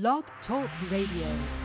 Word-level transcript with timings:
Blog 0.00 0.24
Talk 0.48 0.68
Radio. 0.90 1.63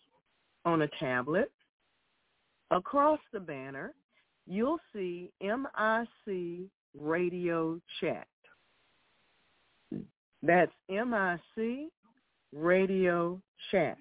on 0.64 0.82
a 0.82 0.88
tablet, 0.98 1.52
across 2.70 3.20
the 3.32 3.40
banner, 3.40 3.94
you'll 4.46 4.80
see 4.92 5.30
MIC 5.40 6.68
Radio 6.98 7.80
Chat. 8.00 8.26
That's 10.42 10.72
MIC 10.88 11.90
Radio 12.52 13.40
Chat. 13.70 13.98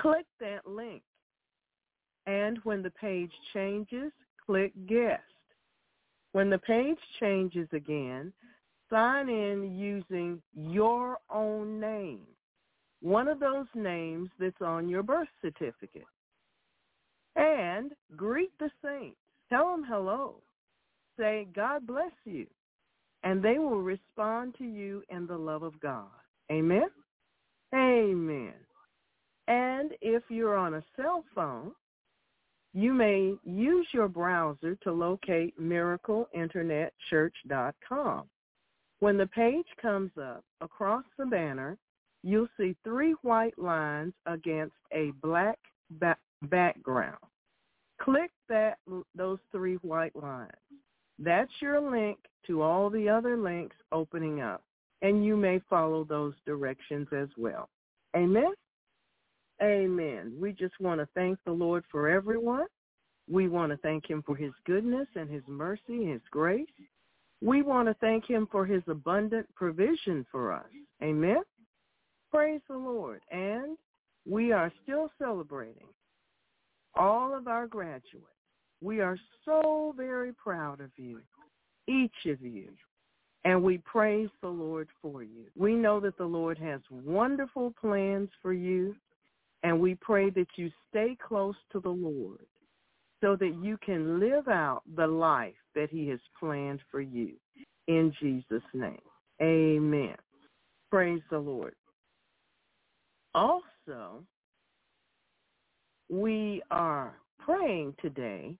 Click 0.00 0.26
that 0.40 0.66
link. 0.66 1.02
And 2.26 2.58
when 2.64 2.82
the 2.82 2.90
page 2.90 3.32
changes, 3.52 4.12
click 4.44 4.72
Guest. 4.86 5.22
When 6.32 6.50
the 6.50 6.58
page 6.58 6.98
changes 7.20 7.68
again, 7.72 8.32
sign 8.90 9.28
in 9.28 9.76
using 9.76 10.42
your 10.54 11.18
own 11.30 11.80
name, 11.80 12.26
one 13.00 13.28
of 13.28 13.40
those 13.40 13.66
names 13.74 14.30
that's 14.38 14.60
on 14.60 14.88
your 14.88 15.02
birth 15.02 15.28
certificate. 15.40 16.04
And 17.36 17.92
greet 18.16 18.50
the 18.58 18.70
saints. 18.84 19.16
Tell 19.48 19.70
them 19.70 19.84
hello. 19.88 20.36
Say, 21.18 21.48
God 21.54 21.86
bless 21.86 22.12
you 22.24 22.46
and 23.24 23.42
they 23.42 23.58
will 23.58 23.82
respond 23.82 24.54
to 24.58 24.64
you 24.64 25.02
in 25.08 25.26
the 25.26 25.36
love 25.36 25.62
of 25.62 25.78
God. 25.80 26.06
Amen? 26.50 26.88
Amen. 27.74 28.54
And 29.48 29.90
if 30.02 30.22
you're 30.28 30.56
on 30.56 30.74
a 30.74 30.84
cell 30.94 31.24
phone, 31.34 31.72
you 32.74 32.92
may 32.92 33.34
use 33.44 33.88
your 33.92 34.08
browser 34.08 34.76
to 34.82 34.92
locate 34.92 35.58
miracleinternetchurch.com. 35.60 38.24
When 39.00 39.16
the 39.16 39.26
page 39.26 39.66
comes 39.80 40.10
up 40.20 40.44
across 40.60 41.04
the 41.18 41.24
banner, 41.24 41.78
you'll 42.22 42.48
see 42.58 42.76
three 42.84 43.14
white 43.22 43.58
lines 43.58 44.12
against 44.26 44.74
a 44.92 45.12
black 45.22 45.58
ba- 45.92 46.18
background. 46.42 47.16
Click 48.02 48.30
that 48.48 48.76
those 49.14 49.38
three 49.50 49.76
white 49.76 50.14
lines. 50.14 50.52
That's 51.18 51.50
your 51.60 51.80
link 51.80 52.18
to 52.46 52.60
all 52.62 52.90
the 52.90 53.08
other 53.08 53.36
links 53.36 53.76
opening 53.92 54.42
up, 54.42 54.62
and 55.00 55.24
you 55.24 55.36
may 55.36 55.60
follow 55.70 56.04
those 56.04 56.34
directions 56.44 57.08
as 57.12 57.28
well. 57.36 57.70
Amen? 58.14 58.52
Amen. 59.62 60.34
We 60.40 60.52
just 60.52 60.78
want 60.80 61.00
to 61.00 61.08
thank 61.14 61.38
the 61.44 61.52
Lord 61.52 61.84
for 61.90 62.08
everyone. 62.08 62.66
We 63.30 63.48
want 63.48 63.72
to 63.72 63.78
thank 63.78 64.08
him 64.08 64.22
for 64.24 64.36
his 64.36 64.52
goodness 64.66 65.06
and 65.14 65.28
his 65.28 65.42
mercy, 65.46 65.82
and 65.88 66.12
his 66.12 66.22
grace. 66.30 66.66
We 67.42 67.62
want 67.62 67.88
to 67.88 67.94
thank 67.94 68.26
him 68.26 68.48
for 68.50 68.64
his 68.64 68.82
abundant 68.88 69.46
provision 69.54 70.24
for 70.30 70.52
us. 70.52 70.66
Amen? 71.02 71.42
Praise 72.32 72.60
the 72.68 72.76
Lord. 72.76 73.20
And 73.30 73.76
we 74.28 74.52
are 74.52 74.72
still 74.82 75.10
celebrating 75.18 75.88
all 76.94 77.36
of 77.36 77.46
our 77.46 77.66
graduates 77.66 78.26
we 78.80 79.00
are 79.00 79.18
so 79.44 79.92
very 79.96 80.32
proud 80.32 80.80
of 80.80 80.90
you, 80.96 81.20
each 81.88 82.26
of 82.26 82.40
you, 82.42 82.68
and 83.44 83.62
we 83.62 83.78
praise 83.78 84.28
the 84.40 84.48
Lord 84.48 84.88
for 85.02 85.22
you. 85.22 85.46
We 85.56 85.74
know 85.74 86.00
that 86.00 86.16
the 86.16 86.24
Lord 86.24 86.58
has 86.58 86.80
wonderful 86.90 87.74
plans 87.80 88.28
for 88.40 88.52
you, 88.52 88.94
and 89.62 89.78
we 89.78 89.94
pray 89.96 90.30
that 90.30 90.48
you 90.56 90.70
stay 90.88 91.16
close 91.26 91.56
to 91.72 91.80
the 91.80 91.88
Lord 91.88 92.46
so 93.20 93.36
that 93.36 93.58
you 93.62 93.76
can 93.84 94.20
live 94.20 94.48
out 94.48 94.82
the 94.96 95.06
life 95.06 95.54
that 95.74 95.90
he 95.90 96.08
has 96.08 96.20
planned 96.38 96.80
for 96.90 97.00
you. 97.00 97.32
In 97.88 98.12
Jesus' 98.20 98.62
name, 98.74 99.00
amen. 99.42 100.16
Praise 100.90 101.22
the 101.30 101.38
Lord. 101.38 101.74
Also, 103.34 104.22
we 106.08 106.62
are 106.70 107.14
praying 107.38 107.94
today 108.00 108.56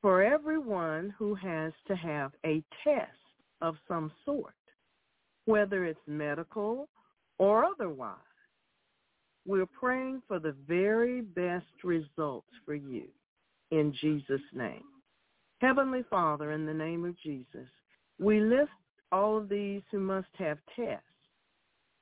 for 0.00 0.22
everyone 0.22 1.14
who 1.18 1.34
has 1.34 1.72
to 1.86 1.96
have 1.96 2.32
a 2.44 2.62
test 2.82 3.10
of 3.60 3.76
some 3.88 4.12
sort, 4.24 4.54
whether 5.46 5.84
it's 5.84 5.98
medical 6.06 6.88
or 7.38 7.64
otherwise. 7.64 8.18
We're 9.46 9.66
praying 9.66 10.22
for 10.26 10.38
the 10.38 10.54
very 10.66 11.20
best 11.20 11.66
results 11.82 12.48
for 12.64 12.74
you 12.74 13.04
in 13.70 13.94
Jesus' 14.00 14.40
name. 14.54 14.84
Heavenly 15.60 16.04
Father, 16.08 16.52
in 16.52 16.66
the 16.66 16.74
name 16.74 17.04
of 17.04 17.18
Jesus, 17.22 17.68
we 18.18 18.40
lift 18.40 18.70
all 19.12 19.38
of 19.38 19.48
these 19.48 19.82
who 19.90 20.00
must 20.00 20.28
have 20.38 20.58
tests. 20.74 21.04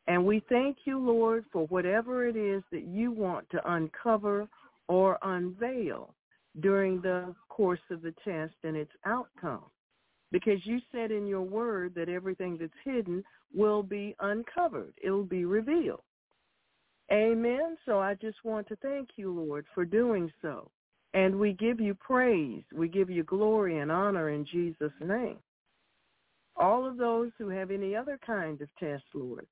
And 0.06 0.24
we 0.24 0.42
thank 0.48 0.78
you, 0.84 0.98
Lord, 0.98 1.44
for 1.52 1.66
whatever 1.66 2.26
it 2.26 2.36
is 2.36 2.62
that 2.72 2.84
you 2.84 3.12
want 3.12 3.48
to 3.50 3.72
uncover 3.72 4.48
or 4.88 5.18
unveil 5.22 6.14
during 6.60 7.00
the 7.00 7.34
course 7.48 7.80
of 7.90 8.02
the 8.02 8.14
test 8.24 8.54
and 8.64 8.76
its 8.76 8.90
outcome. 9.06 9.64
Because 10.32 10.64
you 10.64 10.80
said 10.90 11.10
in 11.10 11.26
your 11.26 11.42
word 11.42 11.94
that 11.94 12.08
everything 12.08 12.56
that's 12.58 12.72
hidden 12.84 13.22
will 13.54 13.82
be 13.82 14.16
uncovered. 14.20 14.94
It 15.02 15.10
will 15.10 15.24
be 15.24 15.44
revealed. 15.44 16.02
Amen. 17.12 17.76
So 17.84 17.98
I 17.98 18.14
just 18.14 18.38
want 18.42 18.66
to 18.68 18.76
thank 18.76 19.10
you, 19.16 19.32
Lord, 19.32 19.66
for 19.74 19.84
doing 19.84 20.32
so. 20.40 20.70
And 21.14 21.38
we 21.38 21.52
give 21.52 21.78
you 21.78 21.94
praise. 21.94 22.62
We 22.74 22.88
give 22.88 23.10
you 23.10 23.22
glory 23.22 23.78
and 23.78 23.92
honor 23.92 24.30
in 24.30 24.46
Jesus' 24.50 24.92
name. 25.00 25.36
All 26.56 26.86
of 26.86 26.96
those 26.96 27.30
who 27.36 27.48
have 27.50 27.70
any 27.70 27.94
other 27.94 28.18
kind 28.24 28.60
of 28.62 28.68
test, 28.80 29.04
Lord, 29.14 29.46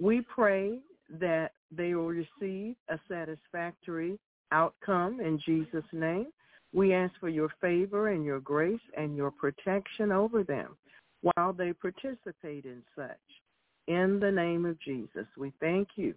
we 0.00 0.20
pray 0.20 0.78
that 1.18 1.50
they 1.72 1.94
will 1.94 2.08
receive 2.08 2.76
a 2.88 2.98
satisfactory 3.08 4.18
outcome 4.52 5.20
in 5.20 5.40
Jesus' 5.44 5.84
name. 5.92 6.26
We 6.72 6.94
ask 6.94 7.12
for 7.18 7.28
your 7.28 7.50
favor 7.60 8.10
and 8.10 8.24
your 8.24 8.40
grace 8.40 8.80
and 8.96 9.16
your 9.16 9.32
protection 9.32 10.12
over 10.12 10.44
them 10.44 10.76
while 11.22 11.52
they 11.52 11.72
participate 11.72 12.64
in 12.64 12.82
such. 12.94 13.16
In 13.88 14.20
the 14.20 14.30
name 14.30 14.64
of 14.64 14.80
Jesus, 14.80 15.26
we 15.36 15.52
thank 15.60 15.88
you. 15.96 16.14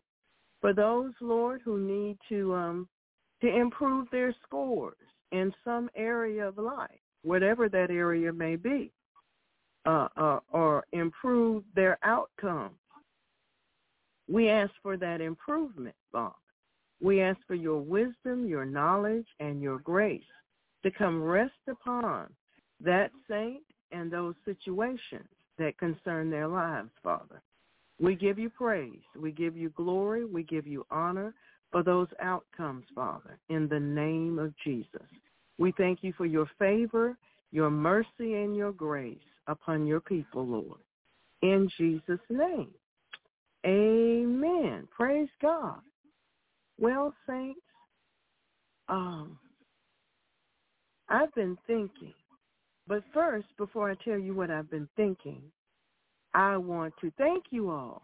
For 0.63 0.71
those, 0.71 1.11
Lord, 1.19 1.59
who 1.65 1.77
need 1.77 2.17
to 2.29 2.53
um, 2.53 2.87
to 3.41 3.53
improve 3.53 4.07
their 4.11 4.33
scores 4.45 4.95
in 5.33 5.53
some 5.65 5.89
area 5.93 6.47
of 6.47 6.57
life, 6.57 7.01
whatever 7.21 7.67
that 7.67 7.91
area 7.91 8.31
may 8.31 8.55
be, 8.55 8.89
uh, 9.85 10.07
uh, 10.15 10.39
or 10.53 10.85
improve 10.93 11.65
their 11.75 11.97
outcome. 12.03 12.71
we 14.29 14.49
ask 14.49 14.71
for 14.81 14.95
that 14.95 15.19
improvement, 15.19 15.95
Father. 16.13 16.33
We 17.01 17.19
ask 17.19 17.39
for 17.45 17.55
your 17.55 17.81
wisdom, 17.81 18.47
your 18.47 18.63
knowledge, 18.63 19.27
and 19.41 19.61
your 19.61 19.79
grace 19.79 20.23
to 20.83 20.91
come 20.91 21.21
rest 21.21 21.51
upon 21.69 22.29
that 22.79 23.11
saint 23.29 23.63
and 23.91 24.09
those 24.09 24.35
situations 24.45 25.27
that 25.57 25.77
concern 25.77 26.29
their 26.29 26.47
lives, 26.47 26.91
Father. 27.03 27.41
We 27.99 28.15
give 28.15 28.39
you 28.39 28.49
praise. 28.49 28.99
We 29.19 29.31
give 29.31 29.55
you 29.55 29.69
glory. 29.71 30.25
We 30.25 30.43
give 30.43 30.67
you 30.67 30.85
honor 30.91 31.33
for 31.71 31.83
those 31.83 32.07
outcomes, 32.21 32.85
Father, 32.93 33.39
in 33.49 33.67
the 33.67 33.79
name 33.79 34.39
of 34.39 34.53
Jesus. 34.63 35.07
We 35.57 35.73
thank 35.77 35.99
you 36.01 36.13
for 36.17 36.25
your 36.25 36.47
favor, 36.59 37.17
your 37.51 37.69
mercy, 37.69 38.07
and 38.19 38.55
your 38.55 38.71
grace 38.71 39.17
upon 39.47 39.85
your 39.85 39.99
people, 39.99 40.45
Lord. 40.45 40.79
In 41.41 41.69
Jesus' 41.77 42.19
name. 42.29 42.69
Amen. 43.65 44.87
Praise 44.95 45.29
God. 45.41 45.79
Well, 46.79 47.13
saints, 47.27 47.59
um, 48.89 49.37
I've 51.09 51.33
been 51.35 51.57
thinking, 51.67 52.13
but 52.87 53.03
first, 53.13 53.47
before 53.57 53.89
I 53.89 53.95
tell 54.03 54.17
you 54.17 54.33
what 54.33 54.51
I've 54.51 54.69
been 54.69 54.89
thinking, 54.95 55.41
I 56.33 56.57
want 56.57 56.93
to 57.01 57.11
thank 57.17 57.45
you 57.51 57.69
all 57.69 58.03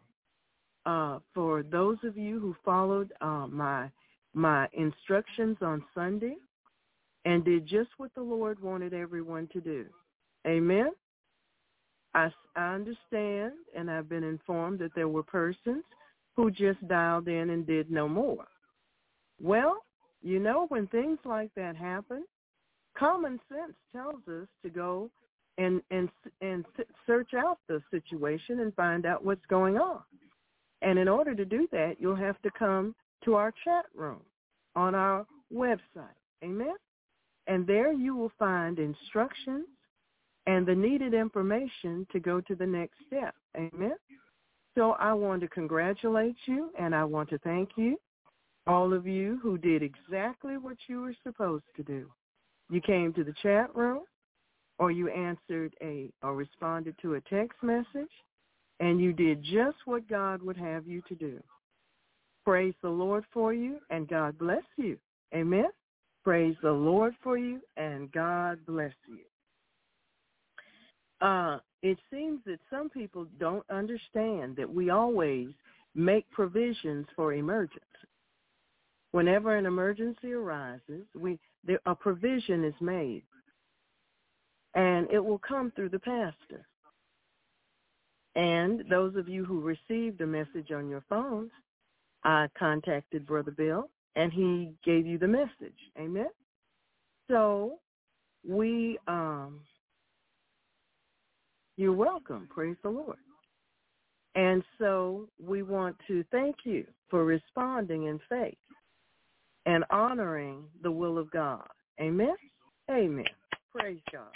uh, 0.86 1.19
for 1.33 1.63
those 1.63 1.98
of 2.03 2.17
you 2.17 2.39
who 2.39 2.55
followed 2.63 3.12
uh, 3.21 3.48
my 3.48 3.89
my 4.33 4.67
instructions 4.74 5.57
on 5.62 5.83
Sunday 5.95 6.36
and 7.25 7.43
did 7.43 7.67
just 7.67 7.89
what 7.98 8.13
the 8.13 8.21
Lord 8.21 8.62
wanted 8.62 8.93
everyone 8.93 9.50
to 9.53 9.59
do. 9.59 9.86
Amen. 10.48 10.91
I, 12.13 12.31
I 12.55 12.74
understand, 12.74 13.53
and 13.75 13.89
I've 13.89 14.09
been 14.09 14.24
informed 14.24 14.79
that 14.79 14.93
there 14.95 15.07
were 15.07 15.24
persons 15.24 15.83
who 16.36 16.50
just 16.51 16.86
dialed 16.88 17.27
in 17.27 17.50
and 17.50 17.65
did 17.65 17.91
no 17.91 18.07
more. 18.07 18.45
Well, 19.41 19.77
you 20.21 20.39
know, 20.39 20.65
when 20.69 20.88
things 20.88 21.19
like 21.25 21.51
that 21.55 21.75
happen, 21.75 22.25
common 22.98 23.39
sense 23.50 23.75
tells 23.91 24.27
us 24.27 24.48
to 24.63 24.69
go 24.69 25.09
and 25.60 25.82
and 25.92 26.10
and 26.42 26.66
search 27.06 27.34
out 27.36 27.60
the 27.68 27.82
situation 27.92 28.62
and 28.62 28.74
find 28.75 29.06
out 29.06 29.24
what's 29.24 29.46
going 29.48 29.78
on. 29.78 30.01
And 30.82 30.98
in 30.98 31.08
order 31.08 31.36
to 31.36 31.46
do 31.46 31.68
that, 31.72 31.98
you'll 32.00 32.16
have 32.16 32.42
to 32.42 32.50
come 32.58 32.96
to 33.25 33.36
our 33.36 33.54
chat 33.63 33.86
room 33.94 34.22
on 34.75 34.96
our 34.96 35.28
website. 35.54 36.16
Amen. 36.44 36.75
And 37.48 37.68
there 37.68 37.92
you 37.92 38.16
will 38.16 38.32
find 38.39 38.80
instructions 38.80 39.68
and 40.48 40.66
the 40.66 40.75
needed 40.75 41.13
information 41.13 42.08
to 42.12 42.20
go 42.20 42.39
to 42.42 42.56
the 42.56 42.66
next 42.66 42.96
step. 43.08 43.36
Amen. 43.58 43.96
So 44.75 44.92
I 44.92 45.13
want 45.13 45.42
to 45.42 45.48
congratulate 45.50 46.36
you 46.46 46.70
and 46.80 46.96
I 46.96 47.04
want 47.04 47.30
to 47.32 47.39
thank 47.39 47.72
you, 47.75 48.00
all 48.66 48.94
of 48.94 49.06
you 49.06 49.39
who 49.44 49.58
did 49.58 49.84
exactly 49.84 50.58
what 50.58 50.78
you 50.88 51.01
were 51.01 51.16
supposed 51.24 51.66
to 51.75 51.84
do. 51.84 52.10
You 52.70 52.80
came 52.80 53.12
to 53.13 53.24
the 53.24 53.34
chat 53.42 53.75
room 53.75 54.04
or 54.79 54.91
you 54.91 55.09
answered 55.09 55.75
a 55.81 56.09
or 56.24 56.36
responded 56.36 56.95
to 57.01 57.15
a 57.15 57.21
text 57.21 57.62
message 57.62 58.09
and 58.79 59.00
you 59.00 59.13
did 59.13 59.43
just 59.43 59.77
what 59.86 60.07
God 60.09 60.41
would 60.41 60.57
have 60.57 60.88
you 60.88 61.01
to 61.09 61.15
do. 61.15 61.39
Praise 62.45 62.74
the 62.81 62.89
Lord 62.89 63.25
for 63.31 63.53
you 63.53 63.77
and 63.89 64.07
God 64.07 64.38
bless 64.39 64.63
you. 64.77 64.98
Amen. 65.36 65.69
Praise 66.24 66.55
the 66.63 66.71
Lord 66.71 67.13
for 67.21 67.38
you 67.38 67.59
and 67.77 68.12
God 68.12 68.59
bless 68.65 68.93
you. 69.07 69.19
Uh, 71.25 71.59
it 71.83 71.98
seems 72.12 72.39
that 72.45 72.59
some 72.69 72.89
people 72.89 73.27
don't 73.39 73.65
understand 73.69 74.55
that 74.55 74.74
we 74.74 74.89
always 74.89 75.50
make 75.93 76.29
provisions 76.31 77.05
for 77.15 77.33
emergency. 77.33 77.83
Whenever 79.12 79.57
an 79.57 79.65
emergency 79.65 80.31
arises, 80.31 81.05
we 81.15 81.39
there, 81.65 81.79
a 81.86 81.95
provision 81.95 82.63
is 82.63 82.75
made, 82.79 83.24
and 84.76 85.08
it 85.12 85.20
will 85.20 85.40
come 85.40 85.72
through 85.76 85.90
the 85.90 86.00
pastor. 86.00 86.66
And 88.36 88.84
those 88.90 89.16
of 89.16 89.28
you 89.28 89.44
who 89.44 89.62
received 89.62 90.22
a 90.22 90.28
message 90.28 90.72
on 90.72 90.90
your 90.90 91.04
phones, 91.10 91.52
I 92.24 92.48
contacted 92.58 93.26
Brother 93.26 93.52
Bill, 93.52 93.90
and 94.16 94.32
he 94.32 94.74
gave 94.86 95.06
you 95.06 95.18
the 95.18 95.28
message. 95.28 95.78
Amen. 95.98 96.30
So 97.30 97.80
we 98.48 98.98
um, 99.08 99.62
you're 101.78 101.94
welcome. 101.94 102.48
Praise 102.54 102.76
the 102.84 102.90
Lord. 102.90 103.18
And 104.36 104.64
so 104.78 105.28
we 105.42 105.64
want 105.64 105.96
to 106.08 106.24
thank 106.32 106.58
you 106.66 106.86
for 107.10 107.24
responding 107.26 108.08
in 108.08 108.20
faith 108.30 108.58
and 109.66 109.84
honoring 109.90 110.66
the 110.84 110.92
will 110.92 111.18
of 111.18 111.32
God. 111.32 111.68
Amen? 112.00 112.36
Amen. 112.92 113.26
Praise 113.74 114.00
God. 114.12 114.32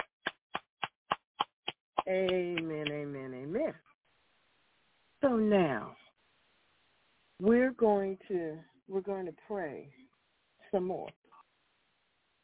Amen, 2.08 2.86
amen, 2.92 3.34
amen. 3.34 3.74
So 5.22 5.38
now 5.38 5.96
we're 7.40 7.72
going 7.72 8.18
to 8.28 8.58
we're 8.90 9.02
going 9.02 9.26
to 9.26 9.34
pray 9.48 9.88
some 10.72 10.88
more. 10.88 11.10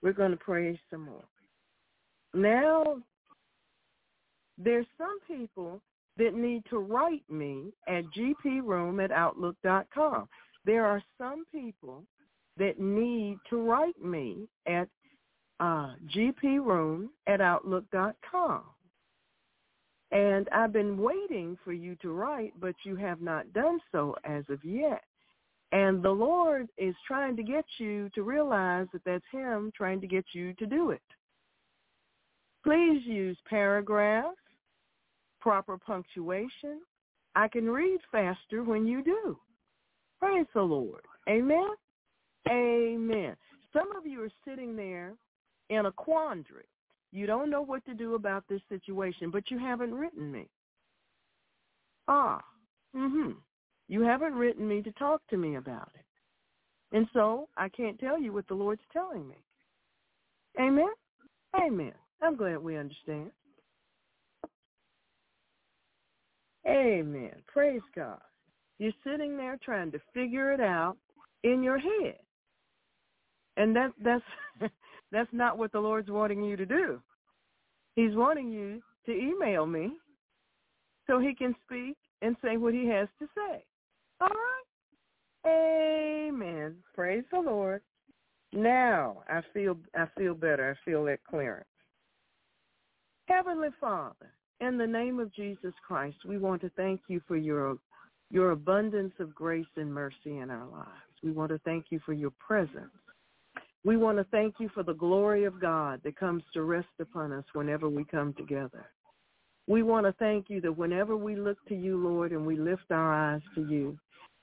We're 0.01 0.13
going 0.13 0.31
to 0.31 0.37
pray 0.37 0.79
some 0.89 1.05
more. 1.05 1.25
Now 2.33 2.99
there's 4.57 4.85
some 4.97 5.19
people 5.27 5.81
that 6.17 6.33
need 6.33 6.63
to 6.69 6.79
write 6.79 7.23
me 7.29 7.73
at 7.87 8.03
gproom 8.17 9.03
at 9.03 9.11
outlook.com. 9.11 10.27
There 10.65 10.85
are 10.85 11.01
some 11.17 11.45
people 11.51 12.03
that 12.57 12.79
need 12.79 13.39
to 13.49 13.57
write 13.57 14.01
me 14.03 14.47
at 14.67 14.87
uh, 15.59 15.93
gproom 16.15 17.07
at 17.27 17.41
outlook.com. 17.41 18.61
And 20.11 20.49
I've 20.51 20.73
been 20.73 20.97
waiting 20.97 21.57
for 21.63 21.71
you 21.71 21.95
to 21.97 22.11
write, 22.11 22.53
but 22.59 22.75
you 22.83 22.95
have 22.95 23.21
not 23.21 23.51
done 23.53 23.79
so 23.91 24.15
as 24.23 24.43
of 24.49 24.63
yet. 24.63 25.03
And 25.71 26.01
the 26.01 26.09
Lord 26.09 26.67
is 26.79 26.95
trying 27.07 27.35
to 27.35 27.43
get 27.43 27.65
you 27.77 28.09
to 28.15 28.23
realize 28.23 28.87
that 28.91 29.03
that's 29.05 29.23
him 29.31 29.71
trying 29.75 30.01
to 30.01 30.07
get 30.07 30.25
you 30.33 30.53
to 30.55 30.65
do 30.65 30.89
it. 30.91 31.01
Please 32.63 33.01
use 33.05 33.37
paragraphs 33.47 34.35
proper 35.39 35.77
punctuation. 35.77 36.81
I 37.35 37.47
can 37.47 37.69
read 37.69 37.99
faster 38.11 38.63
when 38.63 38.85
you 38.85 39.03
do. 39.03 39.37
Praise 40.19 40.47
the 40.53 40.61
Lord. 40.61 41.01
Amen. 41.29 41.69
Amen. 42.49 43.35
Some 43.73 43.95
of 43.95 44.05
you 44.05 44.23
are 44.23 44.31
sitting 44.47 44.75
there 44.75 45.13
in 45.69 45.85
a 45.85 45.91
quandary. 45.91 46.65
You 47.11 47.25
don't 47.25 47.49
know 47.49 47.61
what 47.61 47.85
to 47.85 47.93
do 47.93 48.15
about 48.15 48.43
this 48.47 48.61
situation, 48.69 49.31
but 49.31 49.49
you 49.49 49.57
haven't 49.57 49.93
written 49.93 50.31
me. 50.31 50.47
Ah, 52.07 52.43
mhm. 52.95 53.35
You 53.87 54.01
haven't 54.01 54.35
written 54.35 54.67
me 54.67 54.81
to 54.83 54.91
talk 54.93 55.25
to 55.27 55.37
me 55.37 55.55
about 55.55 55.91
it. 55.95 56.05
And 56.91 57.07
so 57.13 57.49
I 57.57 57.69
can't 57.69 57.99
tell 57.99 58.19
you 58.19 58.33
what 58.33 58.47
the 58.47 58.53
Lord's 58.53 58.81
telling 58.91 59.27
me. 59.27 59.43
Amen? 60.59 60.93
Amen. 61.55 61.93
I'm 62.21 62.35
glad 62.35 62.57
we 62.59 62.77
understand. 62.77 63.31
Amen. 66.67 67.41
Praise 67.47 67.81
God. 67.95 68.21
You're 68.77 68.91
sitting 69.03 69.37
there 69.37 69.57
trying 69.63 69.91
to 69.91 69.99
figure 70.13 70.53
it 70.53 70.61
out 70.61 70.97
in 71.43 71.63
your 71.63 71.77
head. 71.77 72.17
And 73.57 73.75
that 73.75 73.91
that's 74.03 74.23
that's 75.11 75.29
not 75.31 75.57
what 75.57 75.71
the 75.71 75.79
Lord's 75.79 76.09
wanting 76.09 76.43
you 76.43 76.55
to 76.55 76.65
do. 76.65 77.01
He's 77.95 78.15
wanting 78.15 78.51
you 78.51 78.81
to 79.05 79.11
email 79.11 79.65
me 79.65 79.93
so 81.07 81.19
he 81.19 81.33
can 81.33 81.55
speak 81.65 81.97
and 82.21 82.35
say 82.43 82.57
what 82.57 82.73
he 82.73 82.85
has 82.87 83.07
to 83.19 83.27
say. 83.35 83.63
All 84.21 84.27
right? 84.27 86.27
Amen. 86.27 86.75
Praise 86.93 87.23
the 87.31 87.39
Lord. 87.39 87.81
Now 88.51 89.23
I 89.27 89.41
feel 89.53 89.77
I 89.95 90.05
feel 90.17 90.33
better. 90.33 90.75
I 90.75 90.89
feel 90.89 91.05
that 91.05 91.19
clearance. 91.29 91.65
Heavenly 93.27 93.69
Father, 93.79 94.33
in 94.59 94.77
the 94.77 94.87
name 94.87 95.19
of 95.19 95.33
Jesus 95.33 95.73
Christ, 95.87 96.17
we 96.27 96.37
want 96.37 96.61
to 96.61 96.71
thank 96.75 97.01
you 97.07 97.21
for 97.27 97.37
your 97.37 97.77
your 98.31 98.51
abundance 98.51 99.13
of 99.19 99.33
grace 99.33 99.67
and 99.75 99.93
mercy 99.93 100.37
in 100.37 100.49
our 100.49 100.67
lives. 100.67 100.89
We 101.23 101.31
want 101.31 101.51
to 101.51 101.59
thank 101.59 101.85
you 101.89 101.99
for 102.05 102.13
your 102.13 102.31
presence. 102.39 102.91
We 103.85 103.97
want 103.97 104.17
to 104.17 104.25
thank 104.25 104.55
you 104.59 104.69
for 104.73 104.83
the 104.83 104.93
glory 104.93 105.45
of 105.45 105.61
God 105.61 106.01
that 106.03 106.17
comes 106.17 106.43
to 106.53 106.63
rest 106.63 106.87
upon 106.99 107.31
us 107.31 107.45
whenever 107.53 107.87
we 107.89 108.03
come 108.03 108.33
together. 108.33 108.91
We 109.67 109.83
want 109.83 110.05
to 110.05 110.13
thank 110.13 110.49
you 110.49 110.59
that 110.61 110.77
whenever 110.77 111.15
we 111.15 111.35
look 111.35 111.57
to 111.67 111.75
you, 111.75 111.97
Lord, 111.97 112.31
and 112.31 112.45
we 112.45 112.57
lift 112.57 112.91
our 112.91 113.13
eyes 113.13 113.41
to 113.55 113.61
you, 113.61 113.97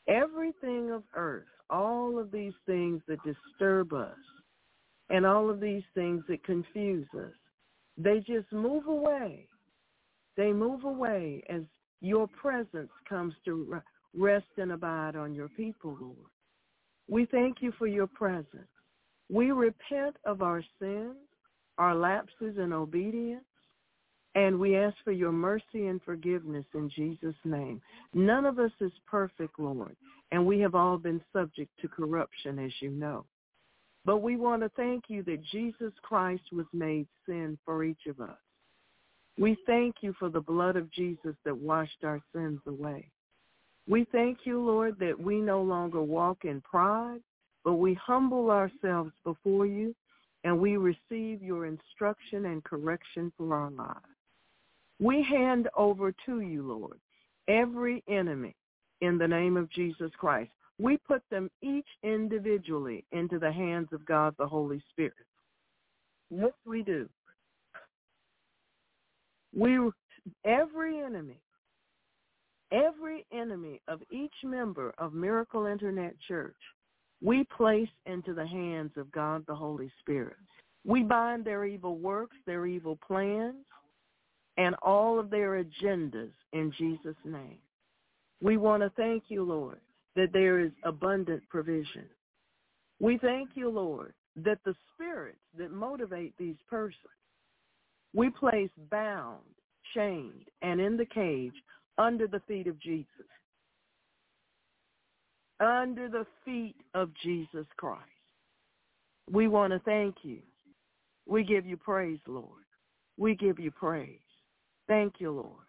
everything 0.09 0.91
of 0.91 1.03
earth, 1.15 1.45
all 1.69 2.19
of 2.19 2.31
these 2.31 2.55
things 2.65 3.03
that 3.09 3.19
disturb 3.25 3.93
us, 3.93 4.17
and 5.11 5.27
all 5.27 5.51
of 5.51 5.61
these 5.61 5.85
things 5.95 6.23
that 6.29 6.45
confuse 6.45 7.07
us, 7.15 7.35
they 7.99 8.19
just 8.21 8.51
move 8.53 8.87
away 8.87 9.49
they 10.37 10.53
move 10.53 10.85
away 10.85 11.43
as 11.49 11.63
your 12.01 12.29
presence 12.29 12.91
comes 13.09 13.35
to 13.45 13.81
rest 14.15 14.47
and 14.59 14.73
abide 14.73 15.17
on 15.17 15.35
your 15.35 15.49
people, 15.49 15.97
Lord. 16.01 16.17
We 17.09 17.27
thank 17.27 17.59
you 17.61 17.73
for 17.79 17.87
your 17.87 18.07
presence. 18.07 18.69
We 19.31 19.51
repent 19.51 20.17
of 20.25 20.43
our 20.43 20.63
sins. 20.79 21.17
our 21.79 21.95
lapses 21.95 22.57
in 22.59 22.73
obedience. 22.73 23.45
And 24.35 24.59
we 24.61 24.77
ask 24.77 24.95
for 25.03 25.13
your 25.13 25.33
mercy 25.33 25.87
and 25.87 26.01
forgiveness 26.03 26.67
in 26.75 26.91
Jesus' 26.95 27.35
name. 27.45 27.81
None 28.13 28.45
of 28.45 28.59
us 28.59 28.71
is 28.81 28.93
perfect, 29.07 29.59
Lord, 29.59 29.97
and 30.31 30.45
we 30.45 30.61
have 30.61 30.75
all 30.75 30.99
been 30.99 31.23
subject 31.33 31.71
to 31.81 31.89
corruption, 31.89 32.59
as 32.59 32.71
you 32.81 32.91
know. 32.91 33.25
But 34.05 34.19
we 34.19 34.37
want 34.37 34.61
to 34.63 34.69
thank 34.77 35.05
you 35.09 35.23
that 35.23 35.43
Jesus 35.51 35.93
Christ 36.03 36.43
was 36.53 36.67
made 36.75 37.07
sin 37.25 37.57
for 37.65 37.83
each 37.83 38.07
of 38.07 38.21
us. 38.21 38.37
We 39.39 39.57
thank 39.67 39.97
you 40.03 40.15
for 40.19 40.29
the 40.29 40.41
blood 40.41 40.77
of 40.77 40.93
Jesus 40.93 41.35
that 41.47 41.57
washed 41.57 42.05
our 42.05 42.21
sins 42.35 42.61
away. 42.67 43.09
We 43.89 44.07
thank 44.13 44.41
you, 44.45 44.61
Lord, 44.61 44.99
that 45.01 45.19
we 45.19 45.41
no 45.41 45.63
longer 45.63 46.03
walk 46.03 46.45
in 46.45 46.61
pride, 46.61 47.21
but 47.67 47.75
we 47.75 47.95
humble 47.95 48.53
ourselves 48.53 49.11
before 49.25 49.67
you 49.67 49.93
and 50.45 50.57
we 50.57 50.77
receive 50.77 51.43
your 51.43 51.67
instruction 51.67 52.47
and 52.47 52.63
correction 52.63 53.33
for 53.37 53.57
our 53.57 53.73
lives. 53.73 53.99
We 55.01 55.21
hand 55.25 55.69
over 55.77 56.15
to 56.27 56.41
you, 56.43 56.63
Lord, 56.63 57.01
every 57.49 58.05
enemy 58.09 58.55
in 59.01 59.19
the 59.19 59.27
name 59.27 59.57
of 59.57 59.69
Jesus 59.73 60.13
Christ. 60.17 60.53
We 60.79 60.97
put 60.97 61.23
them 61.29 61.51
each 61.61 61.89
individually 62.05 63.05
into 63.11 63.41
the 63.41 63.51
hands 63.51 63.89
of 63.93 64.07
God 64.07 64.37
the 64.39 64.47
Holy 64.47 64.81
Spirit. 64.91 65.15
Yes, 66.31 66.53
we 66.65 66.83
do. 66.83 67.09
We 69.53 69.81
every 70.45 71.01
enemy, 71.01 71.41
every 72.71 73.27
enemy 73.33 73.81
of 73.89 74.03
each 74.13 74.35
member 74.45 74.95
of 74.99 75.15
Miracle 75.15 75.67
Internet 75.67 76.15
Church, 76.29 76.55
we 77.23 77.45
place 77.57 77.89
into 78.07 78.35
the 78.35 78.47
hands 78.47 78.93
of 78.97 79.11
God 79.13 79.45
the 79.47 79.55
Holy 79.55 79.91
Spirit. 80.01 80.37
We 80.85 81.03
bind 81.03 81.45
their 81.45 81.65
evil 81.65 81.97
works, 81.97 82.37
their 82.47 82.67
evil 82.67 82.99
plans, 83.07 83.65
and 84.57 84.75
all 84.83 85.19
of 85.19 85.31
their 85.31 85.63
agendas 85.63 86.31
in 86.53 86.73
Jesus' 86.79 87.17
name. 87.25 87.59
We 88.41 88.57
want 88.57 88.83
to 88.83 88.91
thank 88.91 89.25
you, 89.29 89.43
Lord, 89.43 89.81
that 90.15 90.33
there 90.33 90.61
is 90.61 90.73
abundant 90.85 91.43
provision. 91.49 92.07
We 93.01 93.19
thank 93.19 93.51
you, 93.55 93.69
Lord, 93.69 94.15
that 94.37 94.59
the 94.65 94.75
spirits 94.95 95.39
that 95.59 95.73
motivate 95.73 96.35
these 96.39 96.57
persons, 96.69 96.95
we 98.15 98.31
place 98.31 98.71
bound, 98.91 99.43
chained, 99.95 100.49
and 100.63 100.81
in 100.81 100.97
the 100.97 101.07
cage 101.07 101.55
under 101.99 102.27
the 102.27 102.41
feet 102.47 102.67
of 102.67 102.81
Jesus. 102.81 103.07
Under 105.61 106.09
the 106.09 106.27
feet 106.45 106.77
of 106.95 107.11
Jesus 107.23 107.67
Christ. 107.77 108.03
We 109.31 109.49
want 109.49 109.73
to 109.73 109.79
thank 109.81 110.17
you. 110.23 110.39
We 111.27 111.43
give 111.43 111.67
you 111.67 111.77
praise, 111.77 112.21
Lord. 112.27 112.65
We 113.17 113.35
give 113.35 113.59
you 113.59 113.71
praise. 113.71 114.21
Thank 114.87 115.15
you, 115.19 115.33
Lord. 115.33 115.65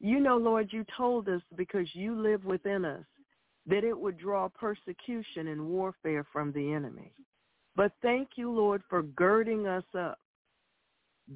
You 0.00 0.20
know, 0.20 0.36
Lord, 0.36 0.68
you 0.72 0.84
told 0.96 1.28
us 1.28 1.42
because 1.56 1.86
you 1.92 2.20
live 2.20 2.44
within 2.44 2.84
us 2.84 3.04
that 3.66 3.84
it 3.84 3.98
would 3.98 4.18
draw 4.18 4.48
persecution 4.48 5.48
and 5.48 5.68
warfare 5.68 6.24
from 6.32 6.52
the 6.52 6.72
enemy. 6.72 7.12
But 7.76 7.92
thank 8.02 8.30
you, 8.36 8.50
Lord, 8.50 8.82
for 8.88 9.02
girding 9.02 9.66
us 9.66 9.84
up, 9.96 10.18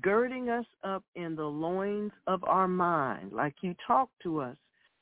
girding 0.00 0.48
us 0.48 0.64
up 0.82 1.04
in 1.14 1.36
the 1.36 1.44
loins 1.44 2.12
of 2.26 2.42
our 2.44 2.66
mind, 2.66 3.32
like 3.32 3.54
you 3.60 3.74
talked 3.86 4.14
to 4.22 4.40
us 4.40 4.56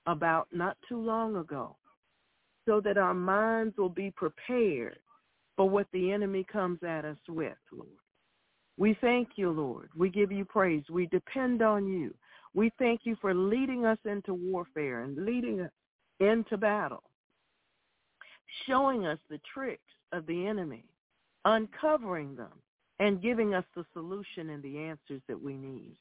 about 0.06 0.48
not 0.52 0.76
too 0.88 1.00
long 1.00 1.36
ago, 1.36 1.76
so 2.70 2.80
that 2.80 2.96
our 2.96 3.14
minds 3.14 3.76
will 3.76 3.88
be 3.88 4.12
prepared 4.12 5.00
for 5.56 5.68
what 5.68 5.88
the 5.92 6.12
enemy 6.12 6.46
comes 6.50 6.78
at 6.84 7.04
us 7.04 7.16
with, 7.28 7.56
Lord. 7.72 7.88
We 8.78 8.96
thank 9.00 9.30
you, 9.34 9.50
Lord. 9.50 9.90
We 9.96 10.08
give 10.08 10.30
you 10.30 10.44
praise. 10.44 10.84
We 10.88 11.06
depend 11.06 11.62
on 11.62 11.88
you. 11.88 12.14
We 12.54 12.70
thank 12.78 13.00
you 13.02 13.16
for 13.20 13.34
leading 13.34 13.86
us 13.86 13.98
into 14.04 14.34
warfare 14.34 15.00
and 15.00 15.26
leading 15.26 15.62
us 15.62 15.72
into 16.20 16.56
battle, 16.56 17.02
showing 18.68 19.04
us 19.04 19.18
the 19.28 19.40
tricks 19.52 19.82
of 20.12 20.24
the 20.26 20.46
enemy, 20.46 20.84
uncovering 21.44 22.36
them, 22.36 22.52
and 23.00 23.20
giving 23.20 23.52
us 23.52 23.64
the 23.74 23.84
solution 23.92 24.50
and 24.50 24.62
the 24.62 24.78
answers 24.78 25.22
that 25.26 25.42
we 25.42 25.54
need. 25.54 25.96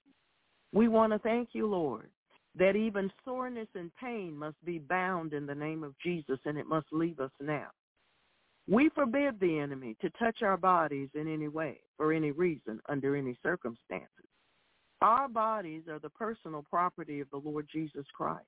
We 0.72 0.88
want 0.88 1.14
to 1.14 1.20
thank 1.20 1.50
you, 1.54 1.66
Lord, 1.66 2.12
that 2.56 2.76
even 2.76 3.12
soreness 3.24 3.68
and 3.76 3.92
pain 3.96 4.38
must 4.38 4.64
be 4.66 4.80
bound 4.80 5.34
in 5.34 5.46
the 5.46 5.56
name 5.56 5.84
of 5.84 5.94
Jesus 6.04 6.40
and 6.46 6.58
it 6.58 6.68
must 6.68 6.88
leave 6.92 7.20
us 7.20 7.32
now. 7.40 7.68
We 8.68 8.90
forbid 8.90 9.40
the 9.40 9.60
enemy 9.60 9.96
to 10.02 10.10
touch 10.12 10.42
our 10.44 10.58
bodies 10.58 11.10
in 11.16 11.32
any 11.32 11.48
way, 11.48 11.80
for 11.98 12.14
any 12.14 12.32
reason, 12.32 12.80
under 12.88 13.16
any 13.16 13.36
circumstances. 13.42 14.10
Our 15.02 15.28
bodies 15.28 15.84
are 15.90 16.00
the 16.00 16.10
personal 16.10 16.64
property 16.70 17.20
of 17.20 17.30
the 17.32 17.38
Lord 17.38 17.68
Jesus 17.72 18.06
Christ. 18.14 18.46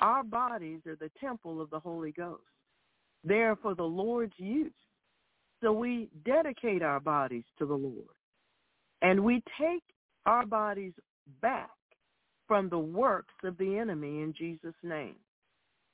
Our 0.00 0.22
bodies 0.22 0.80
are 0.86 0.96
the 0.96 1.10
temple 1.20 1.60
of 1.60 1.70
the 1.70 1.80
Holy 1.80 2.12
Ghost. 2.12 2.42
They're 3.24 3.56
for 3.56 3.74
the 3.74 3.82
Lord's 3.82 4.34
use. 4.36 4.72
So 5.62 5.72
we 5.72 6.10
dedicate 6.24 6.82
our 6.82 7.00
bodies 7.00 7.44
to 7.58 7.66
the 7.66 7.74
Lord. 7.74 8.14
And 9.02 9.24
we 9.24 9.42
take 9.58 9.82
our 10.26 10.44
bodies 10.44 10.92
back 11.40 11.70
from 12.46 12.68
the 12.68 12.78
works 12.78 13.34
of 13.44 13.56
the 13.58 13.78
enemy 13.78 14.22
in 14.22 14.34
Jesus' 14.36 14.74
name. 14.82 15.16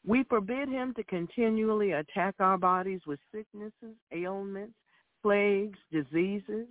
We 0.07 0.25
forbid 0.25 0.69
him 0.69 0.95
to 0.95 1.05
continually 1.05 1.93
attack 1.93 2.35
our 2.41 2.57
bodies 2.57 3.01
with 3.07 3.21
sicknesses, 3.33 3.97
ailments, 4.13 4.75
plagues, 5.23 5.79
diseases, 5.93 6.67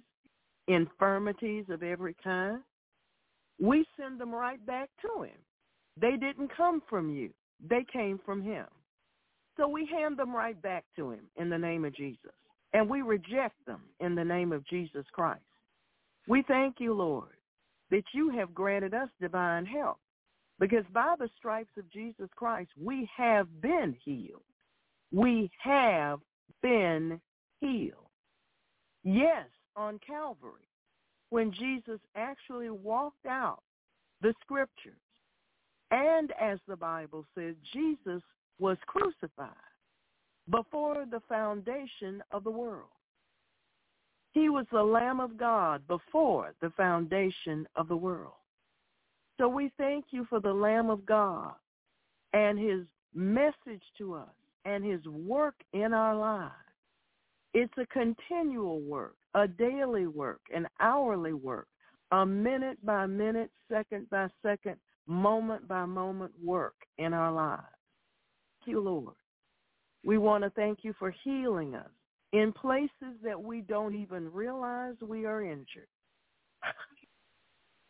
infirmities 0.68 1.66
of 1.70 1.84
every 1.84 2.16
kind. 2.24 2.60
We 3.60 3.86
send 4.00 4.20
them 4.20 4.34
right 4.34 4.64
back 4.66 4.90
to 5.02 5.24
him. 5.24 5.38
They 6.00 6.12
didn't 6.12 6.56
come 6.56 6.82
from 6.90 7.10
you. 7.10 7.30
They 7.68 7.86
came 7.92 8.20
from 8.26 8.42
him. 8.42 8.66
So 9.58 9.68
we 9.68 9.86
hand 9.86 10.18
them 10.18 10.34
right 10.34 10.60
back 10.62 10.86
to 10.96 11.12
him 11.12 11.22
in 11.36 11.50
the 11.50 11.58
name 11.58 11.84
of 11.84 11.96
Jesus. 11.96 12.32
And 12.74 12.90
we 12.90 13.02
reject 13.02 13.56
them 13.66 13.82
in 14.00 14.16
the 14.16 14.24
name 14.24 14.54
of 14.54 14.66
Jesus 14.68 15.06
Christ. 15.12 15.42
We 16.28 16.44
thank 16.48 16.76
you, 16.80 16.94
Lord, 16.94 17.34
that 17.92 18.04
you 18.14 18.30
have 18.30 18.54
granted 18.54 18.94
us 18.94 19.10
divine 19.20 19.66
help. 19.66 19.98
Because 20.60 20.86
by 20.94 21.16
the 21.18 21.30
stripes 21.38 21.72
of 21.78 21.90
Jesus 21.92 22.30
Christ, 22.36 22.70
we 22.80 23.10
have 23.16 23.48
been 23.62 23.96
healed. 24.04 24.44
We 25.12 25.50
have 25.60 26.20
been 26.62 27.20
healed. 27.62 28.10
Yes, 29.04 29.48
on 29.76 30.00
Calvary, 30.06 30.68
when 31.30 31.52
Jesus 31.54 32.00
actually 32.16 32.70
walked 32.70 33.26
out 33.26 33.64
the 34.22 34.34
scriptures, 34.42 35.00
and 35.92 36.34
as 36.40 36.60
the 36.68 36.76
Bible 36.76 37.26
says, 37.36 37.56
Jesus 37.74 38.22
was 38.60 38.78
crucified 38.86 39.50
before 40.52 41.06
the 41.10 41.22
foundation 41.30 42.22
of 42.32 42.44
the 42.44 42.52
world. 42.52 42.90
He 44.32 44.50
was 44.50 44.66
the 44.72 44.84
Lamb 44.84 45.20
of 45.20 45.38
God 45.38 45.88
before 45.88 46.54
the 46.62 46.70
foundation 46.72 47.68
of 47.76 47.88
the 47.88 47.98
world. 47.98 48.34
So 49.38 49.48
we 49.48 49.72
thank 49.78 50.06
you 50.12 50.26
for 50.30 50.40
the 50.40 50.54
Lamb 50.54 50.90
of 50.90 51.06
God 51.06 51.54
and 52.34 52.60
his 52.60 52.82
message 53.14 53.82
to 53.98 54.14
us 54.14 54.30
and 54.66 54.84
his 54.84 55.04
work 55.06 55.56
in 55.74 55.94
our 55.94 56.16
lives. 56.16 56.54
It's 57.54 57.74
a 57.78 57.86
continual 57.88 58.82
work, 58.82 59.16
a 59.34 59.48
daily 59.48 60.06
work, 60.06 60.42
an 60.54 60.68
hourly 60.80 61.34
work, 61.34 61.68
a 62.12 62.26
minute 62.26 62.78
by 62.86 63.08
minute, 63.08 63.50
second 63.72 64.10
by 64.10 64.28
second, 64.44 64.76
moment 65.08 65.68
by 65.68 65.86
moment 65.86 66.34
work 66.44 66.76
in 66.98 67.14
our 67.14 67.32
lives. 67.32 67.64
Thank 68.60 68.76
you, 68.76 68.82
Lord. 68.82 69.16
We 70.04 70.18
want 70.18 70.44
to 70.44 70.50
thank 70.52 70.80
you 70.84 70.94
for 71.00 71.14
healing 71.24 71.76
us 71.76 71.90
in 72.34 72.54
places 72.54 73.16
that 73.24 73.42
we 73.42 73.62
don't 73.62 73.96
even 73.96 74.32
realize 74.32 74.96
we 75.02 75.26
are 75.26 75.42
injured. 75.44 75.88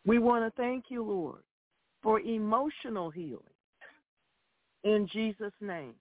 We 0.06 0.18
want 0.18 0.44
to 0.44 0.62
thank 0.62 0.84
you, 0.88 1.02
Lord, 1.04 1.42
for 2.02 2.20
emotional 2.20 3.10
healing 3.10 3.42
in 4.84 5.06
Jesus' 5.12 5.52
name. 5.60 5.94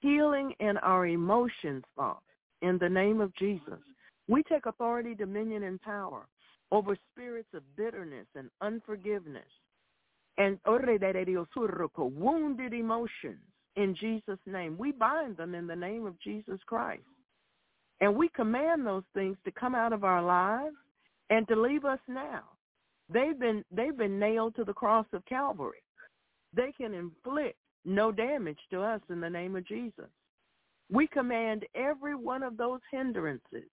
Healing 0.00 0.54
in 0.60 0.76
our 0.78 1.06
emotions, 1.06 1.84
Father, 1.94 2.18
in 2.62 2.78
the 2.78 2.88
name 2.88 3.20
of 3.20 3.34
Jesus. 3.36 3.78
We 4.28 4.42
take 4.42 4.66
authority, 4.66 5.14
dominion, 5.14 5.62
and 5.62 5.80
power 5.80 6.26
over 6.72 6.96
spirits 7.12 7.48
of 7.54 7.62
bitterness 7.76 8.26
and 8.34 8.50
unforgiveness 8.60 9.44
and 10.38 10.58
wounded 12.16 12.72
emotions 12.72 13.38
in 13.76 13.94
Jesus' 14.00 14.38
name. 14.46 14.76
We 14.78 14.92
bind 14.92 15.36
them 15.36 15.54
in 15.54 15.66
the 15.66 15.76
name 15.76 16.06
of 16.06 16.18
Jesus 16.20 16.58
Christ. 16.66 17.02
And 18.00 18.16
we 18.16 18.28
command 18.30 18.86
those 18.86 19.04
things 19.14 19.36
to 19.44 19.50
come 19.50 19.74
out 19.74 19.92
of 19.92 20.04
our 20.04 20.22
lives 20.22 20.76
and 21.28 21.46
to 21.48 21.60
leave 21.60 21.84
us 21.84 21.98
now. 22.08 22.42
They've 23.12 23.38
been 23.38 23.64
they've 23.70 23.96
been 23.96 24.18
nailed 24.18 24.56
to 24.56 24.64
the 24.64 24.72
cross 24.72 25.06
of 25.12 25.24
Calvary. 25.26 25.82
They 26.54 26.72
can 26.72 26.94
inflict 26.94 27.58
no 27.84 28.12
damage 28.12 28.58
to 28.70 28.82
us 28.82 29.00
in 29.10 29.20
the 29.20 29.30
name 29.30 29.56
of 29.56 29.66
Jesus. 29.66 30.08
We 30.90 31.06
command 31.06 31.64
every 31.74 32.14
one 32.14 32.42
of 32.42 32.56
those 32.56 32.80
hindrances, 32.90 33.70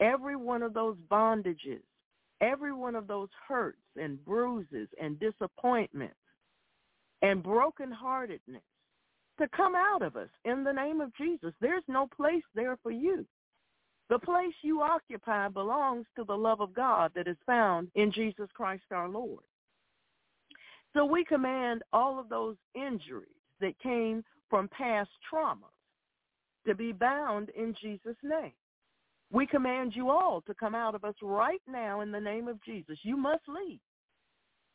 every 0.00 0.36
one 0.36 0.62
of 0.62 0.74
those 0.74 0.96
bondages, 1.10 1.82
every 2.40 2.72
one 2.72 2.94
of 2.94 3.06
those 3.06 3.28
hurts 3.48 3.82
and 3.96 4.24
bruises 4.24 4.88
and 5.00 5.18
disappointments 5.18 6.14
and 7.22 7.42
brokenheartedness 7.42 8.62
to 9.38 9.48
come 9.56 9.74
out 9.74 10.02
of 10.02 10.16
us 10.16 10.28
in 10.44 10.62
the 10.62 10.72
name 10.72 11.00
of 11.00 11.14
Jesus. 11.16 11.52
There's 11.60 11.82
no 11.88 12.08
place 12.16 12.44
there 12.54 12.78
for 12.82 12.92
you. 12.92 13.26
The 14.10 14.18
place 14.18 14.54
you 14.62 14.82
occupy 14.82 15.48
belongs 15.48 16.06
to 16.16 16.24
the 16.24 16.36
love 16.36 16.60
of 16.60 16.74
God 16.74 17.12
that 17.14 17.26
is 17.26 17.36
found 17.46 17.88
in 17.94 18.12
Jesus 18.12 18.48
Christ 18.54 18.84
our 18.90 19.08
Lord. 19.08 19.42
So 20.92 21.04
we 21.04 21.24
command 21.24 21.82
all 21.92 22.20
of 22.20 22.28
those 22.28 22.56
injuries 22.74 23.28
that 23.60 23.78
came 23.80 24.22
from 24.50 24.68
past 24.68 25.10
traumas 25.32 25.70
to 26.66 26.74
be 26.74 26.92
bound 26.92 27.50
in 27.50 27.74
Jesus' 27.80 28.16
name. 28.22 28.52
We 29.32 29.46
command 29.46 29.96
you 29.96 30.10
all 30.10 30.42
to 30.42 30.54
come 30.54 30.74
out 30.74 30.94
of 30.94 31.04
us 31.04 31.14
right 31.22 31.62
now 31.66 32.02
in 32.02 32.12
the 32.12 32.20
name 32.20 32.46
of 32.46 32.62
Jesus. 32.62 32.98
You 33.02 33.16
must 33.16 33.42
leave. 33.48 33.80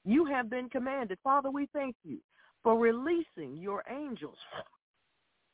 You 0.05 0.25
have 0.25 0.49
been 0.49 0.69
commanded. 0.69 1.17
Father, 1.23 1.51
we 1.51 1.67
thank 1.71 1.95
you 2.03 2.17
for 2.63 2.77
releasing 2.77 3.57
your 3.57 3.83
angels 3.89 4.37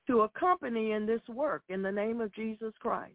to 0.08 0.22
accompany 0.22 0.94
in 0.94 1.06
this 1.06 1.22
work 1.28 1.64
in 1.70 1.82
the 1.82 1.92
name 1.92 2.22
of 2.22 2.34
Jesus 2.34 2.74
Christ. 2.80 3.14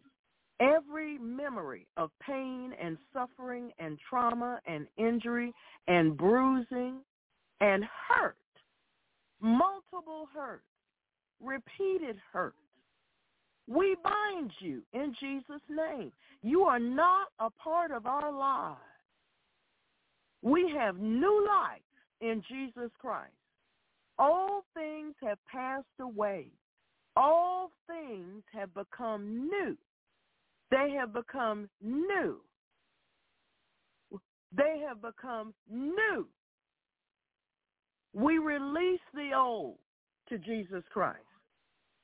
Every 0.61 1.17
memory 1.17 1.87
of 1.97 2.11
pain 2.25 2.71
and 2.79 2.97
suffering 3.11 3.71
and 3.79 3.97
trauma 4.07 4.59
and 4.67 4.85
injury 4.97 5.51
and 5.87 6.15
bruising 6.15 6.99
and 7.61 7.83
hurt, 8.07 8.35
multiple 9.41 10.27
hurt, 10.33 10.61
repeated 11.43 12.17
hurt, 12.31 12.53
we 13.67 13.95
bind 14.03 14.51
you 14.59 14.83
in 14.93 15.15
Jesus' 15.19 15.61
name. 15.69 16.11
You 16.43 16.63
are 16.63 16.79
not 16.79 17.29
a 17.39 17.49
part 17.49 17.89
of 17.89 18.05
our 18.05 18.31
lives. 18.31 18.77
We 20.43 20.71
have 20.77 20.97
new 20.97 21.47
life 21.47 21.81
in 22.19 22.43
Jesus 22.47 22.91
Christ. 22.99 23.31
All 24.19 24.63
things 24.75 25.15
have 25.23 25.37
passed 25.51 25.85
away. 25.99 26.47
All 27.15 27.71
things 27.87 28.43
have 28.53 28.73
become 28.73 29.49
new. 29.49 29.75
They 30.71 30.95
have 30.97 31.13
become 31.13 31.69
new. 31.81 32.37
They 34.55 34.81
have 34.87 35.01
become 35.01 35.53
new. 35.69 36.27
We 38.13 38.37
release 38.37 39.01
the 39.13 39.31
old 39.35 39.77
to 40.29 40.37
Jesus 40.37 40.83
Christ. 40.91 41.19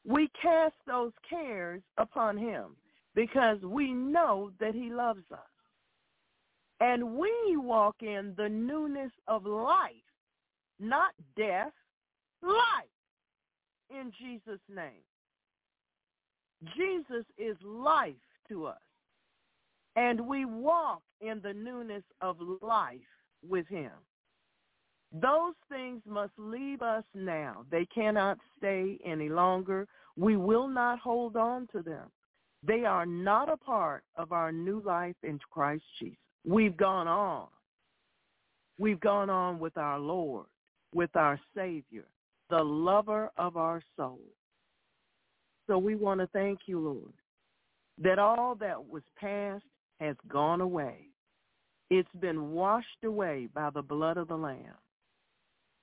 We 0.06 0.30
cast 0.42 0.76
those 0.86 1.12
cares 1.30 1.82
upon 1.98 2.38
him 2.38 2.76
because 3.16 3.62
we 3.62 3.92
know 3.92 4.52
that 4.60 4.74
he 4.74 4.90
loves 4.90 5.24
us. 5.32 5.40
And 6.80 7.16
we 7.16 7.58
walk 7.58 7.96
in 8.02 8.34
the 8.38 8.48
newness 8.48 9.12
of 9.28 9.46
life, 9.46 9.92
not 10.80 11.12
death, 11.36 11.74
life 12.44 12.94
in 13.90 14.12
Jesus' 14.22 14.62
name. 14.70 15.04
Jesus 16.76 17.26
is 17.38 17.58
life 17.64 18.14
to 18.50 18.66
us. 18.66 18.78
And 19.96 20.28
we 20.28 20.46
walk 20.46 21.02
in 21.22 21.42
the 21.44 21.54
newness 21.54 22.04
of 22.22 22.38
life 22.62 23.00
with 23.48 23.68
him. 23.68 23.92
Those 25.12 25.54
things 25.70 26.02
must 26.06 26.34
leave 26.38 26.82
us 26.82 27.04
now. 27.16 27.66
They 27.72 27.86
cannot 27.86 28.38
stay 28.58 29.00
any 29.06 29.30
longer. 29.30 29.88
We 30.16 30.36
will 30.36 30.68
not 30.68 31.00
hold 31.00 31.36
on 31.36 31.68
to 31.72 31.82
them. 31.82 32.12
They 32.64 32.86
are 32.86 33.06
not 33.06 33.50
a 33.50 33.58
part 33.58 34.04
of 34.18 34.32
our 34.32 34.52
new 34.52 34.82
life 34.82 35.16
in 35.24 35.40
Christ 35.52 35.84
Jesus. 36.00 36.18
We've 36.46 36.76
gone 36.76 37.08
on. 37.08 37.48
We've 38.78 39.00
gone 39.00 39.30
on 39.30 39.60
with 39.60 39.78
our 39.78 40.00
Lord, 40.00 40.46
with 40.94 41.16
our 41.16 41.40
Savior, 41.56 42.06
the 42.50 42.64
lover 42.64 43.32
of 43.38 43.58
our 43.58 43.82
soul. 43.96 44.20
So 45.68 45.78
we 45.78 45.96
want 45.96 46.20
to 46.22 46.28
thank 46.28 46.60
you, 46.66 46.80
Lord, 46.80 47.14
that 48.02 48.20
all 48.20 48.56
that 48.56 48.90
was 48.90 49.04
past 49.20 49.64
has 50.00 50.16
gone 50.28 50.62
away. 50.62 51.08
It's 51.90 52.10
been 52.20 52.52
washed 52.52 53.04
away 53.04 53.48
by 53.54 53.70
the 53.70 53.82
blood 53.82 54.18
of 54.18 54.28
the 54.28 54.36
Lamb. 54.36 54.76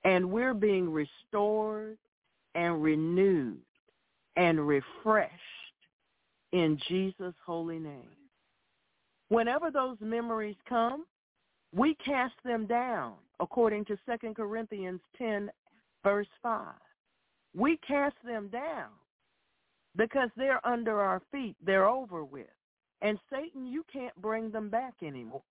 And 0.03 0.31
we're 0.31 0.53
being 0.53 0.91
restored 0.91 1.97
and 2.53 2.81
renewed 2.81 3.57
and 4.35 4.67
refreshed 4.67 5.31
in 6.51 6.79
Jesus' 6.87 7.33
holy 7.45 7.79
name. 7.79 8.09
Whenever 9.29 9.71
those 9.71 9.97
memories 9.99 10.55
come, 10.69 11.05
we 11.73 11.95
cast 11.95 12.35
them 12.45 12.67
down 12.67 13.13
according 13.39 13.85
to 13.85 13.97
2 14.21 14.33
Corinthians 14.33 15.01
10 15.17 15.49
verse 16.03 16.27
5. 16.43 16.67
We 17.55 17.77
cast 17.77 18.15
them 18.23 18.49
down 18.49 18.89
because 19.95 20.29
they're 20.35 20.65
under 20.65 20.99
our 20.99 21.21
feet. 21.31 21.55
They're 21.63 21.87
over 21.87 22.23
with. 22.23 22.47
And 23.01 23.19
Satan, 23.31 23.67
you 23.67 23.85
can't 23.91 24.15
bring 24.21 24.51
them 24.51 24.69
back 24.69 24.93
anymore. 25.03 25.43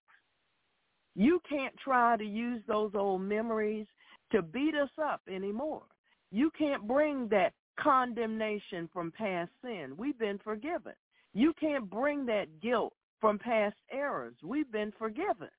You 1.15 1.39
can't 1.47 1.75
try 1.77 2.17
to 2.17 2.25
use 2.25 2.61
those 2.67 2.91
old 2.95 3.21
memories 3.21 3.87
to 4.31 4.41
beat 4.41 4.75
us 4.75 4.89
up 5.01 5.21
anymore. 5.29 5.83
You 6.31 6.51
can't 6.57 6.85
bring 6.87 7.29
that 7.29 7.53
condemnation 7.79 8.89
from 8.91 9.11
past 9.11 9.51
sin. 9.61 9.93
We've 9.97 10.19
been 10.19 10.39
forgiven. 10.43 10.93
You 11.33 11.53
can't 11.59 11.89
bring 11.89 12.25
that 12.25 12.61
guilt 12.61 12.93
from 13.21 13.39
past 13.39 13.75
errors. 13.91 14.35
We've 14.43 14.71
been 14.71 14.91
forgiven. 14.97 15.49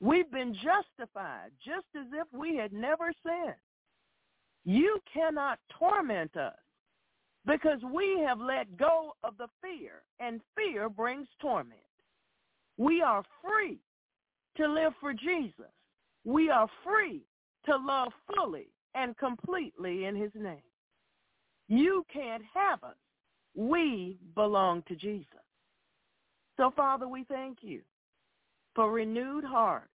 We've 0.00 0.30
been 0.30 0.54
justified 0.54 1.50
just 1.64 1.86
as 1.96 2.06
if 2.12 2.26
we 2.32 2.56
had 2.56 2.72
never 2.72 3.12
sinned. 3.24 3.54
You 4.64 4.98
cannot 5.12 5.58
torment 5.78 6.36
us 6.36 6.54
because 7.46 7.80
we 7.92 8.22
have 8.26 8.38
let 8.38 8.76
go 8.76 9.12
of 9.24 9.36
the 9.38 9.48
fear, 9.60 10.02
and 10.20 10.40
fear 10.56 10.88
brings 10.88 11.26
torment. 11.40 11.80
We 12.78 13.02
are 13.02 13.24
free 13.42 13.78
to 14.56 14.68
live 14.68 14.92
for 15.00 15.12
Jesus. 15.12 15.72
We 16.24 16.50
are 16.50 16.68
free 16.84 17.22
to 17.66 17.76
love 17.76 18.12
fully 18.34 18.68
and 18.94 19.16
completely 19.16 20.04
in 20.04 20.14
his 20.14 20.32
name. 20.34 20.62
You 21.68 22.04
can't 22.12 22.42
have 22.54 22.82
us. 22.84 22.96
We 23.54 24.18
belong 24.34 24.82
to 24.88 24.94
Jesus. 24.94 25.26
So, 26.56 26.72
Father, 26.76 27.08
we 27.08 27.24
thank 27.24 27.58
you 27.62 27.80
for 28.74 28.90
renewed 28.90 29.44
hearts 29.44 29.88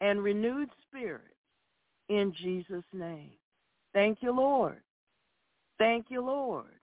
and 0.00 0.22
renewed 0.22 0.68
spirits 0.86 1.24
in 2.08 2.32
Jesus' 2.42 2.84
name. 2.92 3.32
Thank 3.92 4.18
you, 4.20 4.32
Lord. 4.32 4.82
Thank 5.78 6.06
you, 6.08 6.24
Lord. 6.24 6.75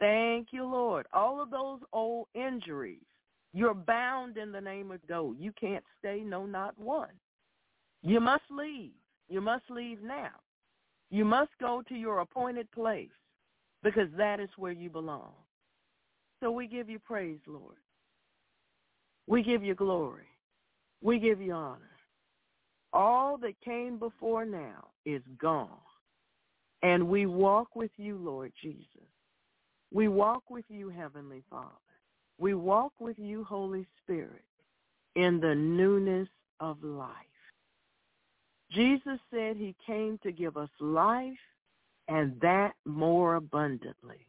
Thank 0.00 0.48
you, 0.52 0.64
Lord. 0.64 1.06
All 1.12 1.42
of 1.42 1.50
those 1.50 1.80
old 1.92 2.28
injuries, 2.34 3.02
you're 3.52 3.74
bound 3.74 4.36
in 4.36 4.52
the 4.52 4.60
name 4.60 4.90
of 4.90 5.06
God. 5.08 5.36
You 5.38 5.52
can't 5.58 5.84
stay, 5.98 6.20
no, 6.24 6.46
not 6.46 6.78
one. 6.78 7.10
You 8.02 8.20
must 8.20 8.44
leave. 8.50 8.92
You 9.28 9.40
must 9.40 9.64
leave 9.70 10.02
now. 10.02 10.30
You 11.10 11.24
must 11.24 11.50
go 11.60 11.82
to 11.88 11.94
your 11.94 12.20
appointed 12.20 12.70
place 12.72 13.08
because 13.82 14.08
that 14.16 14.40
is 14.40 14.50
where 14.56 14.72
you 14.72 14.90
belong. 14.90 15.32
So 16.40 16.50
we 16.50 16.66
give 16.66 16.88
you 16.88 16.98
praise, 16.98 17.40
Lord. 17.46 17.76
We 19.26 19.42
give 19.42 19.62
you 19.62 19.74
glory. 19.74 20.26
We 21.02 21.18
give 21.18 21.40
you 21.40 21.52
honor. 21.52 21.90
All 22.92 23.36
that 23.38 23.60
came 23.64 23.98
before 23.98 24.44
now 24.44 24.88
is 25.04 25.22
gone. 25.40 25.68
And 26.82 27.08
we 27.08 27.26
walk 27.26 27.74
with 27.74 27.90
you, 27.96 28.16
Lord 28.16 28.52
Jesus. 28.62 28.86
We 29.92 30.08
walk 30.08 30.44
with 30.50 30.64
you, 30.68 30.88
Heavenly 30.90 31.42
Father. 31.50 31.68
We 32.38 32.54
walk 32.54 32.92
with 33.00 33.18
you, 33.18 33.44
Holy 33.44 33.86
Spirit, 34.02 34.44
in 35.16 35.40
the 35.40 35.54
newness 35.54 36.28
of 36.60 36.82
life. 36.82 37.14
Jesus 38.70 39.18
said 39.30 39.56
he 39.56 39.74
came 39.86 40.18
to 40.22 40.30
give 40.30 40.56
us 40.56 40.68
life 40.78 41.32
and 42.08 42.38
that 42.40 42.72
more 42.84 43.36
abundantly. 43.36 44.26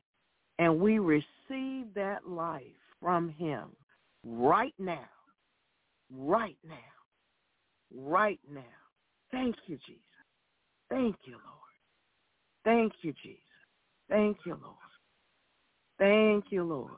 And 0.59 0.79
we 0.79 0.99
receive 0.99 1.93
that 1.95 2.27
life 2.27 2.63
from 3.01 3.29
him 3.29 3.69
right 4.25 4.73
now, 4.77 5.07
right 6.11 6.57
now, 6.67 6.75
right 7.93 8.39
now. 8.51 8.61
Thank 9.31 9.55
you, 9.67 9.77
Jesus. 9.85 10.01
Thank 10.89 11.15
you, 11.23 11.33
Lord. 11.33 11.59
Thank 12.65 12.93
you, 13.01 13.13
Jesus. 13.23 13.39
Thank 14.09 14.37
you, 14.45 14.57
Lord. 14.61 14.75
Thank 15.99 16.45
you, 16.49 16.63
Lord. 16.63 16.91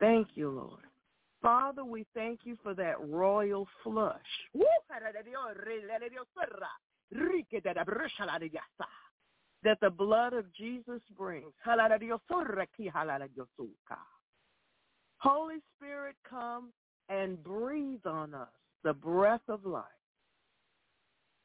Thank 0.00 0.28
you, 0.34 0.50
Lord. 0.50 0.84
Father, 1.42 1.84
we 1.84 2.06
thank 2.14 2.40
you 2.44 2.56
for 2.62 2.72
that 2.74 2.94
royal 3.00 3.68
flush. 3.82 4.16
That 9.62 9.78
the 9.80 9.90
blood 9.90 10.32
of 10.32 10.46
Jesus 10.54 11.00
brings. 11.16 11.52
Holy 15.18 15.56
Spirit, 15.76 16.16
come 16.28 16.70
and 17.08 17.42
breathe 17.42 18.06
on 18.06 18.34
us 18.34 18.48
the 18.82 18.92
breath 18.92 19.40
of 19.48 19.64
life. 19.64 19.84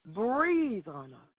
Breathe 0.05 0.87
on 0.87 1.13
us. 1.13 1.38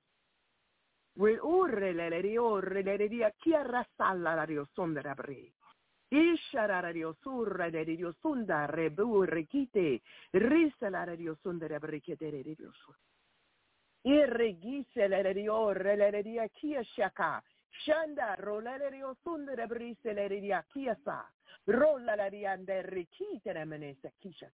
Shanda 17.84 18.36
rola 18.36 18.78
de 18.78 18.90
Dios 18.90 19.16
sunda 19.22 19.54
de 19.54 19.66
brise 19.66 20.14
la 20.14 20.28
de 20.28 20.40
Dios 20.40 20.64
kia 20.72 20.96
sa 21.04 21.30
rola 21.66 22.16
la 22.16 22.30
de 22.30 22.46
ande 22.46 22.82
requite 22.82 23.52
de 23.52 23.64
menesa 23.64 24.10
kisha 24.18 24.50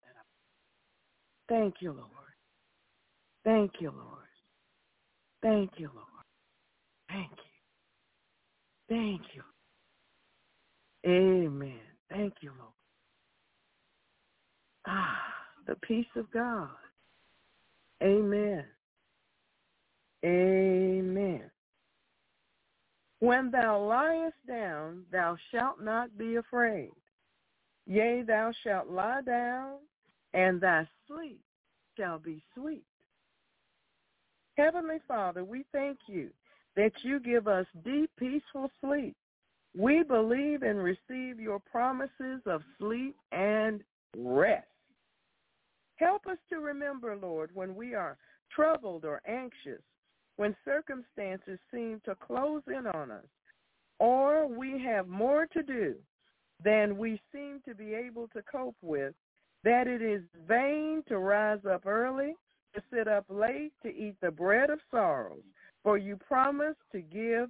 Thank 1.47 1.81
you, 1.81 1.93
Lord. 1.93 2.35
Thank 3.43 3.79
you, 3.79 3.91
Lord. 3.91 4.27
Thank 5.41 5.79
you, 5.79 5.89
Lord. 5.93 6.16
Thank 7.09 7.31
you. 7.31 7.35
Thank 8.89 9.21
you. 9.33 9.43
Amen. 11.05 11.79
Thank 12.09 12.33
you, 12.41 12.51
Lord. 12.57 12.71
Ah, 14.87 15.21
the 15.67 15.75
peace 15.75 16.05
of 16.15 16.29
God. 16.31 16.69
Amen. 18.01 18.65
Amen. 20.25 21.49
When 23.19 23.51
thou 23.51 23.79
liest 23.79 24.35
down, 24.47 25.03
thou 25.11 25.35
shalt 25.51 25.81
not 25.81 26.17
be 26.17 26.35
afraid. 26.35 26.91
Yea, 27.85 28.23
thou 28.25 28.51
shalt 28.63 28.89
lie 28.89 29.21
down, 29.21 29.77
and 30.33 30.61
thy 30.61 30.87
sleep 31.07 31.41
shall 31.97 32.19
be 32.19 32.43
sweet. 32.53 32.83
Heavenly 34.57 34.97
Father, 35.07 35.43
we 35.43 35.65
thank 35.71 35.97
you 36.07 36.29
that 36.77 36.93
you 37.03 37.19
give 37.19 37.47
us 37.49 37.65
deep, 37.83 38.09
peaceful 38.17 38.71
sleep 38.79 39.15
we 39.77 40.01
believe 40.01 40.63
and 40.63 40.81
receive 40.81 41.39
your 41.39 41.59
promises 41.59 42.41
of 42.47 42.63
sleep 42.79 43.15
and 43.31 43.83
rest. 44.17 44.65
Help 45.97 46.25
us 46.27 46.37
to 46.49 46.57
remember, 46.57 47.15
Lord, 47.15 47.51
when 47.53 47.75
we 47.75 47.93
are 47.93 48.17
troubled 48.51 49.05
or 49.05 49.21
anxious, 49.27 49.81
when 50.37 50.55
circumstances 50.65 51.59
seem 51.71 52.01
to 52.05 52.15
close 52.15 52.63
in 52.67 52.87
on 52.87 53.11
us, 53.11 53.25
or 53.99 54.47
we 54.47 54.81
have 54.83 55.07
more 55.07 55.47
to 55.47 55.63
do 55.63 55.95
than 56.63 56.97
we 56.97 57.21
seem 57.31 57.61
to 57.67 57.75
be 57.75 57.93
able 57.93 58.27
to 58.29 58.41
cope 58.51 58.75
with, 58.81 59.13
that 59.63 59.87
it 59.87 60.01
is 60.01 60.21
vain 60.47 61.03
to 61.07 61.19
rise 61.19 61.65
up 61.69 61.85
early, 61.85 62.35
to 62.73 62.81
sit 62.91 63.07
up 63.07 63.25
late, 63.29 63.73
to 63.83 63.89
eat 63.89 64.15
the 64.21 64.31
bread 64.31 64.69
of 64.69 64.79
sorrows, 64.91 65.43
for 65.87 65.97
you 65.97 66.17
promise 66.17 66.75
to 66.91 66.99
give 66.99 67.47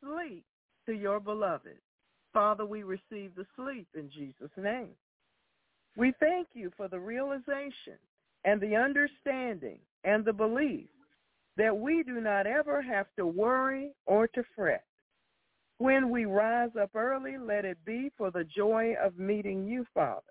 sleep 0.00 0.44
to 0.86 0.92
your 0.92 1.18
beloved. 1.18 1.78
Father, 2.32 2.64
we 2.64 2.84
receive 2.84 3.34
the 3.34 3.44
sleep 3.56 3.88
in 3.96 4.08
Jesus' 4.08 4.56
name. 4.56 4.90
We 5.96 6.12
thank 6.20 6.46
you 6.52 6.70
for 6.76 6.86
the 6.86 7.00
realization 7.00 7.98
and 8.44 8.60
the 8.60 8.76
understanding 8.76 9.80
and 10.04 10.24
the 10.24 10.32
belief 10.32 10.90
that 11.56 11.76
we 11.76 12.04
do 12.04 12.20
not 12.20 12.46
ever 12.46 12.82
have 12.82 13.06
to 13.18 13.26
worry 13.26 13.90
or 14.06 14.28
to 14.28 14.44
fret. 14.54 14.84
When 15.78 16.08
we 16.08 16.24
rise 16.24 16.70
up 16.80 16.94
early, 16.94 17.36
let 17.36 17.64
it 17.64 17.78
be 17.84 18.12
for 18.16 18.30
the 18.30 18.44
joy 18.44 18.94
of 19.02 19.18
meeting 19.18 19.66
you, 19.66 19.84
Father. 19.92 20.22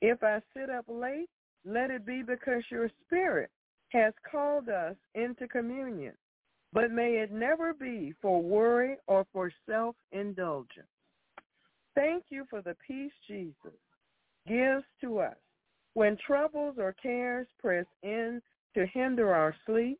If 0.00 0.22
I 0.22 0.38
sit 0.54 0.70
up 0.70 0.84
late, 0.86 1.30
let 1.64 1.90
it 1.90 2.06
be 2.06 2.22
because 2.22 2.62
your 2.70 2.88
spirit 3.04 3.50
has 3.88 4.14
called 4.30 4.68
us 4.68 4.94
into 5.16 5.48
communion 5.48 6.12
but 6.72 6.90
may 6.90 7.18
it 7.18 7.32
never 7.32 7.74
be 7.74 8.14
for 8.22 8.42
worry 8.42 8.96
or 9.06 9.26
for 9.32 9.52
self-indulgence. 9.68 10.86
Thank 11.94 12.24
you 12.30 12.44
for 12.48 12.62
the 12.62 12.76
peace 12.86 13.12
Jesus 13.26 13.50
gives 14.46 14.84
to 15.00 15.18
us. 15.18 15.36
When 15.94 16.16
troubles 16.24 16.76
or 16.78 16.94
cares 17.02 17.48
press 17.58 17.86
in 18.02 18.40
to 18.74 18.86
hinder 18.86 19.34
our 19.34 19.54
sleep, 19.66 19.98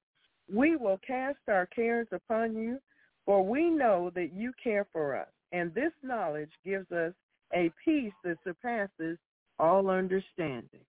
we 0.52 0.76
will 0.76 0.98
cast 1.06 1.38
our 1.48 1.66
cares 1.66 2.06
upon 2.12 2.56
you, 2.56 2.78
for 3.26 3.44
we 3.44 3.68
know 3.68 4.10
that 4.14 4.32
you 4.32 4.52
care 4.62 4.86
for 4.92 5.16
us, 5.16 5.28
and 5.52 5.74
this 5.74 5.92
knowledge 6.02 6.50
gives 6.64 6.90
us 6.92 7.12
a 7.54 7.70
peace 7.84 8.12
that 8.24 8.38
surpasses 8.44 9.18
all 9.58 9.90
understanding. 9.90 10.80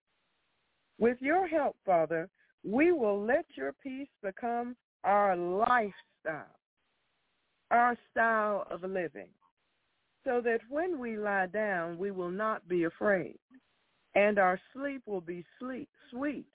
With 0.98 1.18
your 1.20 1.48
help, 1.48 1.76
Father, 1.84 2.28
we 2.64 2.92
will 2.92 3.20
let 3.20 3.44
your 3.56 3.72
peace 3.82 4.08
become 4.22 4.76
our 5.04 5.36
lifestyle, 5.36 6.56
our 7.70 7.96
style 8.10 8.66
of 8.70 8.82
living, 8.82 9.28
so 10.24 10.40
that 10.40 10.60
when 10.68 10.98
we 10.98 11.16
lie 11.16 11.46
down, 11.46 11.98
we 11.98 12.10
will 12.10 12.30
not 12.30 12.68
be 12.68 12.84
afraid, 12.84 13.38
and 14.14 14.38
our 14.38 14.60
sleep 14.72 15.02
will 15.06 15.20
be 15.20 15.44
sleep, 15.58 15.88
sweet 16.10 16.46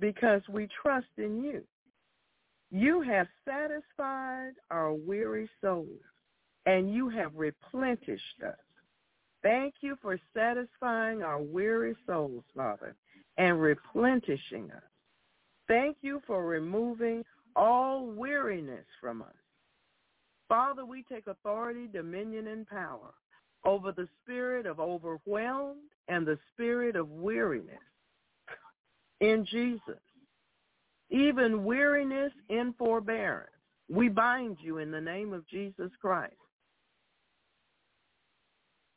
because 0.00 0.42
we 0.48 0.68
trust 0.82 1.06
in 1.18 1.42
you. 1.42 1.62
You 2.70 3.02
have 3.02 3.26
satisfied 3.44 4.52
our 4.70 4.92
weary 4.94 5.48
souls, 5.60 6.00
and 6.66 6.92
you 6.92 7.08
have 7.08 7.34
replenished 7.34 8.42
us. 8.46 8.56
Thank 9.42 9.74
you 9.80 9.96
for 10.02 10.18
satisfying 10.36 11.22
our 11.22 11.40
weary 11.40 11.96
souls, 12.06 12.44
Father, 12.54 12.94
and 13.38 13.60
replenishing 13.60 14.70
us. 14.70 14.82
Thank 15.66 15.98
you 16.02 16.20
for 16.26 16.44
removing 16.44 17.24
all 17.56 18.06
weariness 18.06 18.86
from 19.00 19.22
us. 19.22 19.28
Father, 20.48 20.84
we 20.84 21.04
take 21.04 21.26
authority, 21.26 21.86
dominion, 21.92 22.48
and 22.48 22.66
power 22.66 23.14
over 23.64 23.92
the 23.92 24.08
spirit 24.22 24.66
of 24.66 24.80
overwhelmed 24.80 25.78
and 26.08 26.26
the 26.26 26.38
spirit 26.52 26.96
of 26.96 27.08
weariness 27.10 27.78
in 29.20 29.46
Jesus. 29.50 30.00
Even 31.10 31.64
weariness 31.64 32.32
in 32.48 32.74
forbearance. 32.78 33.50
We 33.88 34.08
bind 34.08 34.58
you 34.60 34.78
in 34.78 34.90
the 34.90 35.00
name 35.00 35.32
of 35.32 35.46
Jesus 35.48 35.90
Christ. 36.00 36.34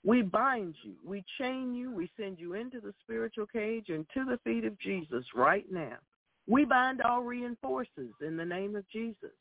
We 0.05 0.21
bind 0.21 0.75
you. 0.83 0.95
We 1.05 1.23
chain 1.39 1.73
you. 1.73 1.91
We 1.91 2.11
send 2.19 2.39
you 2.39 2.53
into 2.53 2.79
the 2.81 2.93
spiritual 3.03 3.47
cage 3.47 3.85
and 3.89 4.05
to 4.13 4.25
the 4.25 4.39
feet 4.43 4.65
of 4.65 4.79
Jesus 4.79 5.23
right 5.33 5.65
now. 5.71 5.97
We 6.47 6.65
bind 6.65 7.01
all 7.01 7.21
reinforces 7.23 8.13
in 8.21 8.37
the 8.37 8.45
name 8.45 8.75
of 8.75 8.89
Jesus. 8.89 9.31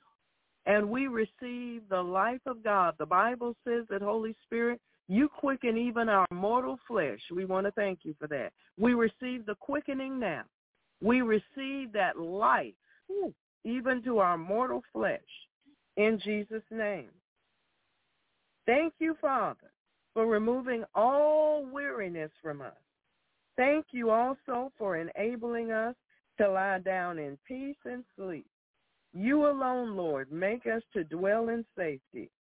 And 0.67 0.89
we 0.89 1.09
receive 1.09 1.83
the 1.91 2.03
life 2.03 2.41
of 2.47 2.63
God. 2.63 2.95
The 2.99 3.07
Bible 3.07 3.57
says 3.67 3.85
that 3.91 4.01
Holy 4.01 4.37
Spirit, 4.45 4.81
you 5.09 5.29
quicken 5.29 5.77
even 5.77 6.09
our 6.09 6.27
mortal 6.31 6.79
flesh. 6.87 7.19
We 7.35 7.45
want 7.45 7.67
to 7.67 7.73
thank 7.73 8.01
you 8.05 8.15
for 8.21 8.29
that. 8.29 8.53
We 8.79 8.95
receive 8.95 9.45
the 9.45 9.57
quickening 9.59 10.21
now. 10.21 10.45
We 11.03 11.23
receive 11.23 11.93
that 11.93 12.17
life 12.17 12.75
even 13.65 14.03
to 14.05 14.19
our 14.19 14.39
mortal 14.39 14.83
flesh 14.93 15.21
in 15.97 16.21
Jesus' 16.23 16.63
name. 16.71 17.11
Thank 18.65 18.95
you, 19.01 19.17
Father, 19.21 19.73
for 20.15 20.27
removing 20.27 20.85
all 20.95 21.67
weariness 21.67 22.31
from 22.41 22.61
us. 22.61 22.73
Thank 23.57 23.87
you 23.91 24.11
also 24.11 24.71
for 24.79 24.97
enabling 24.97 25.73
us 25.73 25.97
to 26.39 26.51
lie 26.51 26.79
down 26.79 27.19
in 27.19 27.39
peace 27.47 27.77
and 27.85 28.05
sleep. 28.17 28.47
You 29.13 29.47
alone, 29.47 29.97
Lord, 29.97 30.33
make 30.33 30.67
us 30.67 30.83
to 30.95 31.05
dwell 31.05 31.49
in 31.49 31.65
safety, 31.77 32.31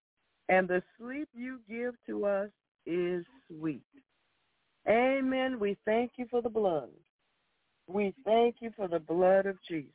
and 0.49 0.67
the 0.67 0.83
sleep 0.99 1.29
you 1.35 1.61
give 1.69 1.95
to 2.07 2.25
us 2.25 2.49
is 2.87 3.25
sweet. 3.49 3.83
Amen. 4.89 5.61
We 5.61 5.77
thank 5.85 6.13
you 6.17 6.27
for 6.31 6.43
the 6.43 6.49
blood. 6.49 6.89
We 7.87 8.15
thank 8.25 8.57
you 8.61 8.71
for 8.77 8.89
the 8.89 8.99
blood 8.99 9.47
of 9.47 9.57
Jesus. 9.69 9.91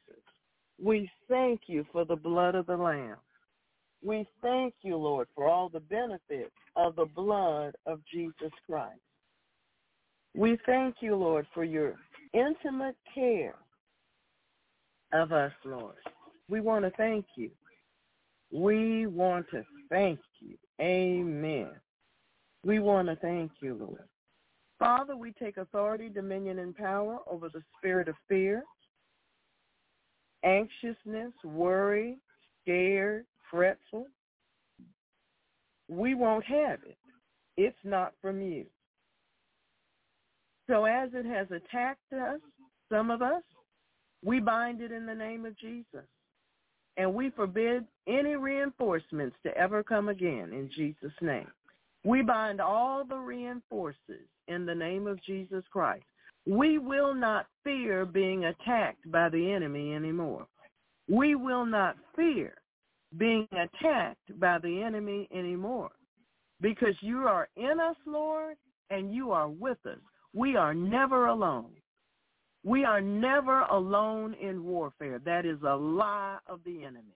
We 0.81 1.09
thank 1.27 1.61
you 1.67 1.85
for 1.91 2.05
the 2.05 2.15
blood 2.15 2.55
of 2.55 2.67
the 2.67 2.77
Lamb. 2.77 3.17
We 4.03 4.27
thank 4.43 4.75
you, 4.83 4.95
Lord, 4.95 5.27
for 5.35 5.49
all 5.49 5.69
the 5.69 5.79
benefits 5.79 6.51
of 6.75 6.95
the 6.95 7.05
blood 7.05 7.75
of 7.87 7.99
Jesus 8.11 8.51
Christ. 8.69 8.99
We 10.35 10.59
thank 10.67 10.97
you, 10.99 11.15
Lord, 11.15 11.47
for 11.53 11.63
your 11.63 11.95
intimate 12.33 12.95
care 13.13 13.55
of 15.13 15.31
us, 15.31 15.51
Lord. 15.65 15.95
We 16.49 16.61
want 16.61 16.85
to 16.85 16.91
thank 16.91 17.25
you. 17.35 17.49
We 18.51 19.07
want 19.07 19.45
to 19.51 19.63
thank 19.89 20.19
you. 20.39 20.57
Amen. 20.81 21.69
We 22.63 22.79
want 22.79 23.07
to 23.07 23.15
thank 23.17 23.51
you, 23.61 23.75
Lord. 23.75 24.03
Father, 24.79 25.15
we 25.15 25.31
take 25.31 25.57
authority, 25.57 26.09
dominion, 26.09 26.59
and 26.59 26.75
power 26.75 27.19
over 27.29 27.49
the 27.49 27.63
spirit 27.77 28.07
of 28.07 28.15
fear, 28.29 28.63
anxiousness, 30.43 31.33
worry, 31.43 32.17
scared, 32.61 33.25
fretful. 33.49 34.05
We 35.89 36.13
won't 36.13 36.45
have 36.45 36.79
it. 36.85 36.97
It's 37.57 37.77
not 37.83 38.13
from 38.21 38.41
you. 38.41 38.65
So 40.67 40.85
as 40.85 41.09
it 41.13 41.25
has 41.25 41.47
attacked 41.49 42.13
us, 42.13 42.39
some 42.91 43.09
of 43.09 43.21
us, 43.21 43.41
we 44.23 44.39
bind 44.39 44.81
it 44.81 44.91
in 44.91 45.05
the 45.05 45.15
name 45.15 45.45
of 45.45 45.57
Jesus. 45.57 46.05
And 46.97 47.13
we 47.13 47.29
forbid 47.29 47.85
any 48.07 48.35
reinforcements 48.35 49.35
to 49.43 49.55
ever 49.55 49.83
come 49.83 50.09
again 50.09 50.51
in 50.51 50.69
Jesus' 50.75 51.11
name. 51.21 51.47
We 52.03 52.23
bind 52.23 52.59
all 52.59 53.03
the 53.05 53.17
reinforces 53.17 54.25
in 54.47 54.65
the 54.65 54.73
name 54.73 55.07
of 55.07 55.21
Jesus 55.23 55.63
Christ. 55.71 56.05
We 56.47 56.77
will 56.79 57.13
not 57.13 57.47
fear 57.63 58.05
being 58.05 58.45
attacked 58.45 59.11
by 59.11 59.29
the 59.29 59.51
enemy 59.51 59.93
anymore. 59.93 60.47
We 61.09 61.35
will 61.35 61.65
not 61.65 61.97
fear 62.15 62.53
being 63.17 63.47
attacked 63.51 64.39
by 64.39 64.59
the 64.59 64.81
enemy 64.81 65.27
anymore 65.33 65.91
because 66.61 66.95
you 67.01 67.27
are 67.27 67.49
in 67.55 67.79
us, 67.79 67.95
Lord, 68.05 68.57
and 68.89 69.13
you 69.13 69.31
are 69.31 69.49
with 69.49 69.77
us. 69.85 69.99
We 70.33 70.55
are 70.55 70.73
never 70.73 71.27
alone. 71.27 71.71
We 72.63 72.83
are 72.83 73.01
never 73.01 73.61
alone 73.61 74.33
in 74.33 74.63
warfare. 74.65 75.19
That 75.19 75.45
is 75.45 75.59
a 75.65 75.75
lie 75.75 76.37
of 76.47 76.59
the 76.65 76.83
enemy. 76.83 77.15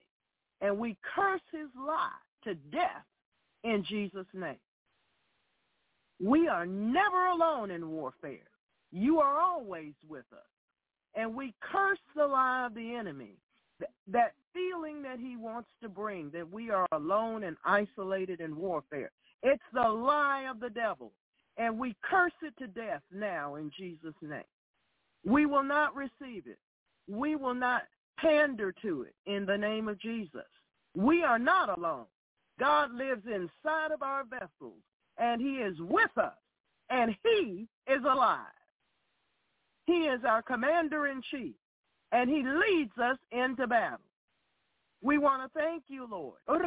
And 0.60 0.78
we 0.78 0.96
curse 1.14 1.42
his 1.50 1.68
lie 1.76 2.08
to 2.44 2.54
death 2.54 3.04
in 3.64 3.84
Jesus' 3.84 4.26
name. 4.32 4.56
We 6.20 6.48
are 6.48 6.66
never 6.66 7.26
alone 7.26 7.70
in 7.70 7.90
warfare. 7.90 8.48
You 8.92 9.18
are 9.18 9.40
always 9.40 9.92
with 10.08 10.24
us. 10.32 10.38
And 11.14 11.34
we 11.34 11.52
curse 11.60 11.98
the 12.16 12.26
lie 12.26 12.66
of 12.66 12.74
the 12.74 12.94
enemy, 12.94 13.36
that 14.06 14.34
feeling 14.54 15.02
that 15.02 15.18
he 15.18 15.36
wants 15.36 15.68
to 15.82 15.88
bring, 15.88 16.30
that 16.30 16.50
we 16.50 16.70
are 16.70 16.86
alone 16.92 17.42
and 17.42 17.56
isolated 17.64 18.40
in 18.40 18.56
warfare. 18.56 19.10
It's 19.42 19.62
the 19.74 19.88
lie 19.88 20.46
of 20.50 20.60
the 20.60 20.70
devil. 20.70 21.12
And 21.58 21.78
we 21.78 21.94
curse 22.08 22.32
it 22.42 22.54
to 22.58 22.66
death 22.66 23.02
now 23.12 23.56
in 23.56 23.70
Jesus' 23.76 24.14
name. 24.22 24.42
We 25.24 25.46
will 25.46 25.62
not 25.62 25.94
receive 25.94 26.46
it. 26.46 26.58
We 27.08 27.36
will 27.36 27.54
not 27.54 27.82
pander 28.18 28.72
to 28.82 29.02
it 29.02 29.14
in 29.26 29.46
the 29.46 29.56
name 29.56 29.88
of 29.88 29.98
Jesus. 30.00 30.46
We 30.94 31.22
are 31.24 31.38
not 31.38 31.76
alone. 31.76 32.06
God 32.58 32.92
lives 32.92 33.26
inside 33.26 33.92
of 33.92 34.02
our 34.02 34.24
vessels, 34.24 34.82
and 35.18 35.40
he 35.40 35.56
is 35.56 35.78
with 35.80 36.16
us, 36.16 36.36
and 36.90 37.16
he 37.24 37.66
is 37.86 38.02
alive. 38.04 38.46
He 39.86 40.06
is 40.06 40.20
our 40.28 40.42
commander-in-chief, 40.42 41.54
and 42.12 42.30
he 42.30 42.42
leads 42.42 42.96
us 42.98 43.18
into 43.32 43.66
battle. 43.66 43.98
We 45.02 45.18
want 45.18 45.42
to 45.42 45.58
thank 45.58 45.84
you, 45.88 46.06
Lord, 46.08 46.38
for 46.46 46.58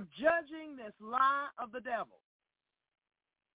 judging 0.00 0.76
this 0.76 0.94
lie 1.00 1.48
of 1.58 1.72
the 1.72 1.80
devil. 1.80 2.18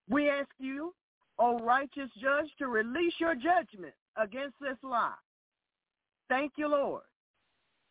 We 0.09 0.29
ask 0.29 0.49
you, 0.59 0.93
O 1.37 1.59
righteous 1.59 2.09
judge, 2.21 2.49
to 2.57 2.67
release 2.67 3.13
your 3.19 3.35
judgment 3.35 3.93
against 4.17 4.55
this 4.59 4.77
lie. 4.83 5.13
Thank 6.27 6.53
you, 6.57 6.67
Lord. 6.67 7.03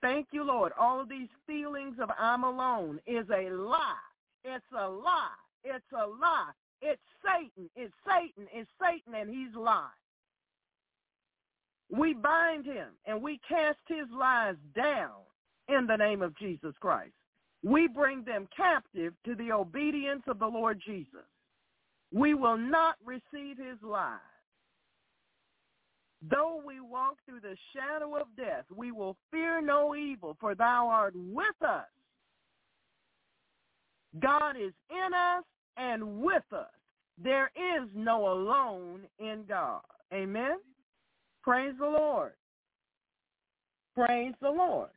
Thank 0.00 0.28
you, 0.32 0.44
Lord. 0.44 0.72
All 0.78 1.00
of 1.00 1.08
these 1.08 1.28
feelings 1.46 1.96
of 2.00 2.10
I'm 2.18 2.44
alone 2.44 3.00
is 3.06 3.26
a 3.30 3.50
lie. 3.50 3.94
It's 4.44 4.64
a 4.76 4.88
lie. 4.88 5.28
It's 5.64 5.84
a 5.92 6.06
lie. 6.06 6.50
It's 6.80 7.00
Satan. 7.24 7.68
It's 7.74 7.92
Satan. 8.06 8.48
It's 8.52 8.70
Satan, 8.80 9.14
and 9.20 9.28
he's 9.28 9.54
lying. 9.56 9.88
We 11.90 12.14
bind 12.14 12.66
him 12.66 12.88
and 13.06 13.22
we 13.22 13.40
cast 13.48 13.78
his 13.86 14.06
lies 14.12 14.56
down 14.76 15.20
in 15.68 15.86
the 15.86 15.96
name 15.96 16.22
of 16.22 16.36
Jesus 16.36 16.74
Christ. 16.80 17.14
We 17.62 17.88
bring 17.88 18.24
them 18.24 18.46
captive 18.54 19.14
to 19.24 19.34
the 19.34 19.52
obedience 19.52 20.22
of 20.26 20.38
the 20.38 20.46
Lord 20.46 20.80
Jesus. 20.84 21.26
We 22.12 22.34
will 22.34 22.56
not 22.56 22.96
receive 23.04 23.58
his 23.58 23.76
lies. 23.82 24.18
Though 26.30 26.60
we 26.66 26.80
walk 26.80 27.16
through 27.24 27.40
the 27.40 27.56
shadow 27.74 28.16
of 28.16 28.26
death, 28.36 28.64
we 28.74 28.90
will 28.90 29.16
fear 29.30 29.60
no 29.60 29.94
evil, 29.94 30.36
for 30.40 30.54
thou 30.54 30.88
art 30.88 31.14
with 31.14 31.46
us. 31.62 31.86
God 34.20 34.56
is 34.56 34.72
in 34.90 35.14
us 35.14 35.44
and 35.76 36.20
with 36.20 36.42
us. 36.52 36.66
There 37.22 37.50
is 37.54 37.88
no 37.94 38.32
alone 38.32 39.02
in 39.18 39.44
God. 39.48 39.82
Amen. 40.12 40.58
Praise 41.42 41.74
the 41.78 41.86
Lord. 41.86 42.32
Praise 43.94 44.34
the 44.40 44.50
Lord. 44.50 44.90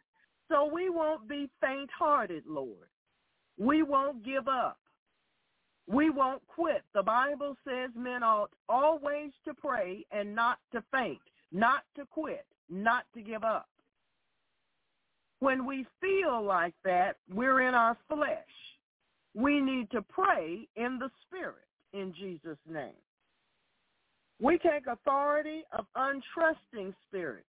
So 0.49 0.69
we 0.71 0.89
won't 0.89 1.27
be 1.27 1.49
faint-hearted, 1.61 2.43
Lord. 2.47 2.89
We 3.57 3.83
won't 3.83 4.23
give 4.25 4.47
up. 4.47 4.79
We 5.87 6.09
won't 6.09 6.41
quit. 6.47 6.83
The 6.93 7.03
Bible 7.03 7.55
says 7.67 7.89
men 7.95 8.23
ought 8.23 8.51
always 8.69 9.31
to 9.45 9.53
pray 9.53 10.05
and 10.11 10.35
not 10.35 10.59
to 10.71 10.83
faint, 10.91 11.19
not 11.51 11.83
to 11.95 12.05
quit, 12.05 12.45
not 12.69 13.03
to 13.13 13.21
give 13.21 13.43
up. 13.43 13.67
When 15.39 15.65
we 15.65 15.85
feel 15.99 16.43
like 16.43 16.75
that, 16.85 17.17
we're 17.33 17.61
in 17.67 17.73
our 17.73 17.97
flesh. 18.07 18.37
We 19.33 19.59
need 19.59 19.89
to 19.91 20.01
pray 20.01 20.67
in 20.75 20.99
the 20.99 21.09
Spirit 21.25 21.67
in 21.93 22.13
Jesus' 22.13 22.59
name. 22.69 22.93
We 24.39 24.57
take 24.57 24.87
authority 24.87 25.63
of 25.77 25.85
untrusting 25.95 26.93
spirits, 27.07 27.45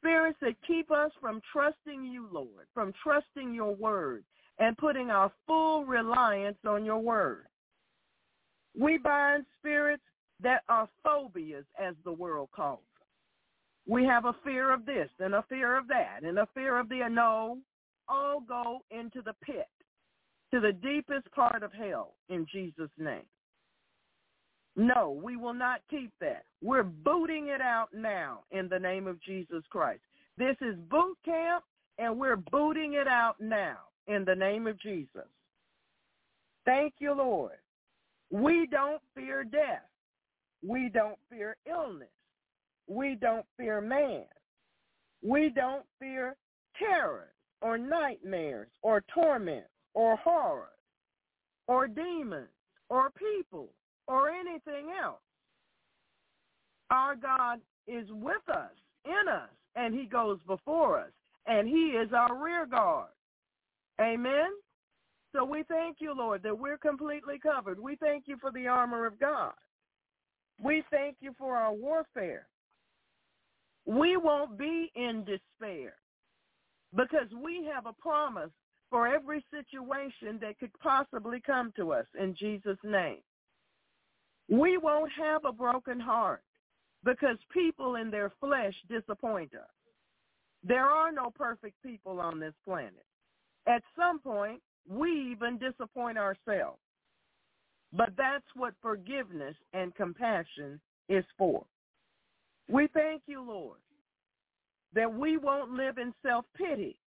spirits 0.00 0.38
that 0.42 0.54
keep 0.66 0.90
us 0.90 1.10
from 1.20 1.40
trusting 1.52 2.04
you, 2.04 2.28
Lord, 2.32 2.66
from 2.74 2.92
trusting 3.02 3.54
your 3.54 3.74
word 3.74 4.24
and 4.58 4.76
putting 4.76 5.10
our 5.10 5.30
full 5.46 5.84
reliance 5.84 6.58
on 6.66 6.84
your 6.84 6.98
word. 6.98 7.44
We 8.78 8.98
bind 8.98 9.44
spirits 9.58 10.02
that 10.42 10.62
are 10.68 10.88
phobias, 11.02 11.64
as 11.80 11.94
the 12.04 12.12
world 12.12 12.48
calls 12.54 12.78
them. 12.78 13.92
We 13.92 14.04
have 14.04 14.24
a 14.24 14.36
fear 14.44 14.72
of 14.72 14.86
this 14.86 15.08
and 15.18 15.34
a 15.34 15.44
fear 15.48 15.76
of 15.76 15.88
that 15.88 16.20
and 16.22 16.38
a 16.38 16.48
fear 16.54 16.78
of 16.78 16.88
the 16.88 17.08
no. 17.10 17.58
All 18.08 18.40
go 18.40 18.78
into 18.90 19.20
the 19.20 19.34
pit, 19.44 19.68
to 20.52 20.60
the 20.60 20.72
deepest 20.72 21.30
part 21.32 21.62
of 21.62 21.72
hell 21.72 22.14
in 22.30 22.46
Jesus' 22.50 22.90
name. 22.96 23.26
No, 24.76 25.20
we 25.22 25.36
will 25.36 25.52
not 25.52 25.80
keep 25.90 26.10
that. 26.20 26.44
We're 26.62 26.84
booting 26.84 27.48
it 27.48 27.60
out 27.60 27.88
now 27.92 28.44
in 28.50 28.68
the 28.68 28.78
name 28.78 29.06
of 29.06 29.20
Jesus 29.20 29.62
Christ. 29.68 30.00
This 30.38 30.56
is 30.62 30.76
boot 30.88 31.18
camp, 31.24 31.64
and 31.98 32.18
we're 32.18 32.36
booting 32.36 32.94
it 32.94 33.08
out 33.08 33.34
now 33.40 33.78
in 34.08 34.24
the 34.24 34.34
name 34.34 34.66
of 34.66 34.80
Jesus. 34.80 35.28
Thank 36.64 36.94
you, 36.98 37.14
Lord. 37.14 37.58
We 38.30 38.66
don't 38.70 39.00
fear 39.14 39.44
death. 39.44 39.88
We 40.66 40.90
don't 40.92 41.18
fear 41.30 41.56
illness. 41.70 42.08
We 42.88 43.16
don't 43.20 43.46
fear 43.56 43.80
man. 43.80 44.24
We 45.22 45.50
don't 45.54 45.84
fear 45.98 46.36
terror 46.78 47.28
or 47.62 47.78
nightmares 47.78 48.68
or 48.82 49.04
torment 49.14 49.64
or 49.94 50.16
horrors 50.16 50.68
or 51.66 51.86
demons 51.86 52.48
or 52.88 53.10
people 53.10 53.68
or 54.06 54.30
anything 54.30 54.92
else. 55.02 55.20
Our 56.90 57.14
God 57.16 57.60
is 57.86 58.06
with 58.10 58.48
us, 58.48 58.70
in 59.04 59.28
us, 59.28 59.50
and 59.76 59.94
he 59.94 60.06
goes 60.06 60.38
before 60.46 61.00
us, 61.00 61.10
and 61.46 61.68
he 61.68 61.90
is 61.90 62.12
our 62.12 62.42
rear 62.42 62.66
guard. 62.66 63.08
Amen? 64.00 64.50
So 65.34 65.44
we 65.44 65.64
thank 65.68 65.98
you, 66.00 66.14
Lord, 66.16 66.42
that 66.42 66.58
we're 66.58 66.78
completely 66.78 67.38
covered. 67.38 67.78
We 67.78 67.96
thank 67.96 68.24
you 68.26 68.36
for 68.40 68.50
the 68.50 68.66
armor 68.66 69.06
of 69.06 69.20
God. 69.20 69.52
We 70.60 70.82
thank 70.90 71.16
you 71.20 71.32
for 71.38 71.56
our 71.56 71.72
warfare. 71.72 72.46
We 73.86 74.16
won't 74.16 74.58
be 74.58 74.90
in 74.94 75.24
despair 75.24 75.94
because 76.94 77.28
we 77.42 77.68
have 77.72 77.86
a 77.86 77.92
promise 77.92 78.50
for 78.90 79.06
every 79.06 79.44
situation 79.50 80.38
that 80.40 80.58
could 80.58 80.72
possibly 80.80 81.40
come 81.44 81.72
to 81.76 81.92
us 81.92 82.06
in 82.18 82.34
Jesus' 82.34 82.78
name. 82.82 83.18
We 84.48 84.78
won't 84.78 85.12
have 85.12 85.44
a 85.44 85.52
broken 85.52 86.00
heart 86.00 86.42
because 87.04 87.36
people 87.52 87.96
in 87.96 88.10
their 88.10 88.32
flesh 88.40 88.74
disappoint 88.88 89.54
us. 89.54 89.68
There 90.64 90.86
are 90.86 91.12
no 91.12 91.30
perfect 91.30 91.76
people 91.82 92.18
on 92.18 92.40
this 92.40 92.54
planet. 92.64 93.04
At 93.66 93.82
some 93.96 94.20
point, 94.20 94.60
we 94.88 95.30
even 95.32 95.58
disappoint 95.58 96.18
ourselves. 96.18 96.78
But 97.92 98.10
that's 98.16 98.44
what 98.54 98.74
forgiveness 98.82 99.56
and 99.72 99.94
compassion 99.94 100.80
is 101.08 101.24
for. 101.36 101.64
We 102.68 102.88
thank 102.88 103.22
you, 103.26 103.42
Lord, 103.42 103.78
that 104.94 105.12
we 105.12 105.36
won't 105.38 105.72
live 105.72 105.98
in 105.98 106.12
self-pity. 106.22 106.98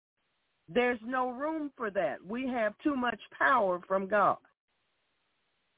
There's 0.74 1.00
no 1.06 1.32
room 1.32 1.72
for 1.76 1.92
that. 1.92 2.18
We 2.26 2.48
have 2.48 2.74
too 2.84 2.96
much 2.96 3.20
power 3.38 3.80
from 3.88 4.08
God. 4.08 4.38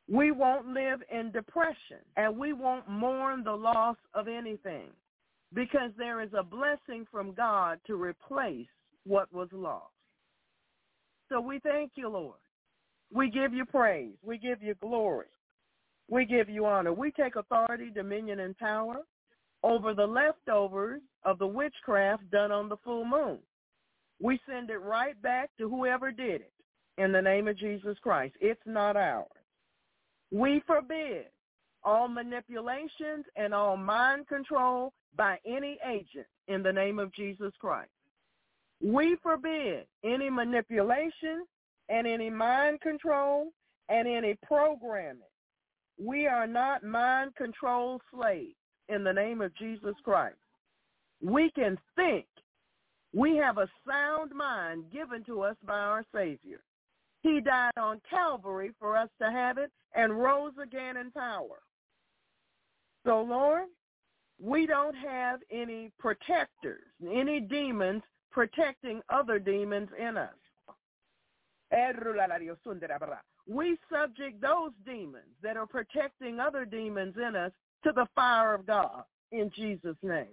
We 0.09 0.31
won't 0.31 0.67
live 0.67 1.01
in 1.11 1.31
depression 1.31 1.99
and 2.17 2.37
we 2.37 2.53
won't 2.53 2.87
mourn 2.89 3.43
the 3.43 3.55
loss 3.55 3.95
of 4.13 4.27
anything 4.27 4.89
because 5.53 5.91
there 5.97 6.21
is 6.21 6.31
a 6.37 6.43
blessing 6.43 7.05
from 7.09 7.33
God 7.33 7.79
to 7.87 7.95
replace 7.95 8.67
what 9.05 9.31
was 9.33 9.47
lost. 9.51 9.92
So 11.29 11.41
we 11.41 11.59
thank 11.59 11.91
you, 11.95 12.09
Lord. 12.09 12.37
We 13.11 13.29
give 13.29 13.53
you 13.53 13.65
praise. 13.65 14.15
We 14.23 14.37
give 14.37 14.61
you 14.61 14.75
glory. 14.81 15.27
We 16.09 16.25
give 16.25 16.49
you 16.49 16.65
honor. 16.65 16.93
We 16.93 17.11
take 17.11 17.35
authority, 17.35 17.89
dominion, 17.93 18.39
and 18.39 18.57
power 18.57 19.01
over 19.63 19.93
the 19.93 20.05
leftovers 20.05 21.01
of 21.23 21.39
the 21.39 21.47
witchcraft 21.47 22.29
done 22.31 22.51
on 22.51 22.69
the 22.69 22.77
full 22.83 23.05
moon. 23.05 23.39
We 24.21 24.39
send 24.47 24.69
it 24.69 24.77
right 24.77 25.19
back 25.21 25.49
to 25.57 25.69
whoever 25.69 26.11
did 26.11 26.41
it 26.41 26.53
in 26.97 27.11
the 27.11 27.21
name 27.21 27.47
of 27.47 27.57
Jesus 27.57 27.97
Christ. 28.01 28.35
It's 28.41 28.61
not 28.65 28.95
ours. 28.95 29.27
We 30.31 30.61
forbid 30.65 31.25
all 31.83 32.07
manipulations 32.07 33.25
and 33.35 33.53
all 33.53 33.77
mind 33.77 34.27
control 34.27 34.93
by 35.15 35.37
any 35.45 35.77
agent 35.85 36.27
in 36.47 36.63
the 36.63 36.73
name 36.73 36.99
of 36.99 37.13
Jesus 37.13 37.53
Christ. 37.59 37.91
We 38.83 39.15
forbid 39.23 39.85
any 40.03 40.29
manipulation 40.29 41.45
and 41.87 42.05
any 42.05 42.29
mind 42.29 42.81
control 42.81 43.51
and 43.87 44.07
any 44.07 44.37
programming. 44.45 45.21
We 45.97 46.27
are 46.27 46.47
not 46.47 46.83
mind 46.83 47.35
control 47.35 48.01
slaves 48.13 48.55
in 48.89 49.03
the 49.05 49.13
name 49.13 49.41
of 49.41 49.55
Jesus 49.55 49.95
Christ. 50.03 50.35
We 51.21 51.49
can 51.51 51.77
think. 51.95 52.25
We 53.13 53.37
have 53.37 53.57
a 53.57 53.69
sound 53.87 54.31
mind 54.35 54.85
given 54.91 55.23
to 55.25 55.41
us 55.41 55.55
by 55.65 55.77
our 55.77 56.03
Savior. 56.13 56.59
He 57.21 57.39
died 57.39 57.77
on 57.77 58.01
Calvary 58.09 58.71
for 58.79 58.97
us 58.97 59.09
to 59.21 59.31
have 59.31 59.57
it 59.57 59.71
and 59.95 60.19
rose 60.19 60.53
again 60.61 60.97
in 60.97 61.11
power. 61.11 61.59
So, 63.05 63.21
Lord, 63.21 63.67
we 64.41 64.65
don't 64.65 64.95
have 64.95 65.39
any 65.51 65.91
protectors, 65.99 66.83
any 67.09 67.39
demons 67.39 68.01
protecting 68.33 69.01
other 69.09 69.39
demons 69.39 69.89
in 69.97 70.17
us. 70.17 70.33
We 73.47 73.77
subject 73.91 74.41
those 74.41 74.71
demons 74.85 75.35
that 75.41 75.57
are 75.57 75.65
protecting 75.65 76.39
other 76.39 76.65
demons 76.65 77.15
in 77.17 77.35
us 77.35 77.51
to 77.83 77.91
the 77.93 78.07
fire 78.15 78.53
of 78.53 78.65
God 78.65 79.03
in 79.31 79.51
Jesus' 79.55 79.97
name. 80.01 80.27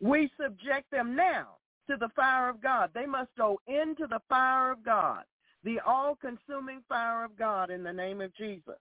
We 0.00 0.30
subject 0.40 0.90
them 0.90 1.14
now 1.14 1.56
to 1.88 1.96
the 1.96 2.08
fire 2.16 2.48
of 2.48 2.62
God. 2.62 2.90
They 2.94 3.06
must 3.06 3.30
go 3.36 3.60
into 3.66 4.06
the 4.08 4.20
fire 4.28 4.72
of 4.72 4.84
God, 4.84 5.24
the 5.62 5.78
all-consuming 5.86 6.82
fire 6.88 7.24
of 7.24 7.38
God 7.38 7.70
in 7.70 7.82
the 7.82 7.92
name 7.92 8.20
of 8.20 8.34
Jesus. 8.36 8.78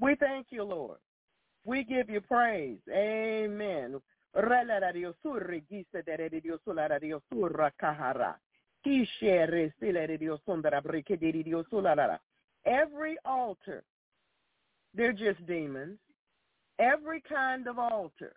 We 0.00 0.14
thank 0.16 0.46
you, 0.50 0.64
Lord. 0.64 0.98
We 1.64 1.84
give 1.84 2.10
you 2.10 2.20
praise. 2.20 2.78
Amen. 2.92 4.00
Every 4.34 4.56
altar, 13.24 13.84
they're 14.94 15.12
just 15.12 15.46
demons. 15.46 15.98
Every 16.78 17.20
kind 17.20 17.68
of 17.68 17.78
altar 17.78 18.32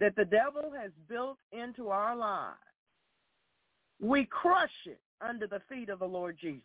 that 0.00 0.16
the 0.16 0.24
devil 0.24 0.72
has 0.80 0.90
built 1.08 1.36
into 1.52 1.88
our 1.88 2.16
lives, 2.16 2.56
we 4.00 4.26
crush 4.26 4.70
it 4.86 5.00
under 5.20 5.46
the 5.46 5.60
feet 5.68 5.90
of 5.90 5.98
the 5.98 6.08
Lord 6.08 6.38
Jesus. 6.40 6.62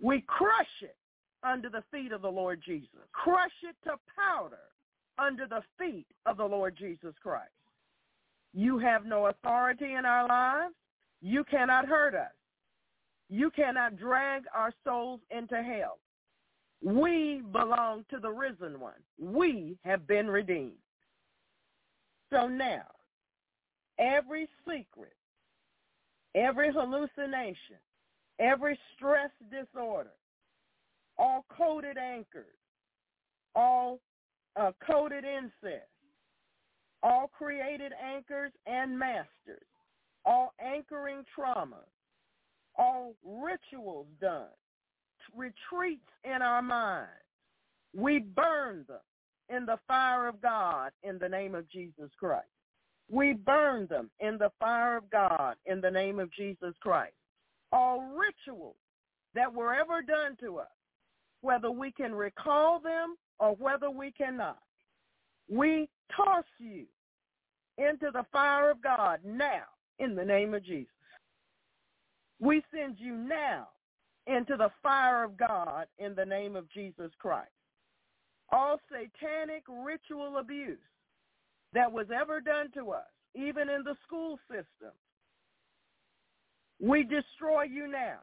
We 0.00 0.24
crush 0.26 0.66
it 0.80 0.96
under 1.44 1.68
the 1.68 1.84
feet 1.92 2.12
of 2.12 2.22
the 2.22 2.30
Lord 2.30 2.62
Jesus. 2.64 2.88
Crush 3.12 3.52
it 3.62 3.76
to 3.84 3.96
powder 4.16 4.71
under 5.18 5.46
the 5.46 5.62
feet 5.78 6.06
of 6.26 6.36
the 6.36 6.44
Lord 6.44 6.76
Jesus 6.76 7.14
Christ. 7.22 7.50
You 8.54 8.78
have 8.78 9.04
no 9.06 9.26
authority 9.26 9.94
in 9.94 10.04
our 10.04 10.28
lives. 10.28 10.74
You 11.20 11.44
cannot 11.44 11.86
hurt 11.86 12.14
us. 12.14 12.32
You 13.28 13.50
cannot 13.50 13.96
drag 13.96 14.42
our 14.54 14.72
souls 14.84 15.20
into 15.30 15.62
hell. 15.62 15.98
We 16.82 17.42
belong 17.52 18.04
to 18.10 18.18
the 18.18 18.30
risen 18.30 18.78
one. 18.80 19.00
We 19.18 19.78
have 19.84 20.06
been 20.06 20.26
redeemed. 20.26 20.72
So 22.30 22.48
now, 22.48 22.86
every 23.98 24.48
secret, 24.66 25.14
every 26.34 26.72
hallucination, 26.72 27.76
every 28.38 28.78
stress 28.96 29.30
disorder, 29.50 30.12
all 31.18 31.44
coded 31.56 31.98
anchors, 31.98 32.56
all 33.54 34.00
uh, 34.56 34.72
coded 34.86 35.24
incest, 35.24 35.88
all 37.02 37.30
created 37.36 37.92
anchors 38.02 38.52
and 38.66 38.98
masters, 38.98 39.66
all 40.24 40.52
anchoring 40.60 41.24
trauma, 41.34 41.80
all 42.76 43.14
rituals 43.24 44.06
done, 44.20 44.46
retreats 45.36 46.08
in 46.24 46.42
our 46.42 46.62
minds. 46.62 47.10
We 47.94 48.20
burn 48.20 48.84
them 48.88 49.00
in 49.54 49.66
the 49.66 49.78
fire 49.86 50.28
of 50.28 50.40
God 50.40 50.92
in 51.02 51.18
the 51.18 51.28
name 51.28 51.54
of 51.54 51.68
Jesus 51.70 52.10
Christ. 52.18 52.46
We 53.10 53.34
burn 53.34 53.86
them 53.88 54.10
in 54.20 54.38
the 54.38 54.50
fire 54.58 54.96
of 54.96 55.10
God 55.10 55.56
in 55.66 55.80
the 55.80 55.90
name 55.90 56.18
of 56.18 56.32
Jesus 56.32 56.74
Christ. 56.80 57.12
All 57.72 58.00
rituals 58.16 58.76
that 59.34 59.52
were 59.52 59.74
ever 59.74 60.02
done 60.02 60.36
to 60.40 60.58
us, 60.58 60.68
whether 61.42 61.70
we 61.70 61.90
can 61.92 62.14
recall 62.14 62.78
them 62.80 63.16
or 63.38 63.54
whether 63.56 63.90
we 63.90 64.10
cannot. 64.12 64.58
We 65.48 65.88
toss 66.14 66.44
you 66.58 66.84
into 67.78 68.10
the 68.12 68.24
fire 68.32 68.70
of 68.70 68.82
God 68.82 69.20
now 69.24 69.64
in 69.98 70.14
the 70.14 70.24
name 70.24 70.54
of 70.54 70.64
Jesus. 70.64 70.88
We 72.40 72.62
send 72.74 72.96
you 72.98 73.16
now 73.16 73.68
into 74.26 74.56
the 74.56 74.70
fire 74.82 75.24
of 75.24 75.36
God 75.36 75.86
in 75.98 76.14
the 76.14 76.24
name 76.24 76.56
of 76.56 76.70
Jesus 76.70 77.10
Christ. 77.18 77.50
All 78.50 78.78
satanic 78.90 79.62
ritual 79.68 80.38
abuse 80.38 80.78
that 81.72 81.90
was 81.90 82.06
ever 82.14 82.40
done 82.40 82.70
to 82.74 82.90
us, 82.90 83.08
even 83.34 83.68
in 83.68 83.82
the 83.82 83.96
school 84.06 84.38
system, 84.48 84.92
we 86.80 87.02
destroy 87.02 87.62
you 87.62 87.86
now 87.86 88.18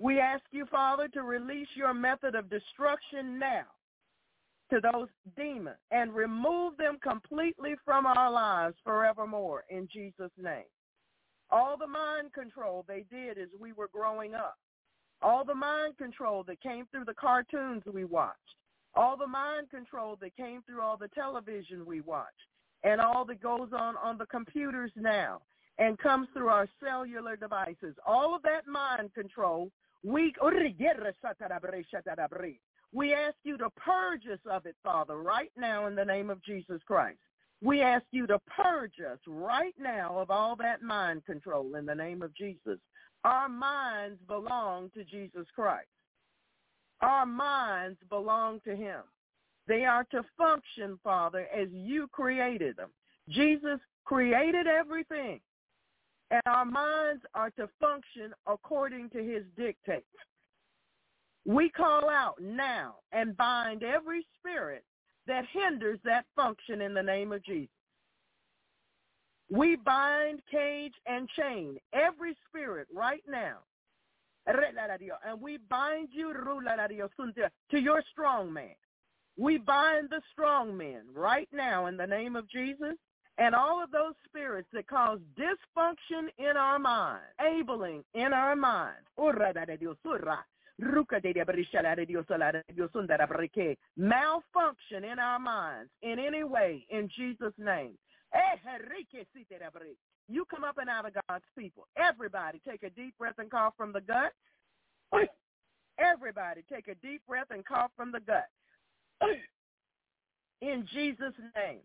we 0.00 0.18
ask 0.18 0.42
you, 0.50 0.64
Father, 0.70 1.08
to 1.08 1.22
release 1.22 1.68
your 1.74 1.92
method 1.92 2.34
of 2.34 2.48
destruction 2.48 3.38
now 3.38 3.66
to 4.70 4.80
those 4.80 5.08
demons 5.36 5.76
and 5.90 6.14
remove 6.14 6.76
them 6.76 6.98
completely 7.02 7.74
from 7.84 8.06
our 8.06 8.30
lives 8.30 8.76
forevermore 8.84 9.64
in 9.68 9.88
Jesus' 9.92 10.30
name. 10.38 10.64
All 11.50 11.76
the 11.76 11.86
mind 11.86 12.32
control 12.32 12.84
they 12.86 13.04
did 13.10 13.38
as 13.38 13.48
we 13.60 13.72
were 13.72 13.90
growing 13.92 14.34
up, 14.34 14.56
all 15.22 15.44
the 15.44 15.54
mind 15.54 15.98
control 15.98 16.44
that 16.44 16.62
came 16.62 16.86
through 16.86 17.04
the 17.04 17.14
cartoons 17.14 17.82
we 17.92 18.04
watched, 18.04 18.38
all 18.94 19.16
the 19.16 19.26
mind 19.26 19.68
control 19.70 20.16
that 20.20 20.36
came 20.36 20.62
through 20.62 20.80
all 20.80 20.96
the 20.96 21.08
television 21.08 21.84
we 21.84 22.00
watched, 22.00 22.30
and 22.84 23.00
all 23.00 23.24
that 23.24 23.42
goes 23.42 23.68
on 23.76 23.96
on 23.96 24.16
the 24.16 24.26
computers 24.26 24.92
now 24.96 25.40
and 25.78 25.98
comes 25.98 26.28
through 26.32 26.48
our 26.48 26.68
cellular 26.82 27.36
devices, 27.36 27.94
all 28.06 28.34
of 28.34 28.42
that 28.42 28.66
mind 28.66 29.12
control 29.14 29.70
we, 30.02 30.32
we 32.92 33.14
ask 33.14 33.36
you 33.44 33.56
to 33.58 33.70
purge 33.70 34.26
us 34.32 34.40
of 34.50 34.66
it, 34.66 34.76
Father, 34.82 35.16
right 35.16 35.52
now 35.56 35.86
in 35.86 35.94
the 35.94 36.04
name 36.04 36.30
of 36.30 36.42
Jesus 36.42 36.80
Christ. 36.86 37.18
We 37.62 37.82
ask 37.82 38.04
you 38.10 38.26
to 38.26 38.38
purge 38.56 38.94
us 39.00 39.18
right 39.26 39.74
now 39.78 40.18
of 40.18 40.30
all 40.30 40.56
that 40.56 40.82
mind 40.82 41.24
control 41.26 41.74
in 41.76 41.84
the 41.86 41.94
name 41.94 42.22
of 42.22 42.34
Jesus. 42.34 42.78
Our 43.24 43.48
minds 43.48 44.18
belong 44.26 44.90
to 44.94 45.04
Jesus 45.04 45.46
Christ. 45.54 45.86
Our 47.02 47.26
minds 47.26 47.98
belong 48.08 48.60
to 48.64 48.74
him. 48.74 49.02
They 49.68 49.84
are 49.84 50.04
to 50.04 50.24
function, 50.38 50.98
Father, 51.04 51.46
as 51.54 51.68
you 51.70 52.08
created 52.08 52.76
them. 52.76 52.90
Jesus 53.28 53.78
created 54.04 54.66
everything 54.66 55.40
and 56.30 56.42
our 56.46 56.64
minds 56.64 57.22
are 57.34 57.50
to 57.50 57.68
function 57.80 58.32
according 58.46 59.10
to 59.10 59.18
his 59.18 59.42
dictates. 59.56 60.04
We 61.46 61.70
call 61.70 62.08
out 62.10 62.36
now 62.40 62.96
and 63.12 63.36
bind 63.36 63.82
every 63.82 64.26
spirit 64.38 64.84
that 65.26 65.44
hinders 65.52 65.98
that 66.04 66.26
function 66.36 66.80
in 66.80 66.94
the 66.94 67.02
name 67.02 67.32
of 67.32 67.44
Jesus. 67.44 67.70
We 69.50 69.76
bind, 69.76 70.40
cage, 70.50 70.94
and 71.06 71.28
chain 71.30 71.78
every 71.92 72.36
spirit 72.48 72.88
right 72.94 73.22
now. 73.28 73.58
And 74.46 75.40
we 75.40 75.58
bind 75.68 76.08
you 76.12 76.32
to 77.70 77.78
your 77.78 78.02
strong 78.12 78.52
man. 78.52 78.74
We 79.36 79.58
bind 79.58 80.10
the 80.10 80.20
strong 80.32 80.76
men 80.76 81.02
right 81.14 81.48
now 81.52 81.86
in 81.86 81.96
the 81.96 82.06
name 82.06 82.36
of 82.36 82.48
Jesus 82.50 82.94
and 83.38 83.54
all 83.54 83.82
of 83.82 83.90
those 83.90 84.14
spirits 84.26 84.68
that 84.72 84.86
cause 84.86 85.18
dysfunction 85.38 86.28
in 86.38 86.56
our 86.56 86.78
minds, 86.78 87.24
abling 87.40 88.04
in 88.14 88.32
our 88.32 88.54
malfunction 93.96 95.04
in 95.04 95.18
our 95.18 95.38
minds 95.38 95.90
in 96.02 96.18
any 96.18 96.44
way 96.44 96.86
in 96.90 97.08
Jesus' 97.16 97.52
name. 97.58 97.98
Eh, 98.34 98.56
you 100.28 100.44
come 100.44 100.64
up 100.64 100.78
and 100.78 100.88
out 100.88 101.06
of 101.06 101.12
God's 101.28 101.44
people. 101.58 101.86
Everybody 101.96 102.60
take 102.66 102.82
a 102.82 102.90
deep 102.90 103.16
breath 103.18 103.34
and 103.38 103.50
cough 103.50 103.74
from 103.76 103.92
the 103.92 104.00
gut. 104.00 104.32
Everybody 105.98 106.62
take 106.72 106.88
a 106.88 106.94
deep 106.94 107.22
breath 107.26 107.48
and 107.50 107.64
cough 107.66 107.90
from 107.96 108.12
the 108.12 108.20
gut. 108.20 108.48
In 110.62 110.86
Jesus' 110.92 111.34
name. 111.56 111.80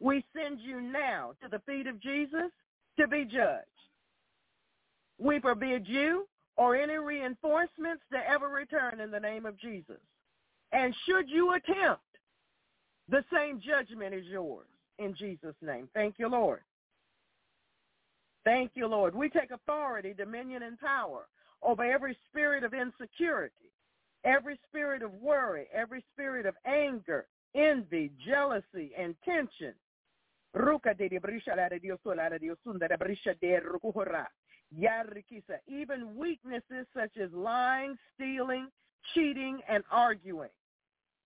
We 0.00 0.24
send 0.36 0.60
you 0.60 0.80
now 0.80 1.32
to 1.42 1.48
the 1.48 1.60
feet 1.66 1.86
of 1.86 2.00
Jesus 2.00 2.52
to 2.98 3.08
be 3.08 3.24
judged. 3.24 3.66
We 5.18 5.40
forbid 5.40 5.88
you 5.88 6.28
or 6.58 6.76
any 6.76 6.96
reinforcements 6.96 8.02
to 8.12 8.18
ever 8.28 8.48
return 8.48 9.00
in 9.00 9.10
the 9.10 9.20
name 9.20 9.46
of 9.46 9.58
Jesus. 9.58 10.00
And 10.72 10.94
should 11.06 11.30
you 11.30 11.54
attempt, 11.54 12.02
the 13.08 13.24
same 13.32 13.60
judgment 13.60 14.14
is 14.14 14.26
yours 14.26 14.66
in 14.98 15.14
Jesus' 15.14 15.54
name. 15.62 15.88
Thank 15.94 16.16
you, 16.18 16.28
Lord. 16.28 16.60
Thank 18.44 18.72
you, 18.74 18.86
Lord. 18.86 19.14
We 19.14 19.30
take 19.30 19.50
authority, 19.50 20.12
dominion, 20.12 20.64
and 20.64 20.78
power 20.78 21.26
over 21.62 21.84
every 21.84 22.16
spirit 22.28 22.64
of 22.64 22.74
insecurity, 22.74 23.72
every 24.24 24.58
spirit 24.68 25.02
of 25.02 25.14
worry, 25.14 25.66
every 25.72 26.04
spirit 26.12 26.44
of 26.44 26.54
anger, 26.66 27.26
envy, 27.54 28.10
jealousy, 28.26 28.90
and 28.98 29.14
tension. 29.24 29.74
Even 35.66 36.16
weaknesses 36.16 36.86
such 36.94 37.16
as 37.22 37.30
lying, 37.32 37.96
stealing, 38.14 38.68
cheating, 39.14 39.60
and 39.68 39.84
arguing. 39.90 40.50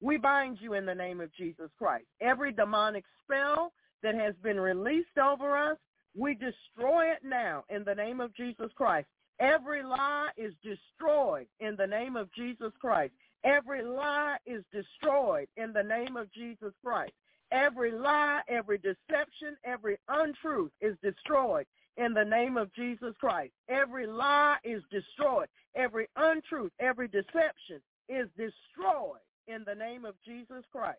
We 0.01 0.16
bind 0.16 0.59
you 0.61 0.74
in 0.74 0.84
the 0.84 0.95
name 0.95 1.20
of 1.20 1.32
Jesus 1.34 1.70
Christ. 1.78 2.07
Every 2.20 2.53
demonic 2.53 3.05
spell 3.24 3.72
that 4.03 4.14
has 4.14 4.34
been 4.43 4.59
released 4.59 5.18
over 5.22 5.57
us, 5.57 5.76
we 6.16 6.34
destroy 6.34 7.07
it 7.07 7.20
now 7.24 7.64
in 7.70 7.84
the 7.84 7.95
name 7.95 8.20
of 8.20 8.34
Jesus 8.34 8.70
Christ. 8.76 9.07
Every 9.40 9.82
lie 9.82 10.28
is 10.36 10.53
destroyed 10.62 11.47
in 11.61 11.76
the 11.76 11.86
name 11.86 12.16
of 12.16 12.32
Jesus 12.32 12.72
Christ. 12.80 13.12
Every 13.45 13.82
lie 13.82 14.36
is 14.47 14.62
destroyed 14.72 15.49
in 15.57 15.72
the 15.72 15.82
name 15.82 16.16
of 16.16 16.32
Jesus 16.32 16.72
Christ. 16.84 17.12
Every 17.51 17.93
lie, 17.93 18.40
every 18.49 18.78
deception, 18.78 19.57
every 19.64 19.99
untruth 20.09 20.70
is 20.80 20.97
destroyed 21.03 21.66
in 21.97 22.14
the 22.14 22.24
name 22.24 22.57
of 22.57 22.72
Jesus 22.74 23.14
Christ. 23.20 23.53
Every 23.68 24.07
lie 24.07 24.57
is 24.64 24.82
destroyed. 24.90 25.49
Every 25.74 26.09
untruth, 26.16 26.72
every 26.80 27.09
deception 27.09 27.80
is 28.09 28.28
destroyed 28.36 29.20
in 29.49 29.64
the 29.66 29.74
name 29.74 30.05
of 30.05 30.14
Jesus 30.24 30.64
Christ. 30.70 30.99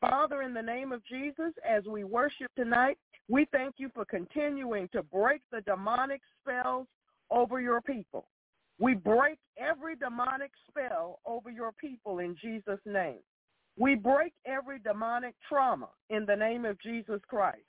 Father, 0.00 0.42
in 0.42 0.54
the 0.54 0.62
name 0.62 0.92
of 0.92 1.04
Jesus, 1.06 1.52
as 1.68 1.84
we 1.84 2.04
worship 2.04 2.50
tonight, 2.56 2.98
we 3.28 3.46
thank 3.52 3.74
you 3.78 3.90
for 3.94 4.04
continuing 4.04 4.88
to 4.88 5.02
break 5.02 5.40
the 5.52 5.60
demonic 5.62 6.20
spells 6.40 6.86
over 7.30 7.60
your 7.60 7.80
people. 7.80 8.26
We 8.78 8.94
break 8.94 9.38
every 9.58 9.96
demonic 9.96 10.50
spell 10.68 11.20
over 11.24 11.50
your 11.50 11.72
people 11.72 12.18
in 12.18 12.36
Jesus' 12.40 12.80
name. 12.84 13.20
We 13.78 13.94
break 13.94 14.32
every 14.46 14.78
demonic 14.78 15.34
trauma 15.48 15.88
in 16.08 16.24
the 16.26 16.36
name 16.36 16.64
of 16.64 16.80
Jesus 16.80 17.20
Christ. 17.28 17.62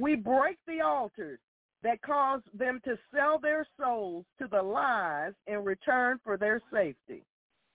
We 0.00 0.14
break, 0.16 0.58
the 0.66 0.80
altars 0.80 1.40
that 1.82 2.02
cause 2.02 2.42
them 2.54 2.80
to 2.84 2.98
sell 3.14 3.38
their 3.40 3.66
souls 3.80 4.24
to 4.40 4.48
the 4.48 4.62
lies 4.62 5.32
in 5.46 5.64
return 5.64 6.18
for 6.24 6.36
their 6.36 6.60
safety. 6.72 7.24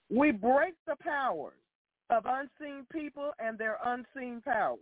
We 0.09 0.31
break 0.31 0.75
the 0.87 0.95
powers 1.01 1.53
of 2.09 2.25
unseen 2.25 2.85
people 2.91 3.31
and 3.39 3.57
their 3.57 3.77
unseen 3.85 4.41
powers. 4.41 4.79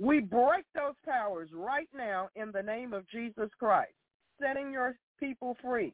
We 0.00 0.20
break 0.20 0.64
those 0.74 0.94
powers 1.04 1.50
right 1.52 1.88
now 1.94 2.28
in 2.36 2.52
the 2.52 2.62
name 2.62 2.92
of 2.92 3.08
Jesus 3.08 3.50
Christ, 3.58 3.94
setting 4.40 4.72
your 4.72 4.96
people 5.18 5.56
free. 5.62 5.92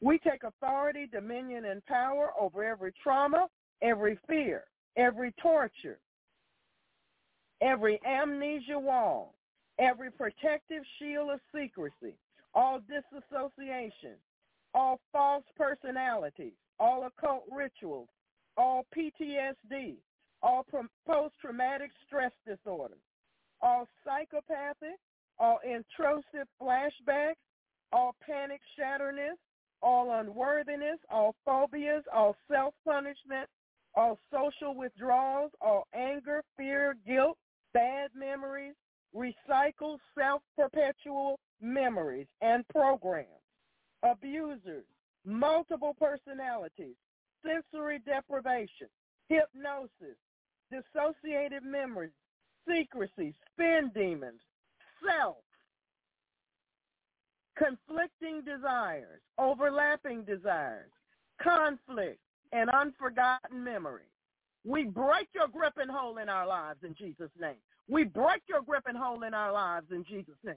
We 0.00 0.18
take 0.18 0.44
authority, 0.44 1.06
dominion, 1.10 1.64
and 1.66 1.84
power 1.86 2.30
over 2.38 2.64
every 2.64 2.92
trauma, 3.02 3.48
every 3.82 4.18
fear, 4.28 4.64
every 4.96 5.32
torture, 5.42 5.98
every 7.60 8.00
amnesia 8.06 8.78
wall, 8.78 9.34
every 9.78 10.10
protective 10.10 10.82
shield 10.98 11.30
of 11.30 11.40
secrecy, 11.54 12.14
all 12.54 12.80
disassociation, 12.80 14.14
all 14.74 15.00
false 15.12 15.44
personalities, 15.56 16.52
all 16.78 17.06
occult 17.06 17.44
rituals, 17.50 18.08
all 18.56 18.86
PTSD, 18.96 19.96
all 20.42 20.64
post-traumatic 21.06 21.90
stress 22.06 22.32
disorder, 22.46 22.98
all 23.60 23.88
psychopathic, 24.04 24.98
all 25.38 25.58
intrusive 25.64 26.46
flashbacks, 26.60 27.34
all 27.92 28.14
panic 28.24 28.60
shatterness, 28.76 29.36
all 29.82 30.12
unworthiness, 30.20 30.98
all 31.10 31.34
phobias, 31.44 32.04
all 32.12 32.36
self-punishment, 32.50 33.48
all 33.94 34.18
social 34.32 34.74
withdrawals, 34.74 35.50
all 35.60 35.86
anger, 35.94 36.42
fear, 36.56 36.94
guilt, 37.06 37.36
bad 37.74 38.10
memories, 38.14 38.74
recycled 39.14 39.98
self-perpetual 40.16 41.38
memories 41.60 42.26
and 42.40 42.66
programs, 42.68 43.26
abusers, 44.02 44.84
multiple 45.24 45.94
personalities, 45.98 46.96
sensory 47.44 47.98
deprivation, 48.06 48.88
hypnosis, 49.28 50.16
dissociated 50.70 51.62
memories, 51.64 52.12
secrecy, 52.68 53.34
spin 53.52 53.90
demons, 53.94 54.40
self, 55.04 55.36
conflicting 57.58 58.42
desires, 58.42 59.20
overlapping 59.38 60.22
desires, 60.22 60.90
conflict, 61.42 62.20
and 62.52 62.70
unforgotten 62.70 63.62
memories. 63.62 64.06
We 64.64 64.84
break 64.84 65.28
your 65.34 65.48
grip 65.48 65.74
and 65.76 65.90
hold 65.90 66.18
in 66.18 66.28
our 66.28 66.46
lives 66.46 66.80
in 66.82 66.94
Jesus' 66.94 67.30
name. 67.40 67.56
We 67.88 68.04
break 68.04 68.42
your 68.48 68.62
grip 68.62 68.84
and 68.86 68.96
hold 68.96 69.24
in 69.24 69.34
our 69.34 69.52
lives 69.52 69.86
in 69.90 70.04
Jesus' 70.04 70.34
name. 70.44 70.56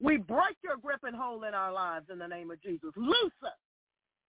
We 0.00 0.16
break 0.16 0.56
your 0.62 0.76
grip 0.76 1.00
and 1.02 1.16
hold 1.16 1.44
in 1.44 1.54
our 1.54 1.72
lives 1.72 2.06
in 2.10 2.18
the 2.18 2.26
name 2.28 2.50
of 2.50 2.62
Jesus. 2.62 2.90
Loose 2.96 3.38
us. 3.42 3.58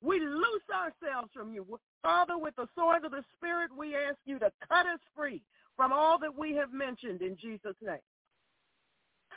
We 0.02 0.20
loose 0.20 0.68
ourselves 0.74 1.30
from 1.34 1.54
you. 1.54 1.66
Father, 2.02 2.38
with 2.38 2.56
the 2.56 2.68
sword 2.76 3.06
of 3.06 3.12
the 3.12 3.24
Spirit, 3.38 3.70
we 3.78 3.96
ask 3.96 4.18
you 4.26 4.40
to 4.40 4.52
cut 4.68 4.86
us 4.86 5.00
free 5.16 5.42
from 5.76 5.92
all 5.94 6.18
that 6.20 6.38
we 6.38 6.56
have 6.56 6.74
mentioned 6.74 7.22
in 7.22 7.38
Jesus' 7.38 7.76
name. 7.82 8.00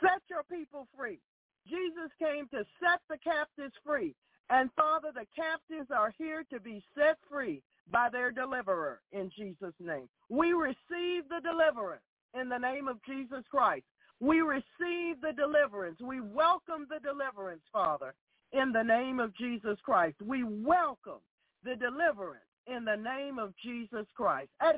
Set 0.01 0.21
your 0.29 0.43
people 0.43 0.87
free. 0.97 1.19
Jesus 1.67 2.11
came 2.19 2.47
to 2.49 2.65
set 2.79 3.01
the 3.09 3.17
captives 3.23 3.73
free. 3.85 4.15
And 4.49 4.69
Father, 4.75 5.09
the 5.13 5.25
captives 5.35 5.89
are 5.91 6.13
here 6.17 6.43
to 6.51 6.59
be 6.59 6.83
set 6.95 7.17
free 7.29 7.61
by 7.91 8.09
their 8.11 8.31
deliverer 8.31 9.01
in 9.11 9.31
Jesus' 9.35 9.73
name. 9.79 10.09
We 10.29 10.53
receive 10.53 11.27
the 11.29 11.41
deliverance 11.41 12.03
in 12.39 12.49
the 12.49 12.57
name 12.57 12.87
of 12.87 12.97
Jesus 13.05 13.43
Christ. 13.49 13.85
We 14.19 14.41
receive 14.41 15.21
the 15.21 15.33
deliverance. 15.35 15.99
We 16.01 16.21
welcome 16.21 16.87
the 16.89 16.99
deliverance, 16.99 17.63
Father, 17.71 18.13
in 18.51 18.71
the 18.71 18.83
name 18.83 19.19
of 19.19 19.35
Jesus 19.35 19.77
Christ. 19.83 20.15
We 20.23 20.43
welcome 20.43 21.21
the 21.63 21.75
deliverance 21.75 22.45
in 22.67 22.85
the 22.85 22.95
name 22.95 23.39
of 23.39 23.53
Jesus 23.63 24.05
Christ. 24.15 24.49
Eh, 24.61 24.71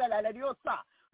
ah. 0.67 0.79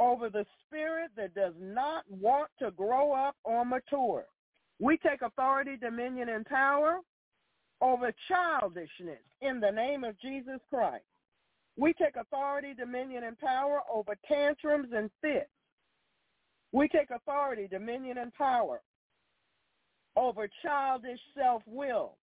over 0.00 0.30
the 0.30 0.46
spirit 0.66 1.10
that 1.16 1.34
does 1.34 1.54
not 1.60 2.04
want 2.10 2.48
to 2.58 2.70
grow 2.72 3.12
up 3.12 3.36
or 3.44 3.64
mature. 3.64 4.24
We 4.80 4.96
take 4.96 5.22
authority, 5.22 5.76
dominion, 5.76 6.30
and 6.30 6.44
power 6.46 7.00
over 7.82 8.12
childishness 8.26 9.22
in 9.42 9.60
the 9.60 9.70
name 9.70 10.02
of 10.02 10.18
Jesus 10.20 10.58
Christ. 10.70 11.04
We 11.76 11.92
take 11.92 12.16
authority, 12.16 12.74
dominion, 12.74 13.24
and 13.24 13.38
power 13.38 13.80
over 13.92 14.16
tantrums 14.26 14.88
and 14.94 15.10
fits. 15.20 15.50
We 16.72 16.88
take 16.88 17.10
authority, 17.10 17.68
dominion, 17.68 18.18
and 18.18 18.32
power 18.34 18.80
over 20.16 20.48
childish 20.62 21.20
self-will, 21.36 22.16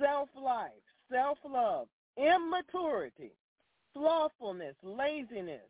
self-life, 0.00 0.70
self-love, 1.10 1.88
immaturity, 2.16 3.32
slothfulness, 3.94 4.74
laziness, 4.82 5.68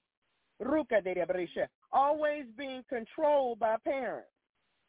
Always 1.93 2.45
being 2.57 2.83
controlled 2.89 3.59
by 3.59 3.77
parents. 3.85 4.29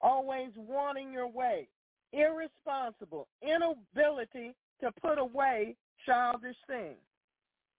Always 0.01 0.51
wanting 0.55 1.11
your 1.11 1.27
way. 1.27 1.67
Irresponsible. 2.13 3.27
Inability 3.41 4.53
to 4.81 4.91
put 5.01 5.19
away 5.19 5.75
childish 6.05 6.57
things. 6.67 6.97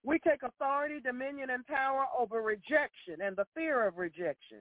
We 0.02 0.18
take 0.20 0.42
authority, 0.42 1.00
dominion, 1.00 1.50
and 1.50 1.66
power 1.66 2.04
over 2.18 2.40
rejection 2.40 3.20
and 3.22 3.36
the 3.36 3.44
fear 3.54 3.86
of 3.86 3.98
rejection 3.98 4.60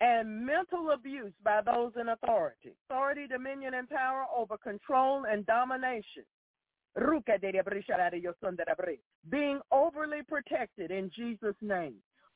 and 0.00 0.46
mental 0.46 0.92
abuse 0.92 1.32
by 1.44 1.60
those 1.60 1.92
in 2.00 2.08
authority. 2.08 2.74
Authority, 2.88 3.26
dominion, 3.26 3.74
and 3.74 3.88
power 3.88 4.24
over 4.34 4.56
control 4.56 5.24
and 5.30 5.44
domination. 5.44 6.24
Being 9.30 9.60
overly 9.70 10.22
protected 10.26 10.90
in 10.90 11.10
Jesus' 11.14 11.54
name. 11.60 11.96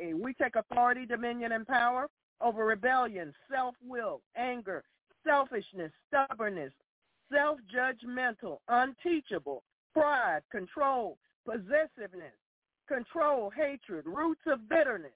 Eh, 0.00 0.12
we 0.14 0.34
take 0.34 0.56
authority, 0.56 1.06
dominion, 1.06 1.52
and 1.52 1.66
power 1.66 2.08
over 2.40 2.64
rebellion, 2.64 3.32
self-will, 3.50 4.20
anger, 4.36 4.84
selfishness, 5.26 5.92
stubbornness, 6.08 6.72
self-judgmental, 7.32 8.58
unteachable, 8.68 9.62
pride, 9.92 10.40
control, 10.50 11.18
possessiveness, 11.44 12.34
control, 12.88 13.50
hatred, 13.50 14.06
roots 14.06 14.40
of 14.46 14.68
bitterness. 14.68 15.12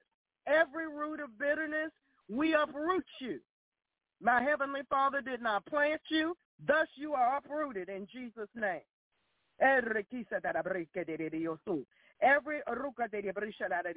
Every 0.47 0.89
root 0.89 1.21
of 1.21 1.39
bitterness, 1.39 1.91
we 2.29 2.55
uproot 2.55 3.05
you. 3.21 3.41
My 4.21 4.43
heavenly 4.43 4.83
Father 4.89 5.21
did 5.21 5.43
not 5.43 5.67
plant 5.67 6.01
you, 6.11 6.37
thus 6.65 6.87
you 6.97 7.15
are 7.15 7.39
uprooted 7.39 7.89
in 7.89 8.07
Jesus' 8.13 8.49
name. 8.55 8.83
Every 9.63 10.05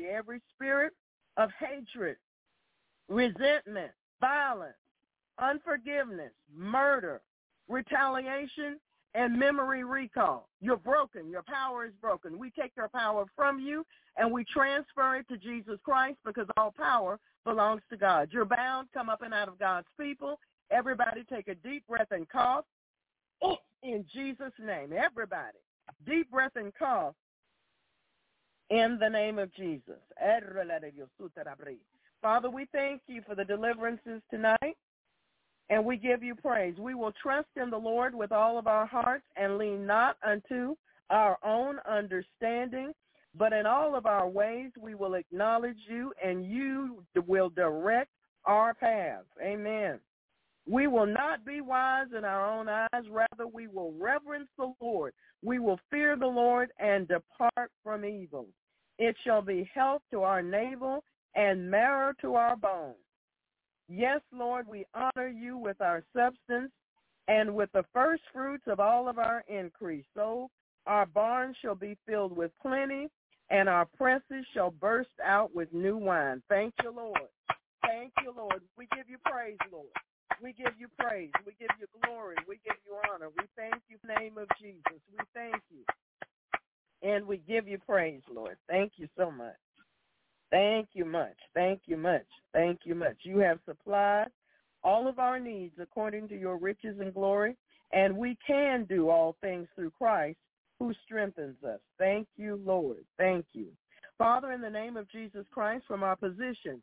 every 0.09 0.41
spirit 0.53 0.93
of 1.38 1.49
hatred, 1.59 2.18
resentment, 3.09 3.91
violence, 4.22 4.76
unforgiveness, 5.39 6.32
murder, 6.55 7.22
retaliation, 7.68 8.80
and 9.13 9.38
memory 9.38 9.84
recall. 9.84 10.49
You're 10.61 10.78
broken. 10.78 11.30
Your 11.30 11.43
power 11.43 11.86
is 11.86 11.93
broken. 12.01 12.38
We 12.38 12.51
take 12.51 12.72
your 12.76 12.89
power 12.89 13.26
from 13.36 13.59
you 13.59 13.86
and 14.18 14.32
we 14.32 14.43
transfer 14.45 15.16
it 15.18 15.28
to 15.30 15.38
Jesus 15.38 15.80
Christ 15.84 16.18
because 16.26 16.47
all 16.57 16.74
power 16.76 17.20
belongs 17.45 17.82
to 17.89 17.97
God. 17.97 18.30
You're 18.32 18.45
bound. 18.45 18.89
Come 18.93 19.09
up 19.09 19.22
and 19.22 19.34
out 19.34 19.47
of 19.47 19.59
God's 19.59 19.88
people. 19.99 20.39
Everybody 20.72 21.24
take 21.32 21.47
a 21.47 21.55
deep 21.55 21.86
breath 21.88 22.11
and 22.11 22.28
cough. 22.28 22.66
In 23.84 24.06
Jesus' 24.14 24.54
name. 24.60 24.91
Everybody. 24.93 25.58
Deep 26.08 26.32
breath 26.32 26.56
and 26.56 26.74
cough 26.74 27.14
in 28.70 28.98
the 29.00 29.10
name 29.10 29.38
of 29.38 29.54
Jesus. 29.54 30.00
Father, 32.22 32.50
we 32.50 32.68
thank 32.72 33.02
you 33.08 33.22
for 33.28 33.36
the 33.36 33.46
deliverances 33.46 34.22
tonight 34.32 34.76
and 35.70 35.84
we 35.84 35.98
give 35.98 36.24
you 36.24 36.36
praise. 36.36 36.76
We 36.80 36.96
will 36.96 37.14
trust 37.22 37.48
in 37.62 37.70
the 37.70 37.78
Lord 37.78 38.14
with 38.16 38.32
all 38.32 38.58
of 38.58 38.68
our 38.68 38.86
hearts 38.86 39.26
and 39.36 39.58
lean 39.58 39.86
not 39.86 40.18
unto 40.26 40.76
our 41.10 41.38
own 41.43 41.78
understanding, 41.89 42.93
but 43.38 43.54
in 43.54 43.66
all 43.66 43.96
of 43.96 44.06
our 44.06 44.28
ways 44.28 44.72
we 44.80 44.96
will 44.96 45.16
acknowledge 45.16 45.78
you 45.88 46.14
and 46.24 46.46
you 46.46 47.04
will 47.28 47.50
direct 47.50 48.10
our 48.46 48.74
paths. 48.74 49.26
Amen. 49.41 50.00
We 50.68 50.88
will 50.88 51.05
not 51.05 51.45
be 51.45 51.61
wise 51.61 52.07
in 52.18 52.26
our 52.26 52.49
own 52.49 52.68
eyes. 52.68 53.05
Rather, 53.09 53.47
we 53.47 53.68
will 53.68 53.93
reverence 53.99 54.49
the 54.57 54.74
Lord. 54.82 55.13
We 55.43 55.59
will 55.59 55.80
fear 55.91 56.16
the 56.16 56.26
Lord 56.26 56.70
and 56.80 57.07
depart 57.07 57.72
from 57.84 58.03
evil. 58.03 58.47
It 58.97 59.16
shall 59.24 59.41
be 59.41 59.70
health 59.74 60.01
to 60.11 60.24
our 60.24 60.41
navel 60.41 61.03
and 61.36 61.70
marrow 61.70 62.13
to 62.22 62.36
our 62.36 62.55
bones. 62.55 62.95
Yes, 63.88 64.22
Lord, 64.34 64.68
we 64.68 64.86
honor 64.95 65.28
you 65.28 65.57
with 65.57 65.80
our 65.82 66.03
substance 66.16 66.72
and 67.28 67.53
with 67.53 67.72
the 67.74 67.86
first 67.93 68.24
fruits 68.34 68.63
of 68.68 68.80
all 68.80 69.07
of 69.07 69.20
our 69.20 69.43
increase. 69.47 70.05
So 70.16 70.49
our 70.88 71.05
barns 71.05 71.55
shall 71.61 71.76
be 71.76 71.97
filled 72.07 72.36
with 72.36 72.51
plenty, 72.61 73.09
and 73.49 73.70
our 73.70 73.86
presses 73.97 74.45
shall 74.53 74.72
burst 74.72 75.09
out 75.24 75.53
with 75.53 75.72
new 75.74 75.97
wine. 75.97 76.41
Thank 76.49 76.74
you, 76.84 76.91
Lord. 76.91 77.30
Thank 77.84 78.13
you, 78.24 78.34
Lord. 78.36 78.61
We 78.78 78.88
give 78.95 79.07
you 79.07 79.18
praise, 79.26 79.57
Lord. 79.72 79.86
We 80.42 80.54
give 80.54 80.74
you 80.78 80.88
praise. 81.00 81.32
We 81.46 81.54
give 81.60 81.70
you 81.80 81.88
glory. 82.04 82.36
We 82.48 82.60
give 82.64 82.78
you 82.86 82.98
honor. 83.12 83.30
We 83.38 83.46
thank 83.56 83.82
you 83.90 83.98
name 84.08 84.38
of 84.38 84.48
Jesus. 84.62 85.00
We 85.12 85.24
thank 85.34 85.62
you. 85.70 85.84
And 87.02 87.26
we 87.26 87.38
give 87.38 87.68
you 87.68 87.78
praise, 87.78 88.22
Lord. 88.34 88.58
Thank 88.68 88.94
you 88.98 89.08
so 89.18 89.32
much. 89.32 89.56
Thank 90.52 90.90
you 90.94 91.06
much. 91.06 91.38
Thank 91.54 91.82
you 91.86 91.98
much. 91.98 92.26
Thank 92.54 92.82
you 92.86 92.96
much. 92.96 93.18
You 93.24 93.40
have 93.40 93.60
supplied 93.66 94.28
all 94.84 95.08
of 95.08 95.20
our 95.20 95.40
needs 95.40 95.76
according 95.80 96.28
to 96.30 96.40
your 96.40 96.58
riches 96.58 96.98
and 97.00 97.14
glory, 97.14 97.58
and 97.92 98.16
we 98.16 98.38
can 98.46 98.86
do 98.86 99.10
all 99.10 99.36
things 99.42 99.68
through 99.76 99.92
Christ 99.92 100.38
who 100.80 100.94
strengthens 101.06 101.62
us. 101.64 101.80
Thank 101.98 102.28
you, 102.38 102.62
Lord. 102.64 103.04
Thank 103.18 103.46
you. 103.54 103.68
Father, 104.18 104.52
in 104.52 104.62
the 104.62 104.70
name 104.70 104.98
of 104.98 105.10
Jesus 105.12 105.46
Christ, 105.52 105.86
from 105.88 106.04
our 106.04 106.16
position, 106.16 106.82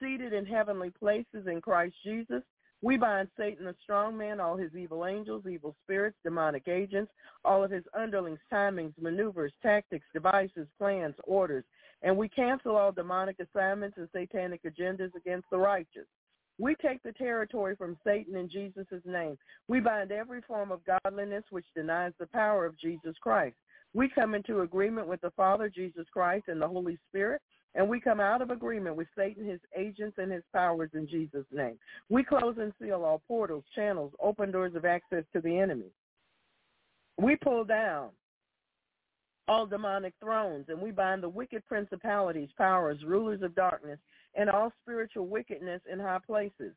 seated 0.00 0.32
in 0.32 0.46
heavenly 0.46 0.90
places 0.90 1.46
in 1.46 1.60
Christ 1.60 1.94
Jesus, 2.04 2.42
we 2.82 2.96
bind 2.96 3.28
Satan, 3.38 3.64
the 3.64 3.76
strong 3.80 4.18
man, 4.18 4.40
all 4.40 4.56
his 4.56 4.74
evil 4.74 5.06
angels, 5.06 5.44
evil 5.48 5.76
spirits, 5.84 6.16
demonic 6.24 6.66
agents, 6.66 7.12
all 7.44 7.62
of 7.62 7.70
his 7.70 7.84
underlings, 7.96 8.40
timings, 8.52 8.92
maneuvers, 9.00 9.52
tactics, 9.62 10.06
devices, 10.12 10.66
plans, 10.78 11.14
orders, 11.24 11.64
and 12.02 12.16
we 12.16 12.28
cancel 12.28 12.76
all 12.76 12.90
demonic 12.90 13.36
assignments 13.38 13.96
and 13.98 14.08
satanic 14.12 14.60
agendas 14.64 15.14
against 15.14 15.48
the 15.50 15.58
righteous. 15.58 16.06
We 16.58 16.74
take 16.74 17.02
the 17.02 17.12
territory 17.12 17.76
from 17.76 17.96
Satan 18.04 18.36
in 18.36 18.48
Jesus' 18.48 19.02
name. 19.04 19.38
We 19.68 19.80
bind 19.80 20.12
every 20.12 20.42
form 20.42 20.70
of 20.70 20.80
godliness 20.84 21.44
which 21.50 21.64
denies 21.74 22.12
the 22.18 22.26
power 22.26 22.66
of 22.66 22.78
Jesus 22.78 23.14
Christ. 23.22 23.56
We 23.94 24.08
come 24.08 24.34
into 24.34 24.60
agreement 24.60 25.06
with 25.06 25.20
the 25.20 25.30
Father, 25.32 25.68
Jesus 25.68 26.06
Christ, 26.12 26.44
and 26.48 26.60
the 26.60 26.68
Holy 26.68 26.98
Spirit, 27.08 27.40
and 27.74 27.88
we 27.88 28.00
come 28.00 28.20
out 28.20 28.42
of 28.42 28.50
agreement 28.50 28.96
with 28.96 29.08
Satan, 29.16 29.46
his 29.46 29.60
agents, 29.76 30.18
and 30.18 30.30
his 30.30 30.42
powers 30.52 30.90
in 30.94 31.08
Jesus' 31.08 31.46
name. 31.52 31.78
We 32.10 32.22
close 32.22 32.56
and 32.58 32.72
seal 32.80 33.04
all 33.04 33.22
portals, 33.26 33.64
channels, 33.74 34.12
open 34.20 34.50
doors 34.50 34.74
of 34.74 34.84
access 34.84 35.24
to 35.32 35.40
the 35.40 35.58
enemy. 35.58 35.90
We 37.18 37.36
pull 37.36 37.64
down 37.64 38.10
all 39.48 39.66
demonic 39.66 40.14
thrones, 40.20 40.66
and 40.68 40.80
we 40.80 40.90
bind 40.90 41.22
the 41.22 41.28
wicked 41.28 41.66
principalities, 41.66 42.50
powers, 42.56 42.98
rulers 43.04 43.42
of 43.42 43.54
darkness, 43.54 43.98
and 44.34 44.48
all 44.48 44.72
spiritual 44.82 45.26
wickedness 45.26 45.80
in 45.90 45.98
high 45.98 46.20
places. 46.26 46.72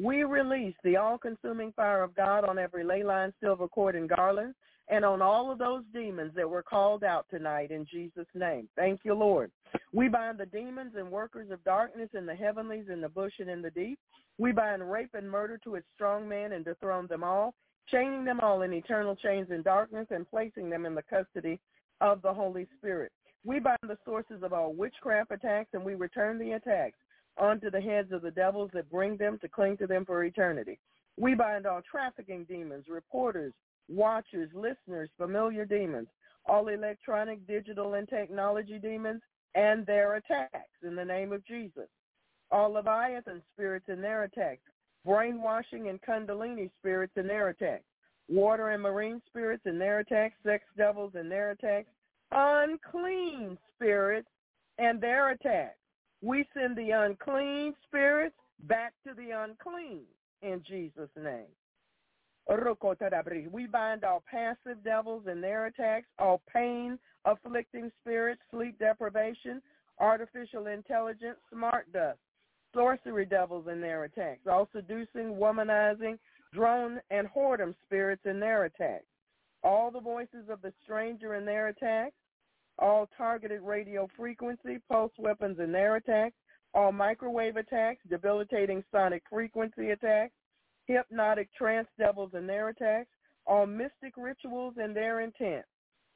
We 0.00 0.24
release 0.24 0.74
the 0.84 0.96
all-consuming 0.96 1.72
fire 1.72 2.02
of 2.02 2.14
God 2.14 2.44
on 2.44 2.58
every 2.58 2.84
ley 2.84 3.02
line, 3.02 3.32
silver 3.40 3.68
cord, 3.68 3.96
and 3.96 4.08
garland, 4.08 4.54
and 4.90 5.04
on 5.04 5.22
all 5.22 5.52
of 5.52 5.58
those 5.58 5.84
demons 5.94 6.32
that 6.34 6.50
were 6.50 6.64
called 6.64 7.04
out 7.04 7.24
tonight 7.30 7.70
in 7.70 7.86
Jesus' 7.86 8.26
name. 8.34 8.68
Thank 8.76 9.00
you, 9.04 9.14
Lord. 9.14 9.52
We 9.92 10.08
bind 10.08 10.38
the 10.38 10.46
demons 10.46 10.92
and 10.96 11.10
workers 11.10 11.50
of 11.52 11.62
darkness 11.64 12.10
in 12.14 12.26
the 12.26 12.34
heavenlies, 12.34 12.86
in 12.92 13.00
the 13.00 13.08
bush, 13.08 13.34
and 13.38 13.48
in 13.48 13.62
the 13.62 13.70
deep. 13.70 13.98
We 14.36 14.50
bind 14.52 14.90
rape 14.90 15.14
and 15.14 15.30
murder 15.30 15.58
to 15.64 15.76
its 15.76 15.86
strong 15.94 16.28
man 16.28 16.52
and 16.52 16.64
dethrone 16.64 17.06
them 17.06 17.22
all, 17.22 17.54
chaining 17.88 18.24
them 18.24 18.40
all 18.40 18.62
in 18.62 18.72
eternal 18.72 19.14
chains 19.14 19.48
in 19.50 19.62
darkness 19.62 20.08
and 20.10 20.28
placing 20.28 20.68
them 20.68 20.84
in 20.86 20.94
the 20.94 21.02
custody 21.02 21.60
of 22.00 22.20
the 22.22 22.34
Holy 22.34 22.66
Spirit. 22.78 23.12
We 23.44 23.60
bind 23.60 23.78
the 23.82 23.98
sources 24.04 24.42
of 24.42 24.52
all 24.52 24.72
witchcraft 24.72 25.30
attacks 25.30 25.70
and 25.72 25.84
we 25.84 25.94
return 25.94 26.38
the 26.38 26.52
attacks 26.52 26.98
onto 27.38 27.70
the 27.70 27.80
heads 27.80 28.12
of 28.12 28.22
the 28.22 28.30
devils 28.30 28.70
that 28.74 28.90
bring 28.90 29.16
them 29.16 29.38
to 29.40 29.48
cling 29.48 29.76
to 29.78 29.86
them 29.86 30.04
for 30.04 30.24
eternity. 30.24 30.78
We 31.16 31.34
bind 31.34 31.66
all 31.66 31.80
trafficking 31.88 32.44
demons, 32.44 32.86
reporters, 32.88 33.52
watchers, 33.88 34.50
listeners, 34.54 35.10
familiar 35.16 35.64
demons, 35.64 36.08
all 36.46 36.68
electronic, 36.68 37.46
digital, 37.46 37.94
and 37.94 38.08
technology 38.08 38.78
demons 38.78 39.22
and 39.54 39.84
their 39.86 40.16
attacks 40.16 40.82
in 40.82 40.94
the 40.94 41.04
name 41.04 41.32
of 41.32 41.44
Jesus. 41.46 41.88
All 42.50 42.72
Leviathan 42.72 43.42
spirits 43.52 43.86
and 43.88 44.02
their 44.02 44.24
attacks, 44.24 44.62
brainwashing 45.04 45.88
and 45.88 46.00
kundalini 46.02 46.70
spirits 46.78 47.12
and 47.16 47.28
their 47.28 47.48
attacks, 47.48 47.84
water 48.28 48.70
and 48.70 48.82
marine 48.82 49.20
spirits 49.26 49.62
and 49.66 49.80
their 49.80 50.00
attacks, 50.00 50.36
sex 50.44 50.64
devils 50.76 51.12
and 51.14 51.30
their 51.30 51.52
attacks, 51.52 51.90
unclean 52.32 53.58
spirits 53.74 54.28
and 54.78 55.00
their 55.00 55.30
attacks. 55.30 55.76
We 56.22 56.44
send 56.54 56.76
the 56.76 56.90
unclean 56.90 57.74
spirits 57.86 58.36
back 58.64 58.92
to 59.06 59.14
the 59.14 59.30
unclean 59.30 60.02
in 60.42 60.62
Jesus' 60.66 61.10
name. 61.16 61.46
We 63.52 63.66
bind 63.66 64.04
all 64.04 64.22
passive 64.28 64.82
devils 64.82 65.24
and 65.26 65.42
their 65.42 65.66
attacks, 65.66 66.06
all 66.18 66.42
pain 66.52 66.98
afflicting 67.24 67.92
spirits, 68.00 68.40
sleep 68.50 68.78
deprivation, 68.78 69.62
artificial 70.00 70.66
intelligence, 70.66 71.36
smart 71.52 71.92
dust, 71.92 72.18
sorcery 72.74 73.26
devils 73.26 73.66
and 73.68 73.82
their 73.82 74.04
attacks, 74.04 74.46
all 74.50 74.68
seducing, 74.72 75.34
womanizing, 75.36 76.18
drone, 76.52 77.00
and 77.10 77.28
whoredom 77.28 77.74
spirits 77.84 78.22
in 78.24 78.40
their 78.40 78.64
attacks, 78.64 79.04
all 79.62 79.90
the 79.90 80.00
voices 80.00 80.48
of 80.48 80.60
the 80.62 80.72
stranger 80.82 81.34
in 81.36 81.44
their 81.44 81.68
attacks, 81.68 82.16
all 82.78 83.08
targeted 83.16 83.60
radio 83.62 84.08
frequency, 84.16 84.78
pulse 84.88 85.12
weapons 85.18 85.58
in 85.60 85.70
their 85.70 85.96
attacks, 85.96 86.34
all 86.74 86.90
microwave 86.90 87.56
attacks, 87.56 88.00
debilitating 88.08 88.82
sonic 88.90 89.22
frequency 89.30 89.90
attacks, 89.90 90.32
hypnotic 90.90 91.48
trance 91.54 91.88
devils 91.98 92.30
and 92.34 92.48
their 92.48 92.68
attacks, 92.68 93.10
all 93.46 93.66
mystic 93.66 94.14
rituals 94.16 94.74
and 94.76 94.94
their 94.94 95.20
intent. 95.20 95.64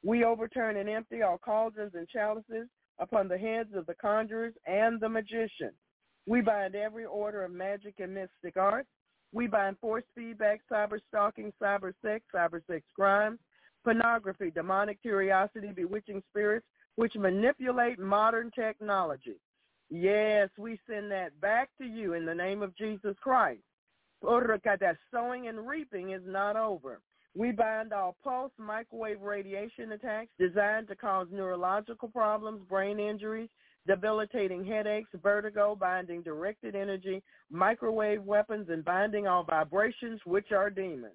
We 0.03 0.23
overturn 0.23 0.77
and 0.77 0.89
empty 0.89 1.21
all 1.21 1.37
cauldrons 1.37 1.93
and 1.95 2.07
chalices 2.07 2.67
upon 2.99 3.27
the 3.27 3.37
heads 3.37 3.69
of 3.75 3.85
the 3.85 3.95
conjurers 3.95 4.53
and 4.67 4.99
the 4.99 5.09
magicians. 5.09 5.73
We 6.27 6.41
bind 6.41 6.75
every 6.75 7.05
order 7.05 7.43
of 7.43 7.51
magic 7.51 7.95
and 7.99 8.13
mystic 8.13 8.57
arts. 8.57 8.89
We 9.33 9.47
bind 9.47 9.77
force 9.79 10.03
feedback, 10.15 10.61
cyber 10.71 10.99
stalking, 11.07 11.51
cyber 11.61 11.93
sex, 12.01 12.23
cyber 12.33 12.61
sex 12.67 12.85
crimes, 12.95 13.39
pornography, 13.83 14.51
demonic 14.51 15.01
curiosity, 15.01 15.71
bewitching 15.75 16.23
spirits, 16.29 16.65
which 16.95 17.15
manipulate 17.15 17.99
modern 17.99 18.51
technology. 18.51 19.39
Yes, 19.89 20.49
we 20.57 20.79
send 20.89 21.11
that 21.11 21.39
back 21.41 21.69
to 21.79 21.85
you 21.85 22.13
in 22.13 22.25
the 22.25 22.33
name 22.33 22.63
of 22.63 22.75
Jesus 22.75 23.15
Christ. 23.21 23.61
That 24.21 24.97
sowing 25.11 25.47
and 25.47 25.67
reaping 25.67 26.11
is 26.11 26.21
not 26.25 26.55
over. 26.55 27.01
We 27.35 27.51
bind 27.51 27.91
all 27.91 28.15
pulse 28.23 28.51
microwave 28.57 29.21
radiation 29.21 29.91
attacks 29.91 30.31
designed 30.39 30.87
to 30.87 30.95
cause 30.95 31.27
neurological 31.31 32.07
problems, 32.09 32.61
brain 32.69 32.99
injuries, 32.99 33.49
debilitating 33.85 34.65
headaches, 34.65 35.09
vertigo, 35.21 35.75
binding 35.75 36.21
directed 36.23 36.75
energy, 36.75 37.21
microwave 37.51 38.23
weapons, 38.23 38.67
and 38.69 38.83
binding 38.85 39.27
all 39.27 39.43
vibrations, 39.43 40.21
which 40.25 40.51
are 40.51 40.69
demons. 40.69 41.13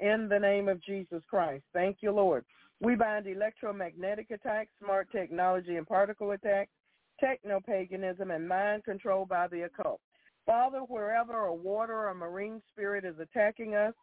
In 0.00 0.28
the 0.28 0.38
name 0.38 0.68
of 0.68 0.82
Jesus 0.82 1.22
Christ. 1.30 1.64
Thank 1.72 1.98
you, 2.00 2.10
Lord. 2.10 2.44
We 2.80 2.96
bind 2.96 3.28
electromagnetic 3.28 4.32
attacks, 4.32 4.70
smart 4.82 5.08
technology 5.12 5.76
and 5.76 5.86
particle 5.86 6.32
attacks, 6.32 6.72
techno-paganism, 7.20 8.30
and 8.30 8.48
mind 8.48 8.84
control 8.84 9.24
by 9.24 9.46
the 9.46 9.62
occult. 9.62 10.00
Father, 10.46 10.80
wherever 10.80 11.46
a 11.46 11.54
water 11.54 12.08
or 12.08 12.14
marine 12.14 12.60
spirit 12.72 13.04
is 13.04 13.14
attacking 13.20 13.74
us, 13.74 13.94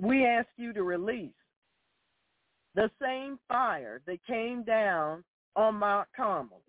we 0.00 0.26
ask 0.26 0.48
you 0.56 0.72
to 0.72 0.82
release 0.82 1.32
the 2.74 2.90
same 3.00 3.38
fire 3.46 4.00
that 4.06 4.24
came 4.26 4.64
down 4.64 5.22
on 5.56 5.76
Mount 5.76 6.08
Carmel. 6.16 6.62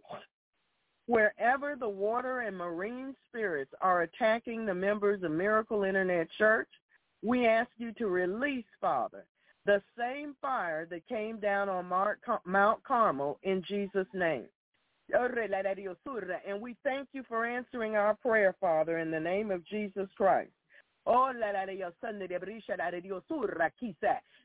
Wherever 1.08 1.76
the 1.76 1.90
water 1.90 2.42
and 2.42 2.58
marine 2.58 3.16
spirits 3.28 3.72
are 3.82 4.02
attacking 4.02 4.66
the 4.66 4.74
members 4.74 5.24
of 5.24 5.32
Miracle 5.32 5.84
Internet 5.84 6.28
Church, 6.38 6.70
we 7.24 7.48
ask 7.48 7.70
you 7.78 7.92
to 7.94 8.08
release, 8.08 8.66
Father, 8.82 9.26
the 9.66 9.82
same 9.98 10.36
fire 10.42 10.86
that 10.92 11.08
came 11.08 11.40
down 11.40 11.70
on 11.70 11.88
Mount 12.46 12.84
Carmel 12.84 13.40
in 13.44 13.64
Jesus' 13.68 14.08
name. 14.14 14.46
And 15.14 16.62
we 16.62 16.76
thank 16.84 17.10
you 17.14 17.24
for 17.28 17.46
answering 17.46 17.96
our 17.96 18.16
prayer, 18.16 18.56
Father, 18.60 19.00
in 19.00 19.12
the 19.12 19.20
name 19.20 19.52
of 19.52 19.66
Jesus 19.66 20.10
Christ. 20.18 20.52
Oh 21.08 21.32
la 21.36 21.66
de 21.66 22.40
brisha 22.40 22.76
la 22.76 22.90
surra 23.30 23.72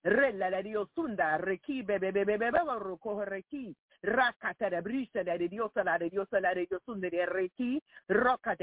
la 0.04 0.86
sunda 0.94 1.38
reki 1.40 1.82
be 1.86 1.96
be 1.96 2.10
be 2.10 2.24
be 2.24 2.36
be 2.36 2.50
be 2.50 2.58
ruko 2.78 3.24
reki 3.26 3.74
rakata 4.04 4.68
de 4.68 4.82
brisha 4.82 5.24
la 5.24 5.38
la 5.82 5.96
de 5.96 6.10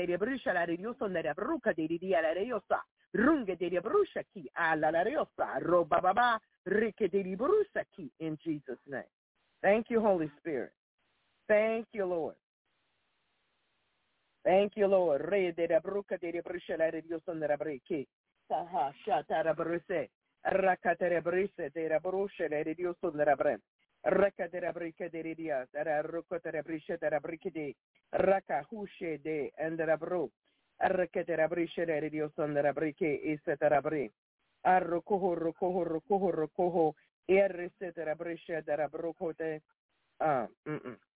de 0.05 0.17
brisha 0.17 0.53
la 1.07 1.21
de 1.73 1.87
de 1.87 1.97
dia 1.97 2.21
la 2.21 2.33
de 2.35 3.81
brusha 3.81 4.23
ki 4.31 4.49
la 4.53 5.03
roba 5.59 5.99
baba 5.99 6.39
de 6.67 7.35
brusha 7.35 7.83
ki 7.95 8.11
in 8.19 8.37
Jesus 8.45 8.77
name. 8.85 9.03
Thank 9.63 9.89
you 9.89 10.01
Holy 10.01 10.29
Spirit. 10.37 10.71
Thank 11.47 11.87
you 11.93 12.05
Lord. 12.05 12.35
Thank 14.43 14.77
you, 14.77 14.87
Lord. 14.87 15.21
Re 15.21 15.53
de 15.53 15.67
la 15.67 15.79
bruca 15.81 16.17
de 16.17 16.31
la 16.33 16.41
brisha 16.41 16.77
la 16.77 16.91
de 16.91 17.01
Dios 17.03 17.21
on 17.27 17.39
the 17.39 17.47
breke. 17.57 18.07
Saha 18.49 18.93
shata 19.05 19.43
la 19.43 19.53
brise. 19.53 20.09
Rakata 20.45 21.09
la 21.09 21.21
brise 21.21 21.69
de 21.73 21.89
la 21.89 21.99
brusha 21.99 22.49
la 22.49 22.63
de 22.63 22.75
Dios 22.75 22.97
on 23.03 23.17
the 23.17 23.35
bre. 23.35 23.59
Raka 24.03 24.47
de 24.47 24.61
la 24.61 24.71
brica 24.71 25.09
de 25.09 25.35
Dios. 25.35 25.67
Ara 25.75 26.01
ruca 26.01 26.39
de 26.39 26.53
la 26.53 26.63
brisha 26.63 26.97
de 26.97 27.11
la 27.11 27.19
brica 27.19 27.51
de. 27.51 27.75
Raka 28.13 28.65
hushe 28.71 29.19
de 29.21 29.51
and 29.59 29.79
la 29.79 29.97
bru. 29.97 30.31
Raka 30.79 31.23
de 31.25 31.37
la 31.37 31.47
brisha 31.47 31.85
de 31.85 32.09
Dios 32.09 32.31
on 32.39 32.55
the 32.55 32.73
breke. 32.73 33.21
Isa 33.25 33.57
de 33.57 33.69
la 33.69 33.81
bre. 33.81 34.11
Arrocoho, 34.63 35.35
rocoho, 35.35 35.83
rocoho, 35.83 36.31
rocoho. 36.31 36.95
Erre 37.27 37.71
se 37.77 37.91
de 37.91 38.05
la 38.05 38.15
brisha 38.15 38.61
de 38.63 38.77
la 38.77 38.87
bruco 38.87 39.33
de. 39.33 39.61
Ah, 40.19 40.47
mm, 40.65 41.06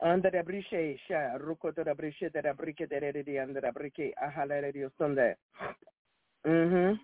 Andra 0.00 0.42
brishe 0.44 0.96
sha 1.08 1.36
ruko 1.38 1.72
to 1.72 1.82
brishe 1.82 2.30
de 2.30 2.54
brike 2.54 2.86
de 2.86 3.00
re 3.00 3.22
di 3.24 3.36
andra 3.36 3.72
brike 3.72 4.12
ahala 4.14 4.70
di 4.70 4.86
sonde. 4.96 5.38
Mhm. 6.44 7.00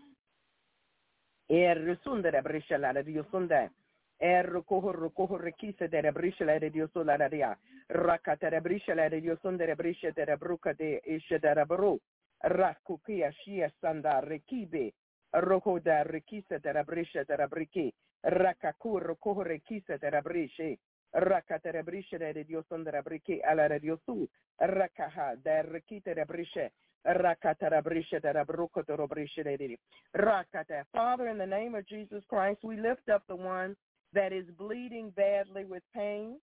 Er 1.49 1.99
sunde 2.03 2.30
de 2.30 2.40
brishe 2.40 2.78
la 2.78 2.92
di 3.03 3.20
sonde. 3.30 3.72
Er 4.16 4.47
ruko 4.47 4.92
ruko 4.92 5.26
rekise 5.36 5.88
de 5.88 6.12
brishe 6.12 6.45
la 6.45 6.57
di 6.59 6.86
sola 6.92 7.16
la 7.16 7.28
dia. 7.28 7.59
Rakata 7.88 8.49
de 8.49 8.61
brishe 8.61 8.95
la 8.95 9.09
di 9.09 9.28
sonde 9.42 9.66
de 9.66 9.74
brishe 9.74 10.12
de 10.12 10.36
bruka 10.36 10.72
de 10.72 11.01
ishe 11.05 11.40
de 11.40 11.64
bru. 11.66 11.99
Rakukia 12.42 13.32
shia 13.32 13.72
sanda 13.80 14.20
rekibe. 14.20 14.95
Roko 15.32 15.80
da 15.80 16.05
rekise 16.05 16.61
de 16.61 16.84
brishe 16.84 17.24
de 17.24 17.47
brike. 17.49 17.92
Rakakur 18.22 19.03
ruko 19.03 19.42
rekise 19.42 19.99
de 19.99 20.22
brishe. 20.22 20.78
Rakata 21.14 21.84
brishe 21.84 22.18
de 22.18 22.44
Dios 22.44 22.64
on 22.70 22.84
the 22.84 22.90
ala 22.90 23.68
de 23.68 23.80
Diosu, 23.80 24.28
Rakaha, 24.60 25.36
de 25.42 25.62
Rikita 25.62 26.14
de 26.14 26.24
brishe, 26.24 26.70
Rakata 27.06 27.82
brishe 27.82 28.20
de 28.20 28.32
Rabruko 28.32 28.84
to 28.84 28.96
brishe 29.08 29.44
de 29.44 29.78
Rakata. 30.16 30.84
Father, 30.92 31.28
in 31.28 31.38
the 31.38 31.46
name 31.46 31.74
of 31.74 31.86
Jesus 31.86 32.22
Christ, 32.28 32.60
we 32.64 32.80
lift 32.80 33.08
up 33.08 33.22
the 33.28 33.36
one 33.36 33.76
that 34.12 34.32
is 34.32 34.44
bleeding 34.58 35.10
badly 35.10 35.64
with 35.64 35.82
pain, 35.94 36.38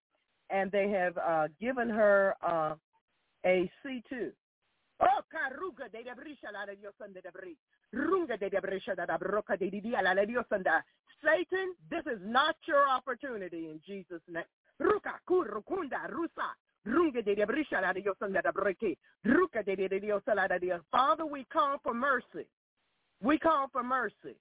and 0.49 0.71
they 0.71 0.89
have 0.89 1.17
uh, 1.17 1.47
given 1.59 1.89
her 1.89 2.35
uh, 2.41 2.75
a 3.45 3.69
C2. 3.85 4.31
Oh, 5.01 5.21
caruga 5.33 5.91
de 5.91 6.03
brisha 6.15 6.51
la 6.53 6.65
de 6.65 6.75
Dios 6.75 6.93
the 6.97 7.31
bri. 7.31 7.57
Runga 7.93 8.37
de 8.39 8.49
brisha 8.49 8.95
da 8.95 9.17
broca 9.17 9.57
de 9.57 9.69
dia 9.69 10.01
la 10.01 10.13
de 10.13 10.25
Dios 10.27 10.45
Satan, 11.23 11.75
this 11.89 12.05
is 12.07 12.19
not 12.23 12.55
your 12.67 12.87
opportunity 12.89 13.69
in 13.69 13.79
Jesus' 13.85 14.21
name. 14.27 14.43
Ruka 14.81 15.19
rusa. 16.07 16.55
De 16.83 17.45
brisha 17.45 17.81
la 17.81 17.93
breke. 18.51 18.97
Ruka 19.23 19.63
de 19.63 19.75
de 19.75 19.87
de 19.87 20.81
Father, 20.91 21.25
we 21.25 21.45
call 21.45 21.77
for 21.83 21.93
mercy. 21.93 22.47
We 23.21 23.37
call 23.37 23.67
for 23.71 23.83
mercy. 23.83 24.35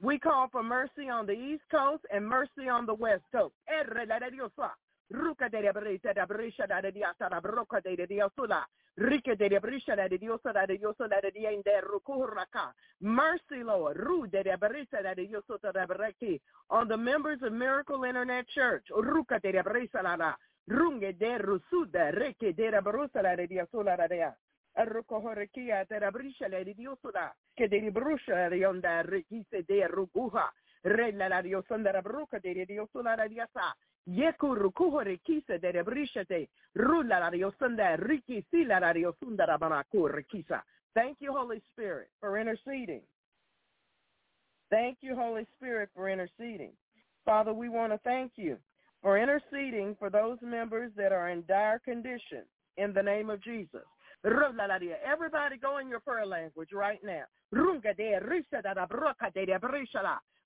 We 0.00 0.18
call 0.18 0.48
for 0.48 0.62
mercy 0.62 1.08
on 1.08 1.26
the 1.26 1.32
East 1.32 1.62
Coast 1.70 2.04
and 2.10 2.26
mercy 2.26 2.68
on 2.68 2.86
the 2.86 2.94
West 2.94 3.24
Coast. 3.30 3.54
Erre 3.68 4.06
la 4.06 4.18
diosa. 4.18 4.50
Ah. 4.60 4.74
Ruka 5.14 5.48
de 5.48 5.72
brisha 5.72 6.12
da 6.12 6.26
brisha 6.26 6.66
broca 7.40 7.80
de 7.80 8.06
diosula. 8.06 8.66
Rike 8.96 9.36
de 9.36 9.60
brisha 9.60 9.94
diosa 10.08 10.52
diosa 10.66 11.06
rukuraka. 11.80 12.74
Mercy, 13.00 13.62
Lord. 13.62 13.96
Ru 13.96 14.26
de 14.26 14.42
diosa 14.42 15.72
da 15.72 15.86
breke 15.86 16.40
on 16.70 16.88
the 16.88 16.96
members 16.96 17.40
of 17.42 17.52
Miracle 17.52 18.04
Internet 18.04 18.48
Church. 18.48 18.88
De 18.88 19.62
brisha 19.62 20.02
la. 20.02 20.36
Runge 20.66 21.16
de 21.16 21.38
rusuda 21.38 22.10
de 22.10 22.80
brusa 22.80 23.36
de 23.36 23.46
diosa 23.46 23.84
la 23.84 24.06
de 24.06 24.34
brisha 26.10 26.48
de 26.48 26.74
diosa. 26.74 27.32
Ke 27.56 27.68
de 27.68 27.90
brusha 27.90 28.50
de 28.50 29.62
de 29.62 29.86
ruguha. 29.86 30.52
Thank 40.94 41.16
you, 41.20 41.32
Holy 41.32 41.62
Spirit, 41.72 42.08
for 42.20 42.38
interceding. 42.38 43.00
Thank 44.70 44.98
you, 45.00 45.14
Holy 45.16 45.46
Spirit, 45.56 45.88
for 45.94 46.08
interceding. 46.08 46.72
Father, 47.24 47.52
we 47.54 47.68
want 47.68 47.92
to 47.92 47.98
thank 47.98 48.32
you 48.36 48.58
for 49.02 49.18
interceding 49.18 49.96
for 49.98 50.10
those 50.10 50.38
members 50.42 50.92
that 50.96 51.12
are 51.12 51.30
in 51.30 51.44
dire 51.46 51.78
condition 51.78 52.42
in 52.76 52.92
the 52.92 53.02
name 53.02 53.30
of 53.30 53.42
Jesus. 53.42 53.82
Everybody 54.24 55.56
go 55.60 55.78
in 55.78 55.88
your 55.88 56.00
prayer 56.00 56.26
language 56.26 56.70
right 56.72 57.00
now. 57.04 57.24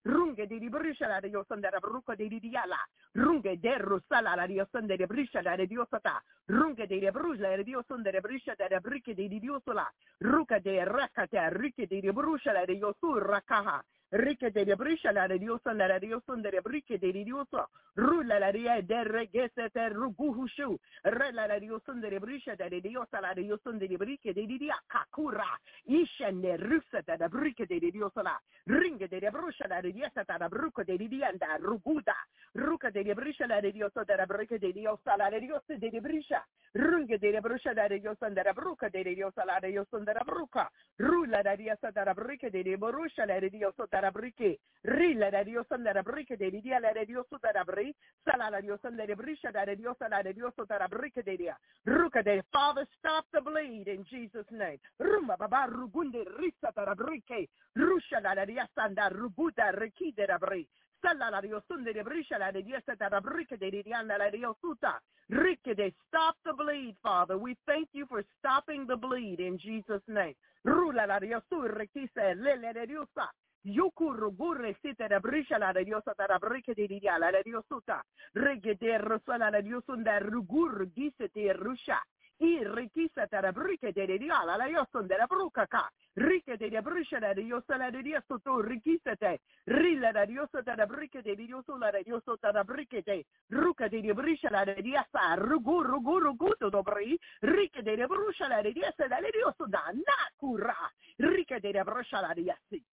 De 0.04 0.10
da 0.10 0.20
broca 0.20 0.46
de 0.46 0.58
brishala. 0.58 0.58
De 0.58 0.70
brishala 0.70 1.20
de 1.20 1.30
yosanda 1.30 1.70
da 1.70 1.78
bruca 1.80 2.16
de 2.16 2.28
diala. 2.28 2.78
Runga 3.14 3.56
de 3.56 3.78
rusala 3.78 4.36
la 4.36 4.46
diosanda 4.46 4.96
de 4.96 5.06
brishala 5.06 5.56
de 5.56 5.66
diosata. 5.66 6.22
Runga 6.48 6.86
de 6.86 7.10
brusla 7.10 7.56
de 7.56 7.64
diosanda 7.64 8.12
de 8.12 8.20
brisha 8.20 8.54
de 8.56 8.80
brique 8.80 9.14
de 9.14 9.28
diosola. 9.28 9.92
Ruca 10.20 10.60
de 10.60 10.84
rakata 10.84 11.50
rike 11.50 11.86
de 11.86 12.12
brushala 12.12 12.66
de 12.66 12.78
yosur 12.78 13.26
rakaha. 13.26 13.82
Rike 14.10 14.50
de 14.50 14.74
brisha 14.74 15.12
la 15.12 15.28
de 15.28 15.38
Dios 15.38 15.60
la 15.66 15.86
de 15.86 16.00
Dios 16.00 16.22
de 16.26 16.60
brique 16.60 16.98
de 16.98 17.12
Dios 17.12 17.46
rula 17.94 18.40
la 18.40 18.50
de 18.52 18.82
de 18.82 19.04
regese 19.04 19.68
te 19.68 19.90
ruguhushu 19.90 20.80
re 21.04 21.30
la 21.32 21.46
de 21.46 21.60
Dios 21.60 21.82
de 21.84 22.18
brisha 22.18 22.56
de 22.56 22.80
Dios 22.80 23.06
la 23.12 23.34
de 23.34 23.42
Dios 23.42 23.60
de 23.64 23.96
brique 23.98 24.32
de 24.32 24.46
Dios 24.46 24.78
kakura 24.86 25.60
ishene 25.84 26.56
rusa 26.56 27.02
de 27.02 27.28
brique 27.28 27.66
de 27.66 27.80
Dios 27.80 28.12
la 28.16 28.40
ringe 28.64 29.08
de 29.08 29.30
brusha 29.30 29.68
la 29.68 29.82
de 29.82 29.92
Dios 29.92 30.10
ta 30.14 30.48
bruco 30.48 30.82
de 30.84 30.96
Dios 30.96 31.38
da 31.38 31.58
ruguda 31.58 32.16
ruca 32.54 32.90
de 32.90 33.12
brisha 33.12 33.46
la 33.46 33.60
de 33.60 33.72
de 33.72 34.26
brique 34.26 34.58
de 34.58 34.72
Dios 34.72 35.00
la 35.18 35.28
de 35.28 35.40
Dios 35.40 35.62
de 35.66 36.00
brisha 36.00 36.46
ringe 36.72 37.18
de 37.18 37.40
brusha 37.40 37.74
la 37.74 37.86
de 37.86 38.00
Dios 38.00 38.18
de 38.18 38.52
bruca 38.54 38.88
de 38.88 39.04
Dios 39.04 39.34
la 39.36 39.60
de 39.60 39.68
Dios 39.68 39.90
de 39.90 40.14
bruca 40.24 40.70
rula 40.96 41.42
la 41.42 41.56
de 41.56 41.62
Dios 41.64 41.78
de 41.80 42.14
brique 42.14 42.50
de 42.50 42.76
brusha 42.76 43.26
la 43.26 43.38
de 43.38 43.50
Dios 43.98 44.12
tarabrike 44.12 44.60
rila 44.84 45.30
da 45.30 45.42
dios 45.42 45.66
tarabrike 45.66 46.36
de 46.36 46.50
dia 46.50 46.78
la 46.78 46.92
de 46.92 47.04
dios 47.04 47.26
tarabri 47.40 47.94
sala 48.24 48.48
la 48.48 48.60
dios 48.60 48.80
de 48.82 49.14
brisha 49.16 49.50
da 49.50 49.64
dios 49.64 49.96
la 50.08 50.22
de 50.22 50.32
dios 50.32 50.54
tarabrike 50.54 51.22
de 51.24 51.36
dia 51.36 51.58
ruka 51.84 52.22
de 52.22 52.42
father 52.52 52.86
stop 52.98 53.26
the 53.32 53.40
bleed 53.40 53.88
in 53.88 54.04
jesus 54.04 54.46
name. 54.50 54.78
Rumba 54.98 55.36
baba 55.36 55.66
rugunde 55.66 56.24
risa 56.38 56.72
tarabrike 56.72 57.48
rusha 57.74 58.20
la 58.20 58.44
dia 58.44 58.68
sanda 58.74 59.08
rubuda 59.08 59.72
rikide 59.72 60.26
rabri 60.26 60.66
Sala 61.00 61.30
la 61.30 61.40
Dios 61.40 61.64
de 61.68 62.02
brisha 62.02 62.38
la 62.38 62.52
de 62.52 62.62
Dios 62.62 62.84
tarabrike 62.84 63.56
de 63.56 63.82
dia 63.82 64.02
la 64.02 64.30
Dios 64.30 64.56
uta. 64.62 65.00
Rike 65.28 65.94
stop 66.06 66.36
the 66.44 66.52
bleed 66.52 66.96
father. 67.02 67.36
We 67.36 67.56
thank 67.66 67.88
you 67.92 68.06
for 68.06 68.24
stopping 68.38 68.86
the 68.86 68.96
bleed 68.96 69.40
in 69.40 69.58
jesus 69.58 70.02
name. 70.08 70.34
Rula 70.64 71.06
la 71.06 71.18
Dios 71.20 71.44
rikise 71.50 72.34
lele 72.34 72.72
de 72.72 72.86
diosa 72.86 73.30
Yukuru 73.64 74.30
gurre 74.32 74.76
sita 74.80 75.08
da 75.08 75.18
brisha 75.20 75.58
la 75.58 75.72
de 75.72 75.84
diosa 75.84 76.14
da 76.16 76.38
brike 76.38 76.74
de 76.74 76.86
dia 76.86 77.18
la 77.18 77.30
de 77.30 77.42
diosuta. 77.42 78.02
Rege 78.34 78.76
de 78.76 78.98
rosala 78.98 79.50
la 79.50 79.60
diosunda 79.60 80.18
rugur 80.18 80.86
gise 80.94 81.28
de 81.34 81.52
rusha. 81.52 81.98
I 82.40 82.64
rikisa 82.64 83.26
da 83.28 83.50
brike 83.52 83.92
de 83.92 84.18
dia 84.18 84.44
la 84.44 84.56
la 84.56 84.66
diosun 84.66 85.08
de 85.08 85.16
bruca 85.28 85.66
ka. 85.66 85.90
Rike 86.14 86.56
de 86.56 86.80
brisha 86.80 87.18
la 87.18 87.34
de 87.34 87.42
diosa 87.42 87.76
la 87.76 87.90
de 87.90 88.02
diosa 88.02 88.38
to 88.42 88.62
rikisa 88.62 89.16
te. 89.16 89.40
Rila 89.66 90.12
da 90.12 90.24
diosa 90.24 90.62
da 90.62 90.86
brike 90.86 91.22
de 91.22 91.34
diosa 91.34 91.76
la 91.78 91.90
de 91.90 92.02
diosa 92.04 92.36
da 92.52 92.62
brike 92.62 93.02
de. 93.02 93.24
Ruka 93.50 93.88
de 93.88 94.14
brisha 94.14 94.50
la 94.50 94.64
de 94.64 94.80
diosa 94.82 95.36
rugur 95.36 95.86
rugur 95.86 96.22
ruguto 96.22 96.70
dobri. 96.70 97.18
Rike 97.42 97.82
de 97.82 98.06
brisha 98.06 98.48
la 98.48 98.62
de 98.62 98.72
diosa 98.72 99.08
la 99.08 99.20
de 99.20 99.30
diosa 99.32 99.66
da 99.66 99.92
nakura. 99.92 100.76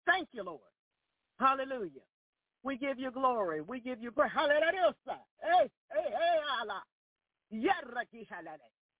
Thank 0.05 0.29
you, 0.33 0.43
Lord. 0.43 0.61
Hallelujah. 1.37 2.01
We 2.63 2.77
give 2.77 2.97
you 2.97 3.11
glory. 3.11 3.61
We 3.61 3.79
give 3.79 4.01
you 4.01 4.11
praise. 4.11 4.31
Hallelujah. 4.33 4.95
Hey, 5.39 5.69
hey, 5.91 6.09
hey, 6.09 6.39
Allah. 6.61 6.83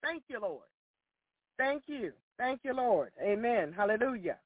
Thank 0.02 0.24
you, 0.28 0.40
Lord. 0.40 0.68
Thank 1.58 1.84
you. 1.88 2.14
Thank 2.38 2.62
you, 2.64 2.74
Lord. 2.74 3.12
Amen. 3.22 3.74
Hallelujah. 3.74 4.38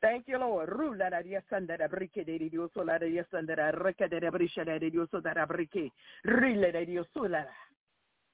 Thank 0.00 0.28
you, 0.28 0.38
Lord. 0.38 0.68
Rula 0.68 1.10
la 1.10 1.22
dia 1.22 1.42
sanda 1.50 1.76
da 1.76 1.88
brike 1.88 2.24
de 2.24 2.38
Dios 2.48 2.70
la 2.76 2.98
dia 2.98 3.26
sanda 3.30 3.56
da 3.56 3.70
reka 3.72 4.08
de 4.08 4.20
brisha 4.30 4.64
de 4.64 4.90
Dios 4.90 5.08
da 5.10 5.46
brike. 5.46 5.90
Rille 6.24 6.70
de 6.70 6.86
Dios 6.86 7.06
la. 7.14 7.44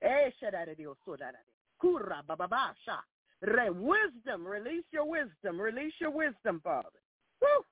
Eh, 0.01 0.31
shada 0.39 0.67
de 0.67 0.75
Dios 0.75 0.99
la. 1.07 1.33
Kura 1.79 2.23
baba 2.23 2.75
sha. 2.85 3.03
Re 3.41 3.71
wisdom, 3.71 4.47
release 4.47 4.85
your 4.91 5.07
wisdom, 5.07 5.61
release 5.61 5.95
your 6.01 6.11
wisdom, 6.11 6.61
Father. 6.63 7.01
Woo! 7.41 7.65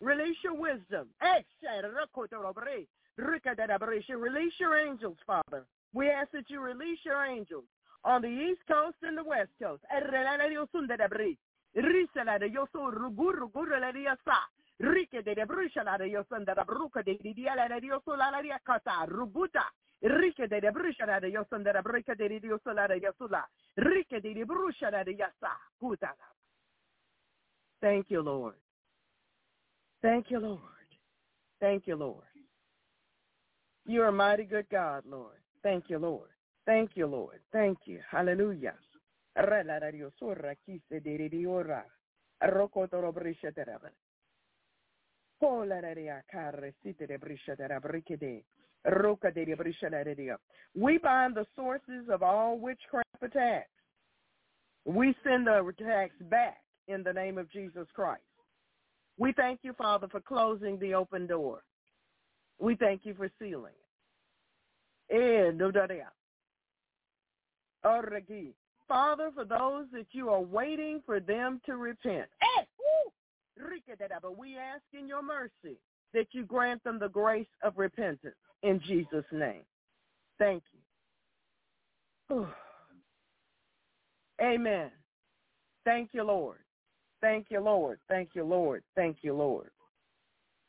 Release 0.00 0.36
your 0.42 0.54
wisdom. 0.54 1.08
Release 4.20 4.54
your 4.58 4.76
angels, 4.76 5.18
Father. 5.26 5.66
We 5.92 6.08
ask 6.08 6.30
that 6.32 6.48
you 6.48 6.60
release 6.60 6.98
your 7.04 7.24
angels 7.24 7.64
on 8.04 8.22
the 8.22 8.28
east 8.28 8.60
coast 8.68 8.96
and 9.02 9.18
the 9.18 9.24
west 9.24 9.50
coast. 9.60 9.82
Rike 14.82 15.22
de 15.22 15.44
brusha 15.44 15.84
la 15.84 15.98
de 15.98 16.08
la 16.46 16.64
la 23.28 23.44
Rike 23.76 24.20
de 24.20 24.44
brusha 24.44 25.04
de 25.04 25.16
kuta 25.78 26.14
Thank 27.82 28.10
you, 28.10 28.22
Lord. 28.22 28.56
Thank 30.02 30.30
you, 30.30 30.38
Lord. 30.38 30.60
Thank 31.60 31.86
you, 31.86 31.96
Lord. 31.96 32.24
You 33.86 34.02
are 34.02 34.08
a 34.08 34.12
mighty 34.12 34.44
good 34.44 34.68
God, 34.70 35.04
Lord. 35.06 35.40
Thank 35.62 35.84
you, 35.88 35.98
Lord. 35.98 36.28
Thank 36.66 36.90
you, 36.94 37.06
Lord. 37.06 37.40
Thank 37.52 37.78
you. 37.86 38.00
Hallelujah. 38.10 38.74
We 50.74 50.98
bind 50.98 51.34
the 51.34 51.46
sources 51.56 52.08
of 52.10 52.22
all 52.22 52.58
witchcraft 52.58 53.22
attacks. 53.22 53.68
We 54.84 55.14
send 55.24 55.46
the 55.46 55.64
attacks 55.64 56.14
back 56.30 56.58
in 56.88 57.02
the 57.02 57.12
name 57.12 57.38
of 57.38 57.50
Jesus 57.50 57.86
Christ. 57.94 58.22
We 59.18 59.32
thank 59.32 59.60
you, 59.62 59.72
Father, 59.74 60.08
for 60.08 60.20
closing 60.20 60.78
the 60.78 60.94
open 60.94 61.26
door. 61.26 61.62
We 62.58 62.76
thank 62.76 63.02
you 63.04 63.14
for 63.14 63.30
sealing 63.38 63.72
it. 63.72 63.89
Father, 68.88 69.30
for 69.34 69.44
those 69.44 69.86
that 69.92 70.06
you 70.12 70.28
are 70.30 70.40
waiting 70.40 71.02
for 71.06 71.20
them 71.20 71.60
to 71.66 71.76
repent. 71.76 72.28
But 74.22 74.38
we 74.38 74.56
ask 74.56 74.82
in 74.92 75.06
your 75.06 75.22
mercy 75.22 75.78
that 76.12 76.26
you 76.32 76.44
grant 76.44 76.82
them 76.84 76.98
the 76.98 77.08
grace 77.08 77.46
of 77.62 77.78
repentance 77.78 78.34
in 78.62 78.80
Jesus' 78.86 79.24
name. 79.32 79.62
Thank 80.38 80.62
you. 82.30 82.46
Amen. 84.42 84.90
Thank 85.84 86.10
you, 86.12 86.24
Lord. 86.24 86.58
Thank 87.20 87.46
you, 87.50 87.60
Lord. 87.60 87.98
Thank 88.08 88.30
you, 88.34 88.44
Lord. 88.44 88.82
Thank 88.96 89.18
you, 89.22 89.34
Lord. 89.34 89.70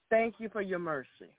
Thank 0.10 0.36
you 0.40 0.50
for 0.50 0.62
your 0.62 0.80
mercy. 0.80 1.32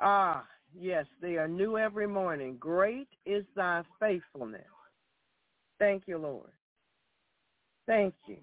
Ah, 0.00 0.44
yes, 0.78 1.06
they 1.20 1.36
are 1.36 1.48
new 1.48 1.78
every 1.78 2.06
morning. 2.06 2.56
Great 2.58 3.08
is 3.24 3.44
thy 3.54 3.82
faithfulness. 4.00 4.64
Thank 5.78 6.04
you, 6.06 6.18
Lord. 6.18 6.50
Thank 7.86 8.14
you. 8.26 8.38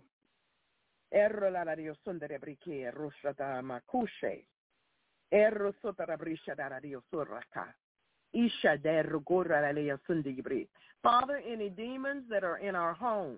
Father, 11.04 11.42
any 11.48 11.70
demons 11.70 12.24
that 12.30 12.44
are 12.44 12.58
in 12.58 12.76
our 12.76 12.94
home. 12.94 13.38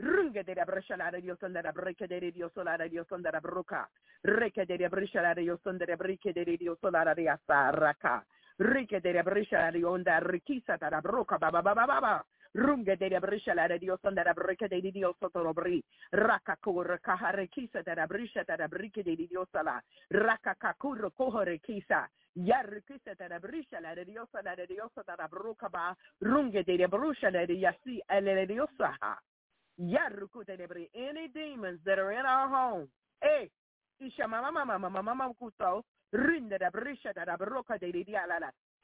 Runga 0.00 0.44
de 0.44 0.54
la 0.54 0.64
la 0.64 1.72
briche 1.72 2.06
de 2.06 2.30
Dio 2.30 2.48
solara 2.50 2.86
Dio 2.86 3.04
sondera 3.04 3.40
bruca. 3.40 3.90
De 4.22 4.78
la 4.78 4.88
brisha 4.88 5.20
la 5.20 5.34
Dio 5.34 5.58
sondera 5.62 5.96
briche 5.96 6.32
de 6.32 6.44
Dio 6.56 6.76
solara 6.80 7.14
Dio 7.14 7.36
saraka. 7.44 8.24
Rike 8.58 9.00
de 9.00 9.12
la 9.12 9.22
brisha 9.22 9.58
la 9.58 9.70
Dio 9.72 9.90
onda 9.90 10.20
rikisa 10.20 10.76
da 10.76 11.00
bruca 11.00 11.36
baba 11.36 11.62
baba 11.62 11.84
baba. 11.84 12.24
Runga 12.54 12.96
de 12.96 13.18
brisha 13.20 13.54
la 13.54 13.66
de 13.66 13.78
Dios 13.78 13.98
onda 14.04 14.32
brika 14.34 14.68
de 14.68 14.80
Dios 14.80 15.16
sotorobri. 15.18 15.84
Rakakura 16.12 16.98
kahare 16.98 17.48
kisa 17.48 17.82
de 17.82 18.06
brisha 18.06 18.44
de 18.44 18.68
brika 18.68 19.02
de 19.02 19.16
Dios 19.16 19.48
la. 19.52 19.82
Rakakakura 20.10 21.10
kohore 21.10 21.58
kisa. 21.58 22.08
Yarkisa 22.34 23.14
de 23.14 23.38
brisha 23.40 23.80
la 23.80 23.94
de 23.94 24.04
Dios 24.04 24.28
la 24.44 24.54
de 24.54 24.66
Dios 24.66 24.92
da 24.94 25.26
bruka 25.28 25.68
ba. 25.68 25.96
Runga 26.20 26.62
de 26.62 26.78
la 26.78 27.46
de 27.46 27.58
yasi 27.58 28.00
ele 28.08 28.46
Dios 28.46 28.70
ha. 28.78 29.20
Any 29.78 31.28
demons 31.28 31.78
that 31.84 31.98
are 31.98 32.12
in 32.12 32.26
our 32.26 32.48
home. 32.48 32.88
Hey. 33.22 33.48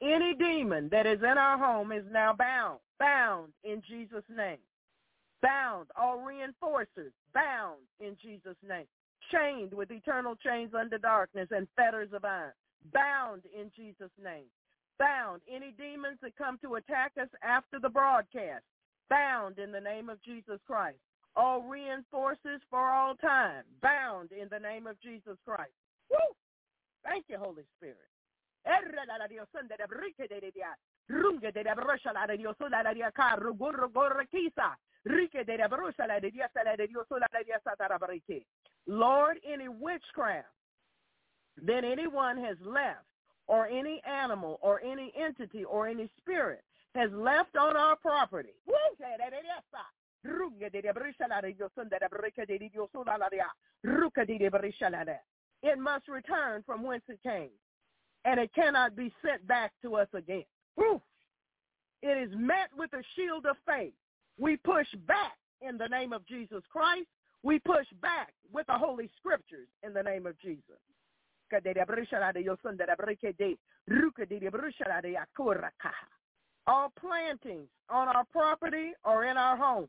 Any 0.01 0.35
demon 0.35 0.89
that 0.89 1.05
is 1.05 1.19
in 1.19 1.37
our 1.37 1.57
home 1.57 1.91
is 1.91 2.03
now 2.11 2.33
bound, 2.33 2.79
bound 2.99 3.53
in 3.63 3.81
Jesus' 3.87 4.23
name. 4.29 4.57
Bound, 5.41 5.87
all 5.95 6.17
reinforcers, 6.19 7.11
bound 7.33 7.81
in 7.99 8.17
Jesus' 8.21 8.57
name. 8.67 8.85
Chained 9.31 9.73
with 9.73 9.91
eternal 9.91 10.35
chains 10.35 10.73
under 10.77 10.97
darkness 10.97 11.47
and 11.51 11.67
fetters 11.75 12.09
of 12.13 12.25
iron. 12.25 12.53
Bound 12.93 13.43
in 13.57 13.71
Jesus' 13.75 14.11
name. 14.21 14.45
Bound 14.99 15.41
any 15.49 15.71
demons 15.77 16.17
that 16.21 16.35
come 16.37 16.57
to 16.61 16.75
attack 16.75 17.13
us 17.21 17.29
after 17.43 17.79
the 17.79 17.89
broadcast. 17.89 18.63
Bound 19.09 19.59
in 19.59 19.71
the 19.71 19.79
name 19.79 20.09
of 20.09 20.21
Jesus 20.23 20.59
Christ. 20.65 20.97
All 21.35 21.61
reinforcers 21.61 22.61
for 22.69 22.91
all 22.91 23.15
time. 23.15 23.63
Bound 23.81 24.31
in 24.31 24.47
the 24.49 24.59
name 24.59 24.87
of 24.87 24.99
Jesus 25.01 25.37
Christ. 25.45 25.73
Woo! 26.09 26.17
Thank 27.03 27.25
you, 27.27 27.37
Holy 27.37 27.63
Spirit. 27.77 27.97
Lord, 38.87 39.37
any 39.45 39.67
witchcraft 39.67 40.47
that 41.63 41.83
anyone 41.83 42.37
has 42.43 42.57
left 42.65 43.05
or 43.47 43.67
any 43.67 44.01
animal 44.03 44.57
or 44.61 44.81
any 44.81 45.13
entity 45.15 45.63
or 45.63 45.87
any 45.87 46.09
spirit 46.19 46.63
has 46.95 47.11
left 47.11 47.55
on 47.57 47.75
our 47.75 47.95
property. 47.97 48.49
It 55.61 55.77
must 55.77 56.07
return 56.07 56.63
from 56.65 56.83
whence 56.83 57.03
it 57.09 57.19
came 57.21 57.51
and 58.23 58.39
it 58.39 58.51
cannot 58.53 58.95
be 58.95 59.13
sent 59.23 59.45
back 59.47 59.71
to 59.83 59.95
us 59.95 60.07
again. 60.13 60.45
It 62.01 62.17
is 62.17 62.29
met 62.35 62.69
with 62.75 62.91
a 62.93 63.03
shield 63.15 63.45
of 63.45 63.55
faith. 63.67 63.93
We 64.37 64.57
push 64.57 64.87
back 65.07 65.33
in 65.61 65.77
the 65.77 65.87
name 65.87 66.13
of 66.13 66.25
Jesus 66.27 66.63
Christ. 66.71 67.07
We 67.43 67.59
push 67.59 67.85
back 68.01 68.33
with 68.51 68.67
the 68.67 68.77
Holy 68.77 69.09
Scriptures 69.17 69.67
in 69.83 69.93
the 69.93 70.03
name 70.03 70.25
of 70.25 70.39
Jesus. 70.39 70.79
All 76.67 76.91
plantings 76.99 77.69
on 77.89 78.07
our 78.07 78.25
property 78.31 78.93
or 79.03 79.25
in 79.25 79.37
our 79.37 79.55
home, 79.55 79.87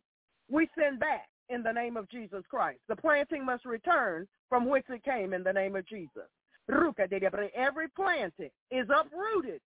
we 0.51 0.69
send 0.79 1.01
back 1.01 1.29
in 1.49 1.63
the 1.63 1.73
name 1.73 1.97
of 1.97 2.09
Jesus 2.11 2.45
Christ. 2.51 2.81
The 2.89 2.97
planting 2.97 3.45
must 3.45 3.65
return 3.65 4.27
from 4.49 4.67
whence 4.67 4.85
it 4.89 5.05
came 5.05 5.33
in 5.33 5.43
the 5.43 5.53
name 5.53 5.77
of 5.77 5.87
Jesus. 5.87 6.29
Every 6.69 7.89
planting 7.95 8.51
is 8.71 8.89
uprooted, 8.91 9.61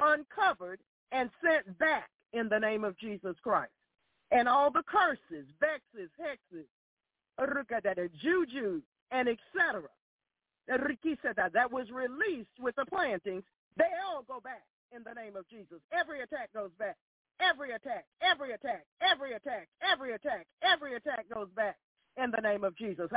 uncovered, 0.00 0.80
and 1.12 1.30
sent 1.42 1.78
back 1.78 2.08
in 2.32 2.48
the 2.48 2.58
name 2.58 2.84
of 2.84 2.96
Jesus 2.98 3.36
Christ. 3.42 3.72
And 4.30 4.48
all 4.48 4.70
the 4.70 4.82
curses, 4.86 5.46
vexes, 5.60 6.10
hexes, 6.20 6.66
juju, 8.20 8.80
and 9.10 9.28
etc. 9.28 9.82
that 10.66 11.70
was 11.70 11.90
released 11.90 12.58
with 12.60 12.74
the 12.76 12.86
plantings, 12.86 13.44
they 13.76 13.90
all 14.06 14.22
go 14.22 14.40
back 14.40 14.62
in 14.94 15.02
the 15.02 15.12
name 15.12 15.36
of 15.36 15.48
Jesus. 15.48 15.80
Every 15.92 16.20
attack 16.22 16.50
goes 16.54 16.70
back. 16.78 16.96
Every 17.40 17.72
attack, 17.72 18.04
every 18.22 18.52
attack, 18.52 18.86
every 19.02 19.34
attack, 19.34 19.68
every 19.82 20.14
attack, 20.14 20.46
every 20.62 20.94
attack 20.94 21.26
goes 21.34 21.48
back 21.56 21.76
in 22.16 22.30
the 22.30 22.40
name 22.40 22.62
of 22.62 22.76
Jesus. 22.76 23.10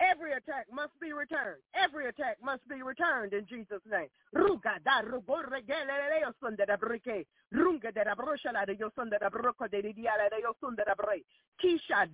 Every 0.00 0.32
attack 0.32 0.66
must 0.72 0.98
be 1.00 1.12
returned. 1.12 1.60
Every 1.74 2.08
attack 2.08 2.38
must 2.42 2.66
be 2.68 2.82
returned 2.82 3.34
in 3.34 3.46
Jesus' 3.46 3.82
name. 3.88 4.08
Kisha. 11.62 12.08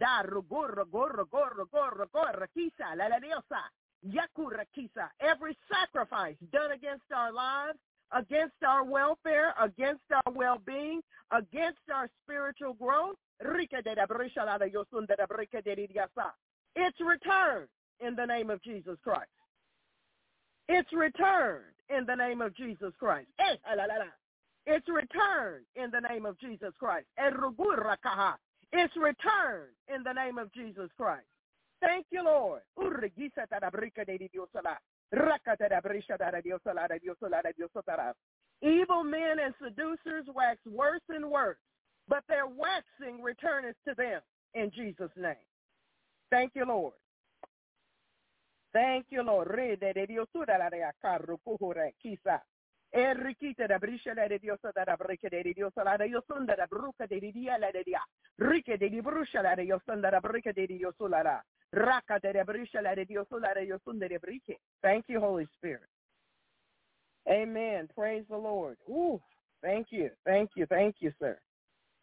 Yakura 4.06 4.64
kisa. 4.74 5.10
Every 5.20 5.56
sacrifice 5.70 6.36
done 6.52 6.72
against 6.72 7.04
our 7.14 7.32
lives, 7.32 7.78
against 8.12 8.54
our 8.66 8.84
welfare, 8.84 9.54
against 9.60 10.02
our 10.12 10.32
well-being, 10.32 11.00
against 11.32 11.78
our 11.92 12.08
spiritual 12.24 12.74
growth. 12.74 13.16
It's 16.76 17.00
returned 17.00 17.68
in 18.00 18.14
the 18.14 18.24
name 18.26 18.50
of 18.50 18.62
Jesus 18.62 18.96
Christ. 19.02 19.30
It's 20.68 20.92
returned 20.92 21.64
in 21.88 22.04
the 22.06 22.14
name 22.14 22.40
of 22.40 22.54
Jesus 22.56 22.92
Christ. 22.98 23.28
Eh, 23.38 23.56
it's 24.66 24.88
returned 24.88 25.64
in 25.76 25.90
the 25.90 26.00
name 26.08 26.26
of 26.26 26.38
Jesus 26.38 26.74
Christ. 26.78 27.06
It's 27.16 28.96
returned 28.96 29.72
in 29.88 30.02
the 30.04 30.12
name 30.12 30.38
of 30.38 30.52
Jesus 30.52 30.90
Christ. 30.96 31.24
Thank 31.80 32.06
you, 32.10 32.24
Lord. 32.24 32.62
Evil 38.62 39.04
men 39.04 39.38
and 39.44 39.54
seducers 39.62 40.26
wax 40.34 40.58
worse 40.66 41.00
and 41.08 41.30
worse, 41.30 41.58
but 42.08 42.24
their 42.28 42.46
waxing 42.46 43.22
returneth 43.22 43.76
to 43.86 43.94
them 43.96 44.20
in 44.54 44.70
Jesus' 44.74 45.10
name. 45.16 45.36
Thank 46.30 46.52
you, 46.54 46.64
Lord. 46.66 46.94
Thank 48.72 49.06
you, 49.10 49.22
Lord. 49.22 49.48
Enriquita 52.90 53.66
da 53.66 53.78
brisha 53.78 54.14
de 54.14 54.38
Dios 54.38 54.58
da 54.74 54.96
breke 54.96 55.28
de 55.28 55.42
Dios 55.54 55.72
la 55.76 55.96
de 55.96 56.08
Dios 56.08 56.24
da 56.26 56.66
bruca 56.66 57.06
de 57.06 57.20
dia 57.20 57.58
la 57.58 57.70
de 57.70 57.84
dia. 57.84 58.02
Rike 58.38 58.78
de 58.78 58.88
di 58.88 59.00
brusha 59.00 59.42
la 59.42 59.54
de 59.54 59.64
Dios 59.64 59.82
da 59.84 60.20
breke 60.20 60.52
de 60.52 60.66
Dios 60.66 60.94
la 60.98 61.22
la. 61.22 61.44
Raka 61.72 62.18
de 62.18 62.42
brisha 62.44 62.80
la 62.80 62.94
de 62.94 63.04
Dios 63.04 63.26
la 63.30 63.52
de 63.52 63.66
Dios 63.66 63.82
de 63.84 64.18
brike. 64.18 64.58
Thank 64.80 65.08
you, 65.08 65.20
Holy 65.20 65.46
Spirit. 65.56 65.88
Amen. 67.28 67.88
Praise 67.94 68.24
the 68.28 68.36
Lord. 68.36 68.78
Ooh, 68.88 69.20
thank 69.60 69.88
you. 69.90 70.10
Thank 70.24 70.50
you. 70.56 70.66
Thank 70.66 70.96
you, 71.00 71.12
sir. 71.18 71.38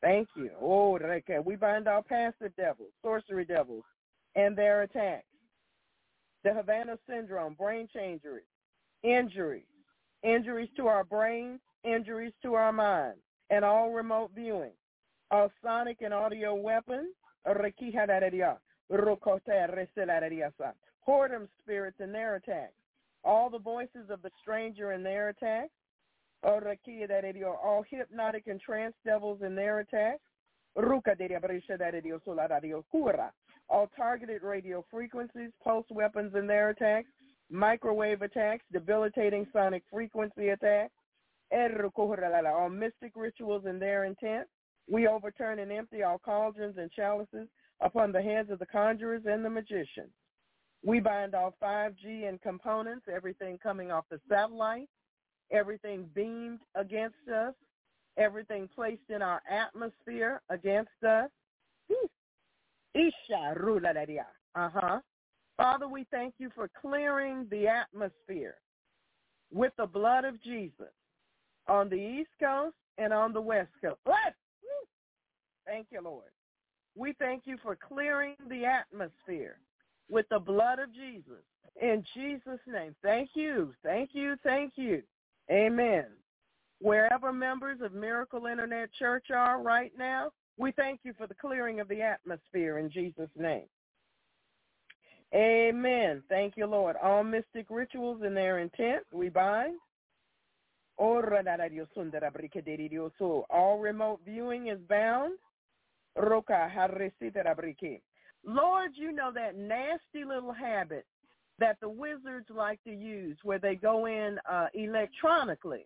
Thank 0.01 0.27
you. 0.35 0.51
Oh, 0.61 0.99
we 1.43 1.55
bind 1.55 1.87
our 1.87 2.03
passive 2.03 2.55
devils, 2.55 2.91
sorcery 3.01 3.45
devils, 3.45 3.85
and 4.35 4.55
their 4.55 4.83
attacks 4.83 5.25
the 6.45 6.53
Havana 6.53 6.97
syndrome, 7.09 7.55
brain 7.55 7.89
injuries, 7.95 8.45
injuries, 9.03 9.65
injuries 10.23 10.69
to 10.77 10.87
our 10.87 11.03
brains, 11.03 11.59
injuries 11.83 12.33
to 12.41 12.55
our 12.55 12.71
minds, 12.71 13.19
and 13.49 13.63
all 13.65 13.91
remote 13.91 14.31
viewing, 14.35 14.73
all 15.31 15.51
sonic 15.63 16.01
and 16.01 16.13
audio 16.13 16.55
weapons, 16.55 17.13
whoredom 21.07 21.47
spirits 21.61 21.97
and 21.99 22.13
their 22.13 22.35
attacks, 22.35 22.73
all 23.23 23.49
the 23.49 23.59
voices 23.59 24.09
of 24.09 24.21
the 24.21 24.31
stranger 24.41 24.91
and 24.91 25.05
their 25.05 25.29
attacks, 25.29 25.71
all 26.43 27.83
hypnotic 27.89 28.47
and 28.47 28.59
trance 28.61 28.95
devils 29.03 29.41
in 29.41 29.55
their 29.55 29.79
attacks, 29.79 30.21
all 33.69 33.89
targeted 33.95 34.43
radio 34.43 34.85
frequencies, 34.91 35.51
pulse 35.63 35.85
weapons 35.89 36.35
in 36.35 36.45
their 36.47 36.69
attacks, 36.69 37.07
microwave 37.49 38.21
attacks, 38.21 38.63
debilitating 38.71 39.47
sonic 39.53 39.83
frequency 39.91 40.49
attacks, 40.49 40.93
all 41.53 42.69
mystic 42.69 43.11
rituals 43.15 43.63
and 43.65 43.81
their 43.81 44.05
intent. 44.05 44.47
We 44.91 45.07
overturn 45.07 45.59
and 45.59 45.71
empty 45.71 46.03
all 46.03 46.19
cauldrons 46.19 46.77
and 46.77 46.91
chalices 46.91 47.47
upon 47.81 48.11
the 48.11 48.21
heads 48.21 48.49
of 48.51 48.59
the 48.59 48.65
conjurers 48.65 49.23
and 49.25 49.43
the 49.43 49.49
magicians. 49.49 50.11
We 50.83 50.99
bind 50.99 51.33
all 51.33 51.55
5G 51.61 52.27
and 52.27 52.41
components, 52.41 53.05
everything 53.13 53.57
coming 53.61 53.91
off 53.91 54.05
the 54.11 54.19
satellite, 54.29 54.87
everything 55.51 56.07
beamed 56.13 56.59
against 56.75 57.27
us, 57.33 57.53
everything 58.17 58.69
placed 58.73 59.09
in 59.09 59.21
our 59.21 59.41
atmosphere 59.49 60.41
against 60.49 61.03
us. 61.07 61.29
Isha 62.93 63.55
rulalaria. 63.59 64.25
Uh-huh. 64.55 64.99
Father, 65.57 65.87
we 65.87 66.05
thank 66.11 66.35
you 66.37 66.49
for 66.53 66.69
clearing 66.81 67.47
the 67.49 67.67
atmosphere 67.67 68.55
with 69.51 69.73
the 69.77 69.85
blood 69.85 70.25
of 70.25 70.41
Jesus 70.43 70.91
on 71.67 71.89
the 71.89 71.95
East 71.95 72.29
Coast, 72.39 72.75
and 72.97 73.11
on 73.11 73.33
the 73.33 73.41
West 73.41 73.71
Coast. 73.83 73.99
Bless! 74.05 74.33
Thank 75.65 75.87
you, 75.91 76.01
Lord. 76.01 76.29
We 76.95 77.13
thank 77.19 77.43
you 77.45 77.57
for 77.61 77.75
clearing 77.75 78.35
the 78.49 78.65
atmosphere 78.65 79.57
with 80.09 80.27
the 80.29 80.39
blood 80.39 80.79
of 80.79 80.93
Jesus. 80.93 81.43
In 81.81 82.05
Jesus' 82.13 82.59
name, 82.67 82.95
thank 83.03 83.31
you, 83.33 83.73
thank 83.83 84.11
you, 84.13 84.35
thank 84.43 84.73
you. 84.75 85.01
Amen. 85.51 86.05
Wherever 86.79 87.33
members 87.33 87.79
of 87.81 87.93
Miracle 87.93 88.45
Internet 88.45 88.93
Church 88.97 89.25
are 89.33 89.61
right 89.61 89.91
now, 89.97 90.29
we 90.57 90.71
thank 90.71 91.01
you 91.03 91.13
for 91.17 91.27
the 91.27 91.33
clearing 91.33 91.79
of 91.79 91.87
the 91.87 92.01
atmosphere 92.01 92.77
in 92.77 92.89
Jesus' 92.89 93.29
name. 93.35 93.65
Amen. 95.33 96.23
Thank 96.29 96.55
you, 96.55 96.65
Lord. 96.65 96.95
All 97.01 97.23
mystic 97.23 97.67
rituals 97.69 98.21
and 98.23 98.35
their 98.35 98.59
intent, 98.59 99.03
we 99.11 99.29
bind. 99.29 99.75
All 103.49 103.79
remote 103.79 104.21
viewing 104.25 104.67
is 104.67 104.79
bound. 104.87 105.37
Lord, 108.45 108.91
you 108.95 109.11
know 109.11 109.31
that 109.33 109.57
nasty 109.57 110.23
little 110.25 110.53
habit 110.53 111.05
that 111.59 111.77
the 111.81 111.89
wizards 111.89 112.47
like 112.49 112.81
to 112.83 112.93
use 112.93 113.37
where 113.43 113.59
they 113.59 113.75
go 113.75 114.05
in 114.05 114.37
uh, 114.49 114.67
electronically 114.73 115.85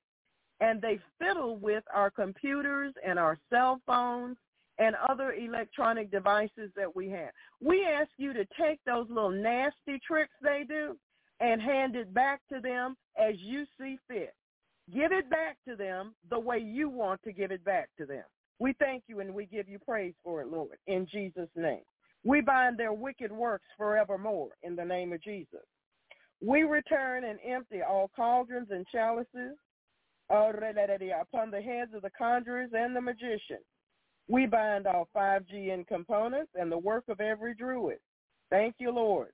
and 0.60 0.82
they 0.82 1.00
fiddle 1.20 1.58
with 1.58 1.84
our 1.94 2.10
computers 2.12 2.94
and 3.06 3.18
our 3.18 3.38
cell 3.50 3.80
phones 3.86 4.38
and 4.80 4.96
other 5.10 5.34
electronic 5.34 6.10
devices 6.10 6.72
that 6.76 6.96
we 6.96 7.10
have. 7.10 7.30
We 7.62 7.86
ask 7.86 8.10
you 8.18 8.34
to 8.34 8.46
take 8.60 8.80
those 8.86 9.08
little 9.10 9.30
nasty 9.30 10.00
tricks 10.06 10.34
they 10.42 10.64
do 10.68 10.98
and 11.42 11.62
hand 11.62 11.96
it 11.96 12.14
back 12.14 12.42
to 12.52 12.60
them 12.60 12.96
as 13.18 13.36
you 13.40 13.66
see 13.80 13.98
fit. 14.08 14.34
Give 14.94 15.12
it 15.12 15.30
back 15.30 15.58
to 15.68 15.76
them 15.76 16.16
the 16.30 16.40
way 16.40 16.58
you 16.58 16.90
want 16.90 17.22
to 17.24 17.32
give 17.32 17.52
it 17.52 17.64
back 17.64 17.90
to 17.98 18.06
them. 18.06 18.24
We 18.60 18.74
thank 18.80 19.04
you 19.08 19.20
and 19.20 19.34
we 19.34 19.46
give 19.46 19.70
you 19.70 19.80
praise 19.80 20.14
for 20.24 20.42
it, 20.42 20.48
Lord, 20.48 20.78
in 20.88 21.08
Jesus' 21.12 21.50
name. 21.56 21.82
We 22.26 22.42
bind 22.42 22.78
their 22.78 22.92
wicked 22.94 23.32
works 23.32 23.66
forevermore 23.78 24.50
in 24.64 24.76
the 24.76 24.84
name 24.84 25.14
of 25.14 25.24
Jesus. 25.24 25.64
We 26.42 26.64
return 26.64 27.26
and 27.26 27.40
empty 27.46 27.82
all 27.82 28.10
cauldrons 28.16 28.70
and 28.72 28.86
chalices 28.92 29.56
oh, 30.30 30.52
upon 30.52 31.52
the 31.52 31.62
heads 31.62 31.94
of 31.94 32.02
the 32.02 32.10
conjurers 32.18 32.72
and 32.74 32.96
the 32.96 33.02
magicians. 33.02 33.66
We 34.30 34.46
bind 34.46 34.86
all 34.86 35.10
5G 35.16 35.74
components 35.88 36.52
and 36.54 36.72
the 36.72 36.78
work 36.78 37.06
of 37.10 37.20
every 37.20 37.56
druid. 37.56 37.98
Thank 38.52 38.76
you, 38.78 38.92
Lord. 38.92 39.30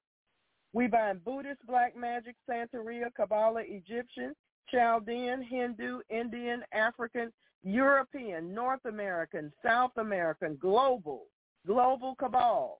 We 0.73 0.87
bind 0.87 1.23
Buddhist, 1.23 1.65
Black 1.67 1.95
Magic, 1.97 2.35
Santeria, 2.49 3.13
Kabbalah, 3.15 3.63
Egyptian, 3.65 4.33
Chaldean, 4.71 5.41
Hindu, 5.41 5.99
Indian, 6.09 6.63
African, 6.73 7.31
European, 7.63 8.53
North 8.53 8.85
American, 8.85 9.51
South 9.63 9.91
American, 9.97 10.57
global, 10.57 11.25
global 11.67 12.15
cabal, 12.15 12.79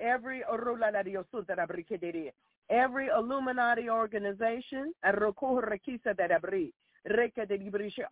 every 0.00 0.42
every 2.70 3.08
Illuminati 3.08 3.88
organization, 3.90 4.92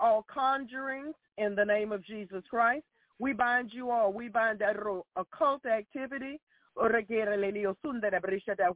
all 0.00 0.24
conjurings 0.34 1.14
in 1.38 1.54
the 1.54 1.64
name 1.64 1.92
of 1.92 2.04
Jesus 2.04 2.42
Christ. 2.50 2.84
We 3.18 3.32
bind 3.32 3.70
you 3.72 3.90
all. 3.90 4.12
We 4.12 4.28
bind 4.28 4.58
that 4.60 4.76
occult 5.16 5.66
activity, 5.66 6.40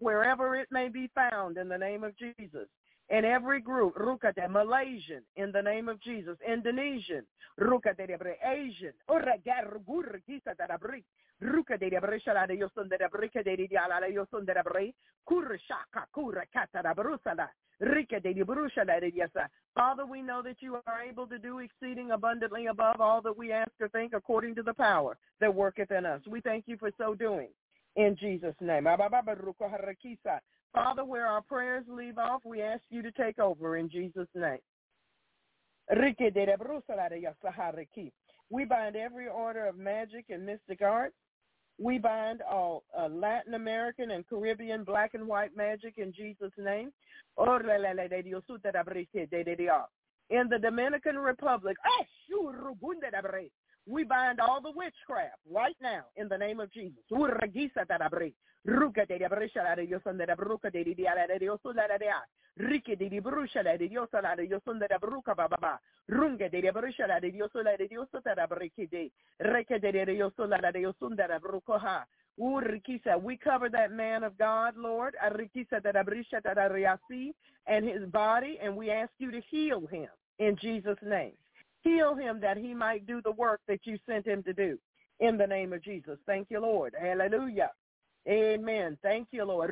wherever 0.01 0.55
it 0.57 0.69
may 0.71 0.89
be 0.89 1.11
found 1.15 1.59
in 1.59 1.69
the 1.69 1.79
name 1.79 2.05
of 2.05 2.17
Jesus. 2.17 2.69
In 3.09 3.25
every 3.25 3.61
group, 3.61 3.95
Rukate, 3.95 4.51
Malaysian, 4.51 5.23
in 5.37 5.53
the 5.53 5.63
name 5.63 5.89
of 5.89 6.01
Jesus, 6.01 6.37
Indonesian, 6.47 7.25
Rukate, 7.61 8.37
Asian, 8.45 8.93
Father, 19.75 20.07
we 20.07 20.23
know 20.23 20.43
that 20.43 20.57
you 20.61 20.75
are 20.87 21.03
able 21.07 21.27
to 21.27 21.39
do 21.39 21.59
exceeding 21.59 22.11
abundantly 22.13 22.67
above 22.67 23.01
all 23.01 23.21
that 23.21 23.37
we 23.37 23.53
ask 23.53 23.71
or 23.81 23.89
think 23.91 24.13
according 24.15 24.55
to 24.55 24.63
the 24.63 24.73
power 24.73 25.19
that 25.41 25.55
worketh 25.55 25.91
in 25.91 26.07
us. 26.07 26.23
We 26.27 26.41
thank 26.41 26.65
you 26.67 26.79
for 26.79 26.91
so 26.97 27.15
doing. 27.15 27.49
In 27.97 28.17
Jesus' 28.19 28.55
name. 28.61 28.85
Father, 30.73 31.05
where 31.05 31.27
our 31.27 31.43
prayers 31.43 31.85
leave 31.89 32.19
off, 32.19 32.43
we 32.45 32.63
ask 32.63 32.83
you 32.91 33.03
to 33.03 33.13
take 33.13 33.39
over 33.39 33.77
in 33.77 33.91
Jesus' 33.91 34.29
name. 34.35 34.59
We 38.49 38.65
bind 38.65 38.97
every 38.97 39.29
order 39.29 39.67
of 39.67 39.77
magic 39.77 40.27
and 40.31 40.47
mystic 40.47 40.83
arts. 40.83 41.15
We 41.79 41.99
bind 41.99 42.43
all 42.43 42.85
uh, 42.99 43.09
Latin 43.09 43.55
American 43.55 44.13
and 44.13 44.27
Caribbean 44.29 44.85
black 44.85 45.15
and 45.15 45.27
white 45.27 45.57
magic 45.57 45.95
in 45.99 46.13
Jesus' 46.13 46.53
name. 46.59 46.93
In 50.29 50.49
the 50.49 50.59
Dominican 50.61 51.19
Republic, 51.19 51.77
we 53.87 54.05
bind 54.05 54.41
all 54.41 54.61
the 54.61 54.73
witchcraft 54.75 55.39
right 55.51 55.77
now 55.81 56.05
in 56.17 56.29
the 56.29 56.39
name 56.39 56.61
of 56.61 56.73
Jesus. 56.73 56.99
La 62.57 63.77
Dios 63.77 64.09
la 64.13 64.37
Dios 64.37 64.63
de 64.65 64.87
la 64.89 64.99
bruca 64.99 65.35
bresha 66.73 67.07
la 67.07 67.21
Dios 67.21 67.51
la 67.55 67.77
Dios 67.77 68.09
de 68.13 68.35
la 68.35 68.47
de 68.47 69.13
Reke 69.39 69.79
de 69.79 70.07
Dios 70.07 70.33
la 70.39 70.73
Dios 70.73 70.97
de 71.01 71.29
la 71.29 71.39
bruca 71.39 72.07
Urikisa, 72.39 73.21
we 73.21 73.37
cover 73.39 73.71
that 73.71 73.93
man 73.93 74.23
of 74.23 74.37
God, 74.37 74.77
Lord, 74.77 75.15
uh, 75.25 75.31
Arikisa 75.31 75.83
and 77.67 77.89
his 77.89 78.05
body, 78.11 78.59
and 78.63 78.77
we 78.77 78.91
ask 78.91 79.11
you 79.19 79.31
to 79.31 79.41
heal 79.51 79.87
him 79.87 80.09
in 80.39 80.57
Jesus' 80.61 80.99
name. 81.03 81.33
Heal 81.83 82.15
him 82.15 82.41
that 82.41 82.59
he 82.59 82.75
might 82.75 83.07
do 83.07 83.23
the 83.23 83.33
work 83.33 83.61
that 83.69 83.81
you 83.85 83.99
sent 84.07 84.27
him 84.27 84.43
to 84.43 84.53
do 84.53 84.79
in 85.21 85.39
the 85.39 85.47
name 85.47 85.73
of 85.73 85.83
Jesus. 85.83 86.19
Thank 86.27 86.49
you, 86.51 86.61
Lord. 86.61 86.95
Hallelujah. 87.01 87.71
Amen. 88.29 88.99
Thank 89.03 89.29
you, 89.31 89.45
Lord. 89.45 89.71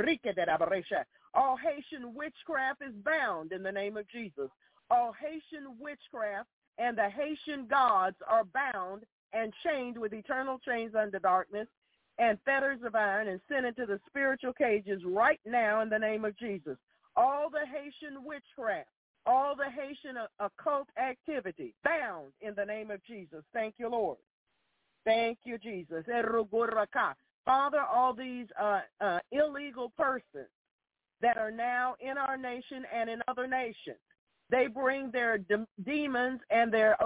All 1.34 1.56
Haitian 1.56 2.14
witchcraft 2.14 2.82
is 2.82 2.94
bound 3.04 3.52
in 3.52 3.62
the 3.62 3.72
name 3.72 3.96
of 3.96 4.08
Jesus. 4.08 4.48
All 4.90 5.12
Haitian 5.12 5.76
witchcraft 5.80 6.48
and 6.78 6.96
the 6.96 7.08
Haitian 7.08 7.66
gods 7.66 8.16
are 8.28 8.44
bound 8.44 9.02
and 9.32 9.52
chained 9.64 9.98
with 9.98 10.12
eternal 10.12 10.58
chains 10.58 10.94
under 10.94 11.18
darkness 11.18 11.66
and 12.18 12.38
fetters 12.44 12.78
of 12.84 12.94
iron 12.94 13.28
and 13.28 13.40
sent 13.48 13.66
into 13.66 13.86
the 13.86 13.98
spiritual 14.06 14.52
cages 14.52 15.02
right 15.04 15.40
now 15.44 15.80
in 15.80 15.88
the 15.88 15.98
name 15.98 16.24
of 16.24 16.38
Jesus. 16.38 16.76
All 17.16 17.48
the 17.50 17.66
Haitian 17.66 18.24
witchcraft, 18.24 18.88
all 19.26 19.56
the 19.56 19.70
Haitian 19.70 20.16
occult 20.38 20.88
activity 20.98 21.74
bound 21.84 22.32
in 22.40 22.54
the 22.54 22.64
name 22.64 22.90
of 22.90 23.04
Jesus. 23.04 23.42
Thank 23.52 23.74
you, 23.78 23.88
Lord. 23.88 24.18
Thank 25.04 25.38
you, 25.44 25.58
Jesus. 25.58 26.04
Father, 27.44 27.80
all 27.82 28.14
these 28.14 28.46
uh, 28.60 28.80
uh, 29.00 29.18
illegal 29.32 29.92
persons 29.96 30.48
that 31.22 31.38
are 31.38 31.50
now 31.50 31.96
in 32.00 32.18
our 32.18 32.36
nation 32.36 32.84
and 32.94 33.10
in 33.10 33.22
other 33.28 33.46
nations, 33.46 33.98
they 34.50 34.66
bring 34.68 35.10
their 35.12 35.38
de- 35.38 35.66
demons 35.84 36.40
and 36.50 36.72
their 36.72 36.96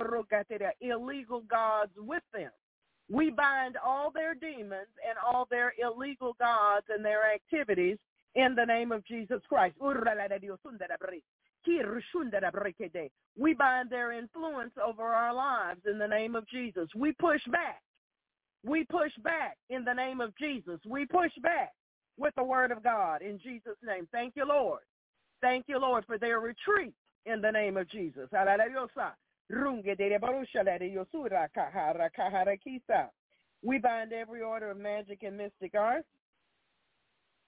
illegal 0.81 1.43
gods 1.43 1.93
with 1.99 2.23
them. 2.35 2.51
We 3.11 3.31
bind 3.31 3.77
all 3.85 4.11
their 4.13 4.35
demons 4.35 4.89
and 5.09 5.19
all 5.25 5.47
their 5.51 5.75
illegal 5.83 6.37
gods 6.39 6.87
and 6.91 7.05
their 7.05 7.33
activities 7.33 7.99
in 8.35 8.55
the 8.55 8.67
name 8.67 8.93
of 8.93 9.07
Jesus 9.07 9.41
Christ. 9.49 9.77
We 13.39 13.55
bind 13.55 13.91
their 13.91 14.13
influence 14.13 14.73
over 14.85 15.05
our 15.05 15.35
lives 15.35 15.81
in 15.91 15.99
the 15.99 16.09
name 16.09 16.37
of 16.37 16.49
Jesus. 16.49 16.89
We 16.97 17.13
push 17.13 17.43
back 17.51 17.77
we 18.65 18.85
push 18.85 19.13
back 19.23 19.57
in 19.71 19.85
the 19.85 19.93
name 19.95 20.21
of 20.21 20.37
Jesus. 20.39 20.81
We 20.87 21.07
push 21.07 21.33
back 21.43 21.73
with 22.19 22.35
the 22.37 22.45
word 22.45 22.71
of 22.71 22.83
God 22.83 23.23
in 23.23 23.39
Jesus' 23.39 23.77
name. 23.83 24.09
Thank 24.13 24.35
you, 24.37 24.45
Lord. 24.47 24.83
Thank 25.41 25.67
you, 25.69 25.79
Lord, 25.79 26.05
for 26.07 26.19
their 26.19 26.41
retreat 26.41 26.95
in 27.27 27.41
the 27.41 27.51
name 27.51 27.77
of 27.77 27.89
Jesus. 27.89 28.29
We 33.63 33.79
bind 33.79 34.13
every 34.13 34.43
order 34.43 34.71
of 34.71 34.77
magic 34.77 35.23
and 35.23 35.37
mystic 35.37 35.75
arts. 35.75 36.09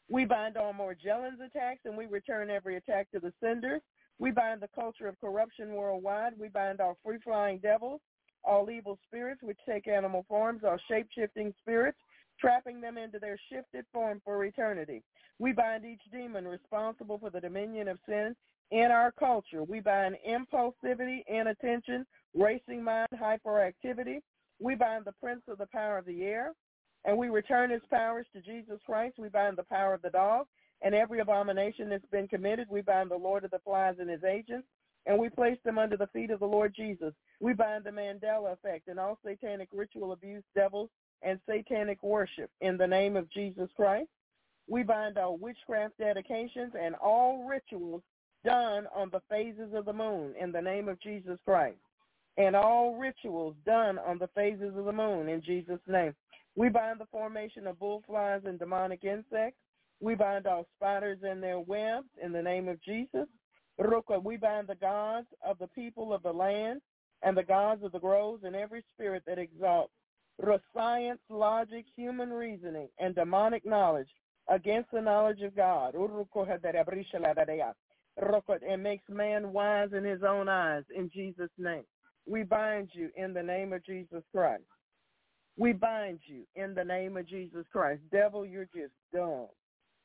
We 0.08 0.24
bind 0.24 0.56
all 0.56 0.72
Morgellons 0.72 1.44
attacks 1.44 1.80
and 1.84 1.96
we 1.96 2.06
return 2.06 2.50
every 2.50 2.76
attack 2.76 3.10
to 3.12 3.20
the 3.20 3.32
sender. 3.40 3.80
We 4.18 4.30
bind 4.30 4.60
the 4.60 4.68
culture 4.74 5.06
of 5.06 5.20
corruption 5.20 5.74
worldwide. 5.74 6.38
We 6.38 6.48
bind 6.48 6.80
all 6.80 6.98
free-flying 7.04 7.58
devils 7.58 8.00
all 8.44 8.70
evil 8.70 8.98
spirits 9.06 9.42
which 9.42 9.58
take 9.68 9.88
animal 9.88 10.24
forms 10.28 10.62
all 10.64 10.78
shape-shifting 10.88 11.54
spirits, 11.60 11.98
trapping 12.40 12.80
them 12.80 12.96
into 12.96 13.18
their 13.18 13.38
shifted 13.50 13.84
form 13.92 14.20
for 14.24 14.44
eternity. 14.44 15.02
We 15.38 15.52
bind 15.52 15.84
each 15.84 16.00
demon 16.12 16.46
responsible 16.46 17.18
for 17.18 17.30
the 17.30 17.40
dominion 17.40 17.88
of 17.88 17.98
sin 18.06 18.34
in 18.70 18.90
our 18.90 19.12
culture. 19.12 19.64
We 19.64 19.80
bind 19.80 20.16
impulsivity, 20.28 21.20
inattention, 21.28 22.06
racing 22.34 22.82
mind, 22.82 23.08
hyperactivity. 23.14 24.20
We 24.60 24.74
bind 24.74 25.04
the 25.04 25.14
prince 25.20 25.42
of 25.48 25.58
the 25.58 25.66
power 25.66 25.98
of 25.98 26.06
the 26.06 26.22
air, 26.22 26.52
and 27.04 27.16
we 27.16 27.28
return 27.28 27.70
his 27.70 27.82
powers 27.90 28.26
to 28.34 28.40
Jesus 28.40 28.78
Christ. 28.84 29.16
We 29.18 29.28
bind 29.28 29.56
the 29.56 29.64
power 29.64 29.94
of 29.94 30.02
the 30.02 30.10
dog 30.10 30.46
and 30.82 30.94
every 30.94 31.20
abomination 31.20 31.88
that's 31.88 32.06
been 32.10 32.28
committed. 32.28 32.68
We 32.70 32.80
bind 32.80 33.10
the 33.10 33.16
Lord 33.16 33.44
of 33.44 33.50
the 33.50 33.58
flies 33.64 33.96
and 33.98 34.08
his 34.08 34.24
agents, 34.24 34.66
and 35.06 35.18
we 35.18 35.28
place 35.28 35.58
them 35.64 35.78
under 35.78 35.96
the 35.96 36.08
feet 36.08 36.30
of 36.30 36.40
the 36.40 36.46
Lord 36.46 36.74
Jesus. 36.74 37.12
We 37.40 37.52
bind 37.52 37.84
the 37.84 37.90
Mandela 37.90 38.52
effect 38.52 38.88
and 38.88 38.98
all 38.98 39.18
satanic 39.24 39.68
ritual 39.72 40.12
abuse, 40.12 40.44
devils, 40.54 40.90
and 41.22 41.40
satanic 41.48 42.02
worship 42.02 42.50
in 42.60 42.76
the 42.76 42.86
name 42.86 43.16
of 43.16 43.30
Jesus 43.30 43.68
Christ. 43.76 44.08
We 44.68 44.82
bind 44.82 45.18
all 45.18 45.36
witchcraft 45.36 45.98
dedications 45.98 46.72
and 46.80 46.94
all 46.94 47.44
rituals 47.48 48.02
done 48.44 48.86
on 48.94 49.10
the 49.10 49.20
phases 49.28 49.74
of 49.74 49.84
the 49.84 49.92
moon 49.92 50.34
in 50.40 50.52
the 50.52 50.62
name 50.62 50.88
of 50.88 51.00
Jesus 51.00 51.38
Christ. 51.44 51.78
And 52.36 52.56
all 52.56 52.96
rituals 52.96 53.56
done 53.66 53.98
on 53.98 54.18
the 54.18 54.28
phases 54.34 54.76
of 54.76 54.84
the 54.84 54.92
moon 54.92 55.28
in 55.28 55.42
Jesus' 55.42 55.80
name. 55.86 56.14
We 56.56 56.68
bind 56.68 57.00
the 57.00 57.06
formation 57.06 57.66
of 57.66 57.78
bullflies 57.78 58.44
and 58.46 58.58
demonic 58.58 59.04
insects. 59.04 59.58
We 60.00 60.14
bind 60.14 60.46
all 60.46 60.66
spiders 60.76 61.18
and 61.22 61.42
their 61.42 61.60
webs 61.60 62.08
in 62.22 62.32
the 62.32 62.42
name 62.42 62.68
of 62.68 62.82
Jesus. 62.82 63.26
We 64.22 64.36
bind 64.36 64.68
the 64.68 64.76
gods 64.80 65.26
of 65.44 65.58
the 65.58 65.68
people 65.68 66.12
of 66.12 66.22
the 66.22 66.32
land 66.32 66.80
and 67.22 67.36
the 67.36 67.42
gods 67.42 67.82
of 67.84 67.92
the 67.92 67.98
groves 67.98 68.44
and 68.44 68.54
every 68.56 68.84
spirit 68.94 69.24
that 69.26 69.38
exalts 69.38 69.92
science, 70.74 71.20
logic, 71.28 71.84
human 71.96 72.30
reasoning, 72.30 72.88
and 72.98 73.14
demonic 73.14 73.66
knowledge 73.66 74.08
against 74.48 74.90
the 74.92 75.00
knowledge 75.00 75.42
of 75.42 75.56
God. 75.56 75.94
And 78.68 78.82
makes 78.82 79.04
man 79.08 79.52
wise 79.52 79.90
in 79.96 80.04
his 80.04 80.22
own 80.22 80.48
eyes 80.48 80.84
in 80.94 81.10
Jesus' 81.12 81.50
name. 81.58 81.84
We 82.26 82.42
bind 82.42 82.90
you 82.92 83.10
in 83.16 83.32
the 83.34 83.42
name 83.42 83.72
of 83.72 83.84
Jesus 83.84 84.22
Christ. 84.34 84.64
We 85.56 85.72
bind 85.72 86.20
you 86.26 86.44
in 86.56 86.74
the 86.74 86.84
name 86.84 87.16
of 87.16 87.28
Jesus 87.28 87.66
Christ. 87.72 88.02
Devil, 88.12 88.46
you're 88.46 88.68
just 88.74 88.94
dumb 89.12 89.48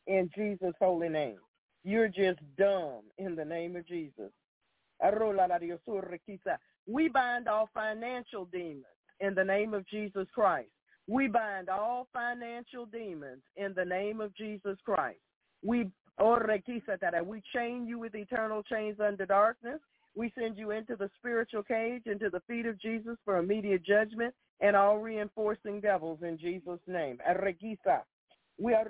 in 0.08 0.30
Jesus' 0.36 0.76
holy 0.80 1.10
name. 1.10 1.38
You're 1.84 2.10
just 2.10 2.40
dumb 2.58 3.04
in 3.18 3.36
the 3.36 3.46
name 3.46 3.76
of 3.76 3.88
Jesus. 3.88 4.32
We 6.88 7.10
bind 7.10 7.48
all 7.48 7.70
financial 7.74 8.46
demons 8.46 8.86
in 9.20 9.36
the 9.36 9.44
name 9.44 9.74
of 9.74 9.88
Jesus 9.88 10.28
Christ. 10.34 10.70
We 11.08 11.28
bind 11.28 11.70
all 11.70 12.08
financial 12.12 12.86
demons 12.86 13.42
in 13.56 13.74
the 13.76 13.86
name 13.86 14.22
of 14.22 14.36
Jesus 14.36 14.78
Christ. 14.84 15.20
We 15.64 15.90
we 16.18 17.42
chain 17.54 17.86
you 17.88 18.00
with 18.00 18.16
eternal 18.16 18.64
chains 18.64 18.98
under 19.00 19.26
darkness. 19.26 19.80
We 20.16 20.32
send 20.40 20.58
you 20.58 20.72
into 20.72 20.96
the 20.96 21.10
spiritual 21.18 21.64
cage, 21.64 22.04
into 22.06 22.30
the 22.30 22.42
feet 22.48 22.66
of 22.66 22.82
Jesus 22.82 23.18
for 23.26 23.38
immediate 23.38 23.84
judgment 23.84 24.34
and 24.62 24.76
all 24.76 24.98
reinforcing 24.98 25.82
devils 25.82 26.20
in 26.22 26.38
Jesus' 26.38 26.80
name. 26.88 27.20
We 28.58 28.74
are 28.74 28.86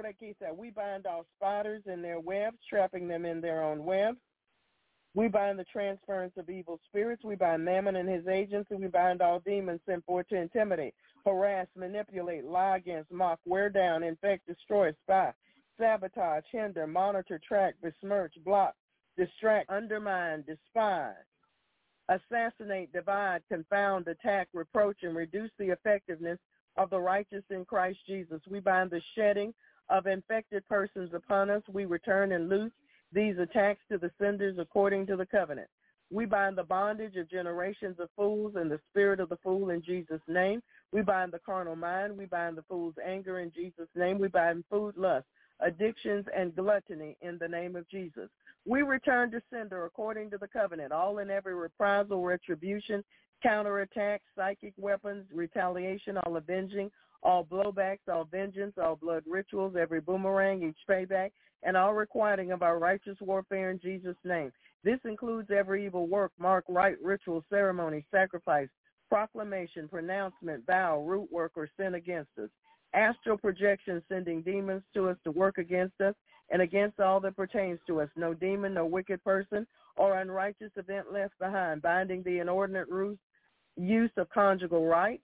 we 0.55 0.69
bind 0.69 1.07
all 1.07 1.25
spiders 1.35 1.81
in 1.91 2.03
their 2.03 2.19
webs, 2.19 2.57
trapping 2.69 3.07
them 3.07 3.25
in 3.25 3.41
their 3.41 3.63
own 3.63 3.83
webs. 3.83 4.19
We 5.15 5.29
bind 5.29 5.57
the 5.57 5.65
transference 5.65 6.33
of 6.37 6.49
evil 6.49 6.79
spirits. 6.89 7.23
We 7.23 7.35
bind 7.35 7.63
Mammon 7.63 7.95
and 7.95 8.09
his 8.09 8.27
agents, 8.27 8.69
and 8.69 8.81
we 8.81 8.87
bind 8.87 9.21
all 9.21 9.39
demons 9.39 9.79
sent 9.85 10.05
forth 10.05 10.27
to 10.27 10.35
intimidate, 10.35 10.93
harass, 11.25 11.67
manipulate, 11.75 12.43
lie 12.43 12.75
against, 12.77 13.11
mock, 13.11 13.39
wear 13.45 13.69
down, 13.69 14.03
infect, 14.03 14.45
destroy, 14.45 14.93
spy, 15.03 15.31
sabotage, 15.79 16.43
hinder, 16.51 16.85
monitor, 16.85 17.39
track, 17.47 17.75
besmirch, 17.81 18.33
block, 18.43 18.75
distract, 19.17 19.69
undermine, 19.69 20.43
despise, 20.45 21.15
assassinate, 22.09 22.91
divide, 22.91 23.41
confound, 23.49 24.09
attack, 24.09 24.49
reproach, 24.53 24.97
and 25.03 25.15
reduce 25.15 25.51
the 25.57 25.69
effectiveness 25.69 26.39
of 26.75 26.89
the 26.89 26.99
righteous 26.99 27.43
in 27.51 27.63
Christ 27.63 27.99
Jesus. 28.05 28.41
We 28.49 28.59
bind 28.59 28.91
the 28.91 29.01
shedding 29.15 29.53
of 29.89 30.07
infected 30.07 30.67
persons 30.67 31.13
upon 31.13 31.49
us. 31.49 31.63
We 31.71 31.85
return 31.85 32.33
and 32.33 32.49
loose 32.49 32.73
these 33.15 33.37
attacks 33.39 33.79
to 33.89 33.97
the 33.97 34.11
senders 34.19 34.57
according 34.59 35.07
to 35.07 35.15
the 35.15 35.25
covenant. 35.25 35.69
We 36.11 36.25
bind 36.25 36.57
the 36.57 36.63
bondage 36.63 37.15
of 37.15 37.29
generations 37.31 37.95
of 37.99 38.09
fools 38.15 38.53
and 38.55 38.69
the 38.69 38.79
spirit 38.91 39.19
of 39.19 39.29
the 39.29 39.37
fool 39.37 39.71
in 39.71 39.81
Jesus' 39.81 40.21
name. 40.27 40.61
We 40.91 41.01
bind 41.01 41.31
the 41.31 41.39
carnal 41.39 41.75
mind. 41.75 42.15
We 42.15 42.25
bind 42.25 42.57
the 42.57 42.63
fool's 42.69 42.93
anger 43.03 43.39
in 43.39 43.51
Jesus' 43.51 43.89
name. 43.95 44.19
We 44.19 44.27
bind 44.27 44.65
food 44.69 44.95
lust, 44.97 45.25
addictions, 45.61 46.25
and 46.37 46.55
gluttony 46.55 47.17
in 47.21 47.39
the 47.39 47.47
name 47.47 47.75
of 47.75 47.89
Jesus. 47.89 48.29
We 48.67 48.83
return 48.83 49.31
to 49.31 49.41
sender 49.51 49.85
according 49.85 50.29
to 50.31 50.37
the 50.37 50.47
covenant, 50.47 50.91
all 50.91 51.19
in 51.19 51.31
every 51.31 51.55
reprisal, 51.55 52.23
retribution, 52.23 53.03
counterattack, 53.41 54.21
psychic 54.35 54.73
weapons, 54.77 55.25
retaliation, 55.33 56.17
all 56.17 56.37
avenging, 56.37 56.91
all 57.23 57.43
blowbacks, 57.43 58.07
all 58.11 58.25
vengeance, 58.25 58.73
all 58.81 58.95
blood 58.95 59.23
rituals, 59.27 59.75
every 59.79 60.01
boomerang, 60.01 60.63
each 60.63 60.77
payback, 60.87 61.31
and 61.65 61.75
all 61.75 61.93
requiting 61.93 62.51
of 62.51 62.61
our 62.61 62.79
righteous 62.79 63.17
warfare 63.19 63.71
in 63.71 63.79
Jesus' 63.79 64.15
name. 64.23 64.51
This 64.83 64.99
includes 65.03 65.49
every 65.51 65.85
evil 65.85 66.07
work, 66.07 66.31
mark, 66.39 66.63
rite, 66.69 67.01
ritual, 67.03 67.43
ceremony, 67.49 68.05
sacrifice, 68.11 68.69
proclamation, 69.09 69.89
pronouncement, 69.89 70.65
vow, 70.65 71.01
root 71.01 71.29
work, 71.31 71.53
or 71.55 71.67
sin 71.77 71.95
against 71.95 72.29
us. 72.41 72.49
Astral 72.93 73.37
projection 73.37 74.01
sending 74.07 74.41
demons 74.41 74.83
to 74.93 75.09
us 75.09 75.17
to 75.23 75.31
work 75.31 75.57
against 75.57 75.99
us 76.01 76.13
and 76.51 76.61
against 76.61 76.99
all 76.99 77.19
that 77.19 77.35
pertains 77.35 77.79
to 77.87 77.99
us. 77.99 78.09
No 78.15 78.33
demon, 78.33 78.75
no 78.75 78.85
wicked 78.85 79.23
person, 79.23 79.65
or 79.97 80.19
unrighteous 80.19 80.71
event 80.75 81.11
left 81.11 81.37
behind, 81.39 81.81
binding 81.81 82.21
the 82.23 82.39
inordinate 82.39 82.87
use 83.75 84.11
of 84.17 84.29
conjugal 84.29 84.85
rights, 84.85 85.23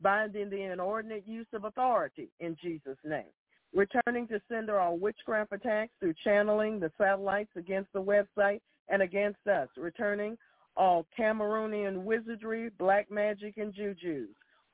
binding 0.00 0.50
the 0.50 0.62
inordinate 0.62 1.26
use 1.26 1.46
of 1.52 1.64
authority 1.64 2.28
in 2.40 2.56
Jesus' 2.62 2.98
name. 3.04 3.30
Returning 3.74 4.26
to 4.28 4.40
sender 4.50 4.80
all 4.80 4.98
witchcraft 4.98 5.52
attacks 5.52 5.92
through 6.00 6.14
channeling 6.24 6.80
the 6.80 6.90
satellites 6.98 7.50
against 7.56 7.92
the 7.92 8.02
website 8.02 8.60
and 8.88 9.02
against 9.02 9.46
us. 9.46 9.68
Returning 9.76 10.36
all 10.76 11.06
Cameroonian 11.16 12.02
wizardry, 12.02 12.70
black 12.78 13.10
magic, 13.10 13.58
and 13.58 13.72
jujus. 13.74 14.26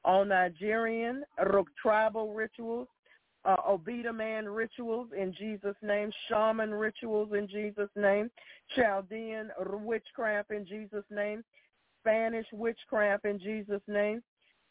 All 0.04 0.24
Nigerian 0.24 1.24
tribal 1.82 2.32
rituals, 2.32 2.88
uh, 3.44 3.56
Obeah 3.68 4.12
man 4.12 4.48
rituals 4.48 5.08
in 5.16 5.34
Jesus' 5.34 5.76
name, 5.82 6.10
shaman 6.28 6.72
rituals 6.72 7.30
in 7.36 7.48
Jesus' 7.48 7.90
name, 7.96 8.30
Chaldean 8.74 9.50
witchcraft 9.58 10.50
in 10.50 10.66
Jesus' 10.66 11.04
name, 11.10 11.44
Spanish 12.06 12.46
witchcraft 12.52 13.24
in 13.24 13.38
Jesus' 13.38 13.82
name, 13.88 14.22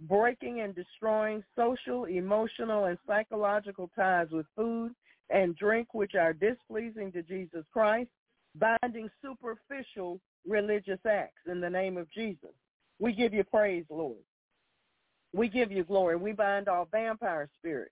breaking 0.02 0.62
and 0.62 0.74
destroying 0.74 1.44
social, 1.56 2.06
emotional, 2.06 2.86
and 2.86 2.98
psychological 3.06 3.90
ties 3.96 4.28
with 4.32 4.46
food 4.56 4.92
and 5.30 5.56
drink 5.58 5.94
which 5.94 6.16
are 6.16 6.34
displeasing 6.34 7.12
to 7.12 7.22
Jesus 7.24 7.66
Christ, 7.74 8.10
binding 8.56 9.10
superficial 9.22 10.20
religious 10.48 11.00
acts 11.06 11.42
in 11.48 11.60
the 11.60 11.70
name 11.70 11.98
of 11.98 12.10
Jesus. 12.12 12.54
We 13.00 13.12
give 13.12 13.34
you 13.34 13.44
praise, 13.44 13.86
Lord. 13.90 14.24
We 15.34 15.50
give 15.50 15.72
you 15.72 15.84
glory. 15.84 16.16
We 16.16 16.32
bind 16.32 16.70
all 16.70 16.88
vampire 16.90 17.50
spirits 17.58 17.92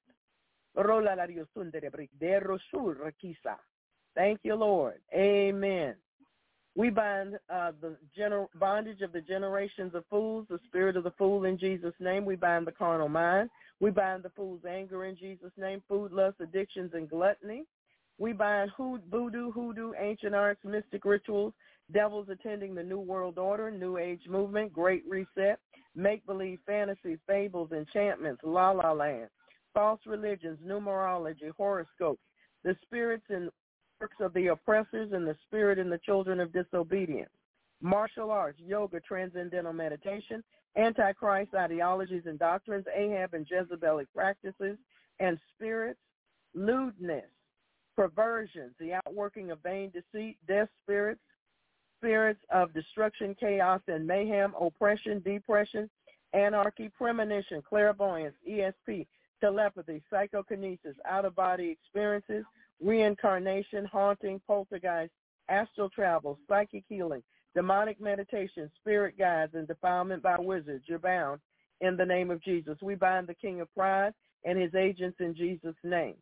Thank 4.15 4.40
you, 4.44 4.56
Lord. 4.56 4.99
Amen. 5.14 5.95
We 6.75 6.89
bind 6.89 7.35
uh, 7.53 7.71
the 7.81 7.95
gener- 8.17 8.47
bondage 8.59 9.01
of 9.01 9.11
the 9.11 9.21
generations 9.21 9.93
of 9.93 10.05
fools, 10.09 10.47
the 10.49 10.59
spirit 10.65 10.97
of 10.97 11.03
the 11.03 11.11
fool 11.11 11.45
in 11.45 11.59
Jesus' 11.59 11.93
name. 11.99 12.25
We 12.25 12.35
bind 12.35 12.65
the 12.65 12.71
carnal 12.71 13.09
mind. 13.09 13.49
We 13.79 13.91
bind 13.91 14.23
the 14.23 14.31
fool's 14.31 14.65
anger 14.67 15.05
in 15.05 15.15
Jesus' 15.15 15.51
name, 15.55 15.83
food 15.87 16.11
lust, 16.11 16.37
addictions, 16.39 16.91
and 16.93 17.09
gluttony. 17.09 17.65
We 18.17 18.33
bind 18.33 18.71
hood- 18.71 19.03
voodoo, 19.09 19.51
hoodoo, 19.51 19.93
ancient 19.99 20.33
arts, 20.33 20.61
mystic 20.63 21.05
rituals, 21.05 21.53
devils 21.91 22.29
attending 22.29 22.73
the 22.73 22.83
New 22.83 22.99
World 22.99 23.37
Order, 23.37 23.69
New 23.69 23.97
Age 23.97 24.21
movement, 24.27 24.73
Great 24.73 25.03
Reset, 25.07 25.59
make-believe 25.95 26.59
fantasies, 26.65 27.19
fables, 27.27 27.71
enchantments, 27.71 28.41
la-la 28.43 28.93
land, 28.93 29.29
false 29.73 29.99
religions, 30.05 30.57
numerology, 30.65 31.51
horoscopes, 31.55 32.21
the 32.63 32.75
spirits 32.83 33.25
and 33.29 33.51
works 34.03 34.17
of 34.19 34.34
the 34.34 34.47
oppressors 34.47 35.13
and 35.13 35.25
the 35.25 35.35
spirit 35.47 35.80
in 35.80 35.89
the 35.89 35.97
children 35.99 36.41
of 36.41 36.51
disobedience, 36.51 37.30
martial 37.81 38.31
arts, 38.31 38.59
yoga, 38.59 38.99
transcendental 38.99 39.71
meditation, 39.71 40.43
antichrist 40.75 41.53
ideologies 41.55 42.23
and 42.25 42.38
doctrines, 42.38 42.84
Ahab 42.93 43.34
and 43.34 43.47
Jezebelic 43.47 44.07
practices, 44.13 44.77
and 45.21 45.39
spirits, 45.55 46.01
lewdness, 46.53 47.30
perversions, 47.95 48.73
the 48.77 48.91
outworking 48.91 49.51
of 49.51 49.63
vain 49.63 49.89
deceit, 49.91 50.35
death 50.49 50.67
spirits, 50.84 51.21
spirits 51.97 52.41
of 52.53 52.73
destruction, 52.73 53.34
chaos, 53.39 53.80
and 53.88 54.05
mayhem, 54.05 54.53
oppression, 54.59 55.21
depression, 55.23 55.89
anarchy, 56.34 56.89
premonition, 56.89 57.61
clairvoyance, 57.61 58.35
ESP, 58.49 59.07
telepathy, 59.39 60.01
psychokinesis, 60.09 60.97
out-of-body 61.05 61.69
experiences, 61.69 62.43
reincarnation, 62.81 63.85
haunting, 63.85 64.41
poltergeist, 64.47 65.11
astral 65.49 65.89
travel, 65.89 66.39
psychic 66.47 66.83
healing, 66.87 67.23
demonic 67.55 67.99
meditation, 67.99 68.69
spirit 68.79 69.17
guides, 69.17 69.53
and 69.55 69.67
defilement 69.67 70.23
by 70.23 70.37
wizards. 70.39 70.85
You're 70.87 70.99
bound 70.99 71.39
in 71.81 71.97
the 71.97 72.05
name 72.05 72.31
of 72.31 72.41
Jesus. 72.43 72.77
We 72.81 72.95
bind 72.95 73.27
the 73.27 73.35
king 73.35 73.61
of 73.61 73.73
pride 73.73 74.13
and 74.45 74.59
his 74.59 74.73
agents 74.75 75.17
in 75.19 75.35
Jesus' 75.35 75.75
name. 75.83 76.15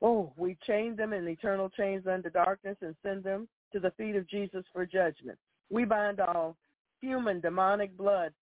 Oh, 0.00 0.32
we 0.36 0.56
chain 0.66 0.96
them 0.96 1.12
in 1.12 1.28
eternal 1.28 1.70
chains 1.70 2.06
under 2.06 2.28
darkness 2.28 2.76
and 2.80 2.96
send 3.04 3.22
them 3.22 3.48
to 3.72 3.78
the 3.78 3.92
feet 3.92 4.16
of 4.16 4.28
Jesus 4.28 4.64
for 4.72 4.84
judgment. 4.84 5.38
We 5.70 5.84
bind 5.84 6.20
all 6.20 6.56
human, 7.00 7.40
demonic 7.40 7.96
blood, 7.96 8.32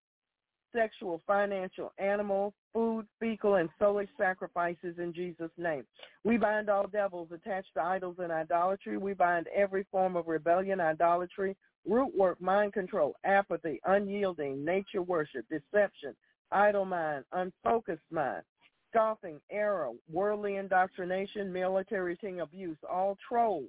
sexual, 0.75 1.21
financial, 1.27 1.93
animal, 1.99 2.55
food, 2.73 3.07
fecal, 3.19 3.57
and 3.57 3.69
soulish 3.81 4.09
sacrifices 4.17 4.97
in 4.99 5.13
Jesus' 5.13 5.51
name. 5.57 5.85
We 6.25 6.37
bind 6.37 6.69
all 6.69 6.87
devils 6.87 7.29
attached 7.33 7.75
to 7.75 7.83
idols 7.83 8.17
and 8.19 8.33
idolatry. 8.33 8.97
We 8.97 9.15
bind 9.15 9.47
every 9.55 9.87
form 9.91 10.17
of 10.17 10.29
rebellion, 10.29 10.81
idolatry, 10.81 11.57
root 11.87 12.15
work, 12.17 12.41
mind 12.41 12.73
control, 12.73 13.15
apathy, 13.25 13.81
unyielding, 13.85 14.65
nature 14.65 15.03
worship, 15.03 15.47
deception, 15.49 16.15
idle 16.53 16.85
mind, 16.85 17.25
unfocused 17.33 18.01
mind, 18.11 18.43
scoffing, 18.91 19.41
error, 19.51 19.91
worldly 20.11 20.57
indoctrination, 20.57 21.53
military 21.53 22.17
abuse, 22.41 22.79
all 22.89 23.17
trolls, 23.29 23.69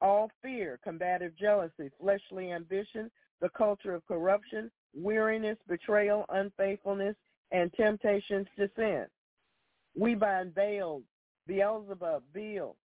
all 0.00 0.30
fear, 0.42 0.78
combative 0.82 1.36
jealousy, 1.38 1.90
fleshly 2.00 2.52
ambition, 2.52 3.10
the 3.42 3.50
culture 3.50 3.92
of 3.92 4.06
corruption, 4.06 4.70
weariness, 4.94 5.58
betrayal, 5.68 6.24
unfaithfulness, 6.30 7.16
and 7.50 7.70
temptations 7.74 8.46
to 8.56 8.70
sin. 8.76 9.04
We 9.98 10.14
bind 10.14 10.54
Baal, 10.54 11.02
Beelzebub, 11.46 12.22
Beel, 12.32 12.76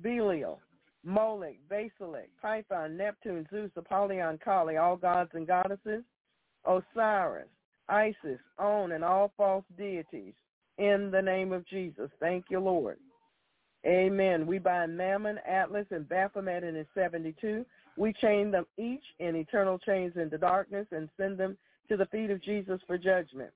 Belial, 0.00 0.60
Molech, 1.04 1.58
Basilik, 1.68 2.28
Python, 2.40 2.96
Neptune, 2.96 3.46
Zeus, 3.50 3.70
Apollyon, 3.76 4.38
Kali, 4.42 4.76
all 4.76 4.96
gods 4.96 5.30
and 5.34 5.46
goddesses, 5.46 6.04
Osiris, 6.64 7.48
Isis, 7.88 8.40
On, 8.58 8.92
and 8.92 9.04
all 9.04 9.32
false 9.36 9.64
deities 9.76 10.34
in 10.78 11.10
the 11.10 11.20
name 11.20 11.52
of 11.52 11.66
Jesus. 11.66 12.10
Thank 12.20 12.46
you, 12.48 12.60
Lord. 12.60 12.98
Amen. 13.86 14.46
We 14.46 14.58
bind 14.58 14.96
Mammon, 14.96 15.38
Atlas, 15.48 15.86
and 15.90 16.08
Baphomet 16.08 16.62
in 16.62 16.74
his 16.74 16.86
72. 16.94 17.64
We 18.00 18.14
chain 18.14 18.50
them 18.50 18.64
each 18.78 19.04
in 19.18 19.36
eternal 19.36 19.78
chains 19.78 20.14
into 20.16 20.38
darkness 20.38 20.86
and 20.90 21.10
send 21.18 21.36
them 21.36 21.58
to 21.90 21.98
the 21.98 22.06
feet 22.06 22.30
of 22.30 22.42
Jesus 22.42 22.80
for 22.86 22.96
judgment. 22.96 23.50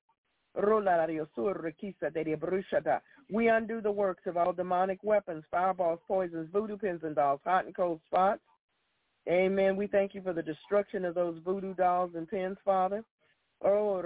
We 3.31 3.49
undo 3.49 3.81
the 3.81 3.91
works 3.91 4.23
of 4.27 4.37
all 4.37 4.53
demonic 4.53 5.03
weapons, 5.03 5.45
fireballs, 5.51 6.01
poisons, 6.07 6.51
voodoo 6.53 6.77
pins 6.77 7.01
and 7.05 7.17
dolls, 7.17 7.41
hot 7.43 7.65
and 7.65 7.75
cold 7.75 8.01
spots. 8.05 8.43
Amen. 9.27 9.77
We 9.77 9.87
thank 9.87 10.15
you 10.15 10.21
for 10.21 10.35
the 10.35 10.43
destruction 10.43 11.07
of 11.07 11.15
those 11.15 11.39
voodoo 11.43 11.73
dolls 11.73 12.11
and 12.15 12.29
pins, 12.29 12.59
Father. 12.67 13.03
Oh, 13.65 14.03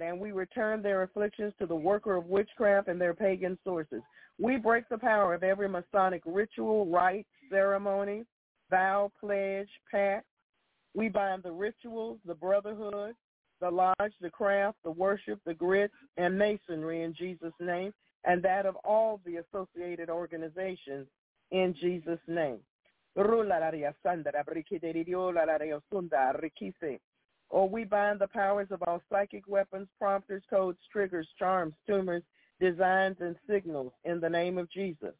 and 0.00 0.20
we 0.20 0.30
return 0.30 0.82
their 0.82 1.02
afflictions 1.02 1.52
to 1.58 1.66
the 1.66 1.74
worker 1.74 2.14
of 2.14 2.26
witchcraft 2.26 2.86
and 2.86 3.00
their 3.00 3.12
pagan 3.12 3.58
sources. 3.64 4.02
We 4.38 4.56
break 4.56 4.88
the 4.88 4.98
power 4.98 5.34
of 5.34 5.42
every 5.42 5.68
Masonic 5.68 6.22
ritual, 6.24 6.86
rite, 6.86 7.26
ceremony, 7.50 8.24
vow, 8.70 9.10
pledge, 9.20 9.68
pact. 9.90 10.24
We 10.94 11.08
bind 11.08 11.42
the 11.42 11.52
rituals, 11.52 12.18
the 12.24 12.34
brotherhood, 12.34 13.14
the 13.60 13.70
lodge, 13.70 14.12
the 14.20 14.30
craft, 14.30 14.78
the 14.84 14.90
worship, 14.90 15.40
the 15.44 15.54
grits, 15.54 15.94
and 16.16 16.38
masonry 16.38 17.02
in 17.02 17.14
Jesus' 17.14 17.52
name, 17.60 17.92
and 18.24 18.42
that 18.42 18.66
of 18.66 18.76
all 18.76 19.20
the 19.24 19.36
associated 19.36 20.08
organizations 20.08 21.06
in 21.50 21.74
Jesus' 21.80 22.18
name. 22.26 22.58
Or 23.16 23.36
we 27.68 27.84
bind 27.84 28.20
the 28.20 28.28
powers 28.28 28.68
of 28.70 28.82
all 28.86 29.02
psychic 29.10 29.48
weapons, 29.48 29.88
prompters, 29.98 30.42
codes, 30.48 30.78
triggers, 30.92 31.28
charms, 31.38 31.74
tumors, 31.86 32.22
designs, 32.60 33.16
and 33.20 33.36
signals 33.48 33.92
in 34.04 34.20
the 34.20 34.30
name 34.30 34.58
of 34.58 34.70
Jesus. 34.70 35.14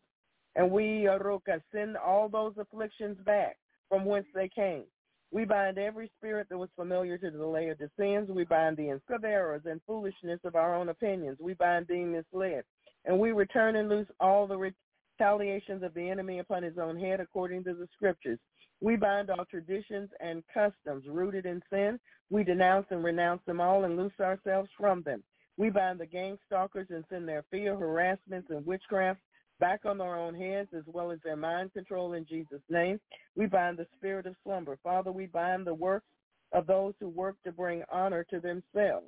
And 0.57 0.71
we, 0.71 1.07
Aroka, 1.09 1.61
send 1.73 1.97
all 1.97 2.29
those 2.29 2.55
afflictions 2.59 3.17
back 3.25 3.57
from 3.89 4.05
whence 4.05 4.27
they 4.35 4.49
came. 4.49 4.85
We 5.33 5.45
bind 5.45 5.79
every 5.79 6.11
spirit 6.19 6.49
that 6.51 6.59
was 6.59 6.71
familiar 6.75 7.17
to 7.19 7.31
the 7.31 7.47
Laodiceans. 7.47 8.31
We 8.31 8.45
bind 8.45 8.77
the 8.77 8.99
errors 9.25 9.63
and 9.65 9.81
foolishness 9.87 10.41
of 10.45 10.57
our 10.57 10.75
own 10.75 10.89
opinions. 10.89 11.39
We 11.41 11.55
bind 11.55 11.87
being 11.87 12.11
misled. 12.13 12.65
And 13.05 13.19
we 13.19 13.31
return 13.31 13.77
and 13.77 13.89
loose 13.89 14.09
all 14.19 14.49
the 14.49 14.73
retaliations 15.21 15.85
of 15.85 15.95
the 15.95 16.09
enemy 16.09 16.41
upon 16.41 16.65
his 16.65 16.79
own 16.79 16.99
head 16.99 17.21
according 17.21 17.63
to 17.65 17.75
the 17.75 17.89
scriptures. 17.95 18.41
We 18.81 18.97
bind 18.97 19.31
all 19.31 19.45
traditions 19.45 20.11
and 20.21 20.43
customs 20.53 21.05
rooted 21.07 21.47
in 21.47 21.63
sin. 21.71 22.01
We 22.31 22.43
denounce 22.43 22.87
and 22.91 23.05
renounce 23.05 23.43
them 23.47 23.61
all 23.61 23.85
and 23.85 23.97
loose 23.97 24.19
ourselves 24.21 24.71
from 24.77 25.03
them. 25.03 25.23
We 25.57 25.71
bind 25.71 26.01
the 26.01 26.07
gang 26.07 26.39
stalkers 26.47 26.89
and 26.91 27.05
send 27.09 27.29
their 27.29 27.45
fear, 27.51 27.77
harassments, 27.77 28.49
and 28.51 28.67
witchcraft 28.67 29.21
back 29.61 29.83
on 29.85 29.99
their 29.99 30.17
own 30.17 30.35
heads 30.35 30.71
as 30.77 30.85
well 30.87 31.13
as 31.13 31.21
their 31.23 31.37
mind 31.37 31.73
control 31.73 32.15
in 32.15 32.27
Jesus' 32.27 32.63
name. 32.69 32.99
We 33.37 33.47
bind 33.47 33.79
the 33.79 33.87
spirit 33.97 34.27
of 34.27 34.35
slumber. 34.43 34.79
Father, 34.83 35.13
we 35.13 35.27
bind 35.27 35.67
the 35.67 35.75
works 35.75 36.07
of 36.53 36.67
those 36.67 36.95
who 36.99 37.09
work 37.09 37.37
to 37.45 37.53
bring 37.53 37.85
honor 37.93 38.25
to 38.31 38.41
themselves. 38.41 39.07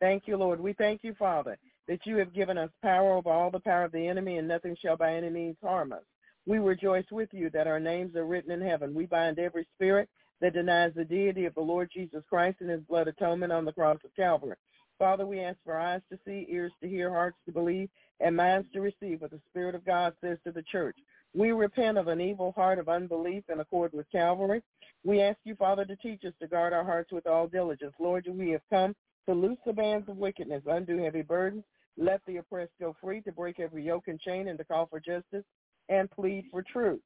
Thank 0.00 0.24
you, 0.26 0.36
Lord. 0.36 0.60
We 0.60 0.74
thank 0.74 1.02
you, 1.02 1.14
Father, 1.18 1.58
that 1.88 2.06
you 2.06 2.16
have 2.16 2.34
given 2.34 2.58
us 2.58 2.70
power 2.82 3.14
over 3.14 3.30
all 3.30 3.50
the 3.50 3.60
power 3.60 3.84
of 3.84 3.92
the 3.92 4.06
enemy 4.06 4.38
and 4.38 4.48
nothing 4.48 4.76
shall 4.80 4.96
by 4.96 5.14
any 5.14 5.30
means 5.30 5.56
harm 5.62 5.92
us. 5.92 6.02
We 6.46 6.58
rejoice 6.58 7.04
with 7.10 7.28
you 7.32 7.50
that 7.50 7.68
our 7.68 7.80
names 7.80 8.16
are 8.16 8.26
written 8.26 8.50
in 8.50 8.60
heaven. 8.60 8.94
We 8.94 9.06
bind 9.06 9.38
every 9.38 9.66
spirit 9.74 10.08
that 10.40 10.54
denies 10.54 10.92
the 10.96 11.04
deity 11.04 11.44
of 11.46 11.54
the 11.54 11.60
Lord 11.60 11.88
Jesus 11.94 12.24
Christ 12.28 12.58
and 12.60 12.70
his 12.70 12.82
blood 12.82 13.06
atonement 13.06 13.52
on 13.52 13.64
the 13.64 13.72
cross 13.72 13.98
of 14.04 14.14
Calvary. 14.16 14.56
Father, 14.98 15.26
we 15.26 15.40
ask 15.40 15.58
for 15.64 15.78
eyes 15.78 16.02
to 16.10 16.18
see, 16.24 16.46
ears 16.48 16.72
to 16.82 16.88
hear, 16.88 17.10
hearts 17.10 17.38
to 17.46 17.52
believe, 17.52 17.88
and 18.20 18.36
minds 18.36 18.68
to 18.72 18.80
receive 18.80 19.20
what 19.20 19.30
the 19.30 19.40
Spirit 19.50 19.74
of 19.74 19.84
God 19.84 20.14
says 20.20 20.38
to 20.44 20.52
the 20.52 20.62
church. 20.62 20.96
We 21.34 21.52
repent 21.52 21.98
of 21.98 22.08
an 22.08 22.20
evil 22.20 22.52
heart 22.52 22.78
of 22.78 22.88
unbelief 22.88 23.44
in 23.48 23.60
accord 23.60 23.92
with 23.92 24.10
Calvary. 24.12 24.62
We 25.04 25.22
ask 25.22 25.38
you, 25.44 25.54
Father, 25.56 25.84
to 25.84 25.96
teach 25.96 26.24
us 26.24 26.34
to 26.40 26.46
guard 26.46 26.72
our 26.72 26.84
hearts 26.84 27.10
with 27.10 27.26
all 27.26 27.48
diligence. 27.48 27.94
Lord, 27.98 28.26
we 28.30 28.50
have 28.50 28.62
come 28.70 28.94
to 29.26 29.34
loose 29.34 29.58
the 29.64 29.72
bands 29.72 30.08
of 30.08 30.18
wickedness, 30.18 30.62
undo 30.66 30.98
heavy 30.98 31.22
burdens, 31.22 31.64
let 31.96 32.20
the 32.26 32.36
oppressed 32.36 32.72
go 32.80 32.94
free, 33.00 33.20
to 33.22 33.32
break 33.32 33.60
every 33.60 33.84
yoke 33.84 34.08
and 34.08 34.20
chain, 34.20 34.48
and 34.48 34.58
to 34.58 34.64
call 34.64 34.86
for 34.86 35.00
justice 35.00 35.44
and 35.88 36.10
plead 36.10 36.44
for 36.50 36.62
truth. 36.62 37.00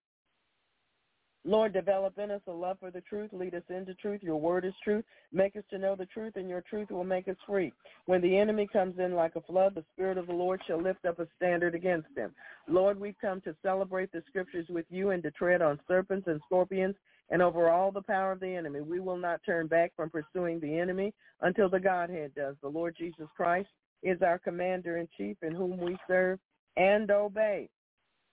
Lord, 1.46 1.72
develop 1.72 2.18
in 2.18 2.32
us 2.32 2.40
a 2.48 2.52
love 2.52 2.78
for 2.80 2.90
the 2.90 3.02
truth. 3.02 3.30
Lead 3.32 3.54
us 3.54 3.62
into 3.68 3.94
truth. 3.94 4.20
Your 4.20 4.40
word 4.40 4.64
is 4.64 4.74
truth. 4.82 5.04
Make 5.32 5.54
us 5.54 5.62
to 5.70 5.78
know 5.78 5.94
the 5.94 6.06
truth, 6.06 6.32
and 6.34 6.48
your 6.48 6.60
truth 6.62 6.90
will 6.90 7.04
make 7.04 7.28
us 7.28 7.36
free. 7.46 7.72
When 8.06 8.20
the 8.20 8.36
enemy 8.36 8.68
comes 8.72 8.98
in 8.98 9.14
like 9.14 9.36
a 9.36 9.40
flood, 9.42 9.76
the 9.76 9.84
Spirit 9.94 10.18
of 10.18 10.26
the 10.26 10.32
Lord 10.32 10.60
shall 10.66 10.82
lift 10.82 11.04
up 11.04 11.20
a 11.20 11.28
standard 11.36 11.76
against 11.76 12.08
him. 12.16 12.32
Lord, 12.66 12.98
we've 12.98 13.18
come 13.20 13.40
to 13.42 13.54
celebrate 13.62 14.10
the 14.10 14.24
scriptures 14.28 14.66
with 14.68 14.86
you 14.90 15.10
and 15.10 15.22
to 15.22 15.30
tread 15.30 15.62
on 15.62 15.78
serpents 15.86 16.26
and 16.26 16.40
scorpions 16.46 16.96
and 17.30 17.40
over 17.40 17.70
all 17.70 17.92
the 17.92 18.02
power 18.02 18.32
of 18.32 18.40
the 18.40 18.52
enemy. 18.52 18.80
We 18.80 18.98
will 18.98 19.16
not 19.16 19.40
turn 19.46 19.68
back 19.68 19.92
from 19.94 20.10
pursuing 20.10 20.58
the 20.58 20.76
enemy 20.76 21.14
until 21.42 21.68
the 21.68 21.78
Godhead 21.78 22.34
does. 22.34 22.56
The 22.60 22.68
Lord 22.68 22.96
Jesus 22.98 23.28
Christ 23.36 23.68
is 24.02 24.20
our 24.20 24.40
commander 24.40 24.96
in 24.96 25.06
chief 25.16 25.36
in 25.42 25.54
whom 25.54 25.78
we 25.78 25.96
serve 26.08 26.40
and 26.76 27.08
obey. 27.08 27.68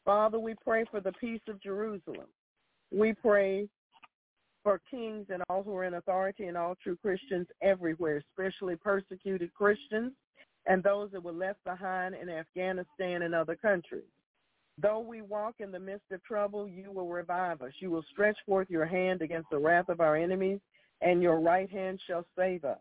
Father, 0.03 0.40
we 0.40 0.56
pray 0.64 0.85
for 0.90 0.99
the 0.99 1.14
peace 1.14 1.41
of 1.48 1.61
Jerusalem. 1.61 2.27
We 2.94 3.14
pray 3.14 3.68
for 4.64 4.80
kings 4.90 5.28
and 5.30 5.44
all 5.49 5.64
who 5.64 5.76
are 5.76 5.84
in 5.84 5.95
authority 5.95 6.45
and 6.45 6.56
all 6.56 6.76
true 6.82 6.98
Christians 7.02 7.48
everywhere, 7.61 8.24
especially 8.30 8.76
persecuted 8.76 9.53
Christians 9.53 10.14
and 10.65 10.82
those 10.82 11.11
that 11.11 11.24
were 11.24 11.34
left 11.34 11.64
behind 11.65 12.15
in 12.15 12.30
Afghanistan 12.30 13.24
and 13.24 13.36
other 13.36 13.56
countries. 13.56 14.03
Though 14.82 14.99
we 14.99 15.22
walk 15.22 15.56
in 15.60 15.72
the 15.72 15.80
midst 15.80 16.11
of 16.11 16.24
trouble, 16.24 16.68
you 16.68 16.91
will 16.91 17.07
revive 17.07 17.61
us. 17.61 17.74
You 17.80 17.91
will 17.91 18.06
stretch 18.11 18.38
forth 18.45 18.70
your 18.70 18.86
hand 18.86 19.22
against 19.22 19.49
the 19.49 19.60
wrath 19.60 19.90
of 19.90 19.99
our 19.99 20.15
enemies, 20.15 20.60
and 21.02 21.22
your 21.22 21.40
right 21.40 21.70
hand 21.70 21.99
shall 22.07 22.26
save 22.38 22.64
us. 22.64 22.80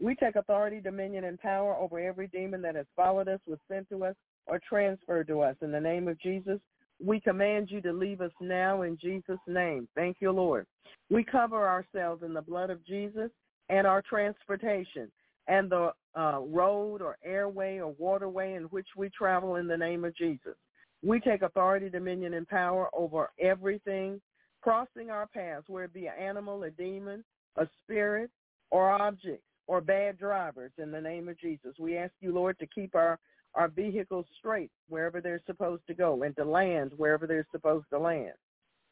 We 0.00 0.14
take 0.14 0.36
authority, 0.36 0.80
dominion, 0.80 1.24
and 1.24 1.38
power 1.38 1.74
over 1.74 1.98
every 1.98 2.28
demon 2.28 2.62
that 2.62 2.74
has 2.74 2.86
followed 2.96 3.28
us, 3.28 3.40
was 3.46 3.58
sent 3.68 3.88
to 3.90 4.04
us, 4.04 4.14
or 4.46 4.60
transferred 4.66 5.26
to 5.26 5.40
us. 5.40 5.56
In 5.60 5.72
the 5.72 5.80
name 5.80 6.08
of 6.08 6.18
Jesus, 6.20 6.58
we 7.04 7.20
command 7.20 7.70
you 7.70 7.80
to 7.82 7.92
leave 7.92 8.20
us 8.20 8.32
now 8.40 8.82
in 8.82 8.98
Jesus' 9.00 9.38
name. 9.46 9.88
Thank 9.94 10.18
you, 10.20 10.30
Lord. 10.30 10.66
We 11.08 11.24
cover 11.24 11.66
ourselves 11.66 12.22
in 12.22 12.34
the 12.34 12.42
blood 12.42 12.70
of 12.70 12.84
Jesus 12.86 13.30
and 13.68 13.86
our 13.86 14.02
transportation 14.02 15.10
and 15.48 15.70
the 15.70 15.92
uh, 16.16 16.40
road 16.40 17.00
or 17.02 17.16
airway 17.24 17.78
or 17.78 17.92
waterway 17.98 18.54
in 18.54 18.64
which 18.64 18.88
we 18.96 19.08
travel 19.10 19.56
in 19.56 19.66
the 19.66 19.76
name 19.76 20.04
of 20.04 20.16
Jesus. 20.16 20.54
We 21.02 21.20
take 21.20 21.42
authority, 21.42 21.88
dominion, 21.88 22.34
and 22.34 22.46
power 22.46 22.88
over 22.92 23.30
everything 23.40 24.20
crossing 24.60 25.10
our 25.10 25.26
paths, 25.26 25.64
whether 25.68 25.86
it 25.86 25.94
be 25.94 26.06
an 26.06 26.14
animal, 26.20 26.62
a 26.64 26.70
demon, 26.70 27.24
a 27.56 27.66
spirit, 27.82 28.30
or 28.70 28.90
objects, 28.90 29.46
or 29.66 29.80
bad 29.80 30.18
drivers 30.18 30.72
in 30.78 30.90
the 30.90 31.00
name 31.00 31.28
of 31.28 31.40
Jesus. 31.40 31.74
We 31.78 31.96
ask 31.96 32.12
you, 32.20 32.34
Lord, 32.34 32.58
to 32.58 32.66
keep 32.66 32.94
our 32.94 33.18
our 33.54 33.68
vehicles 33.68 34.26
straight 34.38 34.70
wherever 34.88 35.20
they're 35.20 35.42
supposed 35.46 35.82
to 35.86 35.94
go 35.94 36.22
and 36.22 36.36
to 36.36 36.44
land 36.44 36.92
wherever 36.96 37.26
they're 37.26 37.46
supposed 37.52 37.86
to 37.90 37.98
land. 37.98 38.32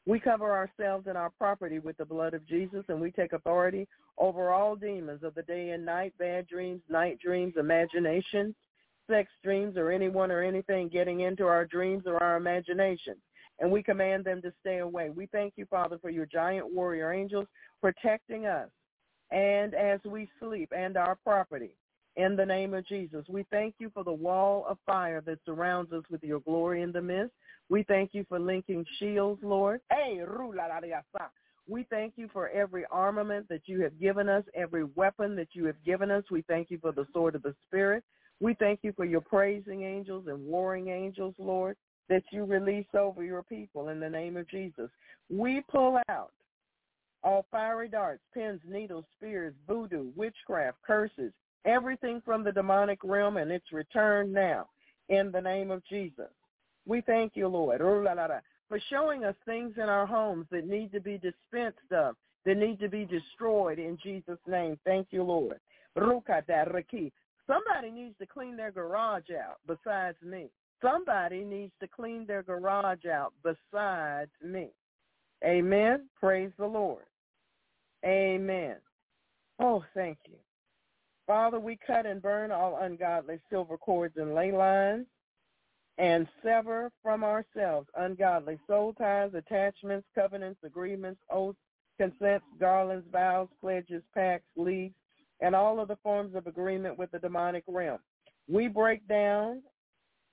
We 0.07 0.19
cover 0.19 0.53
ourselves 0.53 1.07
and 1.07 1.19
our 1.19 1.31
property 1.31 1.81
with 1.81 1.97
the 1.99 2.05
blood 2.05 2.33
of 2.33 2.47
Jesus, 2.47 2.85
and 2.89 3.01
we 3.01 3.11
take 3.11 3.35
authority 3.35 3.87
over 4.17 4.51
all 4.51 4.75
demons 4.75 5.23
of 5.23 5.35
the 5.35 5.43
day 5.43 5.71
and 5.71 5.85
night, 5.85 6.15
bad 6.19 6.47
dreams, 6.47 6.81
night 6.89 7.19
dreams, 7.21 7.55
imaginations, 7.59 8.55
sex 9.09 9.31
dreams, 9.45 9.77
or 9.77 9.91
anyone 9.91 10.31
or 10.31 10.43
anything 10.43 10.89
getting 10.89 11.21
into 11.21 11.45
our 11.45 11.67
dreams 11.67 12.05
or 12.07 12.23
our 12.23 12.37
imaginations. 12.37 13.19
And 13.61 13.71
we 13.71 13.83
command 13.83 14.25
them 14.25 14.41
to 14.43 14.53
stay 14.61 14.79
away. 14.79 15.11
We 15.11 15.27
thank 15.27 15.55
you, 15.57 15.67
Father, 15.67 15.99
for 16.01 16.11
your 16.11 16.27
giant 16.27 16.73
warrior 16.73 17.13
angels 17.13 17.47
protecting 17.81 18.47
us 18.47 18.69
and 19.31 19.75
as 19.75 20.01
we 20.05 20.29
sleep 20.41 20.73
and 20.77 20.97
our 20.97 21.17
property. 21.17 21.73
In 22.17 22.35
the 22.35 22.47
name 22.47 22.75
of 22.75 22.87
Jesus, 22.87 23.25
we 23.29 23.45
thank 23.51 23.77
you 23.79 23.91
for 23.95 24.03
the 24.03 24.13
wall 24.13 24.65
of 24.69 24.79
fire 24.85 25.21
that 25.23 25.39
surrounds 25.47 25.93
us 25.93 26.03
with 26.11 26.23
your 26.25 26.41
glory 26.41 26.83
in 26.83 26.91
the 26.91 27.01
midst. 27.01 27.33
We 27.69 27.85
thank 27.85 28.11
you 28.13 28.25
for 28.29 28.41
linking 28.41 28.85
shields, 28.99 29.41
Lord. 29.43 29.81
We 31.71 31.87
thank 31.91 32.15
you 32.17 32.29
for 32.33 32.49
every 32.49 32.85
armament 32.91 33.47
that 33.51 33.63
you 33.67 33.83
have 33.83 34.01
given 34.01 34.29
us, 34.29 34.43
every 34.55 34.85
weapon 34.85 35.37
that 35.37 35.49
you 35.53 35.67
have 35.67 35.85
given 35.85 36.11
us. 36.11 36.25
We 36.31 36.43
thank 36.43 36.71
you 36.71 36.79
for 36.79 36.93
the 36.93 37.07
sword 37.13 37.35
of 37.35 37.43
the 37.43 37.55
Spirit. 37.69 38.03
We 38.41 38.55
thank 38.55 38.81
you 38.83 38.93
for 38.97 39.05
your 39.05 39.21
praising 39.21 39.83
angels 39.83 40.27
and 40.29 40.45
warring 40.47 40.89
angels, 40.89 41.35
Lord, 41.39 41.77
that 42.09 42.23
you 42.33 42.45
release 42.45 42.87
over 42.95 43.23
your 43.23 43.43
people 43.43 43.91
in 43.91 44.01
the 44.01 44.09
name 44.09 44.37
of 44.37 44.49
Jesus. 44.49 44.91
We 45.29 45.63
pull 45.71 46.01
out 46.09 46.33
all 47.23 47.45
fiery 47.51 47.89
darts, 47.89 48.23
pins, 48.33 48.61
needles, 48.67 49.05
spears, 49.17 49.53
voodoo, 49.67 50.11
witchcraft, 50.17 50.79
curses, 50.87 51.33
everything 51.65 52.23
from 52.25 52.45
the 52.45 52.53
demonic 52.53 52.99
realm, 53.05 53.37
and 53.37 53.51
it's 53.51 53.73
returned 53.73 54.33
now 54.33 54.69
in 55.09 55.31
the 55.33 55.41
name 55.41 55.71
of 55.71 55.85
Jesus. 55.87 56.31
We 56.87 57.01
thank 57.03 57.33
you, 57.35 57.49
Lord, 57.49 57.81
oh, 57.83 58.05
for 58.69 58.81
showing 58.91 59.25
us 59.25 59.35
things 59.45 59.75
in 59.77 59.85
our 59.85 60.07
homes 60.07 60.47
that 60.51 60.67
need 60.67 60.93
to 60.93 61.01
be 61.01 61.19
dispensed 61.19 61.93
of, 61.93 62.17
that 62.45 62.57
need 62.57 62.81
to 62.81 62.89
be 62.89 63.05
destroyed 63.05 63.79
in 63.79 63.99
Jesus' 64.03 64.39
name. 64.47 64.79
Thank 64.85 65.09
you, 65.11 65.23
Lord. 65.23 65.59
Somebody 65.95 67.91
needs 67.91 68.19
to 68.19 68.27
clean 68.27 68.57
their 68.57 68.71
garage 68.71 69.31
out 69.31 69.57
besides 69.67 70.17
me. 70.23 70.51
Somebody 70.83 71.45
needs 71.45 71.73
to 71.81 71.89
clean 71.89 72.27
their 72.27 72.43
garage 72.43 73.07
out 73.07 73.33
besides 73.43 74.31
me. 74.45 74.69
Amen. 75.45 76.09
Praise 76.21 76.53
the 76.59 76.67
Lord. 76.67 77.05
Amen. 78.05 78.77
Oh, 79.61 79.85
thank 79.95 80.19
you. 80.29 80.37
Father, 81.29 81.61
we 81.61 81.79
cut 81.87 82.07
and 82.07 82.23
burn 82.23 82.51
all 82.51 82.79
ungodly 82.81 83.39
silver 83.51 83.77
cords 83.77 84.17
and 84.17 84.35
ley 84.35 84.51
lines 84.51 85.07
and 85.99 86.27
sever 86.43 86.91
from 87.03 87.23
ourselves 87.23 87.87
ungodly 87.99 88.59
soul 88.67 88.95
ties, 88.95 89.33
attachments, 89.35 90.09
covenants, 90.15 90.59
agreements, 90.65 91.21
oaths, 91.31 91.59
consents, 91.99 92.47
garlands, 92.59 93.07
vows, 93.13 93.49
pledges, 93.61 94.03
pacts, 94.15 94.49
leagues, 94.57 94.95
and 95.43 95.55
all 95.55 95.79
of 95.81 95.89
the 95.89 95.99
forms 96.03 96.35
of 96.35 96.47
agreement 96.47 96.99
with 96.99 97.11
the 97.11 97.19
demonic 97.19 97.65
realm. 97.69 97.99
We 98.49 98.69
break 98.69 99.07
down 99.07 99.63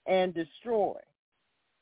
and 0.08 0.34
destroy 0.34 0.96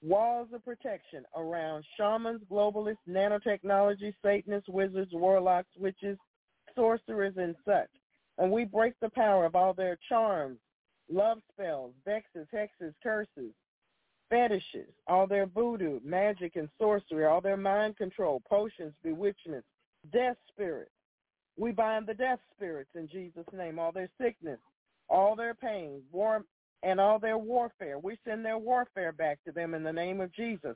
walls 0.01 0.47
of 0.53 0.65
protection 0.65 1.23
around 1.37 1.85
shamans, 1.97 2.41
globalists, 2.51 2.97
nanotechnology, 3.07 4.15
Satanists, 4.25 4.69
wizards, 4.69 5.11
warlocks, 5.13 5.69
witches, 5.77 6.17
sorcerers, 6.75 7.35
and 7.37 7.55
such. 7.63 7.89
And 8.37 8.51
we 8.51 8.65
break 8.65 8.93
the 8.99 9.09
power 9.09 9.45
of 9.45 9.55
all 9.55 9.73
their 9.73 9.97
charms, 10.09 10.57
love 11.09 11.39
spells, 11.51 11.93
vexes, 12.05 12.47
hexes, 12.53 12.93
curses, 13.03 13.53
fetishes, 14.29 14.89
all 15.07 15.27
their 15.27 15.45
voodoo, 15.45 15.99
magic, 16.03 16.55
and 16.55 16.69
sorcery, 16.79 17.25
all 17.25 17.41
their 17.41 17.57
mind 17.57 17.97
control, 17.97 18.41
potions, 18.49 18.93
bewitchments, 19.03 19.67
death 20.11 20.37
spirits. 20.49 20.89
We 21.57 21.71
bind 21.71 22.07
the 22.07 22.15
death 22.15 22.39
spirits 22.55 22.89
in 22.95 23.07
Jesus' 23.07 23.45
name, 23.53 23.77
all 23.77 23.91
their 23.91 24.09
sickness, 24.19 24.59
all 25.07 25.35
their 25.35 25.53
pain, 25.53 26.01
war, 26.11 26.43
and 26.81 26.99
all 26.99 27.19
their 27.19 27.37
warfare. 27.37 27.99
We 27.99 28.17
send 28.25 28.43
their 28.43 28.57
warfare 28.57 29.11
back 29.11 29.37
to 29.45 29.51
them 29.51 29.75
in 29.75 29.83
the 29.83 29.93
name 29.93 30.19
of 30.19 30.33
Jesus. 30.33 30.75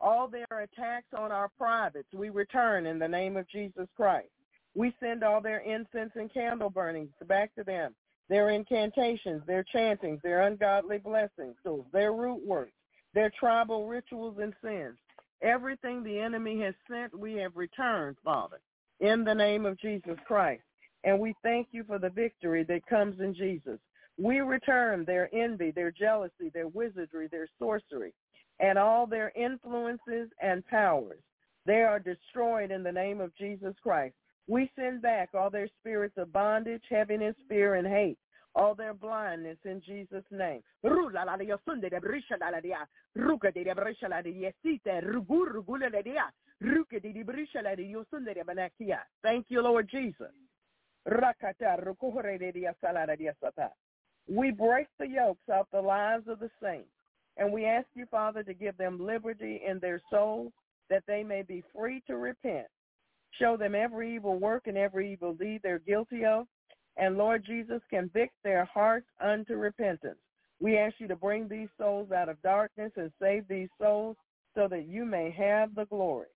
All 0.00 0.28
their 0.28 0.46
attacks 0.50 1.06
on 1.16 1.30
our 1.30 1.50
privates, 1.56 2.12
we 2.12 2.30
return 2.30 2.86
in 2.86 2.98
the 2.98 3.06
name 3.06 3.36
of 3.36 3.48
Jesus 3.48 3.86
Christ. 3.96 4.28
We 4.74 4.94
send 5.00 5.24
all 5.24 5.40
their 5.40 5.58
incense 5.58 6.12
and 6.14 6.32
candle 6.32 6.70
burnings 6.70 7.10
back 7.26 7.54
to 7.56 7.64
them 7.64 7.94
their 8.28 8.50
incantations, 8.50 9.42
their 9.46 9.64
chantings, 9.64 10.20
their 10.22 10.42
ungodly 10.42 10.98
blessings, 10.98 11.56
their 11.92 12.12
root 12.12 12.40
works, 12.46 12.70
their 13.12 13.30
tribal 13.38 13.88
rituals 13.88 14.36
and 14.40 14.54
sins. 14.62 14.96
Everything 15.42 16.04
the 16.04 16.18
enemy 16.18 16.60
has 16.60 16.74
sent, 16.88 17.18
we 17.18 17.34
have 17.34 17.56
returned, 17.56 18.16
Father, 18.24 18.60
in 19.00 19.24
the 19.24 19.34
name 19.34 19.66
of 19.66 19.80
Jesus 19.80 20.16
Christ. 20.26 20.62
And 21.02 21.18
we 21.18 21.34
thank 21.42 21.68
you 21.72 21.82
for 21.82 21.98
the 21.98 22.10
victory 22.10 22.62
that 22.64 22.86
comes 22.86 23.18
in 23.20 23.34
Jesus. 23.34 23.80
We 24.16 24.40
return 24.40 25.04
their 25.04 25.34
envy, 25.34 25.72
their 25.72 25.90
jealousy, 25.90 26.50
their 26.52 26.68
wizardry, 26.68 27.26
their 27.26 27.48
sorcery, 27.58 28.12
and 28.60 28.78
all 28.78 29.06
their 29.06 29.32
influences 29.34 30.28
and 30.40 30.64
powers. 30.66 31.20
They 31.66 31.82
are 31.82 31.98
destroyed 31.98 32.70
in 32.70 32.82
the 32.82 32.92
name 32.92 33.20
of 33.20 33.34
Jesus 33.36 33.74
Christ. 33.82 34.14
We 34.50 34.68
send 34.74 35.00
back 35.00 35.28
all 35.32 35.48
their 35.48 35.68
spirits 35.78 36.14
of 36.16 36.32
bondage, 36.32 36.82
heaviness, 36.90 37.36
fear, 37.48 37.76
and 37.76 37.86
hate, 37.86 38.18
all 38.56 38.74
their 38.74 38.94
blindness 38.94 39.58
in 39.64 39.80
Jesus' 39.86 40.24
name. 40.32 40.60
Thank 49.22 49.46
you, 49.50 49.62
Lord 49.62 49.88
Jesus. 49.88 50.32
We 54.28 54.50
break 54.50 54.88
the 54.98 55.06
yokes 55.06 55.48
off 55.48 55.68
the 55.72 55.80
lives 55.80 56.26
of 56.26 56.40
the 56.40 56.50
saints, 56.60 56.90
and 57.36 57.52
we 57.52 57.66
ask 57.66 57.86
you, 57.94 58.06
Father, 58.10 58.42
to 58.42 58.52
give 58.52 58.76
them 58.76 58.98
liberty 58.98 59.60
in 59.64 59.78
their 59.78 60.00
souls 60.10 60.52
that 60.88 61.04
they 61.06 61.22
may 61.22 61.42
be 61.42 61.62
free 61.72 62.02
to 62.08 62.16
repent 62.16 62.66
Show 63.38 63.56
them 63.56 63.74
every 63.74 64.14
evil 64.16 64.38
work 64.38 64.66
and 64.66 64.76
every 64.76 65.12
evil 65.12 65.34
deed 65.34 65.60
they're 65.62 65.78
guilty 65.78 66.24
of. 66.24 66.46
And 66.96 67.16
Lord 67.16 67.44
Jesus, 67.46 67.80
convict 67.88 68.34
their 68.42 68.64
hearts 68.64 69.06
unto 69.22 69.54
repentance. 69.54 70.18
We 70.60 70.76
ask 70.76 70.94
you 70.98 71.08
to 71.08 71.16
bring 71.16 71.48
these 71.48 71.68
souls 71.78 72.10
out 72.12 72.28
of 72.28 72.42
darkness 72.42 72.92
and 72.96 73.10
save 73.20 73.48
these 73.48 73.68
souls 73.80 74.16
so 74.54 74.68
that 74.68 74.86
you 74.86 75.04
may 75.04 75.30
have 75.30 75.74
the 75.74 75.86
glory. 75.86 76.26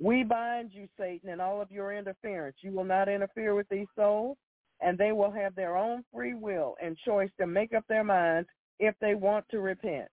We 0.00 0.22
bind 0.22 0.70
you, 0.72 0.86
Satan, 0.98 1.30
and 1.30 1.40
all 1.40 1.60
of 1.60 1.72
your 1.72 1.92
interference. 1.92 2.56
You 2.60 2.70
will 2.72 2.84
not 2.84 3.08
interfere 3.08 3.54
with 3.54 3.68
these 3.68 3.88
souls, 3.96 4.36
and 4.80 4.96
they 4.96 5.10
will 5.10 5.32
have 5.32 5.56
their 5.56 5.76
own 5.76 6.04
free 6.14 6.34
will 6.34 6.76
and 6.80 6.96
choice 7.04 7.30
to 7.40 7.46
make 7.46 7.74
up 7.74 7.84
their 7.88 8.04
minds 8.04 8.48
if 8.78 8.94
they 9.00 9.16
want 9.16 9.44
to 9.50 9.58
repent. 9.58 10.08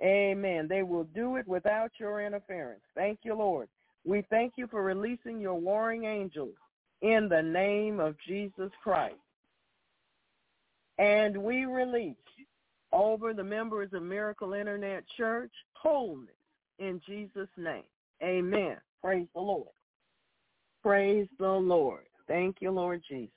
Amen. 0.00 0.68
They 0.68 0.84
will 0.84 1.04
do 1.04 1.34
it 1.36 1.48
without 1.48 1.90
your 1.98 2.24
interference. 2.24 2.82
Thank 2.94 3.20
you, 3.24 3.34
Lord. 3.34 3.68
We 4.08 4.24
thank 4.30 4.54
you 4.56 4.66
for 4.68 4.82
releasing 4.82 5.38
your 5.38 5.60
warring 5.60 6.04
angels 6.04 6.54
in 7.02 7.28
the 7.28 7.42
name 7.42 8.00
of 8.00 8.16
Jesus 8.26 8.70
Christ. 8.82 9.16
And 10.96 11.36
we 11.36 11.66
release 11.66 12.16
over 12.90 13.34
the 13.34 13.44
members 13.44 13.90
of 13.92 14.02
Miracle 14.02 14.54
Internet 14.54 15.04
Church 15.14 15.52
wholeness 15.74 16.30
in 16.78 17.02
Jesus' 17.06 17.50
name. 17.58 17.84
Amen. 18.22 18.78
Praise 19.04 19.26
the 19.34 19.42
Lord. 19.42 19.68
Praise 20.82 21.28
the 21.38 21.46
Lord. 21.46 22.04
Thank 22.26 22.56
you, 22.60 22.70
Lord 22.70 23.02
Jesus. 23.06 23.30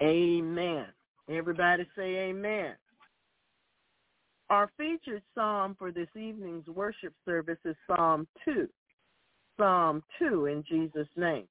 Amen. 0.00 0.86
Everybody 1.28 1.84
say 1.96 2.28
amen. 2.28 2.74
Our 4.48 4.70
featured 4.76 5.22
psalm 5.34 5.74
for 5.78 5.90
this 5.90 6.08
evening's 6.14 6.68
worship 6.68 7.12
service 7.24 7.58
is 7.64 7.74
Psalm 7.86 8.28
2. 8.44 8.68
Psalm 9.58 10.02
2 10.18 10.46
in 10.46 10.62
Jesus' 10.68 11.08
name. 11.16 11.48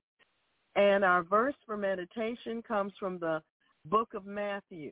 And 0.76 1.04
our 1.04 1.24
verse 1.24 1.56
for 1.66 1.76
meditation 1.76 2.62
comes 2.62 2.94
from 3.00 3.20
the 3.20 3.42
book 3.86 4.14
of 4.14 4.26
Matthew, 4.26 4.92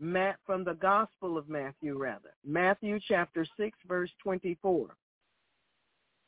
Matt, 0.00 0.36
from 0.44 0.64
the 0.64 0.74
Gospel 0.74 1.38
of 1.38 1.48
Matthew, 1.48 1.98
rather. 1.98 2.34
Matthew 2.44 2.98
chapter 3.06 3.46
6, 3.56 3.78
verse 3.86 4.10
24. 4.22 4.88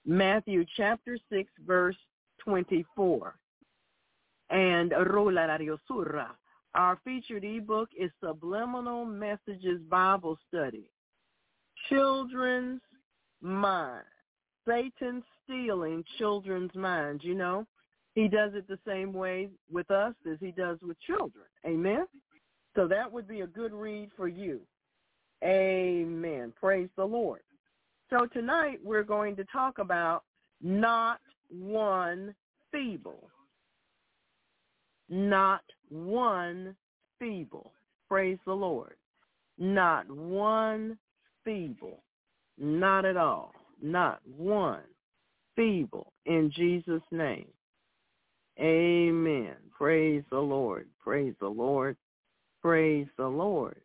Matthew 0.06 0.64
chapter 0.76 1.18
6, 1.30 1.50
verse 1.66 1.96
24. 2.38 3.34
And 4.50 4.92
our 6.74 6.98
featured 7.04 7.44
ebook 7.44 7.88
is 7.98 8.10
Subliminal 8.24 9.04
Messages 9.04 9.80
Bible 9.88 10.38
Study. 10.48 10.90
Children's 11.88 12.80
Mind. 13.40 14.04
Satan 14.68 15.22
stealing 15.42 16.04
children's 16.18 16.74
minds. 16.74 17.24
You 17.24 17.34
know, 17.34 17.66
he 18.14 18.28
does 18.28 18.52
it 18.54 18.68
the 18.68 18.78
same 18.86 19.12
way 19.12 19.48
with 19.70 19.90
us 19.90 20.14
as 20.30 20.36
he 20.40 20.52
does 20.52 20.78
with 20.82 21.00
children. 21.00 21.44
Amen? 21.66 22.06
So 22.76 22.86
that 22.86 23.10
would 23.10 23.26
be 23.26 23.40
a 23.40 23.46
good 23.46 23.72
read 23.72 24.10
for 24.16 24.28
you. 24.28 24.60
Amen. 25.42 26.52
Praise 26.60 26.90
the 26.96 27.04
Lord. 27.04 27.40
So 28.10 28.26
tonight 28.26 28.78
we're 28.84 29.02
going 29.02 29.36
to 29.36 29.44
talk 29.44 29.78
about 29.78 30.24
not 30.60 31.20
one 31.48 32.34
feeble. 32.70 33.30
Not 35.10 35.62
one 35.88 36.76
feeble. 37.18 37.72
Praise 38.08 38.38
the 38.46 38.54
Lord. 38.54 38.94
Not 39.58 40.10
one 40.10 40.96
feeble. 41.44 42.02
Not 42.56 43.04
at 43.04 43.16
all. 43.16 43.52
Not 43.82 44.20
one 44.36 44.82
feeble 45.56 46.12
in 46.26 46.52
Jesus' 46.54 47.02
name. 47.10 47.48
Amen. 48.58 49.56
Praise 49.76 50.22
the 50.30 50.38
Lord. 50.38 50.86
Praise 51.02 51.34
the 51.40 51.48
Lord. 51.48 51.96
Praise 52.62 53.06
the 53.16 53.26
Lord. 53.26 53.80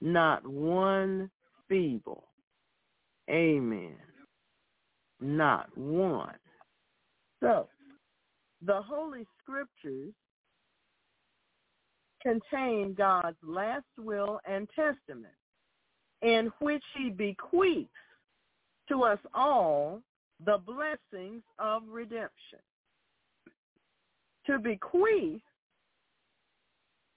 Not 0.00 0.46
one 0.46 1.30
feeble. 1.68 2.24
Amen. 3.28 3.96
Not 5.20 5.76
one. 5.76 6.34
So, 7.40 7.68
the 8.64 8.80
Holy 8.82 9.26
Scriptures 9.42 10.12
contain 12.22 12.94
God's 12.94 13.36
last 13.42 13.84
will 13.98 14.40
and 14.46 14.68
testament 14.74 15.34
in 16.22 16.50
which 16.60 16.84
he 16.96 17.10
bequeaths 17.10 17.90
to 18.88 19.02
us 19.02 19.18
all 19.34 20.00
the 20.44 20.58
blessings 20.58 21.42
of 21.58 21.82
redemption. 21.88 22.58
To 24.46 24.58
bequeath 24.58 25.40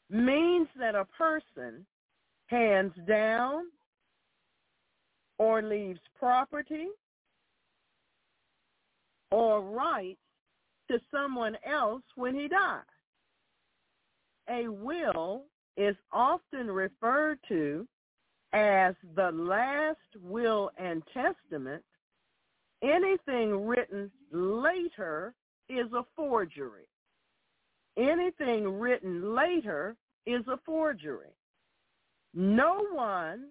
means 0.09 0.67
that 0.79 0.95
a 0.95 1.05
person 1.05 1.85
hands 2.47 2.93
down 3.07 3.65
or 5.37 5.61
leaves 5.61 5.99
property 6.17 6.87
or 9.31 9.61
rights 9.61 10.19
to 10.89 10.99
someone 11.11 11.57
else 11.67 12.03
when 12.15 12.35
he 12.35 12.47
dies. 12.47 12.83
A 14.49 14.67
will 14.67 15.43
is 15.77 15.95
often 16.11 16.69
referred 16.69 17.39
to 17.47 17.87
as 18.53 18.95
the 19.15 19.31
last 19.31 19.97
will 20.21 20.71
and 20.77 21.03
testament. 21.13 21.83
Anything 22.81 23.65
written 23.65 24.11
later 24.31 25.33
is 25.69 25.91
a 25.93 26.05
forgery. 26.15 26.87
Anything 27.97 28.79
written 28.79 29.33
later 29.33 29.95
is 30.25 30.45
a 30.47 30.59
forgery. 30.65 31.33
No 32.33 32.85
one 32.91 33.49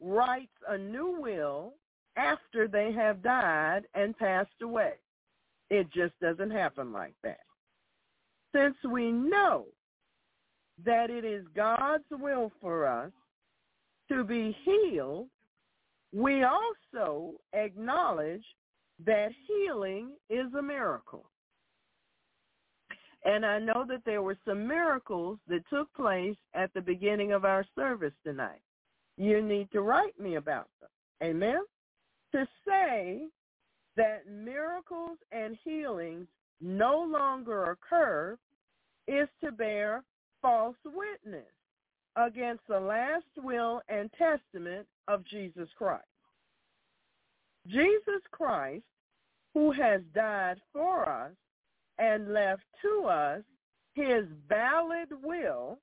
writes 0.00 0.52
a 0.68 0.76
new 0.76 1.18
will 1.20 1.74
after 2.16 2.68
they 2.68 2.92
have 2.92 3.22
died 3.22 3.82
and 3.94 4.16
passed 4.16 4.62
away. 4.62 4.92
It 5.70 5.90
just 5.92 6.18
doesn't 6.20 6.50
happen 6.50 6.92
like 6.92 7.14
that. 7.22 7.40
Since 8.54 8.76
we 8.90 9.10
know 9.10 9.66
that 10.84 11.10
it 11.10 11.24
is 11.24 11.44
God's 11.54 12.04
will 12.10 12.52
for 12.60 12.86
us 12.86 13.12
to 14.10 14.24
be 14.24 14.56
healed, 14.64 15.28
we 16.12 16.44
also 16.44 17.34
acknowledge 17.52 18.44
that 19.04 19.30
healing 19.46 20.10
is 20.30 20.46
a 20.58 20.62
miracle. 20.62 21.28
And 23.24 23.44
I 23.44 23.58
know 23.58 23.84
that 23.88 24.02
there 24.04 24.22
were 24.22 24.38
some 24.46 24.68
miracles 24.68 25.38
that 25.48 25.68
took 25.68 25.92
place 25.94 26.36
at 26.54 26.72
the 26.74 26.80
beginning 26.80 27.32
of 27.32 27.44
our 27.44 27.64
service 27.74 28.12
tonight. 28.24 28.60
You 29.16 29.42
need 29.42 29.70
to 29.72 29.80
write 29.80 30.18
me 30.20 30.36
about 30.36 30.68
them. 30.80 30.90
Amen? 31.22 31.60
To 32.32 32.46
say 32.66 33.26
that 33.96 34.30
miracles 34.30 35.18
and 35.32 35.56
healings 35.64 36.28
no 36.60 37.02
longer 37.02 37.72
occur 37.72 38.36
is 39.08 39.28
to 39.42 39.50
bear 39.50 40.04
false 40.42 40.76
witness 40.84 41.44
against 42.16 42.62
the 42.68 42.80
last 42.80 43.24
will 43.36 43.80
and 43.88 44.10
testament 44.12 44.86
of 45.08 45.24
Jesus 45.24 45.68
Christ. 45.76 46.04
Jesus 47.66 48.22
Christ, 48.30 48.84
who 49.54 49.72
has 49.72 50.00
died 50.14 50.60
for 50.72 51.08
us 51.08 51.32
and 51.98 52.32
left 52.32 52.62
to 52.82 53.06
us 53.06 53.42
his 53.94 54.24
valid 54.48 55.08
will, 55.22 55.78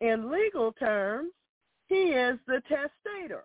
in 0.00 0.30
legal 0.30 0.72
terms, 0.72 1.32
he 1.88 2.12
is 2.12 2.38
the 2.46 2.62
testator. 2.68 3.44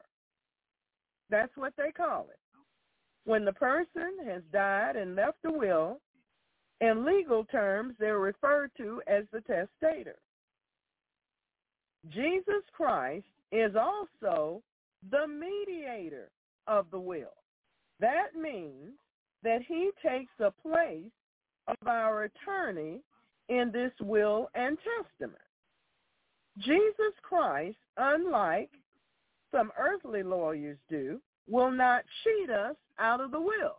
That's 1.30 1.56
what 1.56 1.74
they 1.78 1.92
call 1.92 2.28
it. 2.30 2.40
When 3.26 3.46
the 3.46 3.54
person 3.54 4.18
has 4.26 4.44
died 4.52 4.96
and 4.96 5.16
left 5.16 5.38
a 5.46 5.52
will, 5.52 6.00
in 6.84 7.06
legal 7.06 7.46
terms, 7.46 7.96
they're 7.98 8.20
referred 8.20 8.70
to 8.76 9.02
as 9.08 9.24
the 9.32 9.40
testator. 9.42 10.18
Jesus 12.10 12.64
Christ 12.76 13.26
is 13.54 13.74
also 13.78 14.62
the 15.10 15.26
mediator 15.26 16.30
of 16.68 16.88
the 16.92 17.00
will. 17.00 17.38
That 18.02 18.36
means 18.38 18.92
that 19.44 19.62
he 19.66 19.92
takes 20.06 20.32
the 20.38 20.52
place 20.62 21.12
of 21.68 21.88
our 21.88 22.24
attorney 22.24 23.00
in 23.48 23.72
this 23.72 23.94
will 24.02 24.50
and 24.54 24.78
testament. 25.00 25.40
Jesus 26.60 27.14
Christ, 27.22 27.78
unlike 27.96 28.72
some 29.54 29.72
earthly 29.80 30.24
lawyers 30.24 30.78
do, 30.90 31.22
will 31.48 31.72
not 31.72 32.04
cheat 32.24 32.50
us 32.50 32.76
out 33.00 33.22
of 33.22 33.32
the 33.32 33.40
will. 33.40 33.78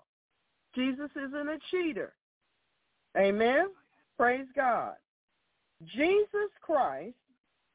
Jesus 0.74 1.10
isn't 1.16 1.48
a 1.48 1.58
cheater. 1.70 2.14
Amen? 3.16 3.66
Praise 4.16 4.46
God. 4.54 4.94
Jesus 5.86 6.50
Christ 6.60 7.14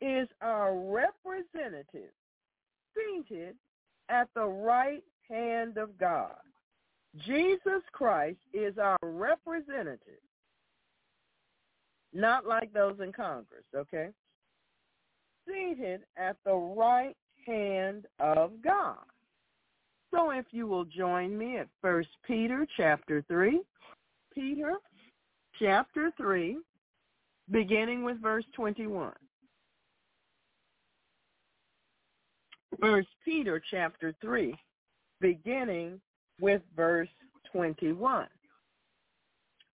is 0.02 0.28
our 0.41 0.76
representative 0.76 2.11
seated 2.95 3.56
at 4.10 4.28
the 4.36 4.45
right 4.45 5.03
hand 5.30 5.78
of 5.78 5.98
God. 5.98 6.36
Jesus 7.26 7.82
Christ 7.91 8.40
is 8.53 8.78
our 8.78 8.98
representative, 9.02 10.22
not 12.14 12.45
like 12.45 12.72
those 12.74 12.99
in 13.02 13.11
Congress, 13.11 13.64
okay? 13.76 14.10
Seated 15.48 16.02
at 16.18 16.38
the 16.45 16.53
right 16.53 17.16
hand 17.45 18.06
of 18.20 18.52
God. 18.64 18.98
So 20.11 20.32
if 20.32 20.45
you 20.52 20.68
will 20.68 20.86
join 20.86 21.38
me 21.38 21.57
at 21.57 21.68
First 21.82 22.10
Peter 22.26 22.66
chapter 22.78 23.24
3, 23.28 23.61
Peter 24.34 24.76
chapter 25.60 26.11
3, 26.18 26.57
beginning 27.52 28.03
with 28.03 28.22
verse 28.22 28.45
21. 28.56 29.11
First 32.80 33.10
Peter 33.26 33.61
chapter 33.69 34.14
3, 34.22 34.56
beginning 35.19 35.99
with 36.40 36.61
verse 36.76 37.10
21. 37.52 38.27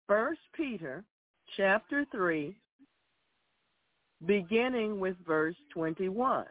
First 0.09 0.41
Peter 0.57 1.05
chapter 1.57 2.07
3, 2.13 2.57
beginning 4.27 4.99
with 4.99 5.17
verse 5.27 5.57
21. 5.73 6.47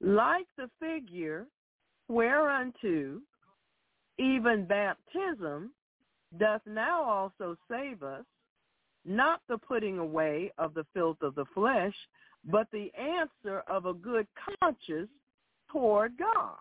Like 0.00 0.46
the 0.56 0.70
figure 0.80 1.46
whereunto 2.08 3.20
even 4.18 4.64
baptism 4.64 5.72
doth 6.38 6.62
now 6.66 7.02
also 7.02 7.56
save 7.70 8.02
us, 8.02 8.24
not 9.04 9.40
the 9.48 9.58
putting 9.58 9.98
away 9.98 10.52
of 10.58 10.74
the 10.74 10.86
filth 10.92 11.18
of 11.22 11.34
the 11.34 11.44
flesh, 11.54 11.94
but 12.44 12.66
the 12.72 12.90
answer 12.98 13.62
of 13.68 13.86
a 13.86 13.94
good 13.94 14.26
conscience 14.60 15.10
toward 15.70 16.16
God 16.18 16.58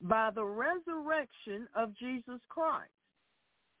by 0.00 0.30
the 0.30 0.44
resurrection 0.44 1.66
of 1.74 1.96
Jesus 1.96 2.40
Christ, 2.48 2.90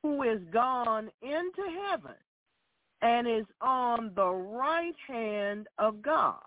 who 0.02 0.22
is 0.22 0.40
gone 0.52 1.10
into 1.22 1.62
heaven 1.88 2.16
and 3.02 3.28
is 3.28 3.46
on 3.60 4.10
the 4.16 4.28
right 4.28 4.96
hand 5.06 5.68
of 5.78 6.02
God, 6.02 6.40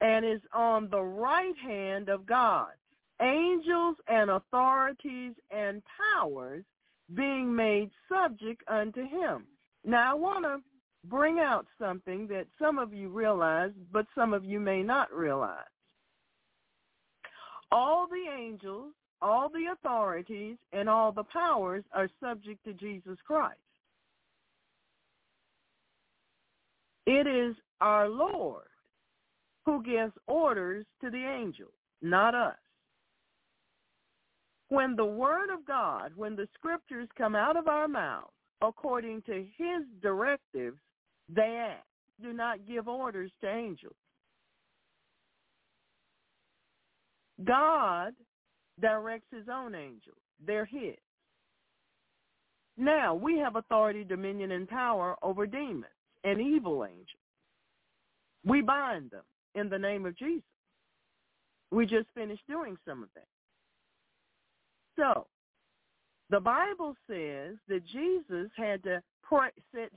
and 0.00 0.24
is 0.24 0.42
on 0.52 0.88
the 0.90 1.00
right 1.00 1.56
hand 1.62 2.08
of 2.08 2.26
God. 2.26 2.72
Angels 3.22 3.96
and 4.08 4.30
authorities 4.30 5.32
and 5.50 5.82
powers 6.20 6.64
being 7.14 7.54
made 7.54 7.90
subject 8.08 8.62
unto 8.68 9.02
him. 9.02 9.46
Now 9.84 10.12
I 10.12 10.14
want 10.14 10.44
to 10.44 10.58
bring 11.04 11.38
out 11.38 11.66
something 11.78 12.26
that 12.28 12.46
some 12.60 12.78
of 12.78 12.92
you 12.92 13.08
realize, 13.08 13.72
but 13.92 14.06
some 14.14 14.34
of 14.34 14.44
you 14.44 14.60
may 14.60 14.82
not 14.82 15.12
realize. 15.12 15.64
All 17.72 18.06
the 18.06 18.30
angels, 18.30 18.92
all 19.22 19.48
the 19.48 19.72
authorities, 19.72 20.56
and 20.72 20.88
all 20.88 21.12
the 21.12 21.24
powers 21.24 21.84
are 21.92 22.08
subject 22.22 22.64
to 22.64 22.72
Jesus 22.74 23.18
Christ. 23.26 23.58
It 27.06 27.26
is 27.26 27.56
our 27.80 28.08
Lord 28.08 28.66
who 29.64 29.82
gives 29.82 30.12
orders 30.26 30.86
to 31.00 31.10
the 31.10 31.24
angels, 31.24 31.72
not 32.02 32.34
us. 32.34 32.56
When 34.70 34.94
the 34.94 35.04
word 35.04 35.50
of 35.52 35.66
God, 35.66 36.12
when 36.14 36.36
the 36.36 36.48
scriptures 36.54 37.08
come 37.18 37.34
out 37.34 37.56
of 37.56 37.66
our 37.66 37.88
mouths 37.88 38.30
according 38.62 39.22
to 39.22 39.44
his 39.56 39.84
directives, 40.00 40.78
they 41.28 41.56
act. 41.60 41.86
Do 42.22 42.32
not 42.32 42.66
give 42.66 42.86
orders 42.86 43.32
to 43.40 43.48
angels. 43.48 43.94
God 47.44 48.12
directs 48.80 49.26
his 49.32 49.46
own 49.52 49.74
angels. 49.74 50.18
They're 50.46 50.66
his. 50.66 50.96
Now, 52.76 53.14
we 53.14 53.38
have 53.38 53.56
authority, 53.56 54.04
dominion, 54.04 54.52
and 54.52 54.68
power 54.68 55.16
over 55.22 55.46
demons 55.46 55.86
and 56.22 56.40
evil 56.40 56.84
angels. 56.84 57.06
We 58.44 58.62
bind 58.62 59.10
them 59.10 59.24
in 59.54 59.68
the 59.68 59.78
name 59.78 60.06
of 60.06 60.16
Jesus. 60.16 60.44
We 61.72 61.86
just 61.86 62.06
finished 62.14 62.46
doing 62.48 62.76
some 62.86 63.02
of 63.02 63.08
that. 63.14 63.26
So, 65.00 65.26
the 66.28 66.40
Bible 66.40 66.94
says 67.08 67.56
that 67.68 67.86
Jesus 67.90 68.50
had 68.54 68.82
to 68.84 69.02
pray, 69.22 69.48
said, 69.74 69.88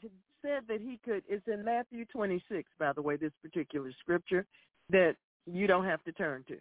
said 0.41 0.61
that 0.69 0.80
he 0.80 0.97
could, 1.03 1.23
it's 1.27 1.45
in 1.47 1.63
Matthew 1.63 2.05
26, 2.05 2.69
by 2.80 2.93
the 2.93 3.01
way, 3.01 3.17
this 3.17 3.34
particular 3.41 3.91
scripture 3.99 4.45
that 4.89 5.15
you 5.45 5.67
don't 5.67 5.85
have 5.85 6.03
to 6.05 6.13
turn 6.13 6.45
to, 6.47 6.57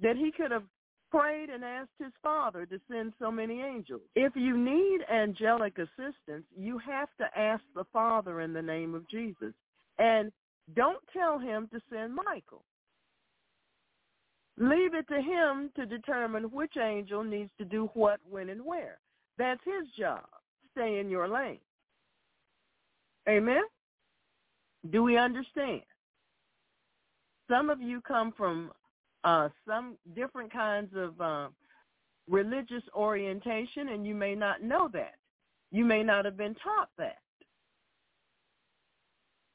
that 0.00 0.16
he 0.16 0.32
could 0.32 0.50
have 0.50 0.64
prayed 1.12 1.50
and 1.50 1.64
asked 1.64 1.90
his 2.00 2.12
father 2.20 2.66
to 2.66 2.80
send 2.90 3.12
so 3.20 3.30
many 3.30 3.60
angels. 3.60 4.00
If 4.16 4.34
you 4.34 4.56
need 4.56 5.00
angelic 5.12 5.78
assistance, 5.78 6.44
you 6.56 6.78
have 6.78 7.10
to 7.18 7.38
ask 7.38 7.62
the 7.76 7.84
father 7.92 8.40
in 8.40 8.52
the 8.52 8.62
name 8.62 8.94
of 8.94 9.08
Jesus. 9.08 9.52
And 9.98 10.32
don't 10.74 11.02
tell 11.12 11.38
him 11.38 11.68
to 11.72 11.80
send 11.92 12.14
Michael. 12.14 12.64
Leave 14.58 14.94
it 14.94 15.08
to 15.08 15.20
him 15.20 15.70
to 15.76 15.86
determine 15.86 16.44
which 16.44 16.76
angel 16.76 17.24
needs 17.24 17.50
to 17.58 17.64
do 17.64 17.90
what, 17.94 18.20
when, 18.28 18.50
and 18.50 18.64
where. 18.64 18.98
That's 19.38 19.60
his 19.64 19.88
job. 19.98 20.24
Stay 20.72 20.98
in 20.98 21.08
your 21.08 21.26
lane. 21.26 21.58
Amen? 23.28 23.62
Do 24.90 25.02
we 25.02 25.16
understand? 25.16 25.82
Some 27.48 27.70
of 27.70 27.80
you 27.80 28.00
come 28.00 28.32
from 28.36 28.72
uh, 29.24 29.48
some 29.66 29.96
different 30.14 30.52
kinds 30.52 30.90
of 30.96 31.20
uh, 31.20 31.48
religious 32.28 32.82
orientation, 32.94 33.90
and 33.90 34.06
you 34.06 34.14
may 34.14 34.34
not 34.34 34.62
know 34.62 34.88
that. 34.92 35.14
You 35.70 35.84
may 35.84 36.02
not 36.02 36.24
have 36.24 36.36
been 36.36 36.54
taught 36.54 36.90
that. 36.98 37.18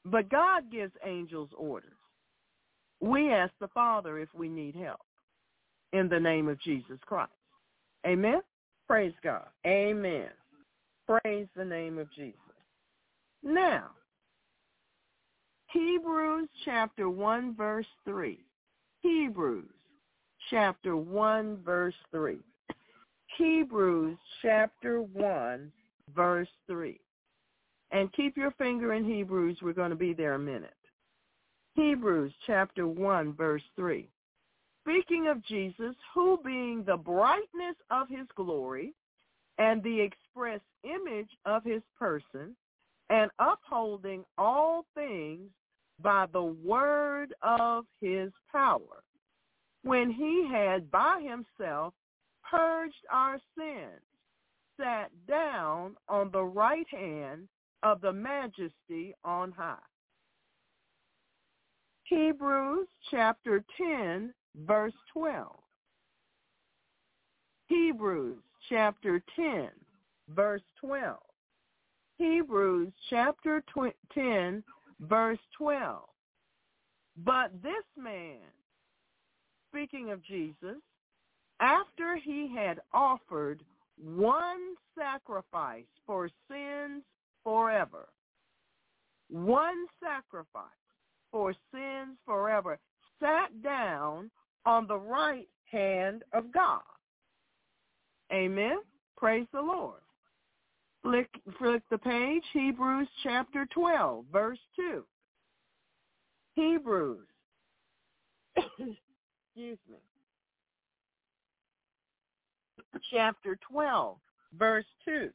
But 0.04 0.28
God 0.28 0.70
gives 0.72 0.92
angels 1.04 1.50
orders. 1.56 1.97
We 3.00 3.32
ask 3.32 3.52
the 3.60 3.68
Father 3.68 4.18
if 4.18 4.28
we 4.34 4.48
need 4.48 4.74
help 4.74 5.00
in 5.92 6.08
the 6.08 6.20
name 6.20 6.48
of 6.48 6.60
Jesus 6.60 6.98
Christ. 7.06 7.30
Amen? 8.06 8.40
Praise 8.86 9.12
God. 9.22 9.46
Amen. 9.66 10.28
Praise 11.06 11.46
the 11.56 11.64
name 11.64 11.98
of 11.98 12.10
Jesus. 12.12 12.34
Now, 13.42 13.90
Hebrews 15.72 16.48
chapter 16.64 17.08
1 17.08 17.54
verse 17.54 17.86
3. 18.04 18.38
Hebrews 19.00 19.68
chapter 20.50 20.96
1 20.96 21.58
verse 21.64 21.94
3. 22.10 22.38
Hebrews 23.36 24.16
chapter 24.42 25.02
1 25.02 25.70
verse 26.14 26.48
3. 26.66 26.98
And 27.90 28.12
keep 28.12 28.36
your 28.36 28.50
finger 28.52 28.94
in 28.94 29.04
Hebrews. 29.04 29.58
We're 29.62 29.72
going 29.72 29.90
to 29.90 29.96
be 29.96 30.14
there 30.14 30.34
a 30.34 30.38
minute. 30.38 30.74
Hebrews 31.78 32.32
chapter 32.44 32.88
1 32.88 33.34
verse 33.34 33.62
3. 33.76 34.08
Speaking 34.82 35.28
of 35.28 35.44
Jesus, 35.44 35.94
who 36.12 36.40
being 36.44 36.82
the 36.82 36.96
brightness 36.96 37.76
of 37.92 38.08
his 38.08 38.26
glory 38.34 38.94
and 39.58 39.80
the 39.80 40.00
express 40.00 40.58
image 40.82 41.30
of 41.46 41.62
his 41.62 41.82
person, 41.96 42.56
and 43.10 43.30
upholding 43.38 44.24
all 44.36 44.86
things 44.96 45.50
by 46.02 46.26
the 46.32 46.42
word 46.42 47.32
of 47.42 47.84
his 48.00 48.32
power, 48.50 49.04
when 49.84 50.10
he 50.10 50.48
had 50.50 50.90
by 50.90 51.20
himself 51.22 51.94
purged 52.50 53.06
our 53.08 53.38
sins, 53.56 54.02
sat 54.80 55.12
down 55.28 55.94
on 56.08 56.28
the 56.32 56.44
right 56.44 56.88
hand 56.90 57.46
of 57.84 58.00
the 58.00 58.12
majesty 58.12 59.14
on 59.24 59.52
high. 59.52 59.76
Hebrews 62.08 62.88
chapter 63.10 63.62
10, 63.76 64.32
verse 64.66 64.94
12. 65.12 65.46
Hebrews 67.66 68.38
chapter 68.68 69.22
10, 69.36 69.68
verse 70.34 70.62
12. 70.80 71.18
Hebrews 72.16 72.92
chapter 73.10 73.62
10, 74.14 74.64
verse 75.00 75.38
12. 75.58 76.02
But 77.24 77.52
this 77.62 77.84
man, 77.96 78.38
speaking 79.70 80.10
of 80.10 80.24
Jesus, 80.24 80.78
after 81.60 82.16
he 82.16 82.50
had 82.54 82.80
offered 82.94 83.62
one 84.02 84.74
sacrifice 84.96 85.84
for 86.06 86.30
sins 86.48 87.02
forever, 87.44 88.08
one 89.28 89.86
sacrifice 90.02 90.64
for 91.30 91.54
sins 91.72 92.16
forever, 92.24 92.78
sat 93.20 93.62
down 93.62 94.30
on 94.66 94.86
the 94.86 94.98
right 94.98 95.48
hand 95.70 96.22
of 96.32 96.52
God. 96.52 96.80
Amen. 98.32 98.78
Praise 99.16 99.46
the 99.52 99.60
Lord. 99.60 100.00
Flick, 101.02 101.28
flick 101.58 101.82
the 101.90 101.98
page, 101.98 102.42
Hebrews 102.52 103.08
chapter 103.22 103.66
12, 103.72 104.24
verse 104.32 104.58
2. 104.76 105.04
Hebrews, 106.54 107.26
excuse 108.56 109.78
me, 109.88 109.98
chapter 113.12 113.58
12, 113.70 114.16
verse 114.58 114.84
2. 115.04 115.30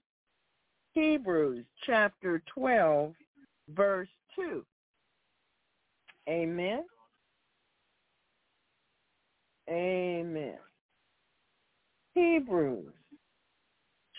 Hebrews 0.94 1.66
chapter 1.86 2.44
12, 2.54 3.14
verse 3.70 4.10
2. 4.36 4.66
Amen. 6.30 6.84
Amen. 9.70 10.58
Hebrews 12.16 12.94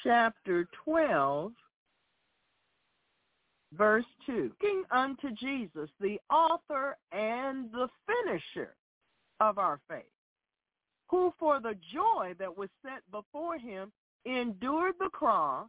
chapter 0.02 0.66
12, 0.84 1.52
verse 3.72 4.04
2. 4.26 4.52
Looking 4.60 4.82
unto 4.90 5.30
Jesus, 5.32 5.88
the 6.00 6.18
author 6.30 6.96
and 7.12 7.70
the 7.72 7.88
finisher 8.06 8.74
of 9.40 9.58
our 9.58 9.80
faith, 9.88 10.02
who 11.08 11.32
for 11.38 11.60
the 11.60 11.74
joy 11.92 12.34
that 12.38 12.56
was 12.56 12.68
set 12.82 13.02
before 13.10 13.58
him 13.58 13.92
endured 14.26 14.94
the 14.98 15.10
cross, 15.10 15.68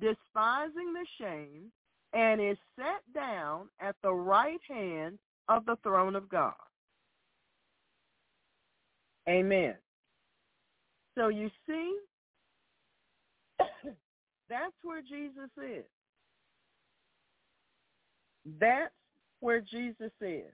despising 0.00 0.92
the 0.92 1.06
shame, 1.18 1.70
and 2.12 2.40
is 2.40 2.58
set 2.76 3.02
down 3.14 3.68
at 3.80 3.96
the 4.02 4.12
right 4.12 4.60
hand 4.68 5.18
of 5.48 5.64
the 5.66 5.76
throne 5.82 6.16
of 6.16 6.28
God. 6.28 6.54
Amen. 9.28 9.74
So 11.16 11.28
you 11.28 11.50
see, 11.66 11.96
that's 14.48 14.74
where 14.82 15.02
Jesus 15.02 15.50
is. 15.58 15.84
That's 18.58 18.92
where 19.40 19.60
Jesus 19.60 20.10
is. 20.20 20.52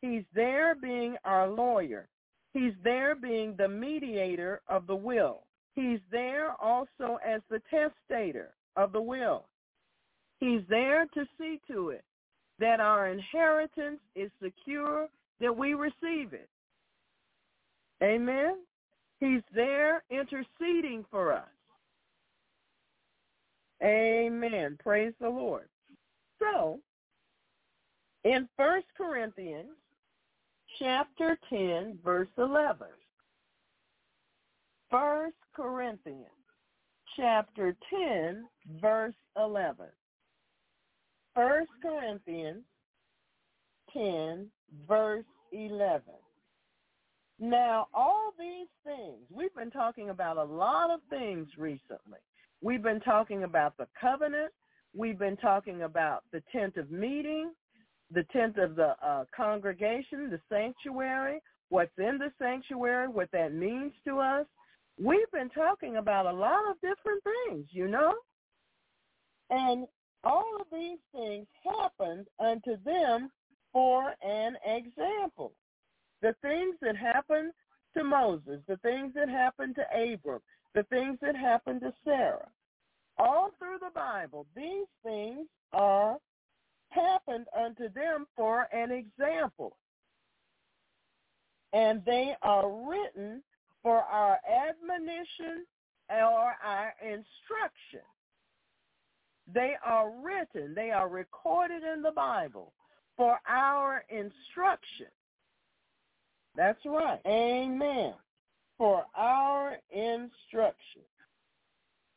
He's 0.00 0.22
there 0.34 0.74
being 0.74 1.16
our 1.24 1.48
lawyer. 1.48 2.08
He's 2.54 2.72
there 2.82 3.14
being 3.14 3.54
the 3.56 3.68
mediator 3.68 4.62
of 4.68 4.86
the 4.86 4.96
will. 4.96 5.42
He's 5.74 6.00
there 6.10 6.52
also 6.60 7.18
as 7.26 7.40
the 7.50 7.60
testator 7.70 8.54
of 8.76 8.92
the 8.92 9.00
will. 9.00 9.44
He's 10.40 10.62
there 10.68 11.06
to 11.14 11.24
see 11.38 11.60
to 11.70 11.90
it 11.90 12.04
that 12.58 12.80
our 12.80 13.08
inheritance 13.08 14.00
is 14.14 14.30
secure, 14.42 15.08
that 15.40 15.56
we 15.56 15.74
receive 15.74 16.32
it. 16.32 16.48
Amen? 18.02 18.56
He's 19.20 19.42
there 19.54 20.02
interceding 20.10 21.04
for 21.10 21.32
us. 21.32 21.48
Amen. 23.82 24.76
Praise 24.82 25.12
the 25.20 25.28
Lord. 25.28 25.68
So, 26.40 26.80
in 28.24 28.48
First 28.56 28.86
Corinthians 28.96 29.68
chapter 30.78 31.38
10, 31.50 31.98
verse 32.04 32.28
11. 32.36 32.86
First 34.90 35.36
Corinthians 35.54 36.24
chapter 37.16 37.76
10, 37.90 38.44
verse 38.80 39.14
11. 39.36 39.86
First 41.38 41.70
Corinthians 41.80 42.64
10, 43.92 44.48
verse 44.88 45.24
11. 45.52 46.02
Now, 47.38 47.86
all 47.94 48.32
these 48.36 48.66
things, 48.84 49.20
we've 49.30 49.54
been 49.54 49.70
talking 49.70 50.10
about 50.10 50.36
a 50.36 50.42
lot 50.42 50.90
of 50.90 50.98
things 51.08 51.46
recently. 51.56 52.18
We've 52.60 52.82
been 52.82 52.98
talking 52.98 53.44
about 53.44 53.76
the 53.76 53.86
covenant. 54.00 54.50
We've 54.96 55.16
been 55.16 55.36
talking 55.36 55.82
about 55.84 56.24
the 56.32 56.42
tent 56.50 56.76
of 56.76 56.90
meeting, 56.90 57.52
the 58.10 58.24
tent 58.32 58.58
of 58.58 58.74
the 58.74 58.96
uh, 59.00 59.26
congregation, 59.32 60.30
the 60.30 60.40
sanctuary, 60.48 61.38
what's 61.68 61.96
in 61.98 62.18
the 62.18 62.32
sanctuary, 62.42 63.06
what 63.06 63.30
that 63.30 63.54
means 63.54 63.92
to 64.08 64.18
us. 64.18 64.46
We've 65.00 65.30
been 65.32 65.50
talking 65.50 65.98
about 65.98 66.26
a 66.26 66.32
lot 66.32 66.68
of 66.68 66.74
different 66.80 67.22
things, 67.22 67.66
you 67.70 67.86
know? 67.86 68.12
And 69.50 69.86
all 70.24 70.60
of 70.60 70.66
these 70.72 70.98
things 71.14 71.46
happened 71.64 72.26
unto 72.38 72.76
them 72.84 73.30
for 73.72 74.14
an 74.22 74.56
example. 74.64 75.52
The 76.22 76.34
things 76.42 76.76
that 76.82 76.96
happened 76.96 77.52
to 77.96 78.04
Moses, 78.04 78.60
the 78.66 78.76
things 78.78 79.12
that 79.14 79.28
happened 79.28 79.76
to 79.76 79.82
Abram, 79.92 80.40
the 80.74 80.82
things 80.84 81.18
that 81.22 81.36
happened 81.36 81.80
to 81.82 81.92
Sarah. 82.04 82.48
All 83.18 83.50
through 83.58 83.78
the 83.80 83.90
Bible, 83.94 84.46
these 84.54 84.86
things 85.02 85.46
are 85.72 86.18
happened 86.90 87.46
unto 87.56 87.88
them 87.92 88.26
for 88.36 88.68
an 88.72 88.90
example. 88.90 89.76
And 91.72 92.02
they 92.04 92.34
are 92.42 92.70
written 92.70 93.42
for 93.82 93.98
our 93.98 94.38
admonition 94.46 95.66
or 96.10 96.54
our 96.64 96.94
instruction. 97.02 98.06
They 99.52 99.74
are 99.84 100.10
written, 100.22 100.74
they 100.74 100.90
are 100.90 101.08
recorded 101.08 101.82
in 101.82 102.02
the 102.02 102.10
Bible 102.10 102.72
for 103.16 103.38
our 103.48 104.04
instruction. 104.10 105.06
That's 106.54 106.78
right. 106.84 107.20
Amen. 107.26 108.14
For 108.76 109.04
our 109.16 109.76
instruction. 109.90 111.02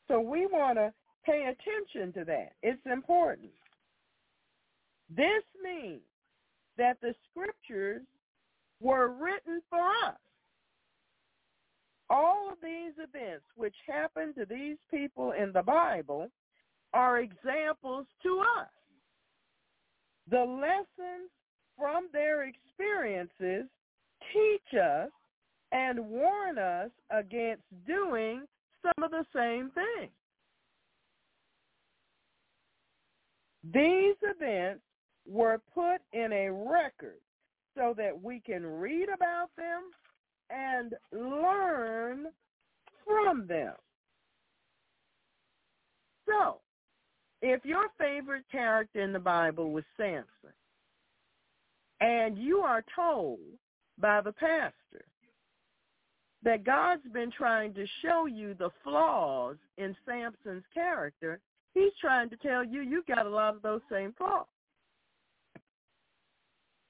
So 0.07 0.19
we 0.19 0.45
want 0.45 0.77
to 0.77 0.93
pay 1.25 1.45
attention 1.53 2.11
to 2.19 2.25
that. 2.25 2.53
It's 2.61 2.81
important. 2.91 3.51
This 5.15 5.43
means 5.63 6.01
that 6.77 6.97
the 7.01 7.13
scriptures 7.29 8.01
were 8.81 9.09
written 9.09 9.61
for 9.69 9.79
us. 10.05 10.17
All 12.09 12.49
of 12.51 12.57
these 12.61 12.93
events 12.97 13.45
which 13.55 13.75
happened 13.87 14.35
to 14.35 14.45
these 14.45 14.77
people 14.89 15.31
in 15.31 15.53
the 15.53 15.63
Bible 15.63 16.29
are 16.93 17.19
examples 17.19 18.05
to 18.23 18.43
us. 18.59 18.67
The 20.29 20.43
lessons 20.43 21.29
from 21.77 22.07
their 22.13 22.43
experiences 22.47 23.65
teach 24.33 24.79
us 24.79 25.09
and 25.71 25.99
warn 25.99 26.57
us 26.57 26.89
against 27.09 27.63
doing 27.87 28.43
some 28.81 29.03
of 29.03 29.11
the 29.11 29.25
same 29.35 29.71
things. 29.71 30.11
These 33.73 34.15
events 34.23 34.81
were 35.27 35.61
put 35.73 36.01
in 36.13 36.31
a 36.33 36.51
record 36.51 37.19
so 37.75 37.93
that 37.97 38.21
we 38.21 38.41
can 38.41 38.65
read 38.65 39.07
about 39.13 39.49
them 39.55 39.83
and 40.49 40.93
learn 41.11 42.27
from 43.05 43.47
them. 43.47 43.73
So, 46.27 46.59
if 47.41 47.65
your 47.65 47.87
favorite 47.97 48.45
character 48.51 49.01
in 49.01 49.13
the 49.13 49.19
Bible 49.19 49.71
was 49.71 49.83
Samson, 49.97 50.53
and 51.99 52.37
you 52.37 52.59
are 52.59 52.83
told 52.95 53.39
by 53.99 54.21
the 54.21 54.31
pastor 54.31 55.05
that 56.43 56.63
God's 56.63 57.07
been 57.13 57.31
trying 57.31 57.73
to 57.75 57.85
show 58.03 58.25
you 58.25 58.55
the 58.55 58.69
flaws 58.83 59.57
in 59.77 59.95
Samson's 60.05 60.63
character, 60.73 61.39
he's 61.73 61.93
trying 61.99 62.29
to 62.29 62.37
tell 62.37 62.63
you 62.63 62.81
you 62.81 63.03
got 63.07 63.25
a 63.25 63.29
lot 63.29 63.55
of 63.55 63.61
those 63.61 63.81
same 63.91 64.13
flaws. 64.17 64.45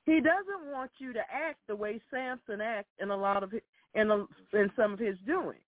He 0.06 0.20
doesn't 0.20 0.72
want 0.72 0.92
you 0.98 1.14
to 1.14 1.20
act 1.20 1.60
the 1.68 1.76
way 1.76 2.02
Samson 2.10 2.62
acts 2.62 2.90
in 3.00 3.12
a 3.12 3.16
lot 3.16 3.44
of 3.44 3.54
in 3.94 4.10
a, 4.10 4.26
in 4.58 4.72
some 4.76 4.94
of 4.94 5.00
his 5.00 5.18
doings. 5.28 5.60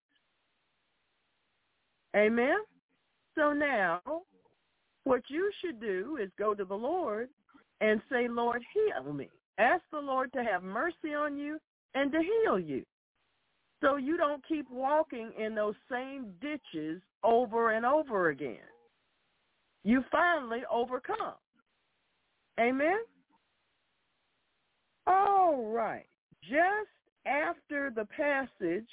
Amen. 2.16 2.58
So 3.36 3.54
now, 3.54 4.02
what 5.04 5.22
you 5.28 5.52
should 5.62 5.80
do 5.80 6.18
is 6.22 6.30
go 6.38 6.54
to 6.54 6.66
the 6.66 6.76
Lord 6.76 7.30
and 7.82 8.02
say, 8.10 8.28
Lord, 8.30 8.64
heal 8.74 9.14
me. 9.14 9.30
Ask 9.58 9.84
the 9.92 10.00
Lord 10.00 10.32
to 10.34 10.44
have 10.44 10.64
mercy 10.64 11.14
on 11.18 11.38
you 11.38 11.60
and 11.94 12.12
to 12.12 12.20
heal 12.20 12.60
you. 12.60 12.84
So 13.82 13.98
you 13.98 14.16
don't 14.16 14.46
keep 14.48 14.70
walking 14.72 15.32
in 15.38 15.54
those 15.54 15.76
same 15.92 16.32
ditches 16.42 17.02
over 17.24 17.72
and 17.72 17.86
over 17.86 18.30
again. 18.30 18.58
You 19.84 20.04
finally 20.10 20.62
overcome. 20.72 21.36
Amen? 22.60 23.00
All 25.06 25.66
right. 25.66 26.06
Just 26.42 26.90
after 27.26 27.92
the 27.94 28.06
passage 28.06 28.88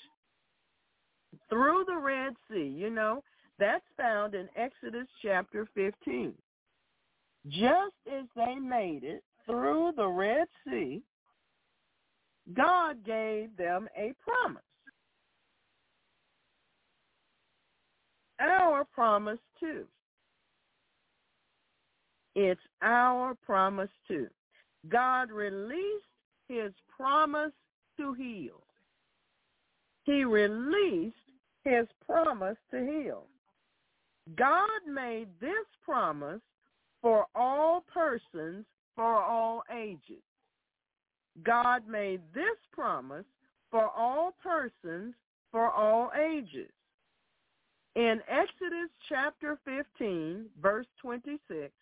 through 1.48 1.84
the 1.86 1.96
Red 1.96 2.32
Sea, 2.50 2.74
you 2.76 2.90
know, 2.90 3.22
that's 3.60 3.84
found 3.96 4.34
in 4.34 4.48
Exodus 4.56 5.06
chapter 5.22 5.68
15. 5.74 6.32
Just 7.46 7.94
as 8.12 8.24
they 8.34 8.56
made 8.56 9.04
it 9.04 9.22
through 9.46 9.92
the 9.96 10.06
Red 10.06 10.46
Sea, 10.64 11.02
God 12.54 13.04
gave 13.04 13.56
them 13.56 13.88
a 13.96 14.12
promise. 14.24 14.62
Our 18.40 18.84
promise 18.84 19.38
too. 19.60 19.84
It's 22.34 22.60
our 22.80 23.34
promise 23.44 23.90
too. 24.08 24.28
God 24.88 25.30
released 25.30 26.06
his 26.48 26.72
promise 26.96 27.52
to 27.98 28.14
heal. 28.14 28.62
He 30.04 30.24
released 30.24 31.16
his 31.64 31.86
promise 32.06 32.56
to 32.70 32.78
heal. 32.78 33.26
God 34.36 34.80
made 34.86 35.28
this 35.40 35.66
promise 35.84 36.40
for 37.02 37.26
all 37.34 37.84
persons 37.92 38.64
for 38.94 39.22
all 39.22 39.62
ages. 39.74 40.22
God 41.42 41.88
made 41.88 42.20
this 42.34 42.58
promise 42.72 43.24
for 43.70 43.88
all 43.88 44.34
persons 44.42 45.14
for 45.50 45.70
all 45.70 46.10
ages. 46.18 46.70
In 47.96 48.20
Exodus 48.28 48.90
chapter 49.08 49.58
15, 49.64 50.46
verse 50.60 50.86
26, 51.02 51.72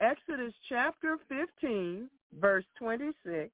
Exodus 0.00 0.54
chapter 0.68 1.18
15, 1.28 2.08
verse 2.40 2.64
26, 2.78 3.50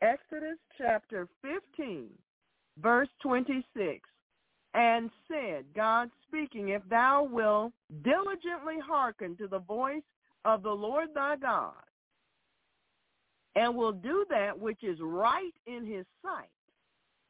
Exodus 0.00 0.58
chapter 0.78 1.28
15, 1.42 2.08
verse 2.78 3.08
26, 3.22 4.08
and 4.74 5.10
said, 5.28 5.64
God 5.74 6.10
speaking, 6.26 6.70
if 6.70 6.82
thou 6.88 7.24
wilt 7.24 7.72
diligently 8.02 8.76
hearken 8.84 9.36
to 9.36 9.46
the 9.46 9.58
voice 9.58 10.02
of 10.44 10.62
the 10.62 10.70
Lord 10.70 11.08
thy 11.14 11.36
God, 11.36 11.74
and 13.54 13.76
will 13.76 13.92
do 13.92 14.24
that 14.30 14.58
which 14.58 14.82
is 14.82 14.98
right 15.00 15.52
in 15.66 15.86
his 15.86 16.06
sight, 16.22 16.48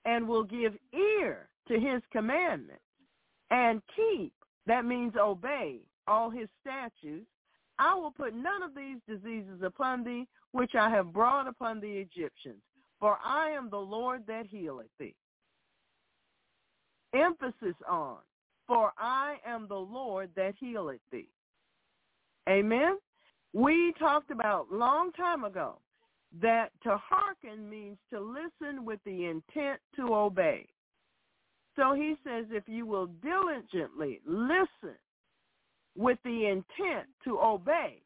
and 0.05 0.27
will 0.27 0.45
give 0.45 0.75
ear 0.95 1.49
to 1.69 1.81
his 1.81 2.01
commandments, 2.13 2.83
and 3.51 3.83
keep, 3.97 4.33
that 4.67 4.85
means 4.85 5.15
obey, 5.19 5.81
all 6.07 6.31
his 6.31 6.49
statutes, 6.61 7.27
I 7.79 7.95
will 7.95 8.13
put 8.13 8.35
none 8.35 8.63
of 8.63 8.75
these 8.75 8.99
diseases 9.09 9.63
upon 9.65 10.05
thee, 10.05 10.29
which 10.53 10.75
I 10.79 10.91
have 10.91 11.13
brought 11.13 11.49
upon 11.49 11.81
the 11.81 11.91
Egyptians, 11.91 12.63
for 13.01 13.19
I 13.25 13.51
am 13.51 13.69
the 13.69 13.77
Lord 13.77 14.25
that 14.29 14.47
healeth 14.47 14.91
thee. 15.01 15.15
Emphasis 17.15 17.77
on, 17.89 18.19
for 18.67 18.93
I 18.99 19.37
am 19.47 19.67
the 19.69 19.75
Lord 19.75 20.31
that 20.37 20.55
healeth 20.59 21.01
thee. 21.11 21.29
Amen? 22.49 22.97
We 23.53 23.93
talked 23.99 24.31
about 24.31 24.73
long 24.73 25.13
time 25.13 25.45
ago 25.45 25.79
that 26.41 26.71
to 26.83 26.97
hearken 26.97 27.69
means 27.69 27.99
to 28.11 28.21
listen 28.21 28.85
with 28.85 29.01
the 29.05 29.27
intent 29.27 29.81
to 29.97 30.15
obey. 30.15 30.67
So 31.77 31.95
he 31.95 32.17
says, 32.25 32.47
if 32.51 32.65
you 32.67 32.87
will 32.87 33.07
diligently 33.23 34.21
listen 34.27 34.97
with 35.97 36.19
the 36.25 36.47
intent 36.47 37.09
to 37.25 37.39
obey 37.39 38.03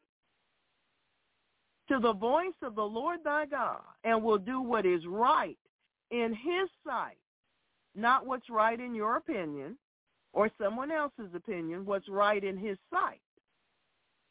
to 1.87 1.99
the 1.99 2.13
voice 2.13 2.55
of 2.61 2.75
the 2.75 2.83
Lord 2.83 3.19
thy 3.23 3.45
God 3.45 3.79
and 4.03 4.21
will 4.21 4.37
do 4.37 4.61
what 4.61 4.85
is 4.85 5.01
right 5.07 5.57
in 6.11 6.33
his 6.33 6.69
sight, 6.85 7.17
not 7.97 8.25
what's 8.25 8.49
right 8.49 8.79
in 8.79 8.95
your 8.95 9.17
opinion 9.17 9.77
or 10.33 10.49
someone 10.61 10.91
else's 10.91 11.33
opinion, 11.33 11.85
what's 11.85 12.07
right 12.07 12.43
in 12.43 12.57
his 12.57 12.77
sight, 12.91 13.21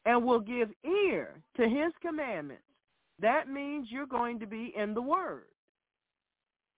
and 0.04 0.24
will 0.24 0.40
give 0.40 0.70
ear 0.84 1.42
to 1.56 1.68
his 1.68 1.92
commandments 2.00 2.62
that 3.20 3.48
means 3.48 3.88
you're 3.90 4.06
going 4.06 4.38
to 4.40 4.46
be 4.46 4.72
in 4.76 4.94
the 4.94 5.02
Word. 5.02 5.44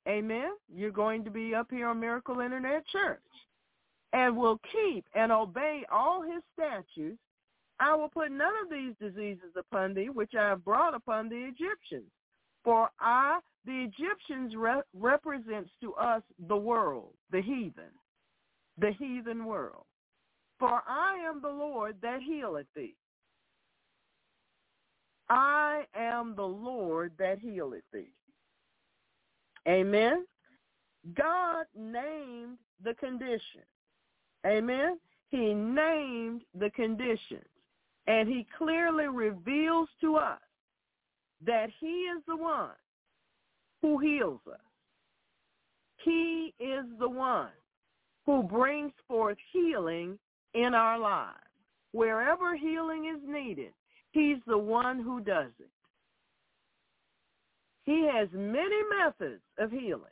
Amen. 0.09 0.51
You're 0.73 0.90
going 0.90 1.24
to 1.24 1.31
be 1.31 1.55
up 1.55 1.69
here 1.70 1.89
on 1.89 2.01
Miracle 2.01 2.40
Internet 2.40 2.86
Church 2.86 3.20
and 4.12 4.36
will 4.36 4.59
keep 4.73 5.05
and 5.15 5.31
obey 5.31 5.85
all 5.93 6.23
his 6.23 6.43
statutes. 6.55 7.19
I 7.81 7.94
will 7.94 8.09
put 8.09 8.31
none 8.31 8.55
of 8.62 8.70
these 8.70 8.94
diseases 9.01 9.55
upon 9.56 9.94
thee, 9.94 10.09
which 10.09 10.32
I 10.39 10.48
have 10.48 10.65
brought 10.65 10.94
upon 10.94 11.28
the 11.28 11.36
Egyptians. 11.36 12.10
For 12.65 12.89
I, 13.01 13.39
the 13.65 13.85
Egyptians, 13.85 14.55
re- 14.57 14.83
represents 14.95 15.71
to 15.83 15.95
us 15.95 16.23
the 16.49 16.57
world, 16.57 17.13
the 17.31 17.43
heathen, 17.43 17.93
the 18.79 18.93
heathen 18.99 19.45
world. 19.45 19.85
For 20.59 20.83
I 20.89 21.17
am 21.29 21.41
the 21.41 21.49
Lord 21.49 21.97
that 22.03 22.21
healeth 22.23 22.67
thee. 22.75 22.97
I 25.29 25.83
am 25.95 26.35
the 26.35 26.43
Lord 26.43 27.13
that 27.19 27.39
healeth 27.39 27.85
thee. 27.93 28.13
Amen. 29.69 30.25
God 31.15 31.67
named 31.77 32.59
the 32.83 32.95
condition. 32.95 33.63
Amen. 34.47 34.99
He 35.29 35.53
named 35.53 36.43
the 36.59 36.71
conditions. 36.71 37.45
And 38.07 38.29
he 38.29 38.47
clearly 38.57 39.09
reveals 39.09 39.89
to 40.01 40.17
us 40.17 40.41
that 41.45 41.69
he 41.79 41.87
is 41.87 42.23
the 42.27 42.37
one 42.37 42.71
who 43.83 43.99
heals 43.99 44.41
us. 44.51 44.61
He 46.05 46.55
is 46.59 46.85
the 46.99 47.09
one 47.09 47.51
who 48.27 48.43
brings 48.43 48.93
forth 49.07 49.39
healing 49.53 50.19
in 50.55 50.75
our 50.75 50.99
lives. 50.99 51.37
Wherever 51.93 52.57
healing 52.57 53.13
is 53.15 53.23
needed, 53.27 53.73
he's 54.13 54.39
the 54.47 54.59
one 54.59 55.03
who 55.03 55.21
does 55.21 55.53
it. 55.59 55.71
He 57.85 58.09
has 58.13 58.29
many 58.33 58.77
methods 58.99 59.41
of 59.59 59.71
healing. 59.71 60.03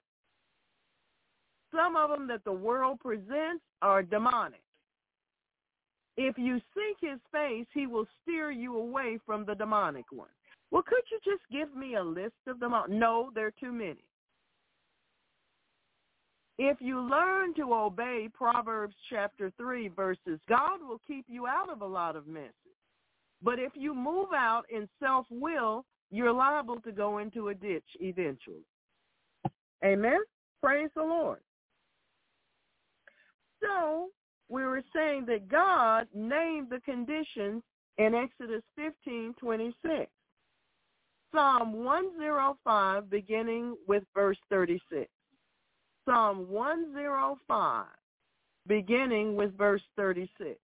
Some 1.75 1.95
of 1.97 2.09
them 2.09 2.27
that 2.29 2.45
the 2.45 2.53
world 2.53 3.01
presents 3.01 3.63
are 3.83 4.03
demonic. 4.03 4.63
If 6.17 6.39
you 6.39 6.59
seek 6.75 6.97
his 7.11 7.21
face, 7.31 7.67
he 7.75 7.87
will 7.87 8.07
steer 8.23 8.51
you 8.51 8.79
away 8.79 9.19
from 9.27 9.45
the 9.45 9.55
demonic 9.55 10.07
one. 10.11 10.29
Well, 10.71 10.83
could 10.83 11.03
you 11.11 11.19
just 11.25 11.43
give 11.51 11.75
me 11.77 11.95
a 11.95 12.03
list 12.03 12.35
of 12.47 12.59
them? 12.61 12.75
No, 12.89 13.31
there 13.35 13.47
are 13.47 13.55
too 13.61 13.73
many. 13.73 14.05
If 16.59 16.79
you 16.81 17.01
learn 17.01 17.55
to 17.55 17.75
obey 17.75 18.29
Proverbs 18.33 18.95
chapter 19.11 19.53
3 19.59 19.89
verses, 19.89 20.41
God 20.49 20.81
will 20.81 21.01
keep 21.07 21.27
you 21.29 21.47
out 21.47 21.71
of 21.71 21.83
a 21.83 21.87
lot 21.87 22.17
of 22.17 22.27
messes. 22.27 22.53
But 23.43 23.59
if 23.59 23.73
you 23.75 23.95
move 23.95 24.29
out 24.35 24.65
in 24.71 24.89
self-will, 24.99 25.85
you're 26.11 26.33
liable 26.33 26.81
to 26.81 26.93
go 26.93 27.19
into 27.19 27.49
a 27.49 27.55
ditch 27.55 27.85
eventually. 28.01 28.65
Amen? 29.85 30.19
Praise 30.63 30.89
the 30.97 31.03
Lord. 31.03 31.41
So 33.61 34.09
we 34.49 34.65
were 34.65 34.83
saying 34.95 35.27
that 35.27 35.49
God 35.49 36.07
named 36.15 36.69
the 36.71 36.81
conditions 36.81 37.63
in 37.99 38.15
Exodus 38.15 38.63
15, 38.77 39.35
26. 39.39 40.11
Psalm 41.37 41.85
105, 41.85 43.11
beginning 43.11 43.77
with 43.87 44.05
verse 44.15 44.39
36. 44.49 45.07
Psalm 46.09 46.49
105, 46.49 47.85
beginning 48.67 49.37
with 49.37 49.53
verse 49.59 49.83
36. 49.97 50.59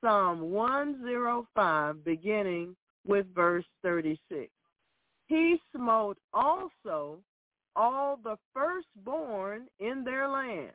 Psalm 0.00 0.52
105, 0.52 2.04
beginning 2.04 2.76
with 3.04 3.26
verse 3.34 3.64
36. 3.82 4.48
He 5.26 5.60
smote 5.74 6.18
also 6.32 7.18
all 7.74 8.16
the 8.22 8.36
firstborn 8.54 9.66
in 9.80 10.04
their 10.04 10.28
land. 10.28 10.70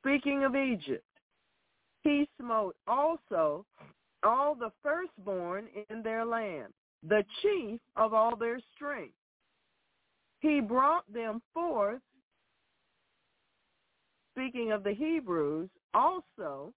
Speaking 0.00 0.44
of 0.44 0.54
Egypt, 0.54 1.02
he 2.04 2.28
smote 2.40 2.76
also 2.86 3.66
all 4.22 4.54
the 4.54 4.70
firstborn 4.80 5.66
in 5.90 6.04
their 6.04 6.24
land, 6.24 6.72
the 7.06 7.24
chief 7.42 7.80
of 7.96 8.14
all 8.14 8.36
their 8.36 8.60
strength. 8.74 9.14
He 10.40 10.60
brought 10.60 11.10
them 11.12 11.40
forth, 11.54 12.00
speaking 14.34 14.72
of 14.72 14.82
the 14.82 14.94
Hebrews, 14.94 15.68
also 15.94 16.72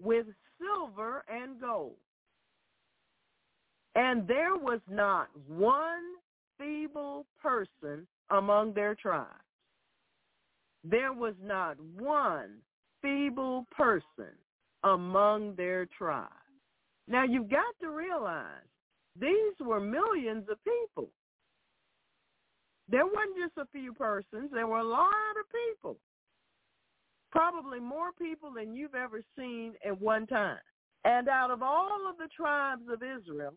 with 0.00 0.26
silver 0.58 1.24
and 1.28 1.60
gold. 1.60 1.96
And 3.94 4.28
there 4.28 4.56
was 4.56 4.80
not 4.90 5.28
one 5.48 6.02
feeble 6.58 7.26
person 7.42 8.06
among 8.30 8.74
their 8.74 8.94
tribes. 8.94 9.28
There 10.84 11.12
was 11.12 11.34
not 11.42 11.76
one 11.98 12.58
feeble 13.02 13.66
person 13.76 14.32
among 14.84 15.54
their 15.56 15.86
tribes. 15.98 16.30
Now 17.08 17.24
you've 17.24 17.50
got 17.50 17.74
to 17.80 17.90
realize 17.90 18.68
these 19.20 19.54
were 19.60 19.80
millions 19.80 20.46
of 20.50 20.58
people. 20.64 21.08
There 22.88 23.06
wasn't 23.06 23.36
just 23.38 23.56
a 23.58 23.70
few 23.72 23.92
persons. 23.92 24.50
There 24.52 24.66
were 24.66 24.78
a 24.78 24.84
lot 24.84 25.06
of 25.40 25.46
people. 25.52 25.96
Probably 27.32 27.80
more 27.80 28.12
people 28.20 28.52
than 28.54 28.74
you've 28.74 28.94
ever 28.94 29.22
seen 29.36 29.74
at 29.84 30.00
one 30.00 30.26
time. 30.26 30.58
And 31.04 31.28
out 31.28 31.50
of 31.50 31.62
all 31.62 32.08
of 32.08 32.16
the 32.18 32.28
tribes 32.34 32.82
of 32.92 33.02
Israel, 33.02 33.54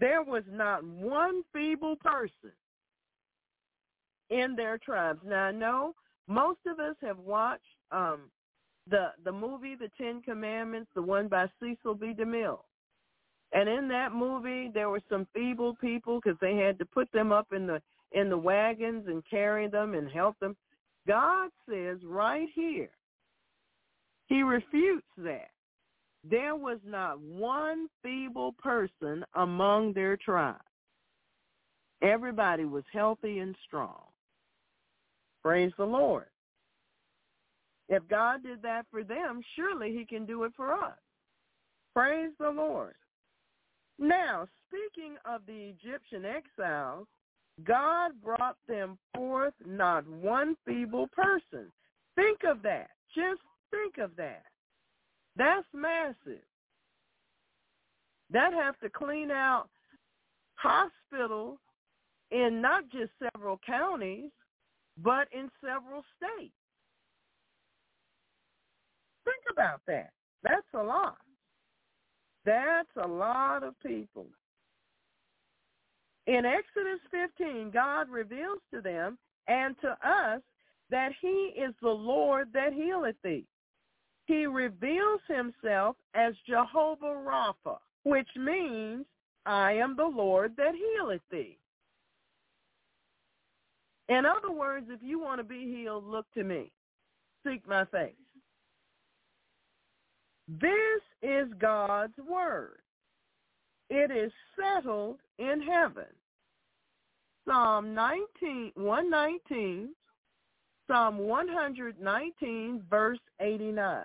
there 0.00 0.22
was 0.22 0.44
not 0.50 0.84
one 0.84 1.42
feeble 1.52 1.96
person 1.96 2.52
in 4.30 4.56
their 4.56 4.78
tribes. 4.78 5.20
Now 5.24 5.44
I 5.44 5.52
know 5.52 5.94
most 6.28 6.60
of 6.66 6.80
us 6.80 6.96
have 7.02 7.18
watched 7.18 7.62
um, 7.90 8.30
the 8.88 9.08
the 9.24 9.32
movie 9.32 9.74
The 9.74 9.90
Ten 9.98 10.22
Commandments, 10.22 10.90
the 10.94 11.02
one 11.02 11.28
by 11.28 11.46
Cecil 11.60 11.94
B. 11.94 12.14
DeMille. 12.18 12.60
And 13.52 13.68
in 13.68 13.88
that 13.88 14.12
movie, 14.12 14.70
there 14.72 14.88
were 14.88 15.02
some 15.10 15.26
feeble 15.34 15.76
people 15.80 16.20
because 16.22 16.38
they 16.40 16.56
had 16.56 16.78
to 16.78 16.86
put 16.86 17.10
them 17.12 17.32
up 17.32 17.48
in 17.54 17.66
the 17.66 17.80
in 18.12 18.28
the 18.28 18.36
wagons 18.36 19.04
and 19.06 19.22
carry 19.28 19.68
them 19.68 19.94
and 19.94 20.10
help 20.10 20.38
them. 20.38 20.54
God 21.06 21.48
says 21.68 21.98
right 22.04 22.48
here, 22.54 22.90
he 24.26 24.42
refutes 24.42 25.06
that. 25.18 25.48
There 26.28 26.54
was 26.54 26.78
not 26.86 27.20
one 27.20 27.88
feeble 28.02 28.52
person 28.62 29.24
among 29.34 29.92
their 29.92 30.16
tribe. 30.16 30.56
Everybody 32.02 32.64
was 32.64 32.84
healthy 32.92 33.38
and 33.38 33.56
strong. 33.66 34.02
Praise 35.42 35.72
the 35.76 35.84
Lord. 35.84 36.26
If 37.88 38.06
God 38.08 38.42
did 38.42 38.62
that 38.62 38.86
for 38.90 39.02
them, 39.02 39.42
surely 39.56 39.92
he 39.92 40.04
can 40.04 40.24
do 40.24 40.44
it 40.44 40.52
for 40.56 40.72
us. 40.72 40.96
Praise 41.94 42.30
the 42.38 42.50
Lord. 42.50 42.94
Now, 43.98 44.46
speaking 44.68 45.16
of 45.24 45.42
the 45.46 45.74
Egyptian 45.78 46.24
exiles, 46.24 47.06
God 47.64 48.12
brought 48.22 48.56
them 48.66 48.98
forth 49.14 49.54
not 49.64 50.06
one 50.08 50.56
feeble 50.66 51.08
person. 51.08 51.70
Think 52.16 52.40
of 52.44 52.62
that. 52.62 52.90
Just 53.14 53.40
think 53.70 53.98
of 53.98 54.16
that. 54.16 54.44
That's 55.36 55.66
massive. 55.72 56.42
That 58.30 58.52
have 58.54 58.78
to 58.80 58.88
clean 58.88 59.30
out 59.30 59.68
hospitals 60.54 61.58
in 62.30 62.60
not 62.62 62.84
just 62.90 63.10
several 63.34 63.60
counties, 63.64 64.30
but 65.02 65.28
in 65.32 65.50
several 65.60 66.02
states. 66.16 66.54
Think 69.24 69.42
about 69.50 69.80
that. 69.86 70.10
That's 70.42 70.66
a 70.74 70.82
lot. 70.82 71.18
That's 72.44 72.88
a 73.02 73.06
lot 73.06 73.62
of 73.62 73.74
people. 73.84 74.26
In 76.26 76.44
Exodus 76.44 77.00
15, 77.10 77.70
God 77.72 78.08
reveals 78.08 78.60
to 78.72 78.80
them 78.80 79.18
and 79.48 79.74
to 79.80 79.90
us 80.08 80.40
that 80.90 81.12
he 81.20 81.52
is 81.56 81.74
the 81.82 81.88
Lord 81.88 82.48
that 82.52 82.72
healeth 82.72 83.16
thee. 83.24 83.44
He 84.26 84.46
reveals 84.46 85.20
himself 85.26 85.96
as 86.14 86.34
Jehovah 86.46 87.16
Rapha, 87.26 87.78
which 88.04 88.28
means 88.36 89.04
I 89.46 89.72
am 89.72 89.96
the 89.96 90.04
Lord 90.04 90.52
that 90.56 90.74
healeth 90.74 91.22
thee. 91.30 91.58
In 94.08 94.24
other 94.26 94.52
words, 94.52 94.86
if 94.90 95.00
you 95.02 95.18
want 95.18 95.40
to 95.40 95.44
be 95.44 95.64
healed, 95.64 96.06
look 96.06 96.26
to 96.34 96.44
me. 96.44 96.70
Seek 97.44 97.66
my 97.66 97.84
face. 97.86 98.12
This 100.60 101.02
is 101.22 101.48
God's 101.58 102.16
word. 102.28 102.80
It 103.88 104.10
is 104.10 104.32
settled 104.58 105.18
in 105.38 105.62
heaven. 105.62 106.06
Psalm 107.46 107.94
19, 107.94 108.72
119, 108.74 109.90
Psalm 110.86 111.18
119, 111.18 112.82
verse 112.90 113.18
89. 113.40 114.04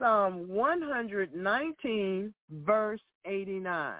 Psalm 0.00 0.48
119, 0.48 2.34
verse 2.50 3.00
89. 3.26 3.94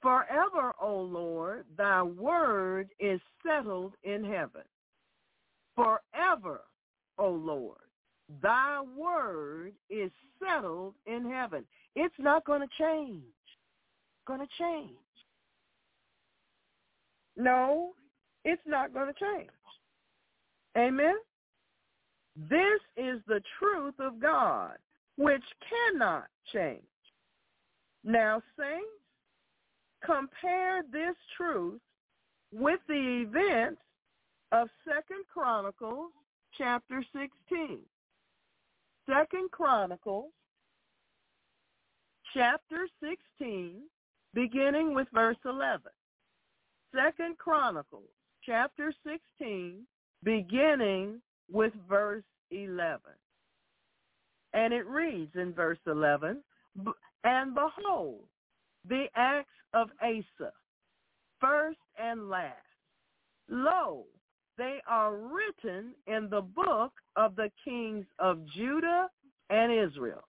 Forever, 0.00 0.72
O 0.80 1.00
Lord, 1.00 1.64
thy 1.76 2.02
word 2.02 2.88
is 2.98 3.20
settled 3.46 3.92
in 4.02 4.24
heaven. 4.24 4.62
Forever, 5.76 6.62
O 7.18 7.30
Lord, 7.30 7.81
thy 8.40 8.80
word 8.96 9.72
is 9.90 10.10
settled 10.42 10.94
in 11.06 11.30
heaven. 11.30 11.64
It's 11.94 12.14
not 12.18 12.44
going 12.44 12.60
to 12.60 12.68
change. 12.78 13.22
Going 14.26 14.40
to 14.40 14.46
change. 14.58 14.96
No, 17.36 17.92
it's 18.44 18.62
not 18.66 18.92
going 18.92 19.12
to 19.12 19.18
change. 19.18 19.50
Amen? 20.76 21.14
This 22.36 22.80
is 22.96 23.20
the 23.26 23.42
truth 23.58 23.94
of 23.98 24.20
God, 24.20 24.76
which 25.16 25.42
cannot 25.68 26.26
change. 26.52 26.82
Now, 28.04 28.42
saints, 28.58 28.86
compare 30.04 30.82
this 30.90 31.14
truth 31.36 31.80
with 32.52 32.80
the 32.88 33.24
events 33.26 33.80
of 34.50 34.68
Second 34.86 35.24
Chronicles 35.32 36.10
chapter 36.56 37.04
16. 37.12 37.78
Second 39.08 39.50
Chronicles 39.50 40.32
chapter 42.34 42.88
16, 43.02 43.82
beginning 44.34 44.94
with 44.94 45.08
verse 45.12 45.36
11. 45.44 45.80
Second 46.94 47.36
Chronicles 47.38 48.10
chapter 48.44 48.92
16, 49.04 49.86
beginning 50.22 51.20
with 51.50 51.72
verse 51.88 52.24
11. 52.50 53.00
And 54.54 54.72
it 54.72 54.86
reads 54.86 55.32
in 55.34 55.52
verse 55.52 55.78
11, 55.86 56.42
And 57.24 57.54
behold, 57.54 58.20
the 58.88 59.06
acts 59.16 59.48
of 59.74 59.88
Asa, 60.00 60.52
first 61.40 61.78
and 61.98 62.28
last. 62.28 62.56
Lo, 63.48 64.04
they 64.62 64.80
are 64.86 65.16
written 65.16 65.92
in 66.06 66.28
the 66.30 66.40
book 66.40 66.92
of 67.16 67.34
the 67.34 67.50
kings 67.64 68.06
of 68.20 68.38
Judah 68.54 69.08
and 69.50 69.72
Israel. 69.72 70.22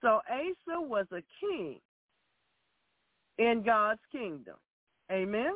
So 0.00 0.20
Asa 0.30 0.80
was 0.80 1.04
a 1.12 1.22
king 1.38 1.80
in 3.36 3.62
God's 3.62 4.00
kingdom. 4.10 4.54
Amen. 5.12 5.52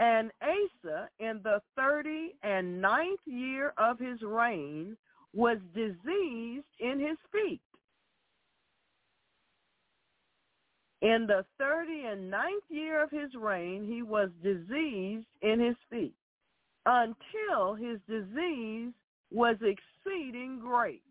And 0.00 0.32
Asa, 0.42 1.08
in 1.20 1.40
the 1.44 1.60
thirty 1.76 2.34
and 2.42 2.82
ninth 2.82 3.20
year 3.24 3.72
of 3.78 4.00
his 4.00 4.20
reign, 4.22 4.96
was 5.32 5.58
diseased 5.76 6.66
in 6.80 6.98
his 6.98 7.18
feet. 7.30 7.60
In 11.02 11.28
the 11.28 11.44
thirty 11.56 12.02
and 12.10 12.28
ninth 12.28 12.64
year 12.68 13.00
of 13.00 13.12
his 13.12 13.30
reign, 13.40 13.86
he 13.86 14.02
was 14.02 14.30
diseased 14.42 15.28
in 15.40 15.60
his 15.60 15.76
feet 15.88 16.14
until 16.86 17.74
his 17.74 17.98
disease 18.08 18.92
was 19.30 19.56
exceeding 19.62 20.58
great. 20.60 21.02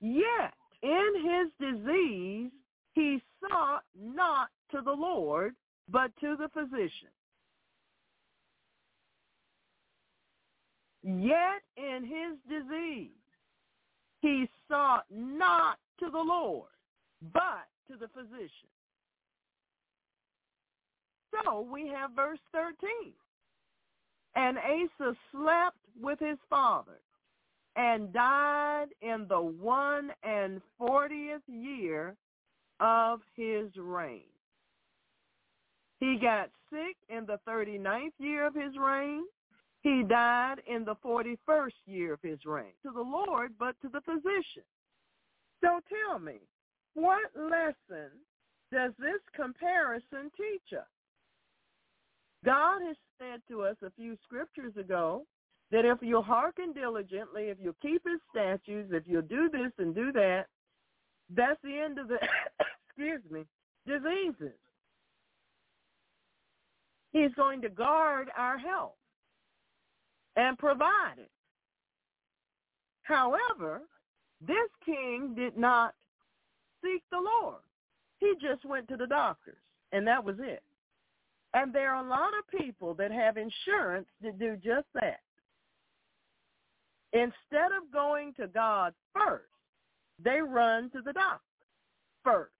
Yet 0.00 0.54
in 0.82 1.12
his 1.24 1.50
disease 1.60 2.50
he 2.94 3.20
sought 3.40 3.82
not 4.00 4.48
to 4.72 4.80
the 4.84 4.92
Lord, 4.92 5.54
but 5.88 6.10
to 6.20 6.36
the 6.36 6.48
physician. 6.48 7.08
Yet 11.02 11.62
in 11.76 12.04
his 12.04 12.38
disease 12.48 13.10
he 14.20 14.48
sought 14.68 15.04
not 15.10 15.78
to 16.00 16.10
the 16.10 16.18
Lord, 16.18 16.70
but 17.32 17.66
to 17.90 17.96
the 17.98 18.08
physician. 18.08 18.68
So 21.32 21.60
we 21.60 21.88
have 21.88 22.12
verse 22.12 22.38
13. 22.52 23.12
And 24.38 24.56
Asa 24.56 25.16
slept 25.32 25.76
with 26.00 26.20
his 26.20 26.38
father 26.48 27.00
and 27.74 28.12
died 28.12 28.86
in 29.02 29.26
the 29.28 29.40
one 29.40 30.12
and 30.22 30.60
fortieth 30.78 31.42
year 31.48 32.14
of 32.78 33.18
his 33.34 33.66
reign. 33.76 34.30
He 35.98 36.18
got 36.22 36.50
sick 36.70 36.94
in 37.08 37.26
the 37.26 37.40
thirty-ninth 37.44 38.14
year 38.20 38.46
of 38.46 38.54
his 38.54 38.76
reign. 38.78 39.24
He 39.82 40.04
died 40.08 40.60
in 40.72 40.84
the 40.84 40.94
41st 41.04 41.72
year 41.86 42.12
of 42.12 42.22
his 42.22 42.38
reign. 42.44 42.72
To 42.84 42.92
the 42.92 43.00
Lord, 43.00 43.52
but 43.58 43.74
to 43.82 43.88
the 43.88 44.00
physician. 44.02 44.62
So 45.64 45.80
tell 45.88 46.20
me, 46.20 46.38
what 46.94 47.30
lesson 47.34 48.10
does 48.72 48.92
this 49.00 49.20
comparison 49.34 50.30
teach 50.36 50.78
us? 50.78 50.86
God 52.44 52.80
has 52.86 52.96
said 53.18 53.40
to 53.48 53.62
us 53.62 53.76
a 53.84 53.90
few 53.90 54.16
scriptures 54.24 54.72
ago 54.78 55.24
that 55.70 55.84
if 55.84 55.98
you 56.00 56.22
hearken 56.22 56.72
diligently, 56.72 57.44
if 57.44 57.58
you 57.60 57.74
keep 57.82 58.02
his 58.04 58.20
statutes, 58.30 58.90
if 58.92 59.02
you 59.06 59.22
do 59.22 59.50
this 59.50 59.72
and 59.78 59.94
do 59.94 60.12
that, 60.12 60.46
that's 61.34 61.60
the 61.62 61.78
end 61.78 61.98
of 61.98 62.08
the, 62.08 62.18
excuse 62.88 63.22
me, 63.30 63.44
diseases. 63.86 64.56
He's 67.12 67.34
going 67.34 67.60
to 67.62 67.68
guard 67.68 68.28
our 68.36 68.58
health 68.58 68.94
and 70.36 70.58
provide 70.58 71.18
it. 71.18 71.30
However, 73.02 73.82
this 74.46 74.68
king 74.84 75.34
did 75.34 75.56
not 75.56 75.94
seek 76.82 77.02
the 77.10 77.18
Lord. 77.18 77.62
He 78.18 78.34
just 78.40 78.64
went 78.64 78.88
to 78.88 78.96
the 78.96 79.06
doctors, 79.06 79.56
and 79.92 80.06
that 80.06 80.22
was 80.22 80.36
it. 80.38 80.62
And 81.54 81.72
there 81.72 81.94
are 81.94 82.04
a 82.04 82.08
lot 82.08 82.30
of 82.38 82.60
people 82.60 82.94
that 82.94 83.10
have 83.10 83.36
insurance 83.36 84.06
that 84.22 84.38
do 84.38 84.56
just 84.56 84.86
that. 84.94 85.20
Instead 87.12 87.72
of 87.72 87.90
going 87.92 88.34
to 88.34 88.46
God 88.46 88.92
first, 89.14 89.44
they 90.22 90.40
run 90.40 90.90
to 90.90 91.00
the 91.00 91.12
doctor 91.12 91.42
first. 92.22 92.52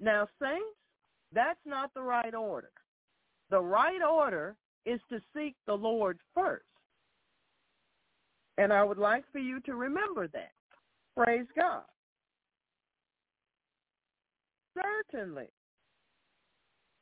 Now, 0.00 0.26
saints, 0.40 0.76
that's 1.32 1.60
not 1.64 1.94
the 1.94 2.02
right 2.02 2.34
order. 2.34 2.70
The 3.50 3.60
right 3.60 4.02
order 4.02 4.56
is 4.84 5.00
to 5.10 5.20
seek 5.34 5.54
the 5.66 5.74
Lord 5.74 6.18
first. 6.34 6.64
And 8.58 8.72
I 8.72 8.82
would 8.82 8.98
like 8.98 9.24
for 9.30 9.38
you 9.38 9.60
to 9.60 9.74
remember 9.74 10.26
that. 10.28 10.52
Praise 11.16 11.46
God. 11.56 11.84
Certainly, 15.12 15.48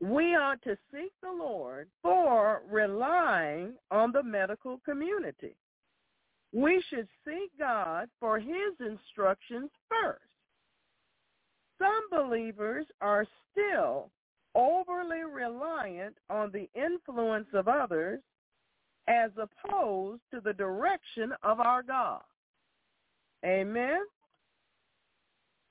we 0.01 0.35
are 0.35 0.57
to 0.57 0.77
seek 0.93 1.13
the 1.23 1.31
Lord 1.31 1.89
for 2.03 2.63
relying 2.71 3.75
on 3.91 4.13
the 4.13 4.23
medical 4.23 4.81
community. 4.85 5.55
We 6.53 6.83
should 6.89 7.07
seek 7.25 7.51
God 7.59 8.09
for 8.19 8.39
his 8.39 8.75
instructions 8.81 9.71
first. 9.89 10.23
Some 11.79 12.03
believers 12.11 12.87
are 13.01 13.27
still 13.53 14.11
overly 14.55 15.23
reliant 15.23 16.17
on 16.29 16.51
the 16.51 16.69
influence 16.75 17.47
of 17.55 17.69
others 17.69 18.21
as 19.07 19.31
opposed 19.37 20.23
to 20.33 20.41
the 20.41 20.53
direction 20.53 21.33
of 21.43 21.61
our 21.61 21.83
God. 21.83 22.23
Amen? 23.45 24.01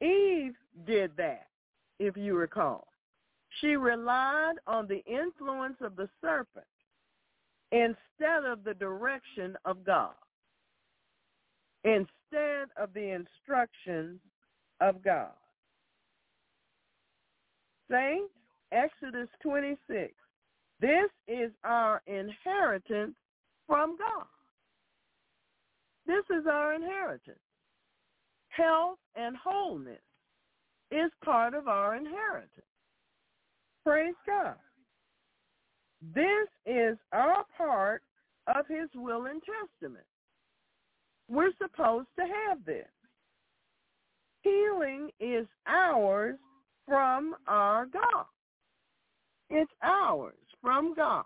Eve 0.02 0.56
did 0.88 1.12
that, 1.18 1.48
if 2.00 2.16
you 2.16 2.36
recall. 2.36 2.88
She 3.62 3.76
relied 3.76 4.56
on 4.68 4.88
the 4.88 5.04
influence 5.06 5.78
of 5.82 5.96
the 5.96 6.10
serpent 6.22 6.66
instead 7.72 8.46
of 8.46 8.64
the 8.64 8.74
direction 8.74 9.58
of 9.66 9.84
God, 9.84 10.14
instead 11.84 12.70
of 12.78 12.94
the 12.94 13.12
instructions 13.12 14.20
of 14.82 15.04
God. 15.04 15.32
Saints, 17.92 18.34
Exodus 18.72 19.28
26. 19.42 20.14
This 20.80 21.10
is 21.28 21.52
our 21.64 22.02
inheritance 22.08 23.16
from 23.68 23.98
God. 23.98 24.26
This 26.06 26.24
is 26.30 26.46
our 26.48 26.74
inheritance. 26.74 27.40
Health 28.50 29.00
and 29.16 29.36
wholeness 29.38 30.02
is 30.92 31.12
part 31.24 31.54
of 31.54 31.68
our 31.68 31.96
inheritance. 31.96 32.50
Praise 33.86 34.16
God. 34.26 34.56
This 36.14 36.48
is 36.66 36.98
our 37.12 37.46
part 37.58 38.04
of 38.48 38.66
his 38.68 38.90
will 38.96 39.26
and 39.26 39.42
testament. 39.42 40.06
We're 41.30 41.52
supposed 41.62 42.08
to 42.18 42.26
have 42.26 42.64
this. 42.66 42.88
Healing 44.42 45.10
is 45.20 45.46
ours 45.68 46.38
from 46.88 47.36
our 47.48 47.86
God. 47.86 48.26
It's 49.50 49.72
ours 49.84 50.34
from 50.62 50.94
God. 50.96 51.26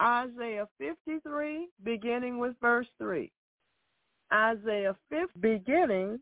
Isaiah 0.00 0.68
53, 0.78 1.68
beginning 1.82 2.38
with 2.38 2.54
verse 2.60 2.86
3. 2.98 3.30
Isaiah 4.32 4.94
50, 5.08 5.26
beginning 5.40 6.20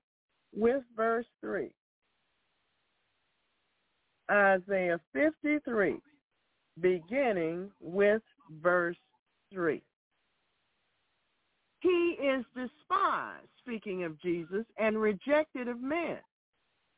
with 0.54 0.82
verse 0.96 1.26
3. 1.40 1.68
Isaiah 4.30 5.00
53, 5.12 5.96
beginning 6.80 7.70
with 7.80 8.22
verse 8.62 8.96
3. 9.52 9.80
He 11.80 12.16
is 12.20 12.44
despised, 12.54 13.48
speaking 13.62 14.04
of 14.04 14.20
Jesus, 14.20 14.64
and 14.78 15.00
rejected 15.00 15.68
of 15.68 15.80
men, 15.80 16.18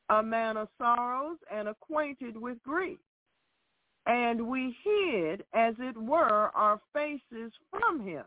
a 0.08 0.22
man 0.22 0.56
of 0.56 0.68
sorrows 0.78 1.36
and 1.52 1.68
acquainted 1.68 2.36
with 2.36 2.62
grief. 2.62 2.98
And 4.06 4.48
we 4.48 4.74
hid, 4.82 5.44
as 5.54 5.74
it 5.78 5.96
were, 5.96 6.50
our 6.54 6.80
faces 6.94 7.52
from 7.70 8.00
him. 8.00 8.24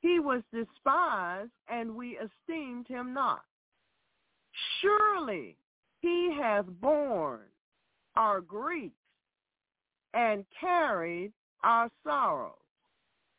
He 0.00 0.20
was 0.20 0.42
despised, 0.52 1.50
and 1.68 1.96
we 1.96 2.18
esteemed 2.18 2.86
him 2.86 3.14
not. 3.14 3.42
Surely 4.80 5.56
he 6.02 6.36
hath 6.38 6.66
borne 6.80 7.40
our 8.18 8.40
griefs 8.40 8.94
and 10.12 10.44
carried 10.60 11.32
our 11.62 11.88
sorrows. 12.04 12.52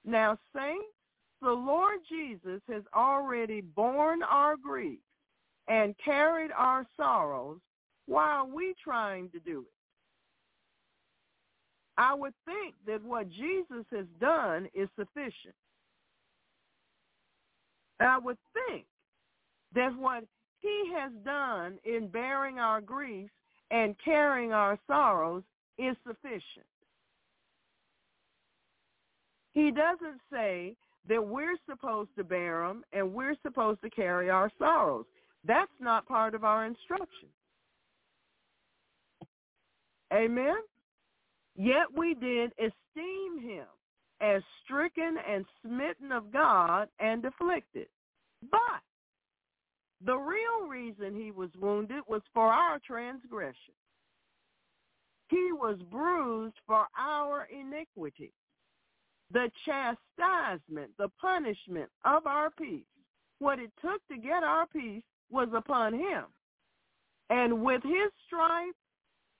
Now, 0.05 0.37
saints, 0.55 0.85
the 1.41 1.51
Lord 1.51 1.99
Jesus 2.09 2.61
has 2.71 2.83
already 2.95 3.61
borne 3.61 4.23
our 4.23 4.55
griefs 4.55 5.03
and 5.67 5.93
carried 6.03 6.51
our 6.57 6.87
sorrows 6.97 7.59
while 8.07 8.47
we 8.47 8.73
trying 8.81 9.29
to 9.31 9.39
do 9.39 9.59
it. 9.61 9.73
I 11.97 12.13
would 12.13 12.33
think 12.45 12.75
that 12.87 13.03
what 13.03 13.29
Jesus 13.29 13.85
has 13.91 14.05
done 14.21 14.67
is 14.73 14.87
sufficient. 14.97 15.55
I 17.99 18.17
would 18.17 18.37
think 18.53 18.85
that 19.75 19.95
what 19.97 20.23
he 20.59 20.91
has 20.95 21.11
done 21.25 21.77
in 21.83 22.07
bearing 22.07 22.57
our 22.57 22.79
griefs 22.79 23.33
and 23.71 23.95
carrying 24.03 24.53
our 24.53 24.77
sorrows 24.87 25.43
is 25.77 25.95
sufficient. 26.05 26.65
He 29.53 29.71
doesn't 29.71 30.19
say 30.31 30.75
that 31.07 31.25
we're 31.25 31.57
supposed 31.69 32.09
to 32.17 32.23
bear 32.23 32.67
them 32.67 32.83
and 32.93 33.13
we're 33.13 33.35
supposed 33.41 33.81
to 33.81 33.89
carry 33.89 34.29
our 34.29 34.51
sorrows. 34.59 35.05
That's 35.45 35.71
not 35.79 36.07
part 36.07 36.35
of 36.35 36.43
our 36.43 36.65
instruction. 36.65 37.29
Amen? 40.13 40.57
Yet 41.55 41.85
we 41.95 42.13
did 42.15 42.51
esteem 42.57 43.41
him 43.41 43.65
as 44.21 44.41
stricken 44.63 45.15
and 45.27 45.45
smitten 45.61 46.11
of 46.11 46.31
God 46.31 46.89
and 46.99 47.23
afflicted. 47.25 47.87
But 48.49 48.81
the 50.05 50.15
real 50.15 50.67
reason 50.67 51.15
he 51.15 51.31
was 51.31 51.49
wounded 51.59 52.03
was 52.07 52.21
for 52.33 52.47
our 52.47 52.79
transgression. 52.85 53.73
He 55.29 55.51
was 55.51 55.77
bruised 55.91 56.55
for 56.65 56.85
our 56.97 57.47
iniquity. 57.51 58.31
The 59.31 59.51
chastisement, 59.65 60.91
the 60.97 61.09
punishment 61.21 61.89
of 62.05 62.25
our 62.25 62.49
peace, 62.51 62.85
what 63.39 63.59
it 63.59 63.71
took 63.81 64.05
to 64.07 64.17
get 64.17 64.43
our 64.43 64.65
peace 64.67 65.03
was 65.29 65.49
upon 65.55 65.93
him. 65.93 66.23
And 67.29 67.61
with 67.61 67.83
his 67.83 68.11
stripes, 68.25 68.77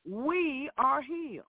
we 0.08 0.70
are 0.78 1.02
healed. 1.02 1.46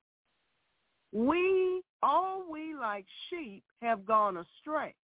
We, 1.13 1.83
all 2.03 2.45
we 2.51 2.75
like 2.75 3.05
sheep, 3.29 3.63
have 3.83 4.07
gone 4.07 4.39
astray. 4.39 4.95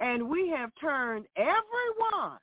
And 0.00 0.28
we 0.28 0.48
have 0.56 0.70
turned 0.80 1.26
everyone 1.36 2.38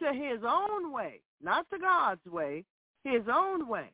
to 0.00 0.12
his 0.12 0.40
own 0.46 0.92
way, 0.92 1.20
not 1.42 1.68
to 1.70 1.78
God's 1.78 2.24
way, 2.26 2.64
his 3.04 3.22
own 3.32 3.68
way. 3.68 3.90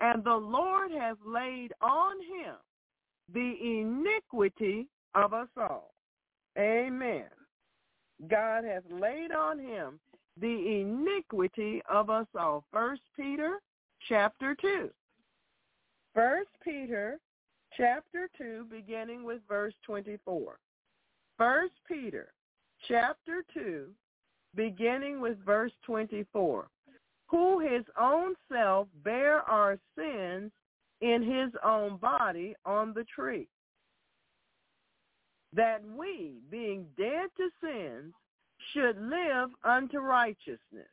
And 0.00 0.22
the 0.24 0.34
Lord 0.34 0.90
has 0.92 1.16
laid 1.26 1.72
on 1.80 2.16
him 2.22 2.54
the 3.32 3.54
iniquity 3.80 4.88
of 5.14 5.34
us 5.34 5.48
all. 5.56 5.94
Amen. 6.58 7.26
God 8.28 8.64
has 8.64 8.82
laid 8.90 9.32
on 9.32 9.58
him 9.58 10.00
the 10.40 10.80
iniquity 10.80 11.82
of 11.88 12.10
us 12.10 12.26
all. 12.38 12.64
First 12.72 13.02
Peter 13.16 13.58
chapter 14.08 14.56
2. 14.60 14.90
First 16.14 16.50
Peter 16.64 17.18
chapter 17.76 18.28
2 18.38 18.66
beginning 18.70 19.24
with 19.24 19.40
verse 19.48 19.74
24. 19.84 20.58
First 21.36 21.74
Peter 21.86 22.32
chapter 22.88 23.44
2 23.54 23.86
beginning 24.58 25.20
with 25.20 25.38
verse 25.46 25.70
24. 25.86 26.66
Who 27.28 27.60
his 27.60 27.84
own 27.98 28.34
self 28.52 28.88
bare 29.04 29.42
our 29.42 29.78
sins 29.96 30.50
in 31.00 31.22
his 31.22 31.52
own 31.64 31.96
body 31.98 32.56
on 32.66 32.92
the 32.92 33.04
tree, 33.04 33.46
that 35.54 35.78
we, 35.96 36.38
being 36.50 36.86
dead 36.96 37.28
to 37.36 37.48
sins, 37.62 38.12
should 38.72 39.00
live 39.00 39.50
unto 39.62 39.98
righteousness, 39.98 40.90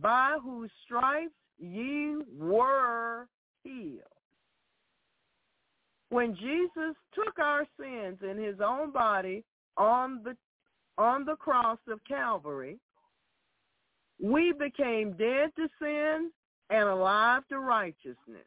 by 0.00 0.38
whose 0.42 0.70
stripes 0.84 1.34
ye 1.58 2.16
were 2.38 3.26
healed. 3.64 3.98
When 6.10 6.36
Jesus 6.36 6.94
took 7.14 7.38
our 7.40 7.66
sins 7.78 8.18
in 8.22 8.38
his 8.38 8.56
own 8.64 8.92
body 8.92 9.42
on 9.76 10.20
the 10.22 10.36
on 10.98 11.24
the 11.24 11.36
cross 11.36 11.78
of 11.88 11.98
Calvary, 12.06 12.78
we 14.22 14.52
became 14.52 15.12
dead 15.12 15.50
to 15.56 15.68
sin 15.80 16.30
and 16.70 16.88
alive 16.88 17.42
to 17.48 17.58
righteousness. 17.58 18.46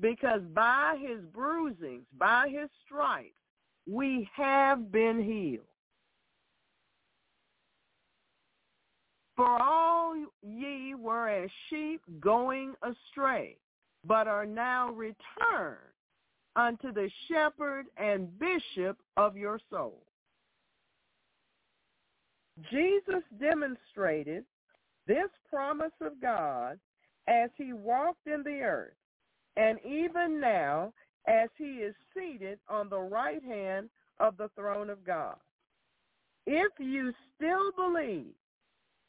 Because 0.00 0.40
by 0.54 0.96
his 1.00 1.20
bruisings, 1.32 2.04
by 2.18 2.48
his 2.48 2.70
stripes, 2.84 3.34
we 3.88 4.28
have 4.34 4.92
been 4.92 5.22
healed. 5.22 5.66
For 9.36 9.60
all 9.62 10.14
ye 10.42 10.94
were 10.94 11.28
as 11.28 11.50
sheep 11.68 12.02
going 12.20 12.74
astray, 12.82 13.56
but 14.04 14.28
are 14.28 14.46
now 14.46 14.90
returned 14.90 15.78
unto 16.56 16.92
the 16.92 17.10
shepherd 17.28 17.86
and 17.96 18.28
bishop 18.38 18.98
of 19.16 19.36
your 19.36 19.58
soul. 19.70 20.02
Jesus 22.70 23.22
demonstrated 23.40 24.44
this 25.10 25.30
promise 25.50 25.90
of 26.00 26.22
God 26.22 26.78
as 27.26 27.50
he 27.58 27.72
walked 27.72 28.28
in 28.28 28.44
the 28.44 28.60
earth, 28.60 28.94
and 29.56 29.76
even 29.84 30.38
now 30.40 30.92
as 31.26 31.48
he 31.58 31.78
is 31.78 31.96
seated 32.14 32.60
on 32.68 32.88
the 32.88 33.00
right 33.00 33.42
hand 33.42 33.88
of 34.20 34.36
the 34.36 34.48
throne 34.54 34.88
of 34.88 35.04
God. 35.04 35.34
If 36.46 36.70
you 36.78 37.12
still 37.34 37.72
believe 37.72 38.34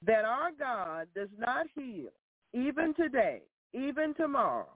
that 0.03 0.25
our 0.25 0.49
God 0.57 1.07
does 1.13 1.29
not 1.37 1.67
heal, 1.75 2.09
even 2.51 2.95
today, 2.95 3.41
even 3.75 4.15
tomorrow, 4.15 4.73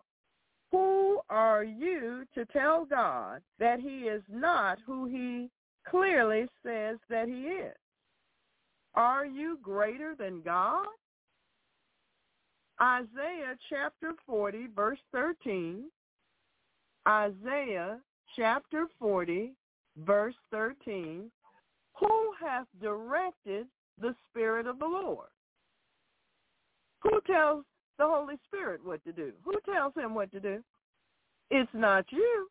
who 0.72 1.22
are 1.32 1.64
you 1.64 2.26
to 2.36 2.46
tell 2.46 2.86
God 2.86 3.42
that 3.58 3.80
he 3.80 4.02
is 4.02 4.22
not 4.30 4.78
who 4.86 5.08
he 5.08 5.50
clearly 5.90 6.46
says 6.64 6.98
that 7.10 7.28
he 7.28 7.46
is? 7.46 7.76
Are 8.94 9.26
you 9.26 9.58
greater 9.64 10.14
than 10.16 10.44
God? 10.44 10.86
Isaiah 12.82 13.56
chapter 13.70 14.12
40, 14.26 14.68
verse 14.76 15.00
13. 15.12 15.86
Isaiah 17.08 18.00
chapter 18.36 18.88
40, 19.00 19.54
verse 20.06 20.36
13. 20.52 21.32
Who 22.00 22.32
hath 22.42 22.68
directed 22.82 23.68
the 24.02 24.14
Spirit 24.30 24.68
of 24.68 24.80
the 24.80 24.86
Lord? 24.86 25.30
Who 27.04 27.22
tells 27.26 27.64
the 27.98 28.06
Holy 28.06 28.36
Spirit 28.48 28.82
what 28.84 29.04
to 29.06 29.14
do? 29.14 29.32
Who 29.44 29.58
tells 29.72 29.94
him 29.96 30.14
what 30.14 30.32
to 30.32 30.40
do? 30.40 30.62
It's 31.52 31.72
not 31.74 32.06
you. 32.12 32.50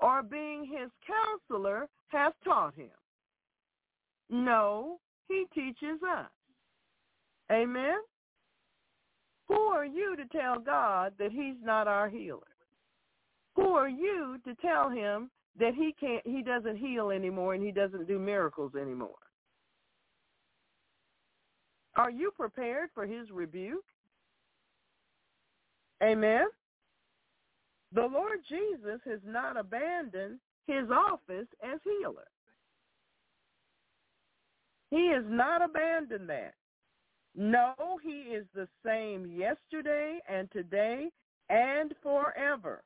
Or 0.00 0.22
being 0.22 0.64
his 0.64 0.90
counselor 1.06 1.88
hath 2.08 2.32
taught 2.44 2.74
him. 2.74 2.90
No, 4.30 4.98
he 5.28 5.44
teaches 5.54 6.00
us. 6.02 6.30
Amen? 7.52 7.96
Who 9.48 9.54
are 9.54 9.84
you 9.84 10.16
to 10.16 10.24
tell 10.26 10.58
God 10.58 11.12
that 11.18 11.32
he's 11.32 11.56
not 11.62 11.86
our 11.86 12.08
healer? 12.08 12.40
Who 13.56 13.68
are 13.72 13.88
you 13.88 14.38
to 14.44 14.54
tell 14.56 14.90
him 14.90 15.30
that 15.58 15.74
he 15.74 15.94
can't 15.98 16.26
he 16.26 16.42
doesn't 16.42 16.76
heal 16.76 17.10
anymore 17.10 17.54
and 17.54 17.64
he 17.64 17.70
doesn't 17.70 18.08
do 18.08 18.18
miracles 18.18 18.72
anymore? 18.74 19.10
Are 21.96 22.10
you 22.10 22.32
prepared 22.36 22.90
for 22.94 23.06
his 23.06 23.30
rebuke? 23.30 23.84
Amen. 26.02 26.46
The 27.92 28.02
Lord 28.02 28.40
Jesus 28.48 29.00
has 29.04 29.20
not 29.24 29.56
abandoned 29.56 30.40
his 30.66 30.90
office 30.90 31.46
as 31.62 31.78
healer. 31.84 32.26
He 34.90 35.10
has 35.14 35.24
not 35.28 35.62
abandoned 35.62 36.28
that. 36.28 36.54
No, 37.36 37.74
he 38.02 38.32
is 38.34 38.46
the 38.54 38.68
same 38.84 39.26
yesterday 39.26 40.20
and 40.28 40.50
today 40.52 41.10
and 41.48 41.92
forever. 42.02 42.82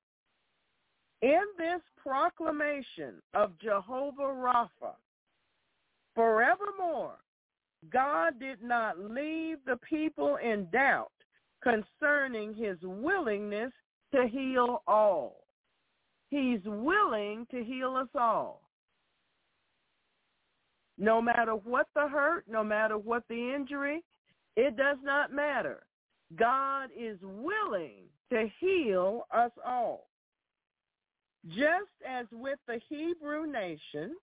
In 1.21 1.43
this 1.59 1.83
proclamation 2.03 3.21
of 3.35 3.59
Jehovah 3.59 4.23
Rapha, 4.23 4.95
forevermore, 6.15 7.17
God 7.93 8.41
did 8.41 8.63
not 8.63 8.99
leave 8.99 9.59
the 9.67 9.79
people 9.89 10.37
in 10.37 10.67
doubt 10.73 11.13
concerning 11.63 12.55
his 12.55 12.77
willingness 12.83 13.73
to 14.15 14.27
heal 14.27 14.83
all. 14.87 15.45
He's 16.31 16.61
willing 16.65 17.47
to 17.51 17.63
heal 17.63 17.97
us 17.97 18.09
all. 18.15 18.63
No 20.99 21.23
matter 21.23 21.53
what 21.53 21.87
the 21.95 22.09
hurt, 22.09 22.45
no 22.49 22.65
matter 22.65 22.99
what 22.99 23.23
the 23.29 23.55
injury, 23.55 24.03
it 24.59 24.77
does 24.77 24.99
not 25.05 25.33
matter. 25.33 25.85
God 26.35 26.91
is 26.99 27.17
willing 27.23 28.07
to 28.31 28.51
heal 28.59 29.23
us 29.33 29.53
all. 29.65 30.09
Just 31.47 31.95
as 32.07 32.27
with 32.33 32.59
the 32.67 32.81
Hebrew 32.89 33.47
nation, 33.47 34.17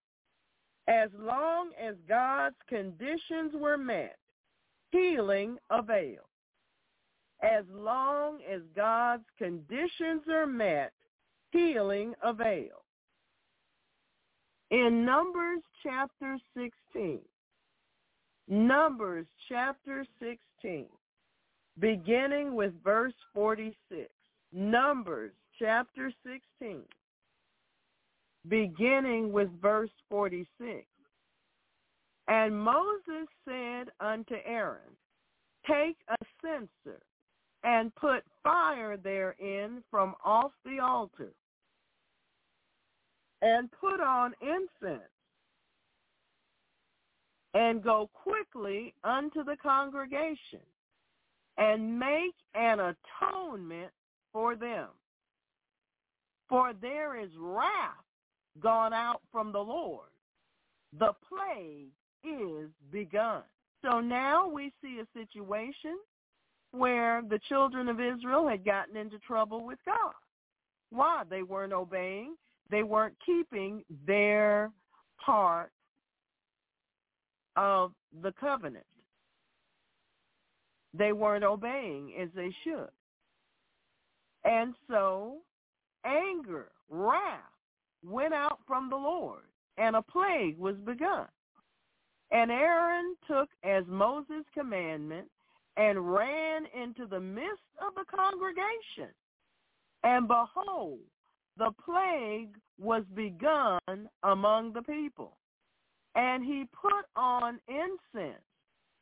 as 0.89 1.09
long 1.17 1.69
as 1.81 1.95
God's 2.07 2.57
conditions 2.67 3.53
were 3.53 3.77
met, 3.77 4.17
healing 4.91 5.57
availed. 5.69 6.27
As 7.41 7.63
long 7.73 8.39
as 8.41 8.59
God's 8.75 9.23
conditions 9.37 10.23
are 10.29 10.45
met, 10.45 10.91
healing 11.51 12.13
availed. 12.21 12.83
In 14.69 15.05
Numbers 15.05 15.61
chapter 15.81 16.37
16, 16.57 17.21
Numbers 18.47 19.25
chapter 19.49 20.05
16, 20.19 20.85
beginning 21.79 22.53
with 22.53 22.73
verse 22.83 23.13
46. 23.33 24.09
Numbers 24.53 25.31
chapter 25.57 26.11
16, 26.23 26.81
beginning 28.47 29.31
with 29.31 29.49
verse 29.61 29.89
46. 30.09 30.85
And 32.27 32.57
Moses 32.57 33.27
said 33.47 33.89
unto 33.99 34.35
Aaron, 34.45 34.95
Take 35.67 35.97
a 36.09 36.15
censer 36.41 37.01
and 37.63 37.93
put 37.95 38.23
fire 38.43 38.95
therein 38.97 39.83
from 39.89 40.13
off 40.23 40.51
the 40.63 40.79
altar, 40.79 41.33
and 43.41 43.69
put 43.71 43.99
on 43.99 44.33
incense, 44.41 45.01
and 47.55 47.81
go 47.81 48.09
quickly 48.13 48.93
unto 49.03 49.43
the 49.43 49.55
congregation, 49.63 50.59
and 51.57 51.97
make 51.97 52.35
an 52.53 52.79
atonement 52.79 53.91
for 54.31 54.55
them. 54.55 54.89
For 56.49 56.73
there 56.79 57.19
is 57.19 57.29
wrath 57.39 58.03
gone 58.61 58.93
out 58.93 59.21
from 59.31 59.51
the 59.51 59.59
Lord. 59.59 60.09
The 60.99 61.13
plague 61.27 61.91
is 62.23 62.69
begun. 62.91 63.41
So 63.83 63.99
now 63.99 64.47
we 64.47 64.71
see 64.81 64.99
a 64.99 65.19
situation 65.19 65.97
where 66.71 67.21
the 67.29 67.39
children 67.47 67.87
of 67.87 68.01
Israel 68.01 68.47
had 68.47 68.65
gotten 68.65 68.97
into 68.97 69.17
trouble 69.19 69.65
with 69.65 69.79
God. 69.85 70.13
Why? 70.89 71.23
They 71.29 71.41
weren't 71.41 71.73
obeying. 71.73 72.35
They 72.69 72.83
weren't 72.83 73.15
keeping 73.25 73.83
their 74.05 74.71
part 75.23 75.71
of 77.55 77.93
the 78.21 78.33
covenant. 78.39 78.85
They 80.93 81.11
weren't 81.11 81.43
obeying 81.43 82.13
as 82.21 82.29
they 82.35 82.53
should. 82.63 82.89
And 84.45 84.73
so 84.89 85.37
anger, 86.05 86.71
wrath 86.89 87.41
went 88.03 88.33
out 88.33 88.59
from 88.67 88.89
the 88.89 88.95
Lord, 88.95 89.43
and 89.77 89.95
a 89.95 90.01
plague 90.01 90.57
was 90.57 90.75
begun. 90.85 91.27
And 92.31 92.51
Aaron 92.51 93.15
took 93.27 93.49
as 93.63 93.83
Moses' 93.87 94.45
commandment 94.53 95.27
and 95.77 96.13
ran 96.13 96.63
into 96.79 97.05
the 97.07 97.19
midst 97.19 97.63
of 97.85 97.93
the 97.95 98.05
congregation. 98.15 99.13
And 100.03 100.27
behold, 100.27 100.99
the 101.57 101.71
plague 101.83 102.55
was 102.79 103.03
begun 103.15 103.79
among 104.23 104.73
the 104.73 104.81
people. 104.81 105.37
And 106.15 106.43
he 106.43 106.65
put 106.81 107.05
on 107.15 107.59
incense 107.67 108.41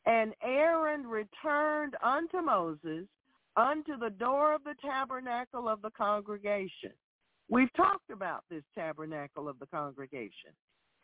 And 0.06 0.32
Aaron 0.42 1.06
returned 1.06 1.94
unto 2.02 2.40
Moses 2.40 3.06
unto 3.56 3.98
the 3.98 4.08
door 4.10 4.54
of 4.54 4.64
the 4.64 4.76
tabernacle 4.82 5.68
of 5.68 5.82
the 5.82 5.90
congregation. 5.90 6.92
We've 7.50 7.72
talked 7.74 8.08
about 8.10 8.44
this 8.48 8.62
tabernacle 8.74 9.46
of 9.48 9.58
the 9.58 9.66
congregation. 9.66 10.52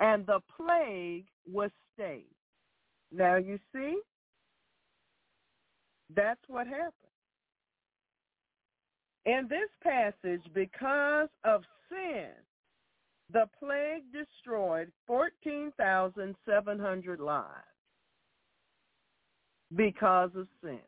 And 0.01 0.27
the 0.27 0.41
plague 0.57 1.27
was 1.51 1.71
stayed. 1.95 2.35
Now 3.13 3.37
you 3.37 3.59
see, 3.75 4.01
that's 6.15 6.41
what 6.49 6.67
happened. 6.67 6.93
In 9.25 9.49
this 9.49 9.71
passage, 9.83 10.43
because 10.55 11.29
of 11.45 11.63
sin, 11.91 12.29
the 13.33 13.49
plague 13.59 14.05
destroyed 14.13 14.93
14,700 15.07 17.21
lives 17.21 17.49
because 19.75 20.31
of 20.37 20.47
sin. 20.63 20.79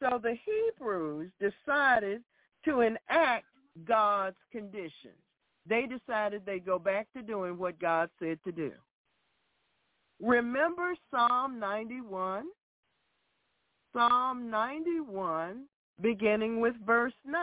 So 0.00 0.18
the 0.20 0.36
Hebrews 0.44 1.30
decided 1.38 2.24
to 2.64 2.80
enact 2.80 3.46
God's 3.84 4.36
conditions. 4.50 5.14
They 5.68 5.86
decided 5.86 6.44
they'd 6.44 6.66
go 6.66 6.78
back 6.78 7.06
to 7.14 7.22
doing 7.22 7.58
what 7.58 7.78
God 7.78 8.10
said 8.18 8.40
to 8.44 8.52
do. 8.52 8.72
Remember 10.20 10.94
Psalm 11.10 11.60
91? 11.60 12.46
Psalm 13.98 14.48
91, 14.48 15.64
beginning 16.00 16.60
with 16.60 16.74
verse 16.86 17.12
9. 17.26 17.42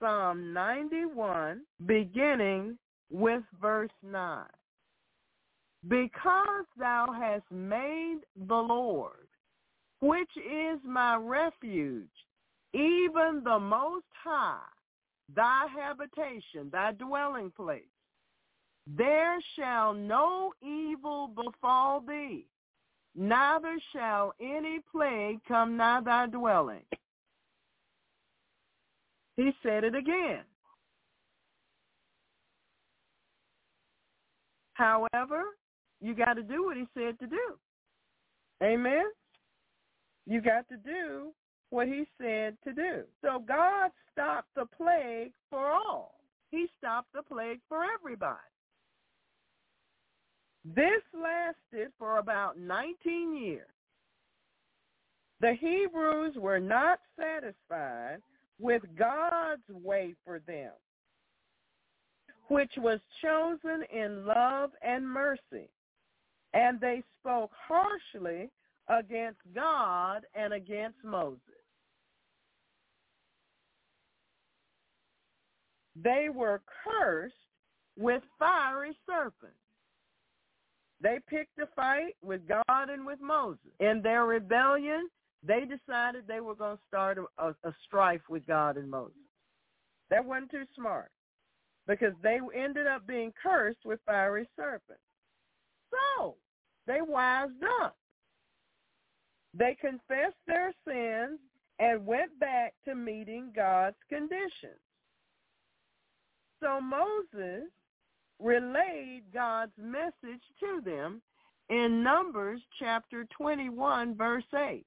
Psalm 0.00 0.52
91, 0.52 1.60
beginning 1.86 2.76
with 3.08 3.42
verse 3.60 3.92
9. 4.02 4.44
Because 5.86 6.64
thou 6.76 7.06
hast 7.16 7.44
made 7.52 8.22
the 8.48 8.56
Lord, 8.56 9.28
which 10.00 10.30
is 10.36 10.80
my 10.84 11.14
refuge, 11.14 12.08
even 12.74 13.42
the 13.44 13.60
Most 13.60 14.06
High, 14.24 14.58
thy 15.32 15.66
habitation, 15.72 16.70
thy 16.72 16.90
dwelling 16.90 17.52
place, 17.54 17.82
there 18.88 19.38
shall 19.54 19.94
no 19.94 20.52
evil 20.60 21.28
befall 21.28 22.00
thee, 22.00 22.46
neither 23.14 23.78
shall 23.92 24.34
any 24.40 24.80
plague 24.90 25.40
come 25.46 25.76
nigh 25.76 26.00
thy 26.04 26.26
dwelling. 26.26 26.84
He 29.36 29.50
said 29.62 29.84
it 29.84 29.94
again. 29.94 30.44
However, 34.74 35.44
you 36.00 36.14
got 36.14 36.34
to 36.34 36.42
do 36.42 36.64
what 36.64 36.76
he 36.76 36.84
said 36.94 37.18
to 37.20 37.26
do. 37.26 37.58
Amen? 38.62 39.04
You 40.26 40.40
got 40.40 40.68
to 40.68 40.76
do 40.76 41.32
what 41.70 41.86
he 41.86 42.04
said 42.20 42.56
to 42.64 42.72
do. 42.72 43.02
So 43.22 43.42
God 43.46 43.90
stopped 44.12 44.48
the 44.54 44.66
plague 44.76 45.32
for 45.50 45.70
all. 45.70 46.20
He 46.50 46.66
stopped 46.78 47.08
the 47.14 47.22
plague 47.22 47.60
for 47.68 47.84
everybody. 47.84 48.38
This 50.64 51.02
lasted 51.14 51.92
for 51.98 52.18
about 52.18 52.58
19 52.58 53.36
years. 53.36 53.66
The 55.40 55.54
Hebrews 55.60 56.36
were 56.36 56.60
not 56.60 57.00
satisfied 57.18 58.18
with 58.60 58.82
God's 58.96 59.68
way 59.68 60.14
for 60.24 60.40
them. 60.46 60.72
which 62.48 62.72
was 62.78 63.00
chosen 63.22 63.82
in 63.92 64.26
love 64.26 64.70
and 64.82 65.08
mercy. 65.08 65.68
And 66.54 66.80
they 66.80 67.02
spoke 67.20 67.50
harshly 67.66 68.50
against 68.88 69.40
God 69.54 70.26
and 70.34 70.52
against 70.52 70.98
Moses. 71.02 71.40
They 75.96 76.28
were 76.34 76.60
cursed 76.84 77.34
with 77.98 78.22
fiery 78.38 78.96
serpents. 79.06 79.56
They 81.02 81.18
picked 81.28 81.58
a 81.58 81.66
fight 81.74 82.14
with 82.22 82.42
God 82.46 82.88
and 82.88 83.04
with 83.04 83.20
Moses. 83.20 83.72
In 83.80 84.00
their 84.02 84.24
rebellion, 84.24 85.08
they 85.44 85.62
decided 85.62 86.24
they 86.26 86.40
were 86.40 86.54
going 86.54 86.76
to 86.76 86.82
start 86.86 87.18
a, 87.38 87.48
a, 87.48 87.74
strife 87.84 88.20
with 88.30 88.46
God 88.46 88.76
and 88.76 88.88
Moses. 88.88 89.16
That 90.10 90.24
wasn't 90.24 90.52
too 90.52 90.64
smart 90.76 91.10
because 91.88 92.12
they 92.22 92.38
ended 92.54 92.86
up 92.86 93.04
being 93.06 93.32
cursed 93.42 93.84
with 93.84 93.98
fiery 94.06 94.48
serpents. 94.54 95.02
So 95.90 96.36
they 96.86 97.00
wised 97.00 97.64
up. 97.82 97.96
They 99.54 99.76
confessed 99.80 100.36
their 100.46 100.72
sins 100.86 101.40
and 101.80 102.06
went 102.06 102.38
back 102.38 102.74
to 102.84 102.94
meeting 102.94 103.52
God's 103.54 103.96
conditions. 104.08 104.78
So 106.62 106.80
Moses 106.80 107.64
relayed 108.42 109.24
God's 109.32 109.72
message 109.78 110.42
to 110.60 110.80
them 110.84 111.22
in 111.68 112.02
Numbers 112.02 112.60
chapter 112.78 113.26
21, 113.36 114.16
verse 114.16 114.44
8. 114.54 114.84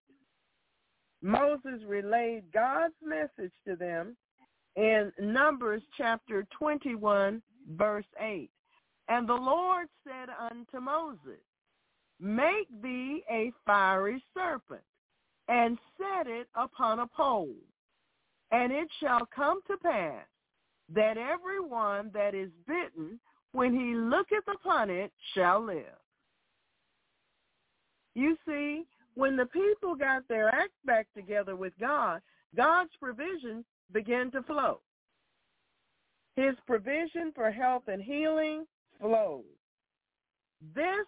Moses 1.21 1.81
relayed 1.87 2.43
God's 2.53 2.93
message 3.03 3.53
to 3.67 3.75
them 3.75 4.15
in 4.75 5.11
Numbers 5.19 5.81
chapter 5.97 6.45
21, 6.57 7.41
verse 7.75 8.05
8. 8.19 8.49
And 9.07 9.27
the 9.27 9.33
Lord 9.33 9.87
said 10.03 10.29
unto 10.51 10.79
Moses, 10.79 11.41
Make 12.19 12.67
thee 12.81 13.23
a 13.29 13.51
fiery 13.65 14.23
serpent, 14.33 14.81
and 15.47 15.77
set 15.97 16.27
it 16.27 16.47
upon 16.55 16.99
a 16.99 17.07
pole. 17.07 17.55
And 18.51 18.71
it 18.71 18.87
shall 18.99 19.27
come 19.35 19.61
to 19.67 19.77
pass 19.77 20.25
that 20.93 21.17
every 21.17 21.59
one 21.59 22.11
that 22.13 22.35
is 22.35 22.49
bitten, 22.67 23.19
when 23.55 23.73
he 23.73 23.95
looketh 23.95 24.47
upon 24.53 24.89
it, 24.89 25.11
shall 25.33 25.63
live. 25.63 25.85
You 28.13 28.35
see, 28.45 28.83
when 29.13 29.37
the 29.37 29.45
people 29.45 29.95
got 29.95 30.27
their 30.27 30.49
act 30.49 30.73
back 30.85 31.07
together 31.15 31.55
with 31.55 31.71
God, 31.79 32.21
God's 32.55 32.91
provision 32.99 33.63
began 33.93 34.29
to 34.31 34.43
flow. 34.43 34.81
His 36.35 36.55
provision 36.67 37.31
for 37.33 37.49
health 37.49 37.83
and 37.87 38.01
healing 38.01 38.65
flowed. 38.99 39.43
This 40.75 41.05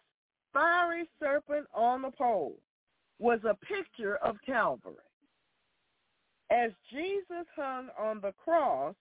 fiery 0.54 1.10
serpent 1.20 1.68
on 1.74 2.02
the 2.02 2.12
pole 2.12 2.56
was 3.20 3.40
a 3.44 3.58
picture 3.66 4.18
of 4.18 4.38
Calvary. 4.46 4.96
As 6.50 6.72
Jesus 6.92 7.46
hung 7.58 7.90
on 8.00 8.22
the 8.22 8.32
cross, 8.32 8.96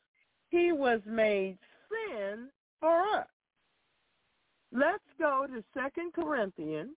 he 0.48 0.72
was 0.72 1.00
made 1.06 1.58
sin 1.88 2.48
for 2.80 3.02
us. 3.02 3.26
Let's 4.72 5.04
go 5.18 5.46
to 5.46 5.62
Second 5.74 6.12
Corinthians 6.12 6.96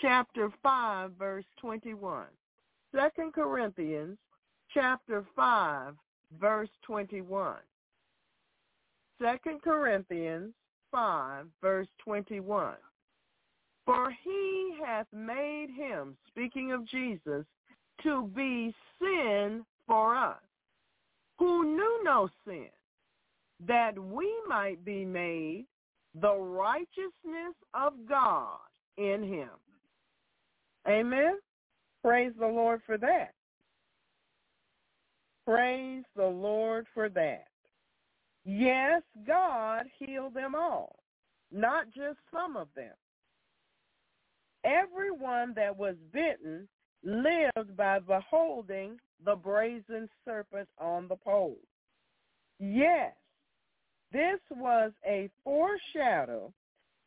chapter 0.00 0.50
5, 0.62 1.12
verse 1.18 1.44
21. 1.60 2.24
2 2.92 3.30
Corinthians 3.32 4.18
chapter 4.72 5.24
5, 5.36 5.94
verse 6.40 6.68
21. 6.82 7.56
2 9.20 9.58
Corinthians 9.62 10.52
5, 10.90 11.46
verse 11.62 11.88
21. 12.04 12.74
For 13.84 14.10
he 14.22 14.76
hath 14.84 15.06
made 15.12 15.68
him, 15.76 16.16
speaking 16.28 16.72
of 16.72 16.86
Jesus, 16.86 17.44
to 18.02 18.30
be 18.34 18.74
sin 18.98 19.64
for 19.86 20.16
us, 20.16 20.40
who 21.38 21.76
knew 21.76 22.00
no 22.04 22.28
sin, 22.46 22.68
that 23.66 23.98
we 23.98 24.32
might 24.48 24.84
be 24.84 25.04
made 25.04 25.66
the 26.20 26.34
righteousness 26.34 27.54
of 27.74 27.92
God 28.08 28.58
in 28.96 29.22
him. 29.22 29.48
Amen. 30.88 31.38
Praise 32.02 32.32
the 32.38 32.46
Lord 32.46 32.82
for 32.86 32.98
that. 32.98 33.32
Praise 35.46 36.04
the 36.16 36.26
Lord 36.26 36.86
for 36.94 37.08
that. 37.10 37.46
Yes, 38.44 39.02
God 39.26 39.84
healed 39.98 40.34
them 40.34 40.54
all, 40.54 40.96
not 41.50 41.86
just 41.86 42.18
some 42.32 42.56
of 42.56 42.68
them. 42.76 42.92
Everyone 44.64 45.52
that 45.56 45.76
was 45.76 45.96
bitten 46.12 46.68
lived 47.02 47.76
by 47.76 47.98
beholding 47.98 48.98
the 49.24 49.36
brazen 49.36 50.08
serpent 50.24 50.68
on 50.78 51.08
the 51.08 51.16
pole. 51.16 51.58
Yes, 52.58 53.12
this 54.14 54.38
was 54.48 54.92
a 55.04 55.28
foreshadow 55.42 56.52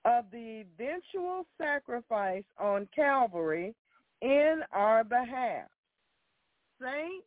of 0.03 0.25
the 0.29 0.65
eventual 0.77 1.45
sacrifice 1.57 2.43
on 2.59 2.85
Calvary 2.93 3.73
in 4.21 4.59
our 4.73 5.05
behalf. 5.05 5.69
Saints, 6.81 7.25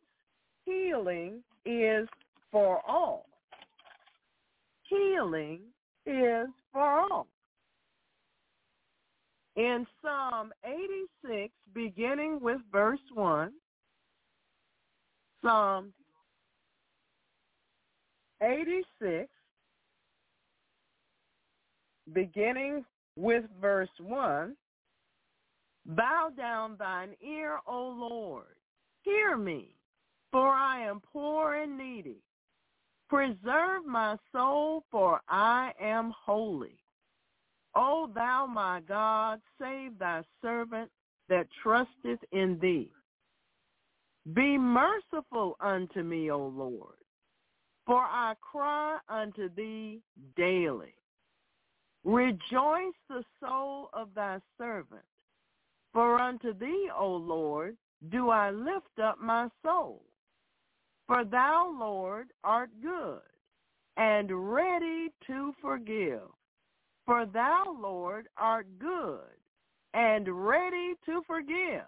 healing 0.65 1.43
is 1.65 2.07
for 2.51 2.79
all. 2.87 3.25
Healing 4.83 5.61
is 6.05 6.47
for 6.71 7.01
all. 7.11 7.27
In 9.55 9.87
Psalm 10.03 10.51
86, 10.63 11.51
beginning 11.73 12.39
with 12.39 12.61
verse 12.71 12.99
1, 13.15 13.51
Psalm 15.43 15.91
86, 18.43 19.27
beginning 22.13 22.83
with 23.15 23.43
verse 23.59 23.89
1, 23.99 24.55
Bow 25.85 26.29
down 26.37 26.75
thine 26.77 27.15
ear, 27.21 27.59
O 27.67 27.87
Lord. 27.87 28.55
Hear 29.03 29.35
me, 29.35 29.75
for 30.31 30.49
I 30.49 30.81
am 30.85 31.01
poor 31.11 31.55
and 31.55 31.77
needy. 31.77 32.21
Preserve 33.09 33.85
my 33.85 34.15
soul, 34.31 34.83
for 34.91 35.21
I 35.27 35.73
am 35.81 36.13
holy. 36.25 36.77
O 37.75 38.09
thou 38.13 38.45
my 38.45 38.81
God, 38.87 39.41
save 39.59 39.97
thy 39.97 40.23
servant 40.41 40.89
that 41.29 41.47
trusteth 41.63 42.19
in 42.31 42.59
thee. 42.61 42.91
Be 44.33 44.57
merciful 44.57 45.57
unto 45.59 46.03
me, 46.03 46.29
O 46.29 46.47
Lord, 46.47 46.97
for 47.85 48.03
I 48.03 48.35
cry 48.39 48.99
unto 49.09 49.49
thee 49.55 50.01
daily. 50.35 50.93
Rejoice 52.03 52.95
the 53.09 53.23
soul 53.39 53.89
of 53.93 54.13
thy 54.15 54.39
servant. 54.57 55.03
For 55.93 56.19
unto 56.19 56.53
thee, 56.53 56.89
O 56.97 57.07
Lord, 57.07 57.77
do 58.09 58.29
I 58.29 58.49
lift 58.49 58.99
up 59.01 59.19
my 59.19 59.49
soul. 59.63 60.01
For 61.07 61.25
thou, 61.25 61.75
Lord, 61.77 62.27
art 62.43 62.69
good 62.81 63.21
and 63.97 64.53
ready 64.53 65.09
to 65.27 65.53
forgive. 65.61 66.21
For 67.05 67.25
thou, 67.25 67.75
Lord, 67.79 68.27
art 68.37 68.67
good 68.79 69.19
and 69.93 70.27
ready 70.45 70.93
to 71.05 71.21
forgive. 71.27 71.85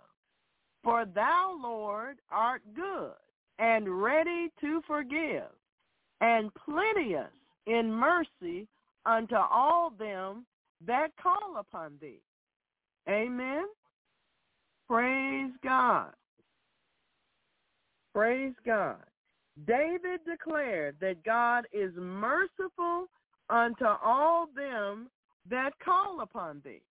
For 0.84 1.06
thou, 1.06 1.58
Lord, 1.62 2.18
art 2.30 2.62
good 2.76 3.14
and 3.60 4.02
ready 4.02 4.50
to 4.60 4.82
forgive, 4.86 5.50
and 6.20 6.52
plenteous 6.56 7.32
in 7.68 7.92
mercy 7.94 8.68
unto 9.06 9.36
all 9.36 9.92
them 9.98 10.46
that 10.86 11.10
call 11.22 11.58
upon 11.60 11.94
thee. 12.02 12.22
Amen. 13.10 13.66
Praise 14.88 15.52
God. 15.64 16.12
Praise 18.14 18.54
God. 18.66 18.98
David 19.68 20.22
declared 20.26 20.96
that 21.00 21.24
God 21.24 21.66
is 21.72 21.92
merciful 21.96 23.08
unto 23.50 23.86
all 23.86 24.48
them 24.56 25.10
that 25.50 25.72
call 25.84 26.22
upon 26.22 26.62
thee. 26.64 26.82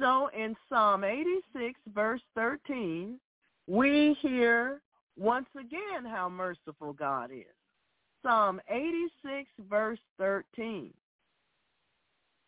So 0.00 0.28
in 0.36 0.54
Psalm 0.68 1.02
86, 1.02 1.78
verse 1.92 2.20
13, 2.34 3.18
we 3.66 4.16
hear 4.22 4.80
once 5.18 5.48
again 5.58 6.04
how 6.08 6.28
merciful 6.28 6.92
God 6.92 7.30
is. 7.32 7.57
Psalm 8.22 8.60
86, 8.68 9.48
verse 9.70 9.98
13. 10.18 10.92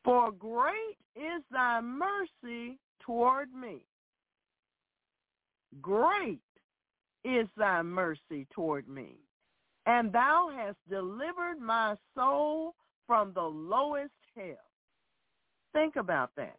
For 0.05 0.33
great 0.33 0.99
is 1.17 1.43
thy 1.53 1.81
mercy 1.81 2.79
toward 3.01 3.53
me. 3.55 3.85
Great 5.81 6.41
is 7.25 7.49
thy 7.57 7.83
mercy 7.83 8.47
toward 8.55 8.89
me. 8.89 9.17
and 9.87 10.13
thou 10.13 10.51
hast 10.55 10.77
delivered 10.89 11.59
my 11.61 11.97
soul 12.15 12.75
from 13.07 13.33
the 13.35 13.43
lowest 13.43 14.13
hell. 14.37 14.71
Think 15.73 15.97
about 15.97 16.31
that. 16.37 16.59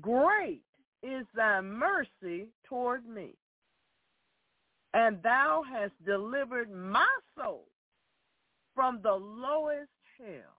Great 0.00 0.62
is 1.02 1.26
thy 1.34 1.60
mercy 1.60 2.48
toward 2.64 3.06
me, 3.08 3.34
and 4.94 5.22
thou 5.22 5.62
hast 5.70 5.92
delivered 6.04 6.70
my 6.70 7.06
soul 7.36 7.66
from 8.74 9.00
the 9.02 9.12
lowest 9.12 9.90
hell. 10.18 10.56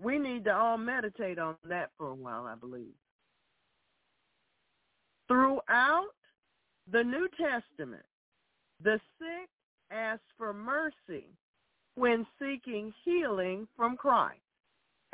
We 0.00 0.18
need 0.18 0.44
to 0.44 0.54
all 0.54 0.78
meditate 0.78 1.38
on 1.38 1.56
that 1.68 1.90
for 1.98 2.08
a 2.10 2.14
while, 2.14 2.46
I 2.46 2.54
believe. 2.54 2.94
Throughout 5.26 6.14
the 6.90 7.02
New 7.02 7.28
Testament, 7.36 8.04
the 8.82 9.00
sick 9.18 9.48
ask 9.90 10.20
for 10.36 10.54
mercy 10.54 11.26
when 11.96 12.26
seeking 12.40 12.92
healing 13.04 13.66
from 13.76 13.96
Christ. 13.96 14.40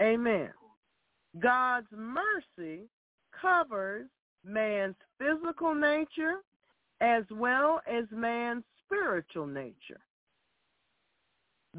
Amen. 0.01 0.51
God's 1.41 1.89
mercy 1.91 2.83
covers 3.41 4.07
man's 4.45 4.97
physical 5.19 5.75
nature 5.75 6.37
as 7.01 7.25
well 7.31 7.81
as 7.87 8.05
man's 8.11 8.65
spiritual 8.85 9.47
nature. 9.47 10.01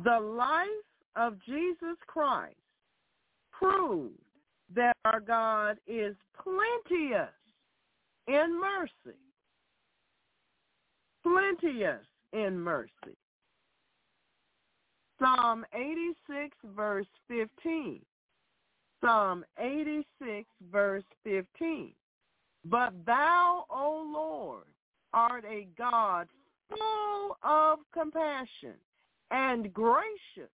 The 0.04 0.20
life 0.20 0.68
of 1.16 1.38
Jesus 1.46 1.98
Christ 2.06 2.56
proved 3.52 4.20
that 4.76 4.96
our 5.06 5.20
God 5.20 5.78
is 5.88 6.16
plenteous 6.42 7.30
in 8.28 8.60
mercy. 8.60 9.18
Plenteous 11.24 12.06
in 12.34 12.60
mercy. 12.60 13.18
Psalm 15.20 15.66
86 15.74 16.56
verse 16.76 17.08
15. 17.28 18.02
Psalm 19.02 19.46
86 19.58 20.48
verse 20.72 21.04
15. 21.24 21.94
But 22.68 22.94
thou, 23.06 23.66
O 23.70 24.12
Lord, 24.12 24.64
art 25.14 25.46
a 25.46 25.68
God 25.78 26.28
full 26.70 27.38
of 27.44 27.80
compassion 27.94 28.74
and 29.30 29.72
gracious, 29.72 30.52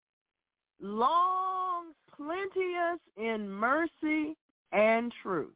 long, 0.80 1.92
plenteous 2.16 2.98
in 3.16 3.48
mercy 3.48 4.36
and 4.72 5.12
truth. 5.22 5.54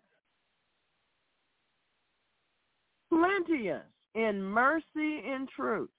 Plenteous 3.10 3.82
in 4.14 4.42
mercy 4.42 5.22
and 5.26 5.48
truth. 5.48 5.90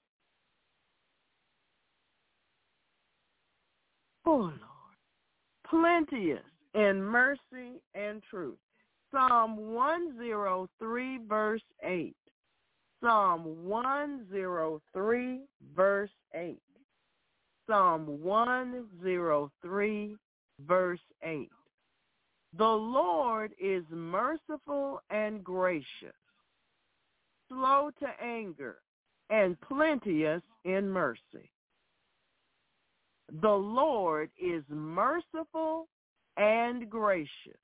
Oh, 4.25 4.37
Lord. 4.37 4.61
Plenteous 5.69 6.43
in 6.73 7.03
mercy 7.03 7.81
and 7.93 8.21
truth. 8.29 8.57
Psalm 9.15 9.55
103, 9.73 11.19
verse 11.29 11.61
8. 11.81 12.13
Psalm 13.01 13.63
103, 13.63 15.39
verse 15.73 16.09
8. 16.33 16.59
Psalm 17.65 18.21
103, 18.21 20.15
verse 20.67 20.99
8. 21.23 21.49
The 22.57 22.65
Lord 22.65 23.53
is 23.57 23.85
merciful 23.89 24.99
and 25.09 25.41
gracious, 25.41 25.85
slow 27.47 27.91
to 27.99 28.07
anger, 28.21 28.79
and 29.29 29.57
plenteous 29.61 30.41
in 30.65 30.89
mercy. 30.89 31.49
The 33.41 33.47
Lord 33.47 34.29
is 34.37 34.63
merciful 34.67 35.87
and 36.35 36.89
gracious, 36.89 37.61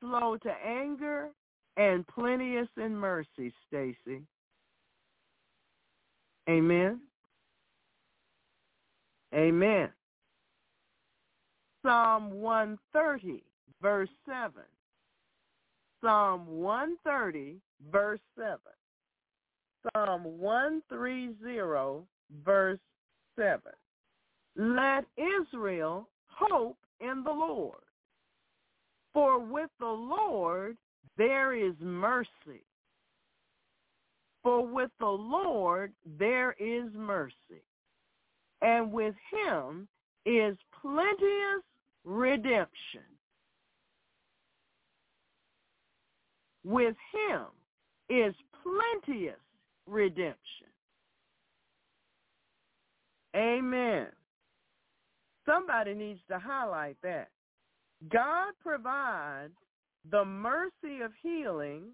slow 0.00 0.36
to 0.42 0.50
anger, 0.66 1.30
and 1.76 2.06
plenteous 2.06 2.68
in 2.76 2.96
mercy, 2.96 3.52
Stacy. 3.66 4.22
Amen. 6.48 7.00
Amen. 9.34 9.88
Psalm 11.84 12.30
130, 12.32 13.42
verse 13.82 14.08
7. 14.26 14.52
Psalm 16.02 16.46
130, 16.46 17.56
verse 17.90 18.20
7. 18.36 18.58
Psalm 19.94 20.24
130, 20.38 22.06
verse 22.44 22.78
7. 23.36 23.60
Let 24.56 25.04
Israel 25.16 26.08
hope 26.26 26.78
in 27.00 27.22
the 27.24 27.30
Lord. 27.30 27.85
For 29.16 29.38
with 29.38 29.70
the 29.80 29.86
Lord 29.86 30.76
there 31.16 31.54
is 31.54 31.72
mercy. 31.80 32.66
For 34.42 34.66
with 34.66 34.90
the 35.00 35.06
Lord 35.06 35.94
there 36.18 36.54
is 36.60 36.90
mercy. 36.94 37.64
And 38.60 38.92
with 38.92 39.14
him 39.32 39.88
is 40.26 40.54
plenteous 40.82 41.62
redemption. 42.04 43.08
With 46.62 46.96
him 47.14 47.46
is 48.10 48.34
plenteous 48.62 49.40
redemption. 49.86 50.36
Amen. 53.34 54.08
Somebody 55.46 55.94
needs 55.94 56.20
to 56.28 56.38
highlight 56.38 56.98
that. 57.02 57.30
God 58.10 58.52
provides 58.62 59.54
the 60.10 60.24
mercy 60.24 61.00
of 61.02 61.12
healing 61.22 61.84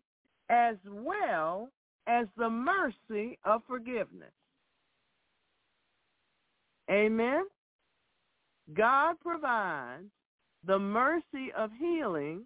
as 0.50 0.76
well 0.88 1.68
as 2.06 2.26
the 2.36 2.50
mercy 2.50 3.38
of 3.44 3.62
forgiveness. 3.66 4.32
Amen. 6.90 7.44
God 8.74 9.14
provides 9.20 10.10
the 10.66 10.78
mercy 10.78 11.52
of 11.56 11.70
healing 11.78 12.42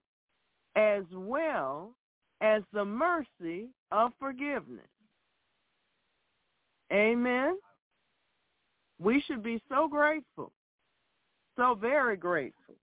as 0.76 1.04
well 1.12 1.94
as 2.42 2.62
the 2.72 2.84
mercy 2.84 3.68
of 3.90 4.12
forgiveness. 4.18 4.84
Amen. 6.92 7.56
We 8.98 9.22
should 9.26 9.42
be 9.42 9.60
so 9.68 9.88
grateful 9.88 10.52
so 11.56 11.74
very 11.74 12.16
grateful. 12.16 12.74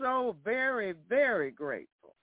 So 0.00 0.36
very, 0.44 0.94
very 1.08 1.50
grateful. 1.50 2.14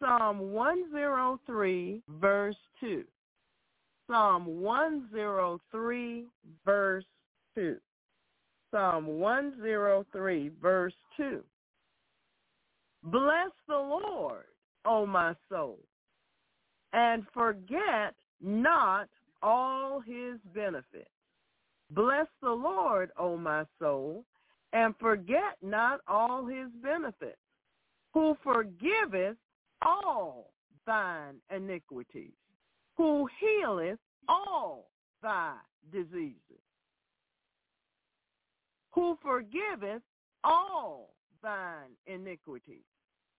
Psalm 0.00 0.52
103, 0.52 2.02
verse 2.20 2.56
2. 2.80 3.04
Psalm 4.08 4.60
103, 4.60 6.26
verse 6.64 7.04
2. 7.54 7.76
Psalm 8.70 9.06
103, 9.06 10.50
verse 10.62 10.94
2. 11.16 11.40
Bless 13.04 13.50
the 13.68 13.74
Lord, 13.74 14.44
O 14.84 15.06
my 15.06 15.34
soul, 15.48 15.78
and 16.92 17.24
forget 17.32 18.14
not 18.40 19.08
all 19.42 20.00
his 20.00 20.38
benefits 20.54 21.08
Bless 21.90 22.26
the 22.42 22.50
Lord, 22.50 23.10
O 23.18 23.36
my 23.36 23.64
soul, 23.78 24.24
and 24.74 24.94
forget 24.98 25.56
not 25.62 26.00
all 26.08 26.44
his 26.44 26.68
benefits, 26.82 27.38
who 28.12 28.36
forgiveth 28.42 29.36
all 29.82 30.50
thine 30.84 31.36
iniquities, 31.54 32.34
who 32.96 33.26
healeth 33.40 33.98
all 34.28 34.90
thy 35.22 35.54
diseases, 35.92 36.60
who 38.92 39.16
forgiveth 39.22 40.02
all 40.42 41.14
thine 41.42 41.90
iniquities, 42.06 42.84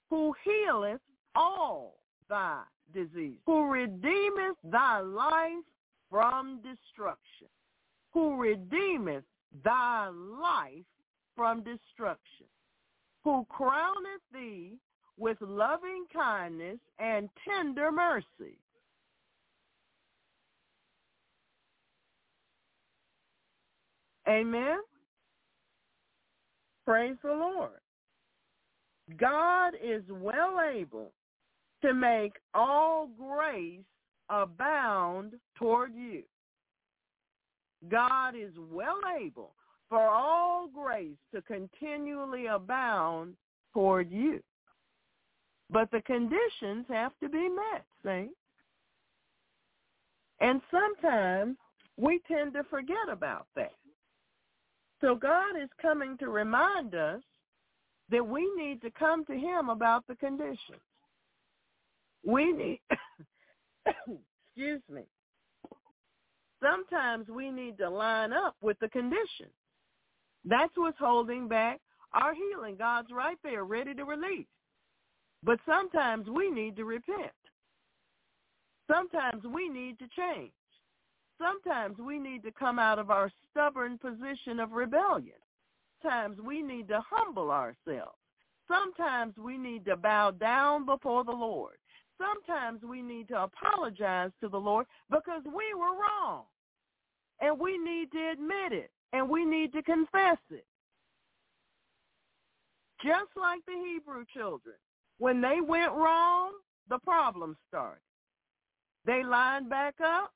who 0.10 0.34
healeth 0.44 1.02
all 1.36 1.98
thy 2.30 2.62
disease, 2.94 3.38
who 3.46 3.70
redeemeth 3.70 4.56
thy 4.64 5.00
life 5.02 5.66
from 6.10 6.62
destruction, 6.64 7.48
who 8.14 8.38
redeemeth 8.38 9.24
thy 9.64 10.08
life 10.10 10.86
from 11.36 11.64
destruction, 11.64 12.48
who 13.24 13.46
crowneth 13.50 14.22
thee 14.34 14.78
with 15.18 15.38
loving 15.42 16.06
kindness 16.14 16.80
and 17.00 17.30
tender 17.48 17.92
mercy. 17.92 18.58
Amen. 24.28 24.78
Praise 26.86 27.16
the 27.24 27.30
Lord. 27.30 27.80
God 29.18 29.74
is 29.84 30.04
well 30.10 30.58
able 30.74 31.12
to 31.84 31.94
make 31.94 32.34
all 32.54 33.08
grace 33.08 33.82
abound 34.30 35.34
toward 35.58 35.94
you. 35.94 36.24
God 37.90 38.36
is 38.36 38.52
well 38.72 39.00
able 39.22 39.54
for 39.96 40.10
all 40.10 40.68
grace 40.68 41.16
to 41.34 41.42
continually 41.44 42.48
abound 42.48 43.34
toward 43.74 44.12
you. 44.12 44.42
But 45.70 45.90
the 45.92 46.02
conditions 46.02 46.86
have 46.90 47.14
to 47.24 47.30
be 47.30 47.48
met, 47.48 47.86
saints. 48.04 48.36
And 50.42 50.60
sometimes 50.70 51.56
we 51.96 52.20
tend 52.28 52.52
to 52.56 52.66
forget 52.66 53.08
about 53.10 53.48
that. 53.56 53.72
So 55.00 55.16
God 55.16 55.56
is 55.64 55.70
coming 55.82 56.18
to 56.18 56.28
remind 56.28 56.94
us 56.94 57.22
that 58.12 58.28
we 58.28 58.52
need 58.58 58.82
to 58.82 58.92
come 59.00 59.24
to 59.28 59.34
him 59.34 59.70
about 59.70 60.06
the 60.08 60.16
conditions. 60.16 60.82
We 62.26 62.52
need, 62.52 62.82
excuse 63.88 64.82
me, 64.92 65.04
sometimes 66.62 67.30
we 67.30 67.50
need 67.50 67.78
to 67.78 67.90
line 67.90 68.34
up 68.34 68.58
with 68.62 68.78
the 68.80 68.90
conditions. 68.90 69.54
That's 70.46 70.74
what's 70.76 71.00
holding 71.00 71.48
back 71.48 71.82
our 72.14 72.34
healing. 72.34 72.76
God's 72.78 73.12
right 73.12 73.38
there, 73.44 73.66
ready 73.66 73.94
to 73.94 74.06
release. 74.06 74.48
But 75.44 75.60
sometimes 75.66 76.28
we 76.28 76.50
need 76.50 76.76
to 76.78 76.86
repent. 76.86 77.32
Sometimes 78.90 79.44
we 79.44 79.68
need 79.68 80.00
to 80.00 80.06
change. 80.16 80.52
Sometimes 81.38 81.98
we 81.98 82.18
need 82.20 82.44
to 82.44 82.52
come 82.52 82.80
out 82.80 83.00
of 83.00 83.10
our 83.10 83.32
stubborn 83.52 83.98
position 83.98 84.60
of 84.60 84.72
rebellion. 84.72 85.36
Sometimes 86.02 86.38
we 86.40 86.62
need 86.62 86.88
to 86.88 87.02
humble 87.10 87.52
ourselves. 87.52 88.18
Sometimes 88.68 89.36
we 89.38 89.58
need 89.58 89.86
to 89.86 89.98
bow 89.98 90.32
down 90.32 90.86
before 90.86 91.24
the 91.24 91.32
Lord. 91.32 91.76
Sometimes 92.18 92.82
we 92.84 93.02
need 93.02 93.28
to 93.30 93.44
apologize 93.44 94.32
to 94.42 94.48
the 94.48 94.58
Lord 94.58 94.86
because 95.10 95.44
we 95.46 95.74
were 95.74 96.00
wrong. 96.00 96.44
And 97.42 97.60
we 97.60 97.78
need 97.78 98.12
to 98.14 98.32
admit 98.32 98.72
it. 98.72 98.92
And 99.16 99.30
we 99.30 99.46
need 99.46 99.72
to 99.72 99.82
confess 99.82 100.38
it. 100.52 100.66
Just 103.02 103.32
like 103.38 103.62
the 103.66 103.72
Hebrew 103.74 104.26
children. 104.36 104.76
When 105.20 105.40
they 105.40 105.62
went 105.66 105.94
wrong, 105.94 106.52
the 106.90 107.00
problem 107.00 107.56
started. 107.70 108.02
They 109.06 109.24
lined 109.24 109.70
back 109.70 109.96
up, 110.04 110.34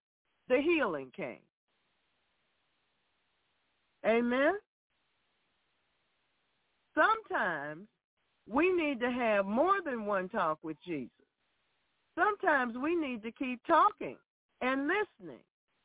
the 0.48 0.62
healing 0.62 1.12
came. 1.14 1.42
Amen? 4.08 4.54
Sometimes 6.96 7.86
we 8.48 8.72
need 8.72 9.02
to 9.02 9.12
have 9.12 9.46
more 9.46 9.82
than 9.84 10.06
one 10.06 10.30
talk 10.30 10.58
with 10.64 10.78
Jesus. 10.86 11.12
Sometimes 12.18 12.78
we 12.82 12.96
need 12.96 13.24
to 13.24 13.32
keep 13.34 13.60
talking 13.68 14.16
and 14.62 14.88
listening 14.88 15.44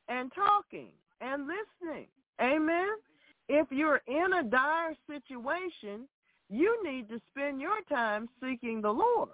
and 0.08 0.30
talking 0.32 0.90
and 1.20 1.48
listening. 1.48 2.06
Amen? 2.40 2.88
If 3.48 3.66
you're 3.70 4.00
in 4.06 4.32
a 4.34 4.42
dire 4.42 4.94
situation, 5.08 6.08
you 6.48 6.82
need 6.84 7.08
to 7.08 7.20
spend 7.30 7.60
your 7.60 7.80
time 7.88 8.28
seeking 8.42 8.80
the 8.80 8.90
Lord. 8.90 9.30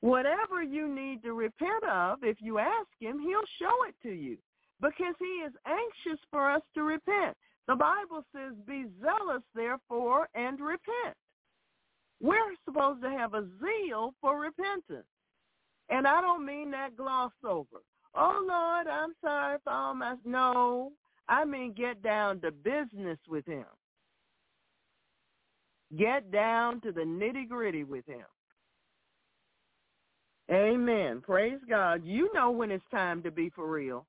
Whatever 0.00 0.62
you 0.62 0.88
need 0.88 1.22
to 1.22 1.34
repent 1.34 1.84
of, 1.84 2.18
if 2.22 2.38
you 2.40 2.58
ask 2.58 2.88
him, 3.00 3.20
he'll 3.20 3.40
show 3.60 3.84
it 3.86 3.94
to 4.02 4.10
you 4.14 4.38
because 4.80 5.14
he 5.18 5.44
is 5.46 5.52
anxious 5.66 6.20
for 6.30 6.50
us 6.50 6.62
to 6.74 6.82
repent. 6.82 7.36
The 7.68 7.76
Bible 7.76 8.24
says, 8.34 8.54
be 8.66 8.86
zealous, 9.02 9.42
therefore, 9.54 10.28
and 10.34 10.58
repent. 10.58 11.16
We're 12.20 12.54
supposed 12.64 13.02
to 13.02 13.10
have 13.10 13.34
a 13.34 13.46
zeal 13.60 14.14
for 14.20 14.40
repentance. 14.40 15.06
And 15.90 16.06
I 16.06 16.20
don't 16.20 16.46
mean 16.46 16.70
that 16.70 16.96
gloss 16.96 17.32
over. 17.44 17.82
Oh, 18.14 18.44
Lord, 18.46 18.86
I'm 18.86 19.14
sorry 19.22 19.58
for 19.62 19.72
all 19.72 19.94
my... 19.94 20.16
No, 20.24 20.92
I 21.28 21.44
mean 21.44 21.72
get 21.72 22.02
down 22.02 22.40
to 22.40 22.50
business 22.50 23.18
with 23.28 23.46
him. 23.46 23.66
Get 25.96 26.30
down 26.30 26.80
to 26.82 26.92
the 26.92 27.02
nitty-gritty 27.02 27.84
with 27.84 28.06
him. 28.06 28.24
Amen. 30.50 31.22
Praise 31.24 31.60
God. 31.68 32.02
You 32.04 32.28
know 32.34 32.50
when 32.50 32.70
it's 32.70 32.84
time 32.90 33.22
to 33.22 33.30
be 33.30 33.50
for 33.50 33.70
real. 33.70 34.06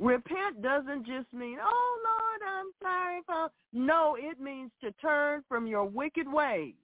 Repent 0.00 0.62
doesn't 0.62 1.06
just 1.06 1.32
mean, 1.32 1.58
oh, 1.62 1.98
Lord, 2.04 2.40
I'm 2.48 2.70
sorry 2.82 3.20
for... 3.26 3.48
No, 3.72 4.16
it 4.18 4.40
means 4.40 4.70
to 4.82 4.92
turn 4.92 5.42
from 5.48 5.66
your 5.66 5.84
wicked 5.84 6.26
ways, 6.32 6.74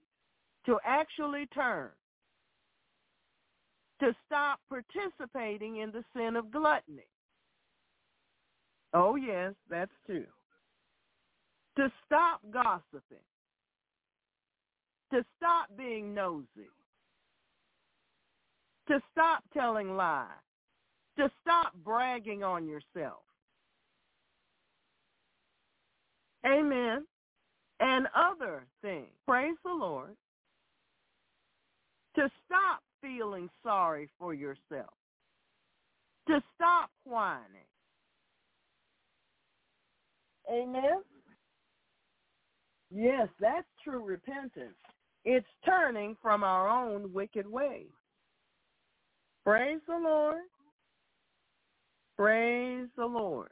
to 0.66 0.78
actually 0.85 1.47
turn, 1.47 1.90
to 4.05 4.14
stop 4.26 4.60
participating 4.68 5.78
in 5.78 5.90
the 5.90 6.05
sin 6.14 6.36
of 6.36 6.51
gluttony. 6.51 7.09
Oh, 8.93 9.16
yes, 9.16 9.55
that's 9.68 9.90
true 10.06 10.26
to 11.76 11.90
stop 12.06 12.40
gossiping, 12.52 13.24
to 15.12 15.24
stop 15.36 15.68
being 15.76 16.14
nosy, 16.14 16.70
to 18.89 19.01
stop 19.12 19.43
telling 19.52 19.97
lies, 19.97 20.28
to 21.18 21.31
stop 21.43 21.72
bragging 21.85 22.43
on 22.43 22.66
yourself. 22.66 23.22
Amen. 26.47 27.05
And 27.81 28.06
other 28.14 28.66
things. 28.82 29.09
Praise 29.26 29.56
the 29.64 29.72
Lord. 29.72 30.14
To 32.16 32.31
stop 32.47 32.81
feeling 33.05 33.51
sorry 33.62 34.09
for 34.18 34.32
yourself. 34.32 34.94
To 36.28 36.40
stop 36.55 36.90
whining. 37.05 37.68
Amen. 40.51 41.02
Yes, 42.90 43.28
that's 43.40 43.66
true 43.82 44.02
repentance. 44.02 44.76
It's 45.24 45.47
turning 45.66 46.16
from 46.22 46.43
our 46.43 46.68
own 46.68 47.12
wicked 47.12 47.47
ways. 47.47 47.89
Praise 49.44 49.81
the 49.86 49.98
Lord. 50.02 50.43
Praise 52.16 52.86
the 52.97 53.05
Lord. 53.05 53.51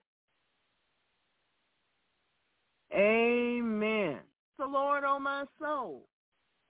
Amen. 2.95 4.19
The 4.59 4.67
Lord, 4.67 5.05
O 5.05 5.19
my 5.19 5.45
soul, 5.59 6.07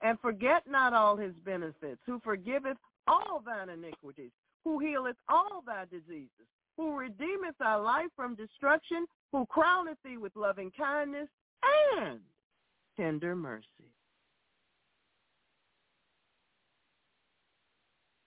and 0.03 0.19
forget 0.19 0.63
not 0.67 0.93
all 0.93 1.15
his 1.15 1.33
benefits, 1.45 2.01
who 2.05 2.19
forgiveth 2.23 2.77
all 3.07 3.41
thine 3.45 3.69
iniquities, 3.69 4.31
who 4.63 4.79
healeth 4.79 5.15
all 5.29 5.63
thy 5.65 5.85
diseases, 5.85 6.47
who 6.77 6.95
redeemeth 6.95 7.57
thy 7.59 7.75
life 7.75 8.09
from 8.15 8.35
destruction, 8.35 9.05
who 9.31 9.45
crowneth 9.45 9.97
thee 10.03 10.17
with 10.17 10.35
loving 10.35 10.71
kindness 10.77 11.29
and 11.97 12.19
tender 12.97 13.35
mercy. 13.35 13.65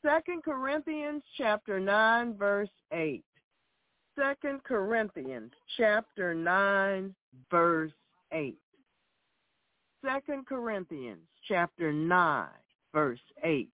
Second 0.05 0.45
Corinthians 0.45 1.23
chapter 1.37 1.81
9 1.81 2.37
verse 2.39 2.71
8. 2.93 3.25
Second 4.19 4.63
Corinthians 4.63 5.53
chapter 5.77 6.33
9 6.33 7.15
verse 7.51 7.93
8. 8.33 8.57
Second 10.05 10.47
Corinthians 10.47 11.27
chapter 11.49 11.93
9 11.93 12.47
verse 12.93 13.21
8. 13.45 13.69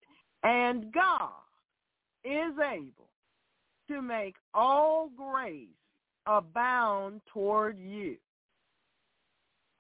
And 0.43 0.93
God 0.93 1.31
is 2.25 2.55
able 2.59 3.11
to 3.89 4.01
make 4.01 4.37
all 4.55 5.11
grace 5.17 5.69
abound 6.27 7.21
toward 7.33 7.79
you, 7.79 8.17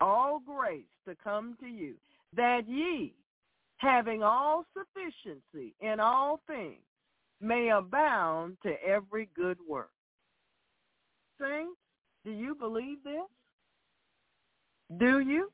all 0.01 0.41
grace 0.45 0.85
to 1.09 1.15
come 1.23 1.57
to 1.61 1.67
you, 1.67 1.95
that 2.37 2.69
ye, 2.69 3.15
having 3.79 4.23
all 4.23 4.65
sufficiency 4.77 5.75
in 5.81 6.01
all 6.01 6.41
things, 6.47 6.83
may 7.41 7.71
abound 7.71 8.59
to 8.63 8.75
every 8.87 9.29
good 9.35 9.59
work. 9.67 9.91
Saints, 11.41 11.79
do 12.25 12.31
you 12.31 12.55
believe 12.55 12.99
this? 13.05 13.23
Do 14.99 15.21
you? 15.21 15.51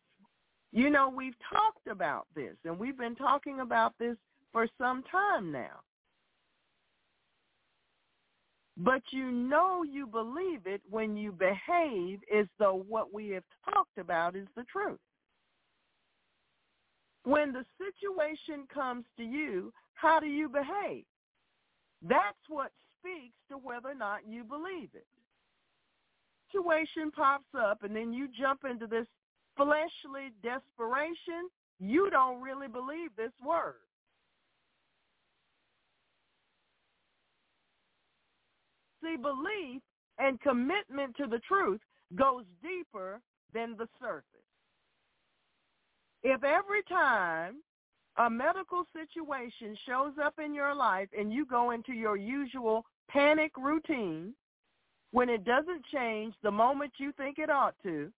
You 0.76 0.90
know, 0.90 1.08
we've 1.08 1.34
talked 1.50 1.86
about 1.90 2.26
this, 2.34 2.54
and 2.66 2.78
we've 2.78 2.98
been 2.98 3.16
talking 3.16 3.60
about 3.60 3.94
this 3.98 4.14
for 4.52 4.68
some 4.76 5.02
time 5.10 5.50
now. 5.50 5.80
But 8.76 9.00
you 9.10 9.30
know 9.30 9.84
you 9.84 10.06
believe 10.06 10.66
it 10.66 10.82
when 10.90 11.16
you 11.16 11.32
behave 11.32 12.18
as 12.30 12.44
though 12.58 12.84
what 12.86 13.14
we 13.14 13.30
have 13.30 13.44
talked 13.72 13.96
about 13.96 14.36
is 14.36 14.46
the 14.54 14.64
truth. 14.64 14.98
When 17.24 17.54
the 17.54 17.64
situation 17.78 18.66
comes 18.72 19.06
to 19.16 19.24
you, 19.24 19.72
how 19.94 20.20
do 20.20 20.26
you 20.26 20.46
behave? 20.46 21.04
That's 22.06 22.36
what 22.50 22.70
speaks 23.00 23.32
to 23.50 23.56
whether 23.56 23.88
or 23.88 23.94
not 23.94 24.28
you 24.28 24.44
believe 24.44 24.90
it. 24.92 25.06
Situation 26.52 27.10
pops 27.12 27.48
up 27.58 27.82
and 27.82 27.96
then 27.96 28.12
you 28.12 28.28
jump 28.38 28.60
into 28.70 28.86
this 28.86 29.06
fleshly 29.56 30.32
desperation 30.42 31.48
you 31.78 32.10
don't 32.10 32.40
really 32.40 32.68
believe 32.68 33.10
this 33.16 33.32
word. 33.44 33.74
See, 39.02 39.16
belief 39.16 39.82
and 40.18 40.40
commitment 40.40 41.16
to 41.16 41.26
the 41.26 41.40
truth 41.40 41.80
goes 42.14 42.44
deeper 42.62 43.20
than 43.52 43.76
the 43.76 43.88
surface. 44.00 44.24
If 46.22 46.42
every 46.42 46.82
time 46.88 47.56
a 48.16 48.30
medical 48.30 48.84
situation 48.92 49.76
shows 49.86 50.12
up 50.22 50.34
in 50.42 50.54
your 50.54 50.74
life 50.74 51.08
and 51.16 51.32
you 51.32 51.44
go 51.46 51.70
into 51.70 51.92
your 51.92 52.16
usual 52.16 52.84
panic 53.08 53.52
routine, 53.56 54.34
when 55.12 55.28
it 55.28 55.44
doesn't 55.44 55.84
change 55.94 56.34
the 56.42 56.50
moment 56.50 56.92
you 56.98 57.12
think 57.12 57.38
it 57.38 57.50
ought 57.50 57.76
to, 57.82 58.10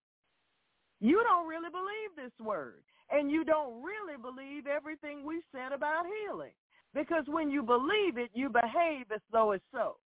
you 1.01 1.23
don't 1.29 1.49
really 1.49 1.71
believe 1.71 2.17
this 2.17 2.45
word. 2.45 2.83
And 3.11 3.31
you 3.31 3.45
don't 3.45 3.83
really 3.83 4.21
believe 4.21 4.67
everything 4.67 5.25
we 5.25 5.41
said 5.53 5.73
about 5.73 6.05
healing. 6.25 6.53
Because 6.95 7.25
when 7.27 7.51
you 7.51 7.63
believe 7.63 8.19
it, 8.19 8.31
you 8.35 8.49
behave 8.49 9.07
as 9.15 9.21
though 9.33 9.53
it's 9.53 9.65
so. 9.73 9.97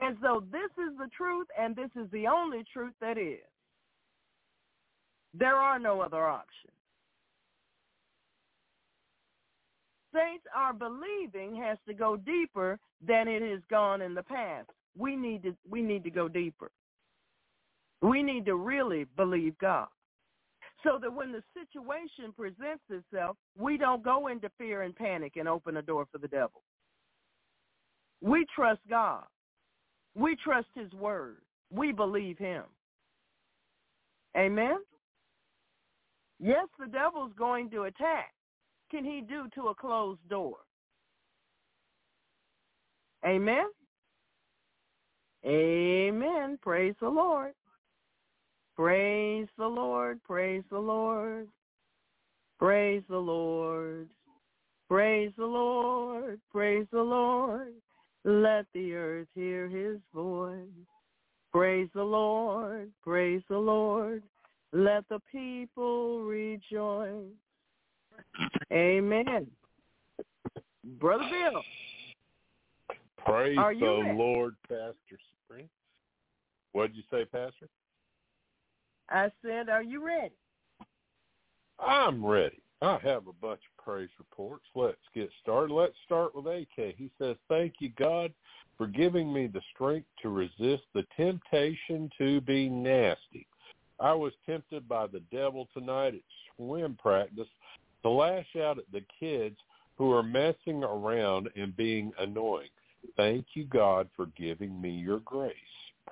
And 0.00 0.16
so 0.22 0.44
this 0.52 0.70
is 0.78 0.96
the 0.96 1.08
truth, 1.16 1.46
and 1.58 1.74
this 1.74 1.90
is 1.96 2.10
the 2.12 2.26
only 2.26 2.64
truth 2.72 2.94
that 3.00 3.18
is. 3.18 3.38
There 5.34 5.56
are 5.56 5.78
no 5.78 6.00
other 6.00 6.26
options. 6.26 6.72
Saints, 10.14 10.44
our 10.56 10.72
believing 10.72 11.54
has 11.56 11.78
to 11.86 11.94
go 11.94 12.16
deeper 12.16 12.78
than 13.06 13.28
it 13.28 13.42
has 13.42 13.60
gone 13.70 14.00
in 14.00 14.14
the 14.14 14.22
past. 14.22 14.70
We 14.96 15.16
need 15.16 15.42
to 15.42 15.54
we 15.68 15.82
need 15.82 16.02
to 16.04 16.10
go 16.10 16.28
deeper. 16.28 16.70
We 18.02 18.22
need 18.22 18.46
to 18.46 18.56
really 18.56 19.06
believe 19.16 19.58
God. 19.58 19.88
So 20.84 20.98
that 21.02 21.12
when 21.12 21.32
the 21.32 21.42
situation 21.54 22.32
presents 22.36 22.84
itself, 22.88 23.36
we 23.58 23.76
don't 23.76 24.04
go 24.04 24.28
into 24.28 24.48
fear 24.58 24.82
and 24.82 24.94
panic 24.94 25.32
and 25.36 25.48
open 25.48 25.76
a 25.76 25.82
door 25.82 26.06
for 26.12 26.18
the 26.18 26.28
devil. 26.28 26.62
We 28.22 28.46
trust 28.54 28.80
God. 28.88 29.24
We 30.14 30.36
trust 30.36 30.68
his 30.74 30.92
word. 30.92 31.38
We 31.72 31.92
believe 31.92 32.38
him. 32.38 32.64
Amen? 34.36 34.78
Yes, 36.38 36.66
the 36.78 36.86
devil's 36.86 37.32
going 37.36 37.70
to 37.70 37.84
attack. 37.84 38.32
Can 38.90 39.04
he 39.04 39.22
do 39.28 39.48
to 39.56 39.68
a 39.68 39.74
closed 39.74 40.20
door? 40.28 40.58
Amen? 43.26 43.66
Amen. 45.44 46.58
Praise 46.62 46.94
the 47.00 47.08
Lord. 47.08 47.52
Praise 48.78 49.48
the 49.58 49.66
Lord. 49.66 50.22
Praise 50.22 50.62
the 50.70 50.78
Lord. 50.78 51.48
Praise 52.60 53.02
the 53.10 53.18
Lord. 53.18 54.08
Praise 54.88 55.32
the 55.36 55.46
Lord. 55.46 56.38
Praise 56.52 56.86
the 56.92 57.02
Lord. 57.02 57.72
Let 58.24 58.66
the 58.74 58.94
earth 58.94 59.26
hear 59.34 59.66
his 59.68 59.98
voice. 60.14 60.60
Praise 61.52 61.88
the 61.92 62.04
Lord. 62.04 62.92
Praise 63.02 63.42
the 63.50 63.58
Lord. 63.58 64.22
Let 64.72 65.02
the 65.08 65.18
people 65.32 66.20
rejoice. 66.20 67.34
Amen. 68.72 69.48
Brother 71.00 71.24
Bill. 71.28 71.62
Praise 73.26 73.56
the 73.56 73.62
ready? 73.62 74.16
Lord, 74.16 74.54
Pastor 74.68 75.18
Sabrina. 75.48 75.68
What 76.72 76.88
did 76.88 76.96
you 76.96 77.02
say, 77.10 77.24
Pastor? 77.24 77.68
I 79.10 79.30
said, 79.42 79.68
are 79.68 79.82
you 79.82 80.04
ready? 80.04 80.34
I'm 81.78 82.24
ready. 82.24 82.60
I 82.80 82.98
have 83.02 83.26
a 83.26 83.32
bunch 83.32 83.60
of 83.60 83.84
praise 83.84 84.10
reports. 84.18 84.64
Let's 84.74 84.96
get 85.14 85.30
started. 85.42 85.74
Let's 85.74 85.94
start 86.04 86.34
with 86.34 86.46
AK. 86.46 86.94
He 86.96 87.10
says, 87.18 87.36
Thank 87.48 87.74
you, 87.80 87.90
God, 87.98 88.32
for 88.76 88.86
giving 88.86 89.32
me 89.32 89.48
the 89.48 89.62
strength 89.74 90.06
to 90.22 90.28
resist 90.28 90.84
the 90.94 91.04
temptation 91.16 92.08
to 92.18 92.40
be 92.42 92.68
nasty. 92.68 93.46
I 93.98 94.12
was 94.12 94.32
tempted 94.46 94.88
by 94.88 95.08
the 95.08 95.22
devil 95.32 95.68
tonight 95.74 96.14
at 96.14 96.20
swim 96.56 96.96
practice 97.00 97.48
to 98.02 98.10
lash 98.10 98.54
out 98.56 98.78
at 98.78 98.90
the 98.92 99.02
kids 99.18 99.56
who 99.96 100.12
are 100.12 100.22
messing 100.22 100.84
around 100.84 101.48
and 101.56 101.76
being 101.76 102.12
annoying. 102.20 102.68
Thank 103.16 103.46
you, 103.54 103.64
God, 103.64 104.08
for 104.14 104.26
giving 104.36 104.80
me 104.80 104.90
your 104.90 105.18
grace. 105.20 105.54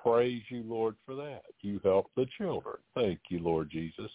Praise 0.01 0.43
you, 0.49 0.63
Lord, 0.65 0.95
for 1.05 1.15
that. 1.15 1.43
You 1.61 1.79
help 1.83 2.11
the 2.15 2.25
children. 2.37 2.75
Thank 2.95 3.19
you, 3.29 3.39
Lord 3.39 3.69
Jesus. 3.69 4.11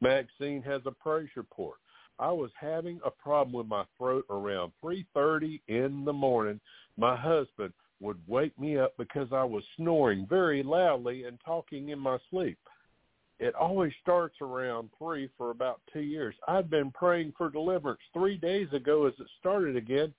Maxine 0.00 0.62
has 0.62 0.82
a 0.86 0.90
praise 0.90 1.30
report. 1.36 1.76
I 2.18 2.30
was 2.30 2.50
having 2.58 3.00
a 3.04 3.10
problem 3.10 3.52
with 3.54 3.66
my 3.66 3.84
throat 3.98 4.24
around 4.30 4.72
3.30 4.82 5.60
in 5.68 6.04
the 6.04 6.12
morning. 6.12 6.60
My 6.96 7.16
husband 7.16 7.72
would 8.00 8.18
wake 8.28 8.58
me 8.58 8.78
up 8.78 8.94
because 8.98 9.28
I 9.32 9.44
was 9.44 9.64
snoring 9.76 10.26
very 10.28 10.62
loudly 10.62 11.24
and 11.24 11.38
talking 11.44 11.88
in 11.88 11.98
my 11.98 12.18
sleep. 12.30 12.58
It 13.40 13.54
always 13.56 13.92
starts 14.00 14.36
around 14.40 14.90
3 14.98 15.28
for 15.36 15.50
about 15.50 15.80
two 15.92 16.00
years. 16.00 16.36
I've 16.46 16.70
been 16.70 16.92
praying 16.92 17.32
for 17.36 17.50
deliverance. 17.50 18.00
Three 18.12 18.36
days 18.36 18.68
ago 18.72 19.06
as 19.06 19.14
it 19.18 19.26
started 19.40 19.76
again, 19.76 20.14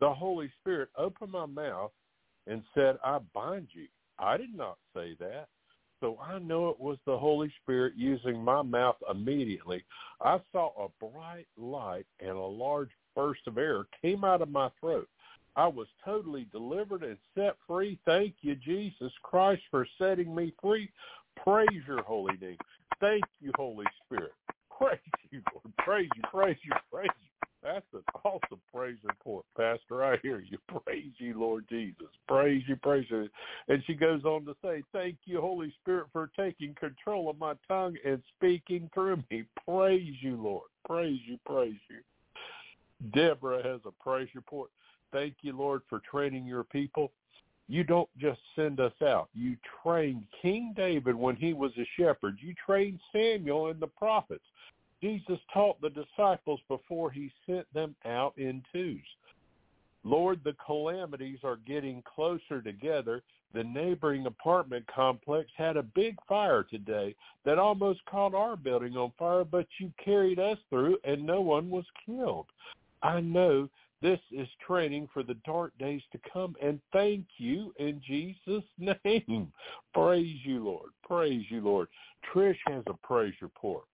the 0.00 0.12
Holy 0.12 0.50
Spirit 0.60 0.90
opened 0.96 1.32
my 1.32 1.46
mouth 1.46 1.92
and 2.46 2.62
said, 2.74 2.98
I 3.02 3.18
bind 3.32 3.68
you. 3.72 3.86
I 4.20 4.36
did 4.36 4.54
not 4.54 4.76
say 4.94 5.16
that. 5.18 5.48
So 6.00 6.18
I 6.18 6.38
know 6.38 6.68
it 6.68 6.80
was 6.80 6.98
the 7.04 7.18
Holy 7.18 7.52
Spirit 7.62 7.94
using 7.96 8.42
my 8.42 8.62
mouth 8.62 8.96
immediately. 9.10 9.84
I 10.20 10.40
saw 10.52 10.72
a 10.78 11.04
bright 11.04 11.46
light 11.58 12.06
and 12.20 12.30
a 12.30 12.40
large 12.40 12.90
burst 13.14 13.42
of 13.46 13.58
air 13.58 13.84
came 14.00 14.24
out 14.24 14.40
of 14.40 14.50
my 14.50 14.70
throat. 14.80 15.08
I 15.56 15.66
was 15.66 15.88
totally 16.04 16.46
delivered 16.52 17.02
and 17.02 17.18
set 17.34 17.56
free. 17.66 17.98
Thank 18.06 18.36
you, 18.40 18.54
Jesus 18.54 19.12
Christ, 19.22 19.62
for 19.70 19.86
setting 19.98 20.34
me 20.34 20.54
free. 20.62 20.90
Praise 21.44 21.82
your 21.86 22.02
holy 22.02 22.36
name. 22.40 22.56
Thank 23.00 23.24
you, 23.40 23.52
Holy 23.56 23.86
Spirit. 24.04 24.32
Praise 24.78 24.98
you, 25.30 25.42
Lord. 25.52 25.76
Praise 25.78 26.08
you, 26.16 26.22
praise 26.30 26.56
you, 26.64 26.72
praise 26.90 27.10
you. 27.20 27.29
That's 27.62 27.86
an 27.92 28.02
awesome 28.24 28.60
praise 28.74 28.96
report, 29.04 29.44
Pastor. 29.56 30.02
I 30.02 30.16
hear 30.22 30.40
you. 30.40 30.58
Praise 30.84 31.12
you, 31.18 31.38
Lord 31.38 31.66
Jesus. 31.68 32.08
Praise 32.26 32.62
you, 32.66 32.76
praise 32.76 33.04
you. 33.10 33.28
And 33.68 33.82
she 33.86 33.94
goes 33.94 34.24
on 34.24 34.46
to 34.46 34.54
say, 34.64 34.82
Thank 34.92 35.16
you, 35.24 35.40
Holy 35.40 35.72
Spirit, 35.82 36.06
for 36.12 36.30
taking 36.38 36.74
control 36.74 37.28
of 37.28 37.38
my 37.38 37.54
tongue 37.68 37.96
and 38.04 38.22
speaking 38.36 38.88
through 38.94 39.22
me. 39.30 39.44
Praise 39.66 40.14
you, 40.20 40.36
Lord. 40.36 40.68
Praise 40.86 41.20
you, 41.26 41.38
praise 41.44 41.78
you. 41.90 41.98
Deborah 43.12 43.62
has 43.62 43.80
a 43.86 44.02
praise 44.02 44.28
report. 44.34 44.70
Thank 45.12 45.34
you, 45.42 45.56
Lord, 45.56 45.82
for 45.88 46.00
training 46.10 46.46
your 46.46 46.64
people. 46.64 47.12
You 47.68 47.84
don't 47.84 48.08
just 48.18 48.40
send 48.56 48.80
us 48.80 48.92
out. 49.02 49.28
You 49.34 49.56
trained 49.82 50.24
King 50.42 50.72
David 50.76 51.14
when 51.14 51.36
he 51.36 51.52
was 51.52 51.72
a 51.78 51.86
shepherd. 51.96 52.38
You 52.40 52.54
trained 52.66 53.00
Samuel 53.12 53.68
and 53.68 53.80
the 53.80 53.86
prophets. 53.86 54.44
Jesus 55.02 55.38
taught 55.52 55.80
the 55.80 55.90
disciples 55.90 56.60
before 56.68 57.10
he 57.10 57.32
sent 57.46 57.72
them 57.72 57.94
out 58.04 58.34
in 58.36 58.62
twos. 58.72 59.00
Lord, 60.04 60.40
the 60.44 60.56
calamities 60.64 61.38
are 61.44 61.58
getting 61.66 62.02
closer 62.14 62.62
together. 62.62 63.22
The 63.52 63.64
neighboring 63.64 64.26
apartment 64.26 64.86
complex 64.86 65.50
had 65.56 65.76
a 65.76 65.82
big 65.82 66.16
fire 66.28 66.62
today 66.62 67.14
that 67.44 67.58
almost 67.58 68.04
caught 68.06 68.34
our 68.34 68.56
building 68.56 68.96
on 68.96 69.12
fire, 69.18 69.44
but 69.44 69.66
you 69.78 69.92
carried 70.02 70.38
us 70.38 70.58
through 70.70 70.98
and 71.04 71.24
no 71.26 71.40
one 71.40 71.68
was 71.68 71.84
killed. 72.06 72.46
I 73.02 73.20
know 73.20 73.68
this 74.02 74.20
is 74.30 74.48
training 74.66 75.08
for 75.12 75.22
the 75.22 75.36
dark 75.44 75.76
days 75.78 76.02
to 76.12 76.20
come, 76.32 76.56
and 76.62 76.80
thank 76.92 77.26
you 77.36 77.74
in 77.78 78.00
Jesus' 78.06 78.64
name. 79.04 79.52
Praise 79.92 80.38
you, 80.44 80.64
Lord. 80.64 80.90
Praise 81.06 81.44
you, 81.50 81.60
Lord. 81.60 81.88
Trish 82.32 82.56
has 82.66 82.82
a 82.86 82.94
praise 83.06 83.34
report. 83.42 83.84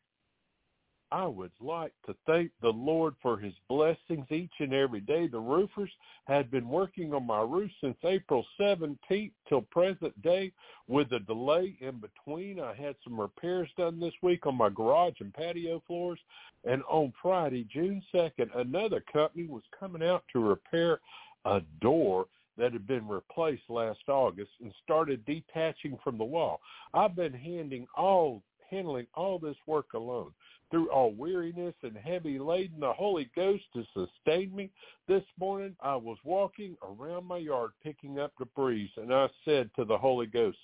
I 1.12 1.24
would 1.26 1.52
like 1.60 1.92
to 2.06 2.16
thank 2.26 2.50
the 2.60 2.72
Lord 2.72 3.14
for 3.22 3.38
his 3.38 3.54
blessings 3.68 4.26
each 4.30 4.52
and 4.58 4.74
every 4.74 5.00
day. 5.00 5.28
The 5.28 5.38
roofers 5.38 5.90
had 6.26 6.50
been 6.50 6.68
working 6.68 7.14
on 7.14 7.24
my 7.26 7.42
roof 7.42 7.70
since 7.80 7.96
April 8.04 8.44
17th 8.58 9.30
till 9.48 9.62
present 9.62 10.20
day 10.22 10.52
with 10.88 11.12
a 11.12 11.20
delay 11.20 11.76
in 11.80 12.00
between. 12.00 12.58
I 12.58 12.74
had 12.74 12.96
some 13.04 13.20
repairs 13.20 13.68
done 13.76 14.00
this 14.00 14.14
week 14.20 14.46
on 14.46 14.56
my 14.56 14.68
garage 14.68 15.20
and 15.20 15.32
patio 15.32 15.80
floors. 15.86 16.18
And 16.64 16.82
on 16.88 17.12
Friday, 17.22 17.68
June 17.72 18.02
2nd, 18.12 18.56
another 18.56 19.02
company 19.12 19.46
was 19.46 19.62
coming 19.78 20.02
out 20.02 20.24
to 20.32 20.40
repair 20.40 21.00
a 21.44 21.60
door 21.80 22.26
that 22.58 22.72
had 22.72 22.86
been 22.86 23.06
replaced 23.06 23.68
last 23.68 24.00
August 24.08 24.50
and 24.60 24.72
started 24.82 25.24
detaching 25.24 25.98
from 26.02 26.18
the 26.18 26.24
wall. 26.24 26.60
I've 26.94 27.14
been 27.14 27.34
handing 27.34 27.86
all 27.96 28.42
handling 28.70 29.06
all 29.14 29.38
this 29.38 29.56
work 29.66 29.92
alone. 29.94 30.32
Through 30.70 30.90
all 30.90 31.12
weariness 31.12 31.74
and 31.82 31.96
heavy 31.96 32.38
laden, 32.38 32.80
the 32.80 32.92
Holy 32.92 33.30
Ghost 33.36 33.64
has 33.74 33.84
sustained 33.94 34.52
me. 34.52 34.70
This 35.06 35.22
morning 35.38 35.76
I 35.80 35.94
was 35.94 36.18
walking 36.24 36.76
around 36.82 37.26
my 37.26 37.38
yard 37.38 37.70
picking 37.82 38.18
up 38.18 38.32
debris, 38.38 38.92
and 38.96 39.14
I 39.14 39.28
said 39.44 39.70
to 39.76 39.84
the 39.84 39.96
Holy 39.96 40.26
Ghost, 40.26 40.58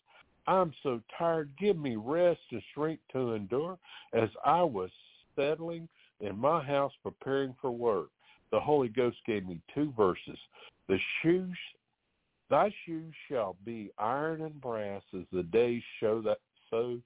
I'm 0.49 0.73
so 0.83 1.01
tired. 1.17 1.51
Give 1.59 1.79
me 1.79 1.95
rest 1.95 2.41
and 2.51 2.63
strength 2.73 3.03
to 3.13 3.35
endure 3.35 3.79
as 4.13 4.29
I 4.45 4.63
was 4.63 4.91
settling 5.37 5.89
in 6.21 6.37
my 6.37 6.63
house 6.63 6.93
preparing 7.03 7.55
for 7.61 7.71
work. 7.71 8.09
The 8.51 8.59
Holy 8.59 8.89
Ghost 8.89 9.19
gave 9.25 9.47
me 9.47 9.61
two 9.73 9.93
verses. 9.97 10.39
The 10.89 10.99
shoes 11.23 11.57
Thy 12.53 12.71
shoes 12.85 13.15
shall 13.31 13.57
be 13.65 13.91
iron 13.97 14.43
and 14.43 14.61
brass 14.61 15.03
as 15.15 15.25
the 15.33 15.43
days 15.43 15.83
show 16.01 16.21
that 16.21 16.37
so 16.69 16.99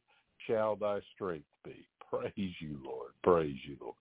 shall 0.45 0.75
thy 0.75 0.99
strength 1.15 1.47
be. 1.65 1.87
Praise 2.11 2.55
you, 2.61 2.79
Lord. 2.85 3.13
Praise 3.23 3.57
you, 3.65 3.77
Lord. 3.81 3.95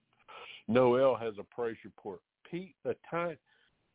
Noel 0.68 1.16
has 1.16 1.34
a 1.40 1.44
praise 1.44 1.78
report. 1.84 2.22
Pete, 2.50 2.76
the 2.84 2.96
tiny, 3.10 3.38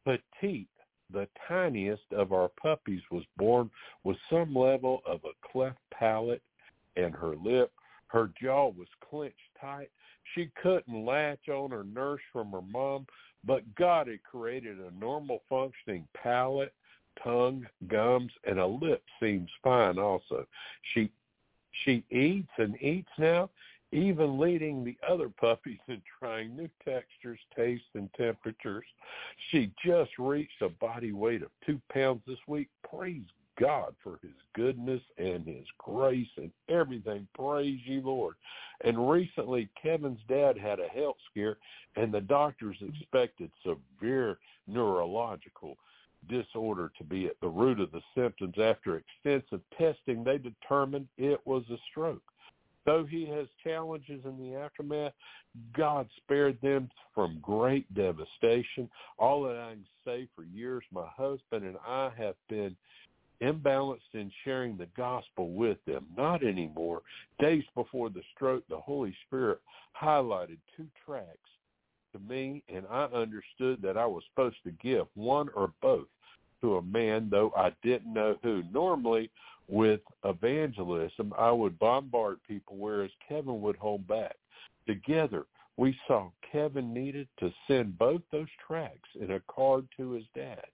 petite, 0.04 0.68
the 1.12 1.26
tiniest 1.48 2.02
of 2.16 2.32
our 2.32 2.50
puppies, 2.60 3.02
was 3.10 3.24
born 3.36 3.70
with 4.04 4.16
some 4.28 4.54
level 4.54 5.00
of 5.06 5.20
a 5.24 5.48
cleft 5.50 5.78
palate 5.92 6.42
and 6.96 7.14
her 7.14 7.34
lip. 7.36 7.72
Her 8.08 8.30
jaw 8.40 8.68
was 8.68 8.88
clenched 9.08 9.36
tight. 9.60 9.90
She 10.34 10.50
couldn't 10.60 11.04
latch 11.04 11.48
on 11.48 11.72
or 11.72 11.84
nurse 11.84 12.20
from 12.32 12.50
her 12.52 12.62
mom, 12.62 13.06
but 13.44 13.74
God 13.74 14.08
had 14.08 14.22
created 14.22 14.78
a 14.78 14.98
normal 14.98 15.42
functioning 15.48 16.06
palate 16.14 16.74
tongue, 17.22 17.66
gums, 17.88 18.32
and 18.44 18.58
a 18.58 18.66
lip 18.66 19.02
seems 19.20 19.50
fine 19.62 19.98
also. 19.98 20.46
She 20.94 21.10
she 21.84 22.04
eats 22.10 22.50
and 22.58 22.80
eats 22.82 23.10
now, 23.18 23.48
even 23.92 24.38
leading 24.38 24.84
the 24.84 24.96
other 25.08 25.28
puppies 25.28 25.80
in 25.88 26.00
trying 26.18 26.56
new 26.56 26.68
textures, 26.84 27.40
tastes, 27.56 27.86
and 27.94 28.08
temperatures. 28.14 28.84
She 29.50 29.72
just 29.84 30.10
reached 30.18 30.62
a 30.62 30.68
body 30.68 31.12
weight 31.12 31.42
of 31.42 31.50
two 31.66 31.80
pounds 31.92 32.22
this 32.26 32.38
week. 32.46 32.68
Praise 32.88 33.26
God 33.58 33.94
for 34.02 34.18
his 34.22 34.32
goodness 34.54 35.02
and 35.18 35.46
his 35.46 35.66
grace 35.78 36.28
and 36.36 36.50
everything. 36.68 37.26
Praise 37.34 37.80
you, 37.84 38.00
Lord. 38.00 38.36
And 38.84 39.10
recently, 39.10 39.68
Kevin's 39.80 40.20
dad 40.28 40.56
had 40.56 40.80
a 40.80 40.88
health 40.88 41.16
scare, 41.30 41.58
and 41.96 42.12
the 42.12 42.22
doctors 42.22 42.76
expected 42.80 43.50
severe 43.62 44.38
neurological 44.66 45.76
disorder 46.28 46.92
to 46.96 47.04
be 47.04 47.26
at 47.26 47.40
the 47.40 47.48
root 47.48 47.80
of 47.80 47.92
the 47.92 48.02
symptoms. 48.14 48.54
After 48.58 48.96
extensive 48.96 49.60
testing, 49.76 50.22
they 50.22 50.38
determined 50.38 51.08
it 51.18 51.40
was 51.44 51.64
a 51.70 51.76
stroke. 51.90 52.22
Though 52.86 53.04
he 53.04 53.26
has 53.26 53.46
challenges 53.62 54.22
in 54.24 54.38
the 54.38 54.56
aftermath, 54.56 55.12
God 55.76 56.08
spared 56.16 56.58
them 56.62 56.90
from 57.14 57.38
great 57.42 57.92
devastation. 57.94 58.88
All 59.18 59.42
that 59.42 59.56
I 59.56 59.72
can 59.72 59.86
say 60.04 60.28
for 60.34 60.44
years, 60.44 60.82
my 60.92 61.06
husband 61.16 61.64
and 61.64 61.76
I 61.86 62.10
have 62.16 62.36
been 62.48 62.76
imbalanced 63.42 64.14
in 64.14 64.30
sharing 64.44 64.76
the 64.76 64.88
gospel 64.96 65.52
with 65.52 65.78
them. 65.86 66.06
Not 66.16 66.44
anymore. 66.44 67.02
Days 67.38 67.64
before 67.74 68.10
the 68.10 68.22
stroke, 68.34 68.64
the 68.68 68.78
Holy 68.78 69.14
Spirit 69.26 69.60
highlighted 70.00 70.58
two 70.76 70.86
tracks 71.04 71.38
to 72.12 72.18
me, 72.18 72.62
and 72.68 72.84
I 72.90 73.04
understood 73.04 73.80
that 73.82 73.96
I 73.96 74.06
was 74.06 74.22
supposed 74.30 74.56
to 74.64 74.72
give 74.72 75.06
one 75.14 75.48
or 75.54 75.72
both 75.80 76.08
to 76.60 76.76
a 76.76 76.82
man, 76.82 77.28
though 77.30 77.52
I 77.56 77.72
didn't 77.82 78.12
know 78.12 78.36
who. 78.42 78.62
Normally, 78.72 79.30
with 79.70 80.00
evangelism, 80.24 81.32
I 81.38 81.50
would 81.52 81.78
bombard 81.78 82.38
people, 82.46 82.76
whereas 82.76 83.10
Kevin 83.26 83.60
would 83.60 83.76
hold 83.76 84.06
back. 84.06 84.36
Together, 84.86 85.46
we 85.76 85.96
saw 86.06 86.30
Kevin 86.50 86.92
needed 86.92 87.28
to 87.38 87.52
send 87.68 87.96
both 87.96 88.20
those 88.32 88.48
tracks 88.66 89.08
in 89.18 89.30
a 89.30 89.40
card 89.48 89.86
to 89.96 90.10
his 90.10 90.24
dad. 90.34 90.66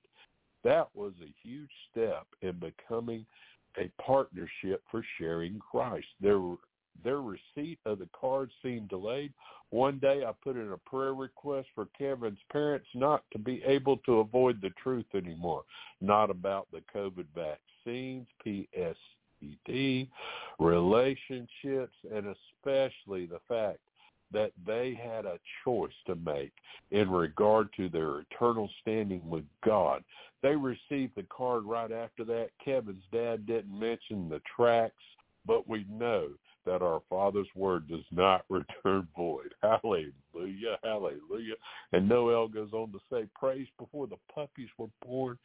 That 0.65 0.89
was 0.95 1.13
a 1.23 1.35
huge 1.47 1.71
step 1.91 2.27
in 2.41 2.59
becoming 2.59 3.27
a 3.79 3.91
partnership 4.03 4.83
for 4.91 5.05
sharing 5.19 5.59
Christ. 5.59 6.07
Were 6.23 6.57
their 7.05 7.21
receipt 7.21 7.79
of 7.85 7.99
the 7.99 8.09
card 8.19 8.51
seemed 8.63 8.89
delayed. 8.89 9.33
One 9.71 9.99
day 9.99 10.25
I 10.27 10.33
put 10.43 10.57
in 10.57 10.73
a 10.73 10.79
prayer 10.79 11.15
request 11.15 11.69
for 11.75 11.89
Kevin's 11.99 12.39
parents 12.51 12.87
not 12.95 13.23
to 13.33 13.39
be 13.39 13.63
able 13.67 13.99
to 13.99 14.21
avoid 14.21 14.61
the 14.61 14.71
truth 14.83 15.07
anymore, 15.15 15.65
not 16.01 16.31
about 16.31 16.69
the 16.73 16.83
COVID 16.95 17.27
vaccines, 17.87 18.27
PSED, 18.45 20.09
relationships, 20.59 21.95
and 22.13 22.35
especially 22.65 23.27
the 23.27 23.41
fact 23.49 23.79
that 24.33 24.51
they 24.67 24.99
had 25.01 25.25
a 25.25 25.39
choice 25.65 25.93
to 26.07 26.17
make 26.17 26.53
in 26.91 27.09
regard 27.09 27.69
to 27.77 27.89
their 27.89 28.21
eternal 28.21 28.69
standing 28.83 29.23
with 29.29 29.45
God. 29.65 30.03
They 30.43 30.57
received 30.57 31.15
the 31.15 31.27
card 31.29 31.65
right 31.65 31.93
after 31.93 32.25
that. 32.25 32.49
Kevin's 32.65 33.05
dad 33.13 33.47
didn't 33.47 33.79
mention 33.79 34.29
the 34.29 34.43
tracks, 34.57 34.95
but 35.47 35.69
we 35.69 35.87
know 35.89 36.31
that 36.67 36.83
our 36.83 37.01
Father's 37.09 37.49
word 37.55 37.89
does 37.89 38.05
not 38.11 38.45
return 38.51 39.09
void. 39.17 39.55
Hallelujah, 39.63 40.79
hallelujah. 40.83 41.55
And 41.93 42.09
Noel 42.09 42.49
goes 42.49 42.73
on 42.73 42.93
to 42.93 42.99
say, 43.11 43.27
praise 43.35 43.67
before 43.79 44.07
the 44.07 44.17
puppies 44.35 44.69
were 44.77 44.89
born, 45.05 45.39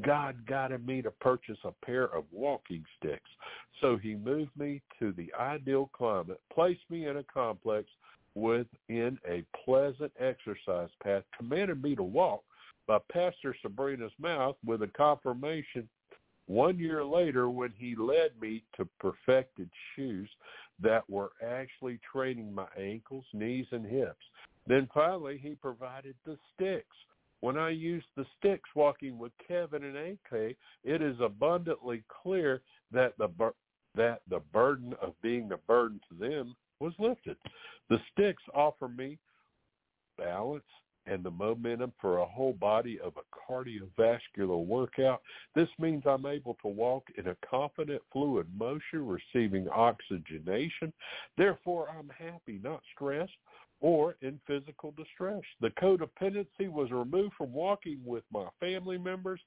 God 0.00 0.46
guided 0.46 0.86
me 0.86 1.02
to 1.02 1.10
purchase 1.10 1.58
a 1.64 1.72
pair 1.84 2.04
of 2.04 2.24
walking 2.32 2.84
sticks. 2.98 3.30
So 3.80 3.96
he 3.96 4.14
moved 4.14 4.52
me 4.56 4.80
to 4.98 5.12
the 5.12 5.32
ideal 5.38 5.90
climate, 5.92 6.40
placed 6.52 6.88
me 6.88 7.06
in 7.06 7.18
a 7.18 7.24
complex 7.24 7.88
within 8.34 9.18
a 9.28 9.44
pleasant 9.64 10.12
exercise 10.18 10.90
path, 11.02 11.24
commanded 11.36 11.82
me 11.82 11.96
to 11.96 12.02
walk 12.02 12.42
by 12.86 12.98
Pastor 13.12 13.54
Sabrina's 13.62 14.12
mouth 14.18 14.56
with 14.64 14.82
a 14.82 14.88
confirmation 14.88 15.88
one 16.46 16.78
year 16.78 17.04
later 17.04 17.50
when 17.50 17.72
he 17.76 17.94
led 17.94 18.30
me 18.40 18.64
to 18.76 18.88
perfected 18.98 19.68
shoes 19.94 20.28
that 20.80 21.08
were 21.08 21.32
actually 21.44 21.98
training 22.12 22.52
my 22.54 22.66
ankles, 22.78 23.24
knees, 23.32 23.66
and 23.72 23.84
hips. 23.84 24.24
Then 24.66 24.88
finally, 24.92 25.38
he 25.42 25.54
provided 25.54 26.14
the 26.24 26.36
sticks. 26.54 26.96
When 27.40 27.56
I 27.56 27.70
used 27.70 28.06
the 28.16 28.26
sticks 28.38 28.68
walking 28.74 29.18
with 29.18 29.32
Kevin 29.46 29.84
and 29.84 29.96
AK, 29.96 30.56
it 30.84 31.02
is 31.02 31.16
abundantly 31.20 32.02
clear 32.22 32.62
that 32.92 33.16
the 33.18 33.28
bur- 33.28 33.54
that 33.94 34.20
the 34.28 34.40
burden 34.52 34.94
of 35.00 35.14
being 35.22 35.48
the 35.48 35.56
burden 35.66 36.00
to 36.08 36.14
them 36.16 36.54
was 36.80 36.92
lifted. 36.98 37.36
The 37.88 37.98
sticks 38.12 38.42
offer 38.54 38.88
me 38.88 39.18
balance, 40.16 40.64
and 41.08 41.24
the 41.24 41.30
momentum 41.30 41.92
for 42.00 42.18
a 42.18 42.26
whole 42.26 42.52
body 42.52 42.98
of 43.00 43.14
a 43.16 43.52
cardiovascular 43.52 44.64
workout. 44.64 45.22
This 45.54 45.68
means 45.78 46.04
I'm 46.06 46.26
able 46.26 46.56
to 46.62 46.68
walk 46.68 47.04
in 47.16 47.28
a 47.28 47.36
confident 47.48 48.02
fluid 48.12 48.46
motion, 48.56 49.06
receiving 49.06 49.68
oxygenation. 49.68 50.92
Therefore, 51.36 51.88
I'm 51.90 52.10
happy, 52.10 52.60
not 52.62 52.82
stressed 52.94 53.32
or 53.80 54.16
in 54.22 54.40
physical 54.46 54.92
distress. 54.96 55.42
The 55.60 55.70
codependency 55.70 56.68
was 56.68 56.90
removed 56.90 57.34
from 57.38 57.52
walking 57.52 58.00
with 58.04 58.24
my 58.32 58.46
family 58.58 58.98
members. 58.98 59.40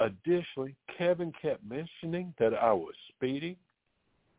Additionally, 0.00 0.74
Kevin 0.98 1.32
kept 1.40 1.62
mentioning 1.64 2.34
that 2.38 2.54
I 2.54 2.72
was 2.72 2.94
speeding 3.14 3.56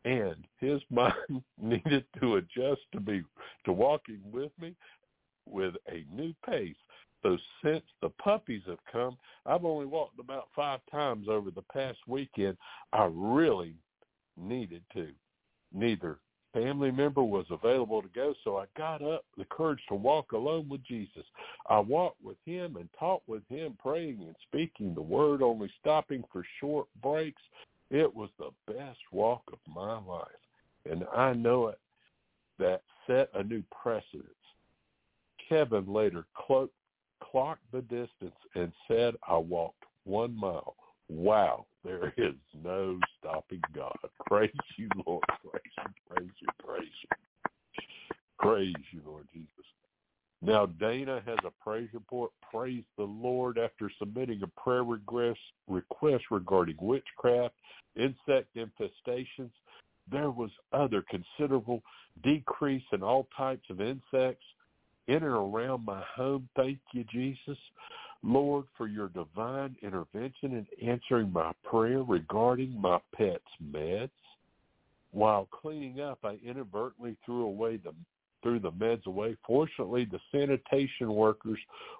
and 0.05 0.35
his 0.59 0.81
mind 0.89 1.43
needed 1.61 2.05
to 2.19 2.35
adjust 2.35 2.81
to 2.91 2.99
be 2.99 3.23
to 3.65 3.71
walking 3.71 4.19
with 4.31 4.51
me 4.59 4.75
with 5.45 5.75
a 5.89 6.05
new 6.13 6.33
pace. 6.45 6.75
So 7.21 7.37
since 7.63 7.83
the 8.01 8.09
puppies 8.09 8.63
have 8.67 8.83
come, 8.91 9.17
I've 9.45 9.65
only 9.65 9.85
walked 9.85 10.19
about 10.19 10.49
five 10.55 10.81
times 10.91 11.27
over 11.29 11.51
the 11.51 11.63
past 11.73 11.99
weekend. 12.07 12.57
I 12.91 13.09
really 13.13 13.75
needed 14.37 14.83
to. 14.93 15.09
Neither 15.73 16.19
family 16.53 16.91
member 16.91 17.23
was 17.23 17.45
available 17.49 18.01
to 18.01 18.07
go, 18.09 18.33
so 18.43 18.57
I 18.57 18.65
got 18.77 19.01
up 19.01 19.25
the 19.37 19.45
courage 19.45 19.81
to 19.89 19.95
walk 19.95 20.31
alone 20.31 20.69
with 20.69 20.83
Jesus. 20.85 21.23
I 21.67 21.79
walked 21.79 22.23
with 22.23 22.37
him 22.45 22.77
and 22.77 22.87
talked 22.97 23.27
with 23.27 23.41
him, 23.49 23.75
praying 23.81 24.19
and 24.21 24.35
speaking 24.47 24.93
the 24.93 25.01
word, 25.01 25.41
only 25.41 25.71
stopping 25.81 26.23
for 26.31 26.45
short 26.59 26.87
breaks. 27.01 27.41
It 27.89 28.13
was 28.13 28.29
the 28.37 28.51
best 28.71 28.99
walk 29.11 29.41
of 29.51 29.59
my 29.67 29.99
life. 29.99 30.27
And 30.89 31.05
I 31.15 31.33
know 31.33 31.67
it 31.67 31.79
that 32.59 32.81
set 33.07 33.29
a 33.33 33.43
new 33.43 33.63
precedent 33.81 34.27
Kevin 35.47 35.91
later 35.91 36.25
clo- 36.35 36.69
clocked 37.21 37.63
the 37.71 37.81
distance 37.81 38.35
and 38.55 38.71
said, 38.87 39.15
I 39.27 39.37
walked 39.37 39.83
one 40.03 40.35
mile. 40.35 40.75
Wow, 41.09 41.65
there 41.83 42.13
is 42.17 42.35
no 42.63 42.97
stopping 43.19 43.61
God. 43.75 43.95
Praise 44.27 44.51
you, 44.77 44.89
Lord. 45.05 45.23
Praise 45.41 45.61
you, 45.77 45.93
praise 46.09 46.31
you, 46.41 46.47
praise 46.65 46.87
you. 47.03 47.09
Praise 48.39 48.85
you, 48.91 49.01
Lord 49.05 49.27
Jesus. 49.33 49.49
Now, 50.41 50.65
Dana 50.65 51.21
has 51.25 51.37
a 51.45 51.51
praise 51.63 51.87
report. 51.93 52.31
Praise 52.51 52.83
the 52.97 53.03
Lord 53.03 53.57
after 53.57 53.89
submitting 53.97 54.41
a 54.43 54.59
prayer 54.59 54.83
request 54.83 56.23
regarding 56.29 56.75
witchcraft, 56.81 57.55
insect 57.95 58.53
infestations. 58.57 59.51
There 60.11 60.31
was 60.31 60.49
other 60.73 61.03
considerable 61.09 61.81
decrease 62.23 62.83
in 62.91 63.01
all 63.03 63.29
types 63.37 63.63
of 63.69 63.79
insects 63.79 64.43
in 65.07 65.15
and 65.15 65.25
around 65.25 65.85
my 65.85 66.03
home. 66.15 66.47
Thank 66.55 66.79
you, 66.93 67.03
Jesus. 67.11 67.57
Lord, 68.23 68.65
for 68.77 68.87
your 68.87 69.09
divine 69.09 69.75
intervention 69.81 70.53
in 70.53 70.67
answering 70.87 71.31
my 71.31 71.51
prayer 71.63 72.03
regarding 72.03 72.79
my 72.79 72.99
pet's 73.15 73.43
meds. 73.61 74.09
While 75.11 75.47
cleaning 75.51 75.99
up, 75.99 76.19
I 76.23 76.39
inadvertently 76.43 77.17
threw 77.25 77.43
away 77.43 77.77
the 77.77 77.93
threw 78.41 78.59
the 78.59 78.71
meds 78.71 79.05
away. 79.05 79.37
Fortunately, 79.47 80.05
the 80.05 80.19
sanitation 80.31 81.13
workers 81.13 81.57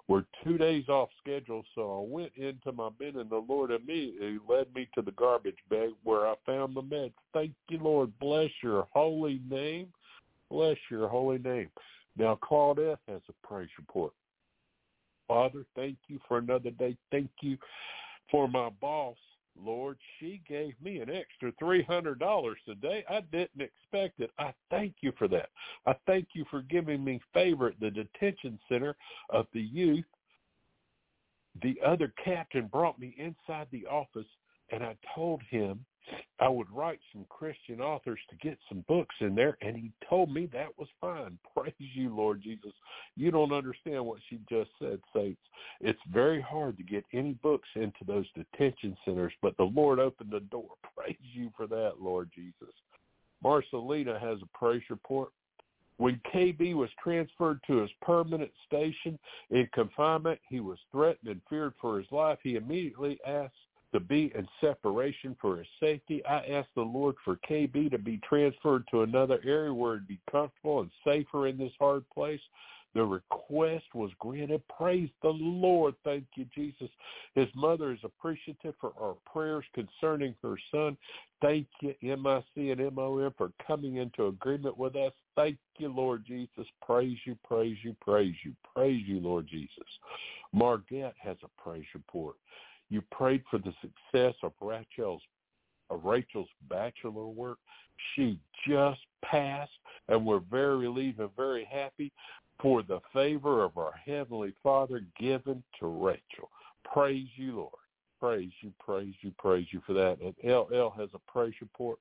were 0.08 0.26
two 0.44 0.58
days 0.58 0.88
off 0.88 1.08
schedule, 1.22 1.64
so 1.74 2.02
I 2.02 2.12
went 2.14 2.32
into 2.36 2.70
my 2.70 2.90
bin 2.98 3.18
and 3.18 3.30
the 3.30 3.42
Lord 3.48 3.70
immediately 3.70 4.38
led 4.46 4.66
me 4.74 4.86
to 4.94 5.02
the 5.02 5.12
garbage 5.12 5.56
bag 5.70 5.90
where 6.04 6.26
I 6.26 6.34
found 6.44 6.76
the 6.76 6.82
meds. 6.82 7.14
Thank 7.32 7.52
you, 7.70 7.78
Lord. 7.78 8.12
Bless 8.20 8.50
your 8.62 8.86
holy 8.92 9.40
name. 9.48 9.88
Bless 10.50 10.76
your 10.90 11.08
holy 11.08 11.38
name. 11.38 11.70
Now, 12.16 12.38
Claudette 12.42 12.98
has 13.08 13.20
a 13.28 13.46
praise 13.46 13.68
report. 13.78 14.12
Father, 15.26 15.64
thank 15.74 15.96
you 16.08 16.20
for 16.28 16.38
another 16.38 16.70
day. 16.70 16.96
Thank 17.10 17.30
you 17.40 17.56
for 18.30 18.48
my 18.48 18.70
boss 18.80 19.16
Lord, 19.60 19.98
she 20.18 20.40
gave 20.48 20.74
me 20.82 20.98
an 21.00 21.10
extra 21.10 21.52
$300 21.52 22.54
today. 22.66 23.04
I 23.08 23.20
didn't 23.32 23.60
expect 23.60 24.20
it. 24.20 24.30
I 24.38 24.52
thank 24.70 24.96
you 25.00 25.12
for 25.18 25.28
that. 25.28 25.50
I 25.86 25.94
thank 26.06 26.28
you 26.32 26.44
for 26.50 26.62
giving 26.62 27.04
me 27.04 27.20
favor 27.32 27.68
at 27.68 27.80
the 27.80 27.90
detention 27.90 28.58
center 28.68 28.96
of 29.30 29.46
the 29.52 29.62
youth. 29.62 30.04
The 31.62 31.78
other 31.84 32.12
captain 32.22 32.66
brought 32.66 32.98
me 32.98 33.14
inside 33.16 33.68
the 33.70 33.86
office 33.86 34.26
and 34.70 34.82
I 34.82 34.96
told 35.14 35.40
him 35.50 35.84
I 36.40 36.48
would 36.48 36.70
write 36.70 36.98
some 37.12 37.24
Christian 37.28 37.80
authors 37.80 38.20
to 38.30 38.36
get 38.36 38.58
some 38.68 38.84
books 38.88 39.14
in 39.20 39.34
there, 39.34 39.56
and 39.62 39.76
he 39.76 39.92
told 40.08 40.32
me 40.32 40.46
that 40.46 40.76
was 40.78 40.88
fine. 41.00 41.38
Praise 41.56 41.74
you, 41.78 42.14
Lord 42.14 42.42
Jesus. 42.42 42.72
You 43.16 43.30
don't 43.30 43.52
understand 43.52 44.04
what 44.04 44.18
she 44.28 44.38
just 44.48 44.70
said, 44.78 45.00
Saints. 45.14 45.40
It's 45.80 46.00
very 46.12 46.40
hard 46.40 46.76
to 46.76 46.82
get 46.82 47.04
any 47.12 47.32
books 47.34 47.68
into 47.74 48.04
those 48.06 48.26
detention 48.34 48.96
centers, 49.04 49.32
but 49.42 49.56
the 49.56 49.64
Lord 49.64 49.98
opened 49.98 50.32
the 50.32 50.40
door. 50.40 50.70
Praise 50.96 51.16
you 51.20 51.50
for 51.56 51.66
that, 51.66 51.94
Lord 52.00 52.30
Jesus. 52.34 52.74
Marcelina 53.42 54.18
has 54.18 54.38
a 54.42 54.58
praise 54.58 54.82
report. 54.90 55.30
When 55.96 56.20
KB 56.34 56.74
was 56.74 56.90
transferred 57.02 57.60
to 57.68 57.76
his 57.76 57.90
permanent 58.02 58.50
station 58.66 59.18
in 59.50 59.68
confinement, 59.72 60.40
he 60.48 60.58
was 60.58 60.78
threatened 60.90 61.30
and 61.30 61.40
feared 61.48 61.74
for 61.80 61.98
his 61.98 62.10
life. 62.10 62.38
He 62.42 62.56
immediately 62.56 63.18
asked 63.24 63.54
to 63.94 64.00
be 64.00 64.32
in 64.34 64.46
separation 64.60 65.36
for 65.40 65.58
his 65.58 65.66
safety. 65.78 66.20
I 66.26 66.38
ask 66.50 66.68
the 66.74 66.82
Lord 66.82 67.14
for 67.24 67.38
KB 67.48 67.90
to 67.92 67.98
be 67.98 68.20
transferred 68.28 68.84
to 68.90 69.02
another 69.02 69.38
area 69.44 69.72
where 69.72 69.94
he'd 69.94 70.08
be 70.08 70.20
comfortable 70.30 70.80
and 70.80 70.90
safer 71.04 71.46
in 71.46 71.56
this 71.56 71.72
hard 71.78 72.04
place. 72.10 72.40
The 72.94 73.04
request 73.04 73.84
was 73.94 74.10
granted. 74.18 74.62
Praise 74.76 75.10
the 75.22 75.28
Lord. 75.28 75.94
Thank 76.04 76.24
you, 76.34 76.44
Jesus. 76.54 76.88
His 77.36 77.48
mother 77.54 77.92
is 77.92 78.00
appreciative 78.02 78.74
for 78.80 78.92
our 79.00 79.14
prayers 79.30 79.64
concerning 79.74 80.34
her 80.42 80.56
son. 80.72 80.96
Thank 81.40 81.68
you, 81.80 81.94
MIC 82.02 82.78
and 82.78 82.94
MOM, 82.94 83.32
for 83.38 83.52
coming 83.64 83.96
into 83.96 84.26
agreement 84.26 84.76
with 84.76 84.96
us. 84.96 85.12
Thank 85.36 85.58
you, 85.78 85.88
Lord 85.88 86.24
Jesus. 86.26 86.66
Praise 86.84 87.18
you, 87.24 87.36
praise 87.44 87.76
you, 87.84 87.94
praise 88.00 88.34
you. 88.44 88.54
Praise 88.74 89.02
you, 89.06 89.20
Lord 89.20 89.46
Jesus. 89.48 89.86
Margette 90.52 91.14
has 91.18 91.36
a 91.44 91.62
praise 91.62 91.86
report. 91.94 92.36
You 92.90 93.02
prayed 93.10 93.42
for 93.50 93.58
the 93.58 93.74
success 93.80 94.34
of 94.42 94.52
Rachel's 94.60 95.22
of 95.90 96.04
Rachel's 96.04 96.48
bachelor 96.68 97.26
work. 97.26 97.58
She 98.14 98.38
just 98.66 99.00
passed, 99.22 99.70
and 100.08 100.24
we're 100.24 100.40
very 100.50 100.76
relieved 100.76 101.20
and 101.20 101.30
very 101.36 101.64
happy 101.64 102.10
for 102.60 102.82
the 102.82 103.00
favor 103.12 103.64
of 103.64 103.76
our 103.76 103.92
Heavenly 104.04 104.54
Father 104.62 105.02
given 105.18 105.62
to 105.80 105.86
Rachel. 105.86 106.50
Praise 106.84 107.28
you, 107.36 107.56
Lord. 107.56 107.72
Praise 108.20 108.52
you, 108.62 108.72
praise 108.78 109.14
you, 109.20 109.32
praise 109.38 109.66
you 109.70 109.82
for 109.86 109.92
that. 109.92 110.18
And 110.20 110.34
LL 110.42 110.90
has 110.96 111.10
a 111.12 111.30
praise 111.30 111.54
report. 111.60 111.98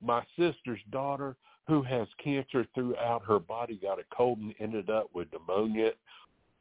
My 0.00 0.22
sister's 0.38 0.80
daughter, 0.90 1.34
who 1.66 1.82
has 1.82 2.06
cancer 2.22 2.66
throughout 2.74 3.24
her 3.26 3.38
body, 3.38 3.78
got 3.82 3.98
a 3.98 4.04
cold 4.14 4.38
and 4.38 4.54
ended 4.60 4.90
up 4.90 5.08
with 5.14 5.28
pneumonia 5.32 5.92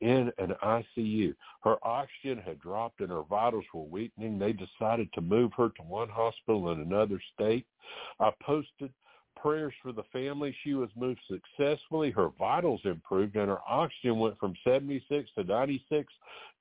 in 0.04 0.32
an 0.38 0.54
ICU. 0.62 1.34
Her 1.64 1.78
oxygen 1.82 2.38
had 2.46 2.60
dropped 2.60 3.00
and 3.00 3.10
her 3.10 3.24
vitals 3.24 3.64
were 3.74 3.84
weakening. 3.84 4.38
They 4.38 4.52
decided 4.52 5.12
to 5.14 5.22
move 5.22 5.52
her 5.58 5.70
to 5.70 5.82
one 5.84 6.10
hospital 6.10 6.72
in 6.72 6.82
another 6.82 7.22
state. 7.34 7.66
I 8.20 8.32
posted 8.42 8.92
prayers 9.38 9.74
for 9.82 9.94
the 9.94 10.04
family. 10.12 10.54
She 10.64 10.74
was 10.74 10.90
moved 10.98 11.22
successfully. 11.28 12.12
Her 12.12 12.30
vitals 12.38 12.82
improved 12.84 13.38
and 13.38 13.48
her 13.48 13.62
oxygen 13.68 14.20
went 14.20 14.38
from 14.40 14.56
76 14.66 15.30
to 15.38 15.44
96 15.46 16.14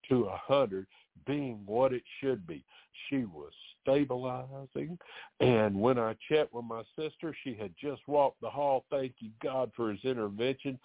to 0.08 0.24
100, 0.24 0.86
being 1.26 1.62
what 1.66 1.92
it 1.92 2.04
should 2.20 2.46
be. 2.46 2.64
She 3.10 3.24
was 3.24 3.50
stabilizing. 3.82 4.96
And 5.40 5.74
when 5.74 5.98
I 5.98 6.14
checked 6.28 6.54
with 6.54 6.64
my 6.64 6.82
sister, 6.96 7.34
she 7.42 7.54
had 7.54 7.74
just 7.80 8.02
walked 8.06 8.40
the 8.40 8.50
hall. 8.50 8.84
Thank 8.88 9.14
you, 9.18 9.30
God, 9.42 9.72
for 9.74 9.90
his 9.90 10.04
intervention 10.04 10.78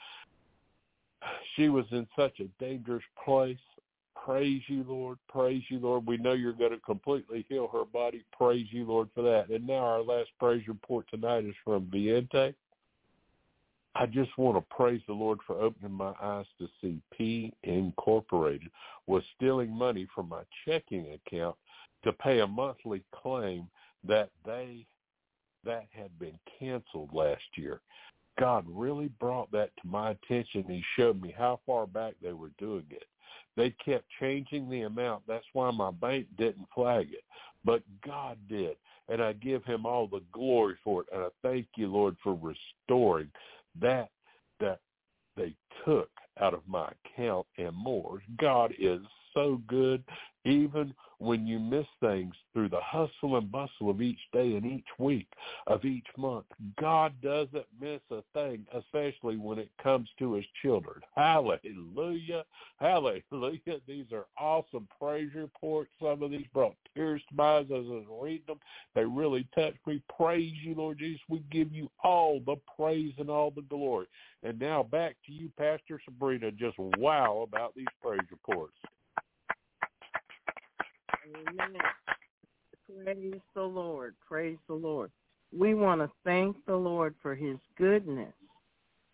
she 1.56 1.70
was 1.70 1.86
in 1.92 2.08
such 2.18 2.40
a 2.40 2.64
dangerous 2.64 3.04
place. 3.24 3.58
Praise 4.26 4.62
you, 4.68 4.84
Lord. 4.88 5.18
Praise 5.30 5.64
you, 5.70 5.80
Lord. 5.80 6.06
We 6.06 6.18
know 6.18 6.34
you're 6.34 6.54
going 6.54 6.72
to 6.72 6.80
completely 6.80 7.46
heal 7.48 7.70
her 7.72 7.86
body. 7.86 8.24
Praise 8.38 8.68
you, 8.72 8.86
Lord, 8.86 9.10
for 9.16 9.22
that. 9.22 9.50
And 9.50 9.66
now 9.66 9.76
our 9.76 10.02
last 10.02 10.30
praise 10.40 10.68
report 10.68 11.06
tonight 11.10 11.46
is 11.46 11.56
from 11.64 11.90
Viente. 11.92 12.54
I 13.96 14.06
just 14.06 14.38
want 14.38 14.58
to 14.58 14.76
praise 14.76 15.02
the 15.08 15.14
Lord 15.14 15.40
for 15.48 15.60
opening 15.60 15.94
my 15.94 16.14
eyes 16.22 16.46
to 16.60 16.68
see 16.82 17.02
P 17.18 17.52
Incorporated 17.64 18.70
was 19.08 19.24
stealing 19.36 19.72
money 19.72 20.08
from 20.14 20.30
my 20.30 20.42
checking 20.66 21.08
account 21.14 21.56
to 22.04 22.14
pay 22.14 22.42
a 22.42 22.48
monthly 22.48 23.04
claim 23.12 23.68
that 24.04 24.30
they 24.46 24.86
that 25.66 25.88
had 25.92 26.18
been 26.20 26.38
canceled 26.60 27.10
last 27.12 27.44
year. 27.56 27.82
God 28.40 28.66
really 28.68 29.10
brought 29.20 29.52
that 29.52 29.72
to 29.82 29.88
my 29.88 30.12
attention. 30.12 30.64
He 30.68 30.84
showed 30.96 31.22
me 31.22 31.34
how 31.38 31.60
far 31.66 31.88
back 31.88 32.14
they 32.22 32.34
were 32.34 32.52
doing 32.58 32.86
it. 32.92 33.06
They 33.56 33.72
kept 33.84 34.06
changing 34.20 34.70
the 34.70 34.84
amount. 34.84 35.24
That's 35.28 35.46
why 35.54 35.72
my 35.72 35.92
bank 35.92 36.28
didn't 36.38 36.68
flag 36.74 37.10
it. 37.12 37.24
But 37.66 37.82
God 38.06 38.38
did. 38.48 38.78
And 39.10 39.22
I 39.22 39.34
give 39.34 39.64
him 39.64 39.86
all 39.86 40.08
the 40.08 40.22
glory 40.32 40.76
for 40.84 41.02
it. 41.02 41.08
And 41.14 41.24
I 41.24 41.28
thank 41.42 41.68
you, 41.76 41.88
Lord, 41.88 42.16
for 42.24 42.34
restoring 42.34 43.32
that 43.80 44.10
that 44.60 44.80
they 45.36 45.54
took 45.86 46.10
out 46.42 46.54
of 46.54 46.62
my 46.68 46.90
account 47.06 47.46
and 47.58 47.76
more. 47.76 48.22
God 48.38 48.74
is 48.80 49.00
so 49.38 49.62
good 49.68 50.04
even 50.46 50.94
when 51.20 51.46
you 51.46 51.60
miss 51.60 51.86
things 52.00 52.34
through 52.54 52.70
the 52.70 52.80
hustle 52.82 53.38
and 53.38 53.52
bustle 53.52 53.90
of 53.90 54.02
each 54.02 54.20
day 54.34 54.56
and 54.56 54.66
each 54.66 54.88
week 55.00 55.28
of 55.66 55.84
each 55.84 56.06
month. 56.18 56.46
God 56.80 57.14
doesn't 57.22 57.66
miss 57.80 58.02
a 58.12 58.22
thing, 58.34 58.66
especially 58.74 59.38
when 59.38 59.58
it 59.58 59.70
comes 59.82 60.10
to 60.20 60.34
his 60.34 60.46
children. 60.62 61.02
Hallelujah. 61.16 62.46
Hallelujah. 62.80 63.80
These 63.88 64.06
are 64.12 64.26
awesome 64.40 64.88
praise 65.00 65.32
reports. 65.36 65.92
Some 66.02 66.22
of 66.22 66.32
these 66.32 66.46
brought 66.54 66.76
tears 66.96 67.22
to 67.30 67.36
my 67.36 67.58
eyes 67.58 67.66
as 67.66 67.86
I 67.88 67.94
was 67.94 68.06
reading 68.22 68.46
them. 68.48 68.60
They 68.96 69.06
really 69.06 69.48
touched 69.56 69.86
me. 69.86 70.02
Praise 70.18 70.54
you, 70.64 70.76
Lord 70.76 71.00
Jesus. 71.00 71.22
We 71.30 71.44
give 71.52 71.74
you 71.74 71.90
all 72.04 72.40
the 72.46 72.58
praise 72.78 73.14
and 73.18 73.30
all 73.30 73.52
the 73.52 73.64
glory. 73.64 74.08
And 74.44 74.60
now 74.60 74.84
back 74.84 75.16
to 75.26 75.32
you, 75.32 75.52
Pastor 75.58 76.00
Sabrina. 76.06 76.52
Just 76.52 76.78
wow 76.78 77.46
about 77.48 77.74
these 77.76 77.88
praise 78.02 78.22
reports. 78.30 78.76
Amen. 81.36 81.78
Praise 83.04 83.42
the 83.54 83.62
Lord. 83.62 84.16
Praise 84.28 84.58
the 84.68 84.74
Lord. 84.74 85.12
We 85.58 85.74
want 85.74 86.02
to 86.02 86.12
thank 86.24 86.56
the 86.66 86.76
Lord 86.76 87.16
for 87.22 87.36
his 87.36 87.58
goodness, 87.78 88.34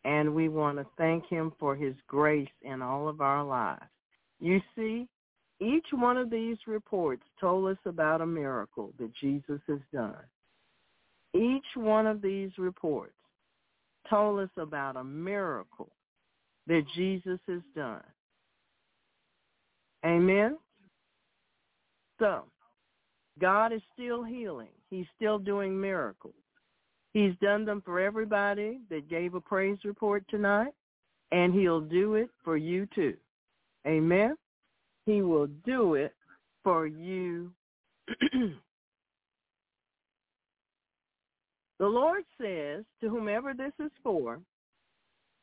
and 0.04 0.34
we 0.34 0.50
want 0.50 0.78
to 0.78 0.86
thank 0.98 1.26
him 1.28 1.54
for 1.60 1.76
his 1.76 1.96
grace 2.08 2.50
in 2.62 2.82
all 2.82 3.08
of 3.08 3.22
our 3.22 3.44
lives. 3.44 3.84
You 4.40 4.62
see, 4.76 5.08
each 5.60 5.86
one 5.92 6.18
of 6.18 6.30
these 6.30 6.58
reports 6.68 7.24
told 7.40 7.72
us 7.72 7.78
about 7.86 8.22
a 8.22 8.26
miracle 8.26 8.94
that 9.00 9.12
Jesus 9.22 9.62
has 9.68 9.80
done. 9.94 10.16
Each 11.36 11.66
one 11.76 12.06
of 12.06 12.22
these 12.22 12.52
reports 12.58 13.14
told 14.10 14.40
us 14.40 14.50
about 14.58 14.98
a 14.98 15.04
miracle 15.04 15.92
that 16.68 16.84
Jesus 16.96 17.40
has 17.48 17.62
done. 17.76 18.04
Amen? 20.06 20.58
So, 22.20 22.46
God 23.40 23.74
is 23.74 23.82
still 23.94 24.24
healing. 24.24 24.70
He's 24.90 25.06
still 25.16 25.40
doing 25.40 25.80
miracles. 25.80 26.34
He's 27.14 27.34
done 27.42 27.66
them 27.66 27.82
for 27.86 28.00
everybody 28.00 28.80
that 28.90 29.10
gave 29.10 29.34
a 29.36 29.42
praise 29.42 29.78
report 29.84 30.24
tonight, 30.30 30.74
and 31.32 31.54
he'll 31.54 31.82
do 31.82 32.16
it 32.16 32.30
for 32.44 32.58
you 32.58 32.88
too. 32.96 33.16
Amen? 33.86 34.36
He 35.06 35.22
will 35.22 35.48
do 35.66 35.96
it 35.96 36.16
for 36.64 36.88
you. 36.88 37.52
the 38.32 38.56
Lord 41.80 42.24
says 42.40 42.84
to 43.02 43.10
whomever 43.10 43.54
this 43.54 43.74
is 43.80 43.92
for, 44.04 44.40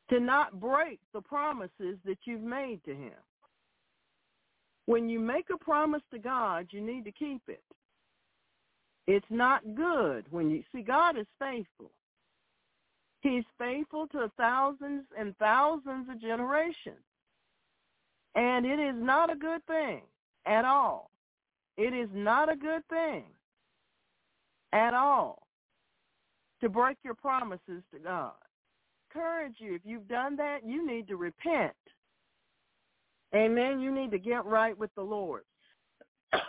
to 0.09 0.19
not 0.19 0.59
break 0.59 0.99
the 1.13 1.21
promises 1.21 1.97
that 2.05 2.17
you've 2.25 2.41
made 2.41 2.83
to 2.85 2.91
him. 2.91 3.13
When 4.85 5.09
you 5.09 5.19
make 5.19 5.45
a 5.53 5.57
promise 5.57 6.01
to 6.11 6.19
God, 6.19 6.67
you 6.71 6.81
need 6.81 7.05
to 7.05 7.11
keep 7.11 7.41
it. 7.47 7.63
It's 9.07 9.25
not 9.29 9.75
good 9.75 10.25
when 10.31 10.49
you 10.49 10.63
see 10.71 10.81
God 10.81 11.17
is 11.17 11.27
faithful. 11.39 11.91
He's 13.21 13.43
faithful 13.57 14.07
to 14.07 14.31
thousands 14.37 15.03
and 15.17 15.35
thousands 15.37 16.09
of 16.09 16.19
generations. 16.21 17.03
And 18.35 18.65
it 18.65 18.79
is 18.79 18.95
not 18.97 19.31
a 19.31 19.35
good 19.35 19.65
thing 19.65 20.01
at 20.45 20.65
all. 20.65 21.11
It 21.77 21.93
is 21.93 22.09
not 22.13 22.51
a 22.51 22.55
good 22.55 22.81
thing 22.89 23.25
at 24.73 24.93
all 24.93 25.43
to 26.61 26.69
break 26.69 26.97
your 27.03 27.15
promises 27.15 27.83
to 27.93 27.99
God. 28.03 28.33
Encourage 29.09 29.55
you, 29.57 29.75
if 29.75 29.81
you've 29.83 30.07
done 30.07 30.35
that, 30.37 30.59
you 30.65 30.87
need 30.87 31.07
to 31.07 31.17
repent. 31.17 31.73
Amen. 33.33 33.79
You 33.79 33.91
need 33.91 34.11
to 34.11 34.19
get 34.19 34.45
right 34.45 34.77
with 34.77 34.93
the 34.95 35.01
Lord. 35.01 35.43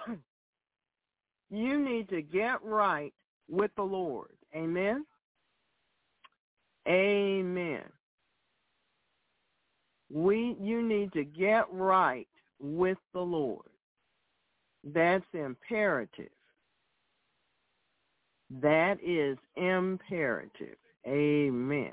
you 1.51 1.79
need 1.79 2.09
to 2.09 2.23
get 2.23 2.63
right 2.63 3.13
with 3.49 3.71
the 3.77 3.83
Lord. 3.83 4.31
Amen. 4.55 5.05
Amen. 6.89 7.83
We 10.11 10.57
you 10.61 10.83
need 10.83 11.13
to 11.13 11.25
get 11.25 11.65
right 11.73 12.29
with 12.61 12.99
the 13.15 13.21
Lord. 13.21 13.67
That's 14.85 15.25
imperative. 15.33 16.33
That 18.61 18.99
is 19.03 19.39
imperative. 19.57 20.77
Amen. 21.07 21.93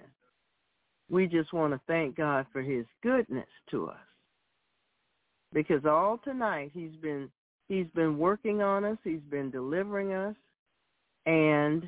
We 1.10 1.28
just 1.28 1.54
want 1.54 1.74
to 1.74 1.82
thank 1.88 2.18
God 2.18 2.46
for 2.52 2.62
his 2.62 2.86
goodness 3.02 3.48
to 3.72 3.88
us. 3.88 4.09
Because 5.54 5.86
all 5.86 6.20
tonight 6.24 6.72
he's 6.74 6.96
been 7.02 7.30
he's 7.68 7.88
been 7.96 8.18
working 8.18 8.62
on 8.62 8.86
us, 8.86 8.98
he's 9.04 9.24
been 9.30 9.50
delivering 9.50 10.14
us, 10.14 10.36
and 11.26 11.84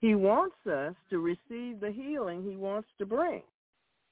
he 0.00 0.14
wants 0.14 0.56
us 0.66 0.94
to 1.10 1.18
receive 1.18 1.80
the 1.80 1.92
healing 1.94 2.42
he 2.42 2.56
wants 2.56 2.88
to 2.98 3.06
bring. 3.06 3.42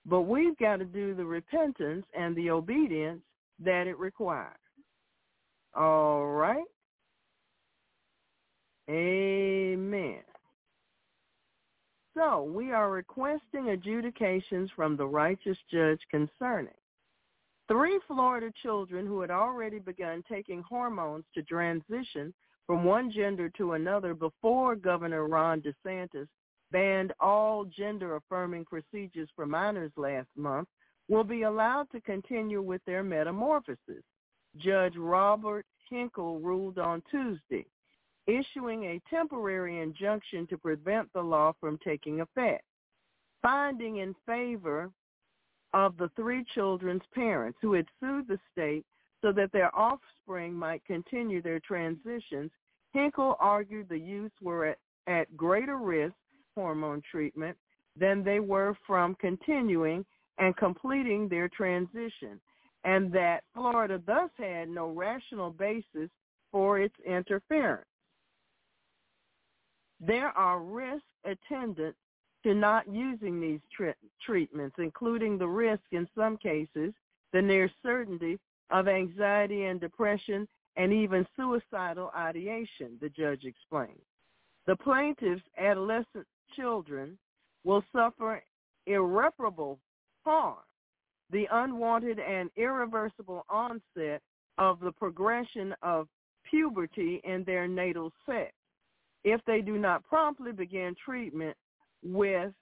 But 0.07 0.23
we've 0.23 0.57
got 0.59 0.79
to 0.79 0.85
do 0.85 1.15
the 1.15 1.25
repentance 1.25 2.05
and 2.19 2.35
the 2.35 2.51
obedience 2.51 3.21
that 3.65 3.87
it 3.87 3.99
requires. 3.99 4.57
All 5.75 6.27
right? 6.27 6.65
Amen. 8.91 10.23
So 12.15 12.43
we 12.43 12.73
are 12.73 12.91
requesting 12.91 13.71
adjudications 13.71 14.71
from 14.75 14.97
the 14.97 15.07
righteous 15.07 15.57
judge 15.71 16.01
concerning 16.11 16.75
three 17.69 17.99
Florida 18.07 18.51
children 18.63 19.07
who 19.07 19.21
had 19.21 19.31
already 19.31 19.79
begun 19.79 20.23
taking 20.29 20.63
hormones 20.63 21.25
to 21.35 21.43
transition 21.43 22.33
from 22.67 22.85
one 22.85 23.11
gender 23.11 23.49
to 23.51 23.73
another 23.73 24.15
before 24.15 24.77
Governor 24.77 25.27
Ron 25.27 25.63
DeSantis 25.63 26.29
banned 26.71 27.13
all 27.21 27.65
gender-affirming 27.65 28.65
procedures 28.65 29.29
for 29.37 29.47
minors 29.47 29.93
last 29.97 30.29
month 30.37 30.69
will 31.09 31.25
be 31.25 31.43
allowed 31.43 31.91
to 31.93 32.01
continue 32.01 32.63
with 32.63 32.81
their 32.87 33.03
metamorphosis. 33.03 34.03
Judge 34.57 34.97
Robert 34.97 35.67
Hinkle 35.91 36.41
ruled 36.41 36.79
on 36.79 37.03
Tuesday, 37.11 37.67
issuing 38.27 38.85
a 38.85 39.01
temporary 39.11 39.81
injunction 39.81 40.47
to 40.47 40.57
prevent 40.57 41.13
the 41.13 41.21
law 41.21 41.53
from 41.61 41.79
taking 41.85 42.21
effect, 42.21 42.65
finding 43.43 43.99
in 43.99 44.15
favor 44.27 44.91
of 45.75 45.97
the 45.97 46.11
three 46.17 46.45
children's 46.55 47.03
parents 47.15 47.59
who 47.63 47.73
had 47.73 47.87
sued 48.01 48.29
the 48.29 48.39
state 48.51 48.85
so 49.23 49.33
that 49.33 49.53
their 49.53 49.75
offspring 49.77 50.53
might 50.53 50.85
continue 50.85 51.41
their 51.41 51.61
transitions, 51.61 52.51
Hinkle 52.93 53.37
argued 53.39 53.89
the 53.89 53.99
youths 53.99 54.35
were 54.43 54.67
at, 54.67 54.79
at 55.07 55.37
greater 55.37 55.79
risk 55.79 56.15
hormone 56.55 57.03
treatment 57.11 57.57
than 57.99 58.23
they 58.23 58.41
were 58.41 58.77
from 58.87 59.15
continuing 59.17 60.05
and 60.39 60.57
completing 60.57 61.29
their 61.29 61.49
transition, 61.49 62.41
and 62.85 63.13
that 63.13 63.45
Florida 63.55 64.01
thus 64.07 64.31
had 64.37 64.69
no 64.69 64.89
rational 64.89 65.51
basis 65.51 66.11
for 66.51 66.81
its 66.81 66.95
interference. 67.07 67.87
There 70.01 70.29
are 70.37 70.61
risks 70.61 71.07
attendant 71.25 71.95
to 72.43 72.55
not 72.55 72.89
using 72.93 73.41
these 73.41 73.61
tre- 73.75 73.95
treatments, 74.25 74.77
including 74.79 75.39
the 75.39 75.47
risk 75.47 75.83
in 75.93 76.09
some 76.17 76.37
cases, 76.37 76.93
the 77.33 77.43
near 77.43 77.71
certainty 77.83 78.39
of 78.71 78.89
anxiety 78.89 79.65
and 79.65 79.81
depression 79.81 80.47
and 80.77 80.93
even 80.93 81.27
suicidal 81.37 82.11
ideation, 82.17 82.99
the 83.01 83.09
judge 83.11 83.45
explained. 83.45 84.01
The 84.67 84.77
plaintiff's 84.77 85.43
adolescent 85.59 86.27
children 86.57 87.19
will 87.65 87.85
suffer 87.95 88.43
irreparable 88.87 89.79
harm, 90.25 90.57
the 91.31 91.47
unwanted 91.51 92.19
and 92.19 92.51
irreversible 92.57 93.45
onset 93.49 94.23
of 94.59 94.81
the 94.81 94.93
progression 94.93 95.75
of 95.83 96.09
puberty 96.49 97.21
in 97.25 97.45
their 97.45 97.67
natal 97.69 98.13
sex 98.27 98.53
if 99.25 99.41
they 99.47 99.61
do 99.61 99.79
not 99.79 100.05
promptly 100.05 100.53
begin 100.53 100.95
treatment 101.05 101.57
with 102.03 102.53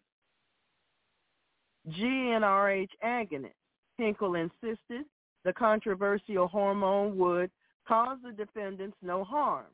GnRH 1.89 2.91
agonists. 3.05 3.55
Hinkle 3.97 4.35
insisted 4.35 5.05
the 5.45 5.53
controversial 5.53 6.49
hormone 6.49 7.17
would 7.19 7.51
cause 7.87 8.19
the 8.25 8.33
defendants 8.33 8.97
no 9.03 9.25
harm, 9.25 9.67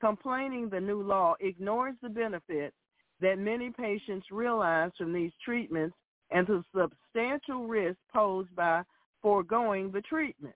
complaining 0.00 0.68
the 0.68 0.80
new 0.80 1.02
law 1.02 1.34
ignores 1.40 1.94
the 2.02 2.08
benefits 2.08 2.74
that 3.20 3.38
many 3.38 3.70
patients 3.70 4.26
realize 4.30 4.90
from 4.98 5.12
these 5.12 5.32
treatments 5.44 5.96
and 6.30 6.46
the 6.46 6.64
substantial 6.76 7.66
risk 7.66 7.98
posed 8.12 8.54
by 8.56 8.82
foregoing 9.20 9.90
the 9.92 10.00
treatment. 10.02 10.54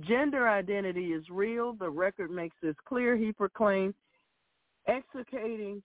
Gender 0.00 0.48
identity 0.48 1.12
is 1.12 1.28
real. 1.30 1.74
The 1.74 1.90
record 1.90 2.30
makes 2.30 2.56
this 2.62 2.74
clear, 2.86 3.16
he 3.16 3.32
proclaimed, 3.32 3.94
executing 4.88 5.82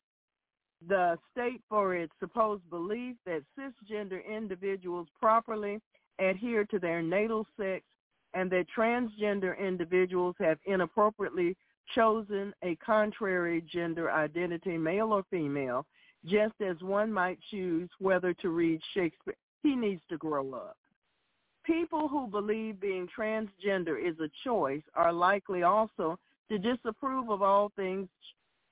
the 0.87 1.17
state 1.31 1.61
for 1.69 1.95
its 1.95 2.13
supposed 2.19 2.67
belief 2.69 3.15
that 3.25 3.43
cisgender 3.57 4.25
individuals 4.25 5.07
properly 5.19 5.79
adhere 6.19 6.65
to 6.65 6.79
their 6.79 7.01
natal 7.01 7.45
sex 7.57 7.83
and 8.33 8.49
that 8.51 8.65
transgender 8.75 9.57
individuals 9.59 10.35
have 10.39 10.57
inappropriately 10.65 11.55
chosen 11.95 12.53
a 12.63 12.75
contrary 12.77 13.63
gender 13.71 14.11
identity, 14.11 14.77
male 14.77 15.11
or 15.11 15.23
female, 15.31 15.85
just 16.25 16.53
as 16.61 16.75
one 16.81 17.11
might 17.11 17.39
choose 17.49 17.89
whether 17.99 18.33
to 18.35 18.49
read 18.49 18.79
Shakespeare. 18.93 19.35
He 19.63 19.75
needs 19.75 20.01
to 20.09 20.17
grow 20.17 20.53
up. 20.53 20.77
People 21.65 22.07
who 22.07 22.27
believe 22.27 22.79
being 22.79 23.07
transgender 23.07 23.97
is 23.99 24.19
a 24.19 24.29
choice 24.43 24.81
are 24.95 25.13
likely 25.13 25.63
also 25.63 26.17
to 26.49 26.57
disapprove 26.57 27.29
of 27.29 27.41
all 27.41 27.71
things 27.75 28.07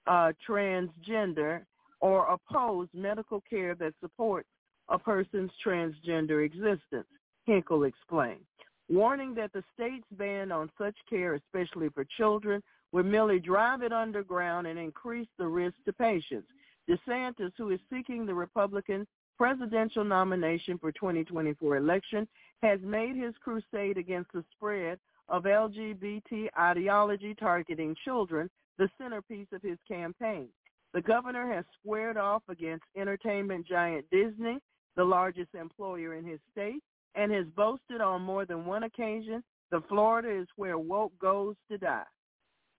uh, 0.08 0.32
transgender 0.48 1.62
or 2.00 2.26
oppose 2.28 2.88
medical 2.94 3.42
care 3.50 3.76
that 3.76 3.94
supports 4.00 4.48
a 4.90 4.98
person's 4.98 5.52
transgender 5.66 6.46
existence, 6.46 7.08
Hinkle 7.46 7.84
explained, 7.84 8.46
warning 8.90 9.34
that 9.36 9.52
the 9.54 9.64
state's 9.74 10.08
ban 10.12 10.52
on 10.52 10.70
such 10.78 10.96
care, 11.10 11.34
especially 11.36 11.90
for 11.90 12.06
children, 12.18 12.62
would 12.92 13.06
merely 13.06 13.40
drive 13.40 13.82
it 13.82 13.92
underground 13.92 14.68
and 14.68 14.80
increase 14.80 15.28
the 15.38 15.48
risk 15.48 15.76
to 15.86 15.94
patients. 15.94 16.48
DeSantis, 16.90 17.52
who 17.58 17.72
is 17.72 17.80
seeking 17.92 18.26
the 18.26 18.34
Republican 18.34 19.06
presidential 19.38 20.04
nomination 20.04 20.78
for 20.78 20.92
2024 20.94 21.78
election, 21.78 22.28
has 22.62 22.80
made 22.82 23.16
his 23.16 23.34
crusade 23.44 23.98
against 23.98 24.32
the 24.34 24.44
spread 24.56 24.98
of 25.30 25.44
LGBT 25.44 26.48
ideology 26.58 27.36
targeting 27.36 27.96
children 28.06 28.50
the 28.78 28.90
centerpiece 28.98 29.48
of 29.52 29.62
his 29.62 29.78
campaign. 29.88 30.48
The 30.94 31.02
governor 31.02 31.54
has 31.54 31.66
squared 31.80 32.18
off 32.18 32.44
against 32.50 32.86
entertainment 32.96 33.68
giant 33.68 34.06
Disney, 34.10 34.60
the 34.96 35.04
largest 35.04 35.54
employer 35.54 36.16
in 36.16 36.26
his 36.26 36.40
state, 36.52 36.82
and 37.16 37.32
has 37.32 37.46
boasted 37.56 38.02
on 38.02 38.22
more 38.22 38.46
than 38.46 38.66
one 38.66 38.84
occasion 38.84 39.44
that 39.72 39.88
Florida 39.90 40.30
is 40.30 40.48
where 40.56 40.78
woke 40.78 41.18
goes 41.20 41.56
to 41.70 41.78
die. 41.78 42.04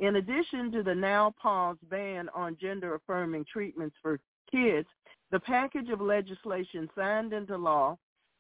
In 0.00 0.16
addition 0.16 0.72
to 0.72 0.82
the 0.82 0.94
now 0.94 1.34
paused 1.40 1.86
ban 1.90 2.28
on 2.34 2.56
gender-affirming 2.60 3.44
treatments 3.52 3.96
for 4.00 4.20
kids, 4.50 4.88
the 5.30 5.40
package 5.40 5.90
of 5.90 6.00
legislation 6.00 6.88
signed 6.96 7.32
into 7.32 7.56
law 7.56 7.96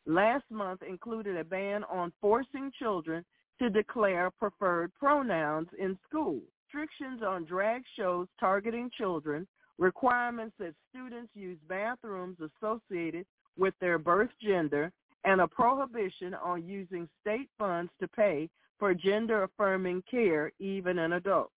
last 0.06 0.44
month 0.50 0.82
included 0.82 1.36
a 1.36 1.44
ban 1.44 1.84
on 1.84 2.12
forcing 2.20 2.72
children 2.78 3.24
to 3.58 3.68
declare 3.68 4.30
preferred 4.30 4.94
pronouns 4.94 5.68
in 5.78 5.98
school, 6.08 6.40
restrictions 6.64 7.22
on 7.22 7.44
drag 7.44 7.82
shows 7.96 8.28
targeting 8.38 8.90
children, 8.96 9.46
requirements 9.78 10.54
that 10.58 10.74
students 10.90 11.30
use 11.34 11.58
bathrooms 11.68 12.36
associated 12.40 13.24
with 13.56 13.74
their 13.80 13.98
birth 13.98 14.30
gender, 14.42 14.92
and 15.24 15.40
a 15.40 15.48
prohibition 15.48 16.34
on 16.34 16.66
using 16.66 17.08
state 17.20 17.48
funds 17.58 17.90
to 18.00 18.08
pay 18.08 18.48
for 18.78 18.94
gender-affirming 18.94 20.02
care 20.08 20.52
even 20.60 20.98
in 20.98 21.14
adults. 21.14 21.52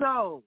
So 0.00 0.42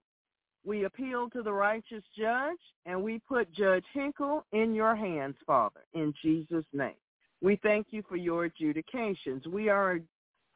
we 0.66 0.85
appeal 0.85 1.30
to 1.30 1.43
the 1.43 1.53
righteous 1.53 2.03
judge, 2.17 2.58
and 2.85 3.01
we 3.01 3.19
put 3.19 3.51
Judge 3.53 3.85
Hinkle 3.93 4.45
in 4.51 4.74
your 4.74 4.95
hands, 4.95 5.35
Father, 5.45 5.82
in 5.93 6.14
Jesus' 6.22 6.66
name. 6.74 6.95
We 7.41 7.59
thank 7.64 7.88
you 7.91 8.03
for 8.09 8.17
your 8.17 8.45
adjudications. 8.45 9.45
We 9.48 9.69
are, 9.69 9.99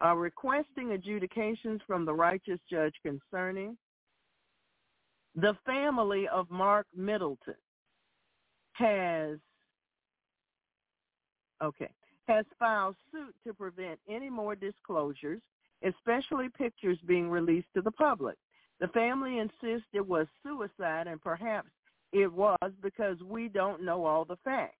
are 0.02 0.18
requesting 0.18 0.92
adjudications 0.92 1.82
from 1.88 2.06
the 2.06 2.14
righteous 2.14 2.60
judge 2.70 2.94
concerning 3.04 3.78
the 5.36 5.56
family 5.66 6.28
of 6.28 6.50
Mark 6.50 6.86
Middleton 6.96 7.56
has 8.74 9.38
okay 11.62 11.90
has 12.28 12.46
filed 12.58 12.96
suit 13.12 13.36
to 13.46 13.54
prevent 13.54 14.00
any 14.10 14.30
more 14.30 14.56
disclosures, 14.56 15.42
especially 15.84 16.48
pictures 16.50 16.98
being 17.06 17.30
released 17.30 17.68
to 17.76 17.82
the 17.82 17.92
public. 17.92 18.38
The 18.80 18.88
family 18.90 19.40
insists 19.40 19.88
it 19.94 20.08
was 20.08 20.28
suicide, 20.42 21.08
and 21.08 21.22
perhaps 21.22 21.70
it 22.12 22.32
was 22.32 22.72
because 22.82 23.18
we 23.22 23.50
don't 23.50 23.84
know 23.84 24.06
all 24.06 24.24
the 24.26 24.38
facts. 24.44 24.78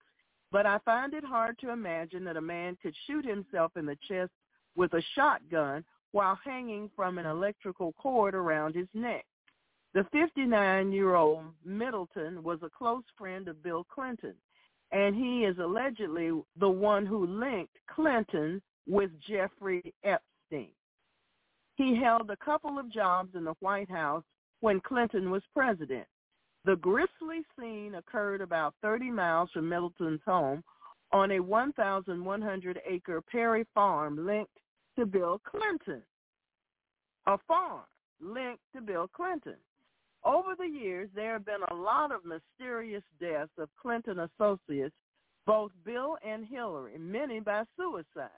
But 0.52 0.66
I 0.66 0.78
find 0.86 1.14
it 1.14 1.24
hard 1.24 1.58
to 1.60 1.72
imagine 1.72 2.24
that 2.26 2.38
a 2.38 2.42
man 2.42 2.78
could 2.82 2.96
shoot 3.08 3.26
himself 3.26 3.72
in 3.76 3.86
the 3.86 3.98
chest 4.08 4.32
with 4.76 4.94
a 4.94 5.04
shotgun 5.16 5.84
while 6.12 6.40
hanging 6.44 6.90
from 6.96 7.18
an 7.18 7.26
electrical 7.26 7.94
cord 7.94 8.36
around 8.36 8.76
his 8.76 8.88
neck. 8.94 9.26
The 9.94 10.06
59-year-old 10.12 11.44
Middleton 11.64 12.42
was 12.42 12.58
a 12.64 12.70
close 12.70 13.04
friend 13.16 13.48
of 13.48 13.62
Bill 13.62 13.84
Clinton, 13.84 14.34
and 14.92 15.16
he 15.16 15.46
is 15.46 15.56
allegedly 15.60 16.32
the 16.60 16.70
one 16.70 17.06
who 17.06 17.28
linked 17.28 17.78
Clinton 17.94 18.60
with 18.88 19.12
Jeffrey 19.28 19.94
Epstein. 20.04 20.72
He 21.76 21.96
held 21.96 22.32
a 22.32 22.38
couple 22.38 22.80
of 22.80 22.92
jobs 22.92 23.36
in 23.36 23.44
the 23.44 23.54
White 23.60 23.90
House 23.90 24.24
when 24.62 24.80
Clinton 24.82 25.30
was 25.30 25.44
president. 25.54 26.08
The 26.66 26.76
grisly 26.78 27.44
scene 27.60 27.96
occurred 27.96 28.42
about 28.42 28.74
30 28.82 29.12
miles 29.12 29.50
from 29.54 29.70
Middleton's 29.70 30.22
home 30.26 30.64
on 31.12 31.30
a 31.32 31.40
1,100-acre 31.40 33.22
Perry 33.32 33.66
farm 33.76 34.26
linked 34.26 34.58
to 34.98 35.06
Bill 35.06 35.40
Clinton. 35.46 36.02
A 37.28 37.38
farm 37.48 37.82
linked 38.20 38.64
to 38.76 38.82
Bill 38.82 39.08
Clinton. 39.08 39.58
Over 40.26 40.56
the 40.58 40.68
years, 40.68 41.10
there 41.14 41.34
have 41.34 41.46
been 41.46 41.64
a 41.70 41.74
lot 41.74 42.12
of 42.12 42.22
mysterious 42.24 43.04
deaths 43.20 43.52
of 43.58 43.70
Clinton 43.82 44.20
associates, 44.20 44.96
both 45.46 45.72
Bill 45.84 46.18
and 46.26 46.46
Hillary, 46.46 46.98
many 46.98 47.42
by 47.42 47.64
suicide. 47.78 48.30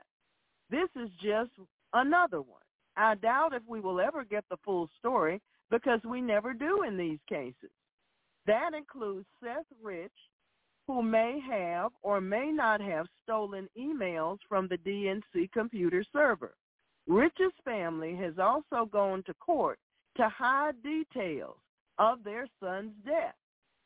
This 0.72 0.90
is 0.96 1.10
just 1.22 1.52
another 1.94 2.42
one. 2.42 2.62
I 2.98 3.16
doubt 3.16 3.54
if 3.54 3.62
we 3.68 3.82
will 3.82 4.00
ever 4.00 4.24
get 4.24 4.46
the 4.50 4.58
full 4.66 4.90
story 4.98 5.40
because 5.70 6.00
we 6.04 6.22
never 6.22 6.54
do 6.54 6.84
in 6.84 6.98
these 6.98 7.20
cases. 7.30 7.72
That 8.48 8.72
includes 8.76 9.28
Seth 9.44 9.66
Rich, 9.82 10.12
who 10.88 11.04
may 11.04 11.40
have 11.48 11.92
or 12.02 12.20
may 12.20 12.52
not 12.52 12.82
have 12.82 13.06
stolen 13.24 13.68
emails 13.78 14.38
from 14.50 14.68
the 14.68 14.78
DNC 14.78 15.52
computer 15.52 16.04
server. 16.12 16.56
Rich's 17.08 17.54
family 17.64 18.16
has 18.16 18.40
also 18.40 18.88
gone 18.92 19.22
to 19.28 19.34
court 19.36 19.78
to 20.18 20.30
hide 20.30 20.82
details 20.82 21.58
of 21.98 22.24
their 22.24 22.48
son's 22.60 22.94
death. 23.06 23.36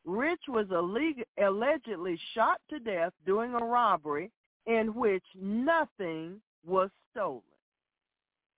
Rich 0.06 0.42
was 0.48 0.68
alleg- 0.68 1.26
allegedly 1.38 2.20
shot 2.34 2.60
to 2.70 2.80
death 2.80 3.14
during 3.26 3.54
a 3.54 3.66
robbery 3.66 4.32
in 4.66 4.94
which 4.96 5.24
nothing 5.36 6.42
was 6.66 6.90
stolen. 7.12 7.42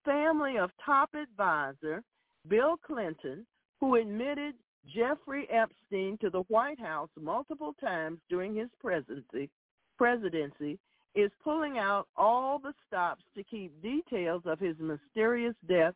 Family 0.06 0.58
of 0.58 0.72
top 0.84 1.14
advisor 1.14 2.04
Bill 2.48 2.78
Clinton, 2.78 3.46
who 3.80 3.96
admitted 3.96 4.56
Jeffrey 4.88 5.48
Epstein 5.50 6.18
to 6.22 6.30
the 6.30 6.42
White 6.48 6.80
House 6.80 7.10
multiple 7.20 7.76
times 7.80 8.20
during 8.30 8.56
his 8.56 8.70
presidency, 8.80 9.50
presidency 9.98 10.80
is 11.14 11.32
pulling 11.44 11.78
out 11.78 12.08
all 12.16 12.58
the 12.58 12.74
stops 12.88 13.24
to 13.36 13.44
keep 13.44 13.80
details 13.82 14.42
of 14.46 14.60
his 14.60 14.76
mysterious 14.80 15.56
death 15.68 15.94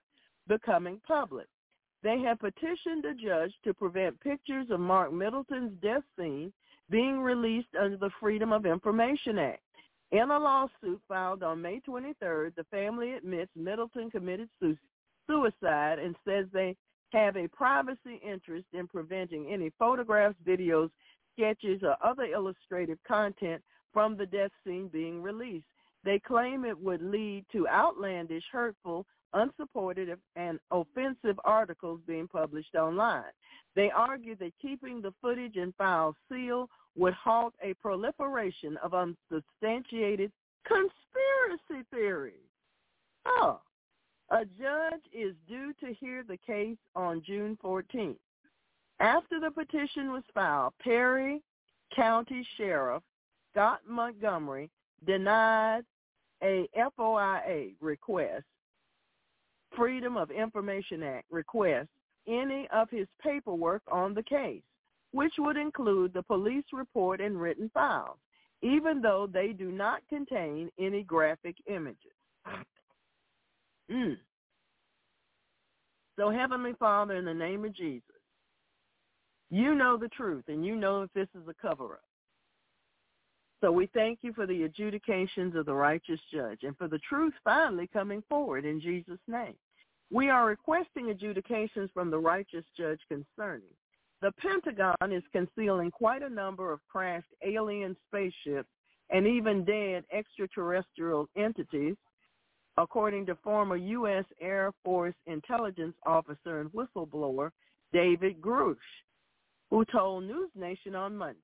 becoming 0.47 1.01
public. 1.07 1.47
They 2.05 2.19
have 2.19 2.37
petitioned 2.37 3.03
a 3.03 3.15
judge 3.15 3.51
to 3.63 3.73
prevent 3.73 4.19
pictures 4.21 4.67
of 4.69 4.79
Mark 4.79 5.11
Middleton's 5.11 5.71
death 5.81 6.03
scene 6.15 6.53
being 6.91 7.19
released 7.19 7.75
under 7.81 7.97
the 7.97 8.11
Freedom 8.19 8.53
of 8.53 8.67
Information 8.67 9.39
Act. 9.39 9.63
In 10.11 10.29
a 10.29 10.37
lawsuit 10.37 11.01
filed 11.07 11.41
on 11.41 11.63
May 11.63 11.79
23rd, 11.79 12.53
the 12.53 12.63
family 12.69 13.13
admits 13.13 13.49
Middleton 13.55 14.11
committed 14.11 14.49
suicide 15.25 15.97
and 15.97 16.15
says 16.23 16.45
they 16.53 16.77
have 17.09 17.37
a 17.37 17.47
privacy 17.47 18.21
interest 18.23 18.67
in 18.73 18.85
preventing 18.85 19.51
any 19.51 19.71
photographs, 19.79 20.37
videos, 20.45 20.91
sketches, 21.33 21.81
or 21.81 21.97
other 22.03 22.25
illustrative 22.25 22.99
content 23.07 23.63
from 23.91 24.15
the 24.15 24.27
death 24.27 24.51
scene 24.63 24.89
being 24.93 25.23
released. 25.23 25.65
They 26.03 26.19
claim 26.19 26.65
it 26.65 26.77
would 26.79 27.01
lead 27.01 27.45
to 27.51 27.67
outlandish, 27.67 28.43
hurtful, 28.51 29.07
unsupported 29.35 30.17
and 30.35 30.59
offensive 30.71 31.39
articles 31.45 31.99
being 32.07 32.27
published 32.27 32.75
online. 32.75 33.23
They 33.75 33.91
argue 33.91 34.35
that 34.37 34.53
keeping 34.61 35.01
the 35.01 35.13
footage 35.21 35.57
and 35.57 35.75
files 35.75 36.15
sealed 36.31 36.69
would 36.95 37.13
halt 37.13 37.53
a 37.61 37.73
proliferation 37.75 38.77
of 38.77 38.93
unsubstantiated 38.93 40.31
conspiracy 40.65 41.85
theories. 41.91 42.33
Oh, 43.27 43.59
a 44.31 44.45
judge 44.45 45.01
is 45.13 45.35
due 45.47 45.73
to 45.81 45.93
hear 45.93 46.23
the 46.23 46.37
case 46.37 46.77
on 46.95 47.21
June 47.25 47.57
14th. 47.63 48.17
After 48.99 49.39
the 49.39 49.51
petition 49.51 50.11
was 50.11 50.23
filed, 50.33 50.73
Perry 50.81 51.43
County 51.95 52.47
Sheriff 52.57 53.03
Scott 53.51 53.81
Montgomery 53.87 54.69
denied 55.05 55.83
a 56.41 56.67
FOIA 56.97 57.75
request 57.81 58.45
Freedom 59.75 60.17
of 60.17 60.31
Information 60.31 61.03
Act 61.03 61.25
requests 61.31 61.87
any 62.27 62.67
of 62.71 62.89
his 62.89 63.07
paperwork 63.21 63.81
on 63.91 64.13
the 64.13 64.23
case, 64.23 64.63
which 65.11 65.33
would 65.37 65.57
include 65.57 66.13
the 66.13 66.23
police 66.23 66.65
report 66.73 67.21
and 67.21 67.39
written 67.39 67.69
files, 67.73 68.17
even 68.61 69.01
though 69.01 69.27
they 69.31 69.49
do 69.49 69.71
not 69.71 70.01
contain 70.09 70.69
any 70.79 71.03
graphic 71.03 71.55
images. 71.67 71.99
Mm. 73.91 74.17
So 76.17 76.29
Heavenly 76.29 76.73
Father, 76.79 77.15
in 77.15 77.25
the 77.25 77.33
name 77.33 77.65
of 77.65 77.75
Jesus, 77.75 78.03
you 79.51 79.75
know 79.75 79.97
the 79.97 80.07
truth 80.09 80.45
and 80.47 80.65
you 80.65 80.75
know 80.75 81.03
if 81.03 81.13
this 81.13 81.27
is 81.35 81.47
a 81.47 81.53
cover-up. 81.67 82.01
So 83.61 83.71
we 83.71 83.87
thank 83.93 84.19
you 84.21 84.33
for 84.33 84.45
the 84.45 84.63
adjudications 84.63 85.55
of 85.55 85.65
the 85.65 85.73
righteous 85.73 86.19
judge 86.33 86.59
and 86.63 86.77
for 86.77 86.87
the 86.87 86.99
truth 86.99 87.33
finally 87.43 87.87
coming 87.91 88.23
forward 88.27 88.65
in 88.65 88.81
Jesus' 88.81 89.19
name. 89.27 89.55
We 90.11 90.29
are 90.29 90.45
requesting 90.45 91.09
adjudications 91.09 91.89
from 91.93 92.11
the 92.11 92.19
righteous 92.19 92.65
judge 92.77 92.99
concerning. 93.07 93.73
The 94.21 94.31
Pentagon 94.33 95.11
is 95.11 95.23
concealing 95.31 95.91
quite 95.91 96.21
a 96.21 96.29
number 96.29 96.71
of 96.71 96.79
crashed 96.87 97.33
alien 97.43 97.95
spaceships 98.07 98.69
and 99.09 99.27
even 99.27 99.65
dead 99.65 100.03
extraterrestrial 100.11 101.27
entities, 101.35 101.95
according 102.77 103.25
to 103.27 103.35
former 103.43 103.75
U.S. 103.75 104.25
Air 104.41 104.71
Force 104.83 105.15
intelligence 105.27 105.95
officer 106.05 106.61
and 106.61 106.71
whistleblower 106.71 107.51
David 107.93 108.41
Grusch, 108.41 108.77
who 109.69 109.85
told 109.85 110.23
NewsNation 110.23 110.95
on 110.95 111.15
Monday. 111.15 111.39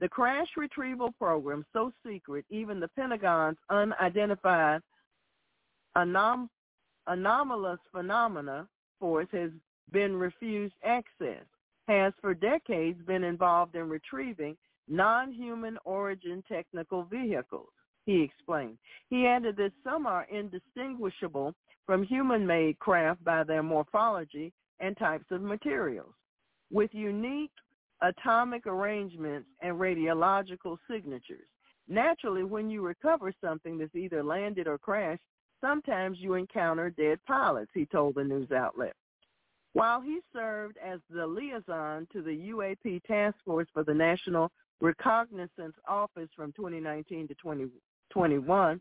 The 0.00 0.08
crash 0.08 0.48
retrieval 0.56 1.12
program, 1.12 1.64
so 1.72 1.92
secret, 2.06 2.44
even 2.50 2.80
the 2.80 2.88
Pentagon's 2.88 3.58
unidentified 3.70 4.80
anom- 5.96 6.48
anomalous 7.06 7.80
phenomena 7.92 8.68
force 8.98 9.28
has 9.32 9.50
been 9.92 10.16
refused 10.16 10.74
access, 10.84 11.44
has 11.88 12.12
for 12.20 12.34
decades 12.34 13.00
been 13.06 13.24
involved 13.24 13.74
in 13.76 13.88
retrieving 13.88 14.56
non-human 14.88 15.78
origin 15.84 16.42
technical 16.48 17.04
vehicles, 17.04 17.68
he 18.04 18.22
explained. 18.22 18.78
He 19.10 19.26
added 19.26 19.56
that 19.56 19.72
some 19.82 20.06
are 20.06 20.26
indistinguishable 20.30 21.54
from 21.86 22.02
human-made 22.02 22.78
craft 22.78 23.22
by 23.24 23.44
their 23.44 23.62
morphology 23.62 24.52
and 24.80 24.96
types 24.96 25.26
of 25.30 25.42
materials. 25.42 26.14
With 26.70 26.90
unique 26.92 27.52
atomic 28.02 28.66
arrangements 28.66 29.48
and 29.60 29.76
radiological 29.76 30.76
signatures. 30.90 31.48
Naturally, 31.88 32.44
when 32.44 32.68
you 32.68 32.82
recover 32.82 33.32
something 33.40 33.78
that's 33.78 33.94
either 33.94 34.22
landed 34.22 34.66
or 34.66 34.78
crashed, 34.78 35.22
sometimes 35.66 36.18
you 36.20 36.34
encounter 36.34 36.90
dead 36.90 37.18
pilots, 37.26 37.70
he 37.74 37.86
told 37.86 38.14
the 38.14 38.24
news 38.24 38.50
outlet. 38.52 38.94
While 39.72 40.00
he 40.00 40.20
served 40.32 40.78
as 40.84 41.00
the 41.10 41.26
liaison 41.26 42.06
to 42.12 42.22
the 42.22 42.30
UAP 42.30 43.02
Task 43.04 43.36
Force 43.44 43.68
for 43.74 43.84
the 43.84 43.92
National 43.92 44.50
Reconnaissance 44.80 45.74
Office 45.88 46.28
from 46.34 46.52
2019 46.52 47.28
to 47.28 47.34
2021 47.34 48.80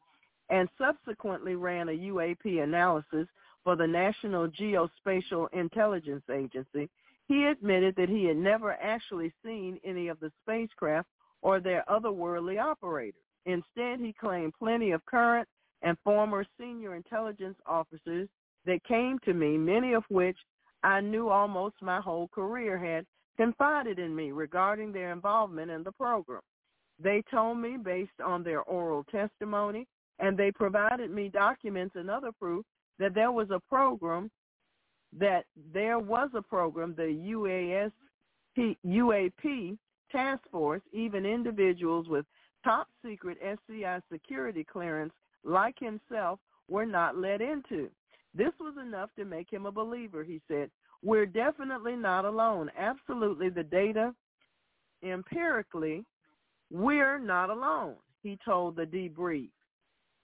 and 0.49 0.69
subsequently 0.77 1.55
ran 1.55 1.89
a 1.89 1.91
UAP 1.91 2.63
analysis 2.63 3.27
for 3.63 3.75
the 3.75 3.87
National 3.87 4.47
Geospatial 4.47 5.47
Intelligence 5.53 6.23
Agency, 6.31 6.89
he 7.27 7.45
admitted 7.45 7.95
that 7.97 8.09
he 8.09 8.25
had 8.25 8.37
never 8.37 8.73
actually 8.73 9.33
seen 9.43 9.79
any 9.83 10.07
of 10.07 10.19
the 10.19 10.31
spacecraft 10.43 11.07
or 11.41 11.59
their 11.59 11.83
otherworldly 11.89 12.61
operators. 12.61 13.19
Instead, 13.45 13.99
he 13.99 14.13
claimed 14.13 14.53
plenty 14.59 14.91
of 14.91 15.03
current 15.05 15.47
and 15.81 15.97
former 16.03 16.45
senior 16.59 16.95
intelligence 16.95 17.57
officers 17.65 18.27
that 18.65 18.83
came 18.85 19.19
to 19.25 19.33
me, 19.33 19.57
many 19.57 19.93
of 19.93 20.03
which 20.09 20.37
I 20.83 21.01
knew 21.01 21.29
almost 21.29 21.75
my 21.81 21.99
whole 21.99 22.27
career 22.29 22.77
had 22.77 23.05
confided 23.37 23.99
in 23.99 24.15
me 24.15 24.31
regarding 24.31 24.91
their 24.91 25.11
involvement 25.11 25.71
in 25.71 25.83
the 25.83 25.91
program. 25.91 26.41
They 26.99 27.23
told 27.29 27.57
me 27.57 27.77
based 27.77 28.21
on 28.23 28.43
their 28.43 28.61
oral 28.61 29.03
testimony, 29.05 29.87
and 30.19 30.37
they 30.37 30.51
provided 30.51 31.11
me 31.11 31.29
documents 31.29 31.95
and 31.95 32.09
other 32.09 32.31
proof 32.31 32.65
that 32.99 33.13
there 33.13 33.31
was 33.31 33.49
a 33.51 33.59
program, 33.67 34.31
that 35.17 35.45
there 35.73 35.99
was 35.99 36.29
a 36.33 36.41
program, 36.41 36.93
the 36.95 37.03
UAS, 37.03 37.91
UAP 38.57 39.77
task 40.11 40.41
force, 40.49 40.81
even 40.93 41.25
individuals 41.25 42.07
with 42.07 42.25
top 42.63 42.87
secret 43.05 43.37
SCI 43.41 43.99
security 44.11 44.63
clearance 44.63 45.13
like 45.45 45.77
himself 45.79 46.39
were 46.67 46.85
not 46.85 47.17
let 47.17 47.41
into. 47.41 47.89
This 48.33 48.51
was 48.59 48.75
enough 48.81 49.09
to 49.17 49.25
make 49.25 49.51
him 49.51 49.65
a 49.65 49.71
believer, 49.71 50.23
he 50.23 50.41
said. 50.47 50.69
We're 51.03 51.25
definitely 51.25 51.95
not 51.95 52.25
alone. 52.25 52.69
Absolutely, 52.77 53.49
the 53.49 53.63
data 53.63 54.13
empirically, 55.03 56.03
we're 56.71 57.19
not 57.19 57.49
alone, 57.49 57.95
he 58.23 58.37
told 58.43 58.75
the 58.75 58.85
debrief. 58.85 59.49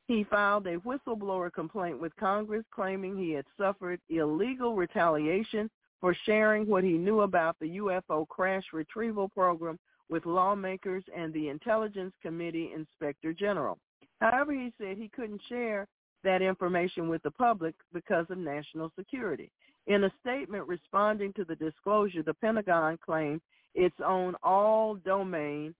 He 0.07 0.25
filed 0.25 0.67
a 0.67 0.77
whistleblower 0.79 1.53
complaint 1.53 2.01
with 2.01 2.15
Congress 2.17 2.65
claiming 2.73 3.15
he 3.15 3.31
had 3.31 3.45
suffered 3.57 4.01
illegal 4.09 4.75
retaliation 4.75 5.69
for 6.01 6.15
sharing 6.25 6.67
what 6.67 6.83
he 6.83 6.93
knew 6.97 7.21
about 7.21 7.55
the 7.59 7.77
UFO 7.77 8.27
crash 8.27 8.63
retrieval 8.73 9.29
program 9.29 9.77
with 10.09 10.25
lawmakers 10.25 11.03
and 11.15 11.31
the 11.31 11.47
Intelligence 11.47 12.13
Committee 12.21 12.71
Inspector 12.75 13.31
General. 13.33 13.77
However, 14.21 14.53
he 14.53 14.71
said 14.77 14.97
he 14.97 15.09
couldn't 15.09 15.41
share 15.49 15.87
that 16.23 16.43
information 16.43 17.09
with 17.09 17.23
the 17.23 17.31
public 17.31 17.73
because 17.91 18.27
of 18.29 18.37
national 18.37 18.91
security. 18.97 19.51
In 19.87 20.03
a 20.03 20.13
statement 20.21 20.67
responding 20.67 21.33
to 21.33 21.43
the 21.43 21.55
disclosure, 21.55 22.21
the 22.21 22.35
Pentagon 22.35 22.99
claimed 23.03 23.41
its 23.73 23.95
own 24.05 24.35
all-domain 24.43 25.73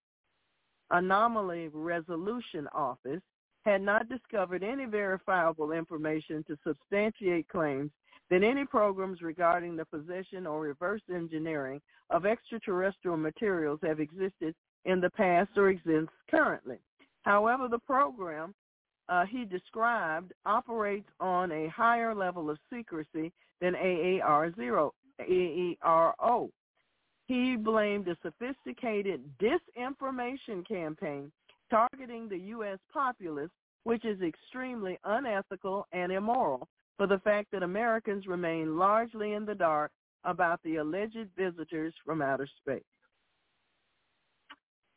anomaly 0.89 1.69
resolution 1.71 2.67
office 2.73 3.21
had 3.63 3.81
not 3.81 4.09
discovered 4.09 4.63
any 4.63 4.85
verifiable 4.85 5.71
information 5.71 6.43
to 6.47 6.57
substantiate 6.65 7.47
claims 7.47 7.91
that 8.31 8.43
any 8.43 8.65
programs 8.65 9.21
regarding 9.21 9.75
the 9.75 9.85
possession 9.85 10.47
or 10.47 10.61
reverse 10.61 11.01
engineering 11.13 11.79
of 12.09 12.25
extraterrestrial 12.25 13.17
materials 13.17 13.79
have 13.83 13.99
existed 13.99 14.55
in 14.85 14.99
the 14.99 15.11
past 15.11 15.51
or 15.57 15.69
exist 15.69 16.09
currently. 16.29 16.79
However, 17.23 17.67
the 17.67 17.79
program 17.79 18.53
uh, 19.09 19.25
he 19.25 19.45
described 19.45 20.31
operates 20.45 21.09
on 21.19 21.51
a 21.51 21.67
higher 21.69 22.15
level 22.15 22.49
of 22.49 22.57
secrecy 22.71 23.31
than 23.59 23.73
AARO, 23.73 24.91
AERO. 25.19 26.49
He 27.27 27.55
blamed 27.55 28.07
a 28.07 28.17
sophisticated 28.21 29.21
disinformation 29.39 30.67
campaign 30.67 31.31
targeting 31.69 32.27
the 32.27 32.37
U.S. 32.37 32.79
populace, 32.91 33.51
which 33.83 34.05
is 34.05 34.21
extremely 34.21 34.97
unethical 35.03 35.87
and 35.91 36.11
immoral, 36.11 36.67
for 36.97 37.07
the 37.07 37.19
fact 37.19 37.51
that 37.51 37.63
Americans 37.63 38.27
remain 38.27 38.77
largely 38.77 39.33
in 39.33 39.45
the 39.45 39.55
dark 39.55 39.91
about 40.23 40.61
the 40.63 40.77
alleged 40.77 41.27
visitors 41.37 41.93
from 42.05 42.21
outer 42.21 42.47
space. 42.61 42.83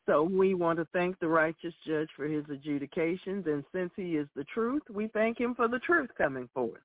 So 0.05 0.23
we 0.23 0.53
want 0.53 0.77
to 0.79 0.87
thank 0.93 1.19
the 1.19 1.27
righteous 1.27 1.73
judge 1.85 2.09
for 2.15 2.25
his 2.25 2.45
adjudications, 2.51 3.45
and 3.47 3.63
since 3.73 3.91
he 3.95 4.17
is 4.17 4.27
the 4.35 4.43
truth, 4.45 4.83
we 4.93 5.07
thank 5.07 5.39
him 5.39 5.55
for 5.55 5.67
the 5.67 5.79
truth 5.79 6.09
coming 6.17 6.47
forth. 6.53 6.81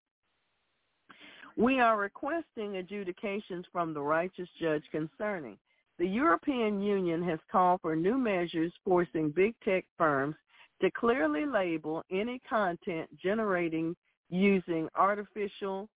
We 1.56 1.80
are 1.80 1.98
requesting 1.98 2.76
adjudications 2.76 3.66
from 3.72 3.92
the 3.92 4.00
righteous 4.00 4.48
judge 4.58 4.84
concerning 4.90 5.58
the 6.00 6.08
European 6.08 6.80
Union 6.80 7.22
has 7.24 7.38
called 7.52 7.82
for 7.82 7.94
new 7.94 8.16
measures 8.16 8.72
forcing 8.86 9.30
big 9.30 9.54
tech 9.62 9.84
firms 9.98 10.34
to 10.80 10.90
clearly 10.90 11.44
label 11.44 12.02
any 12.10 12.40
content 12.48 13.06
generating 13.22 13.94
using 14.30 14.88
artificial 14.96 15.90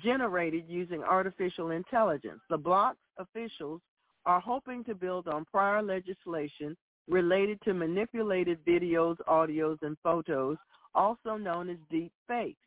generated 0.00 0.64
using 0.68 1.02
artificial 1.02 1.72
intelligence. 1.72 2.40
The 2.48 2.56
bloc's 2.56 2.98
officials 3.18 3.80
are 4.26 4.40
hoping 4.40 4.84
to 4.84 4.94
build 4.94 5.28
on 5.28 5.44
prior 5.44 5.82
legislation 5.82 6.76
related 7.08 7.60
to 7.62 7.74
manipulated 7.74 8.64
videos, 8.64 9.16
audios, 9.28 9.78
and 9.82 9.96
photos, 10.02 10.56
also 10.94 11.36
known 11.36 11.68
as 11.68 11.76
deep 11.90 12.12
fakes. 12.26 12.58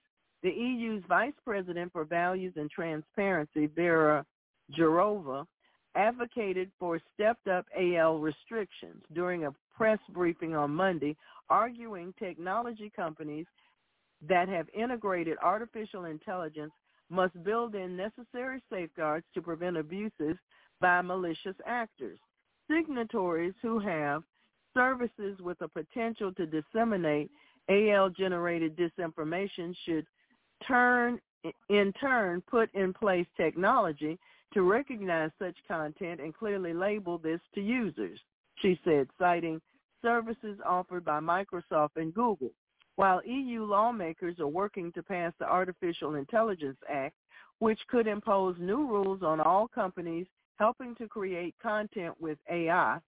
The 0.43 0.51
EU's 0.51 1.03
Vice 1.07 1.33
President 1.43 1.91
for 1.91 2.05
Values 2.05 2.53
and 2.57 2.69
Transparency, 2.69 3.67
Vera 3.67 4.23
Jourova, 4.77 5.45
advocated 5.95 6.69
for 6.79 7.01
stepped-up 7.15 7.65
AL 7.75 8.19
restrictions 8.19 9.01
during 9.13 9.45
a 9.45 9.53
press 9.75 9.99
briefing 10.13 10.55
on 10.55 10.71
Monday, 10.71 11.15
arguing 11.49 12.13
technology 12.19 12.91
companies 12.95 13.47
that 14.27 14.47
have 14.47 14.67
integrated 14.75 15.37
artificial 15.41 16.05
intelligence 16.05 16.71
must 17.09 17.41
build 17.43 17.73
in 17.73 17.95
necessary 17.95 18.61
safeguards 18.71 19.25
to 19.33 19.41
prevent 19.41 19.77
abuses 19.77 20.35
by 20.79 21.01
malicious 21.01 21.55
actors. 21.65 22.19
Signatories 22.69 23.53
who 23.61 23.79
have 23.79 24.23
services 24.73 25.39
with 25.39 25.59
a 25.61 25.67
potential 25.67 26.31
to 26.33 26.45
disseminate 26.45 27.31
AL-generated 27.69 28.77
disinformation 28.77 29.75
should 29.85 30.05
turn 30.67 31.19
in 31.69 31.93
turn 31.93 32.41
put 32.49 32.73
in 32.73 32.93
place 32.93 33.27
technology 33.37 34.17
to 34.53 34.63
recognize 34.63 35.31
such 35.39 35.55
content 35.67 36.19
and 36.19 36.35
clearly 36.35 36.73
label 36.73 37.17
this 37.17 37.39
to 37.53 37.61
users, 37.61 38.19
she 38.61 38.79
said, 38.83 39.07
citing 39.19 39.61
services 40.01 40.57
offered 40.65 41.05
by 41.05 41.19
Microsoft 41.19 41.95
and 41.95 42.13
Google. 42.13 42.51
While 42.95 43.21
EU 43.25 43.63
lawmakers 43.63 44.39
are 44.39 44.47
working 44.47 44.91
to 44.93 45.03
pass 45.03 45.33
the 45.39 45.45
Artificial 45.45 46.15
Intelligence 46.15 46.77
Act, 46.89 47.15
which 47.59 47.79
could 47.87 48.07
impose 48.07 48.55
new 48.59 48.87
rules 48.87 49.21
on 49.21 49.39
all 49.39 49.67
companies 49.67 50.25
helping 50.57 50.95
to 50.95 51.07
create 51.07 51.55
content 51.61 52.15
with 52.19 52.37
AI, 52.49 52.99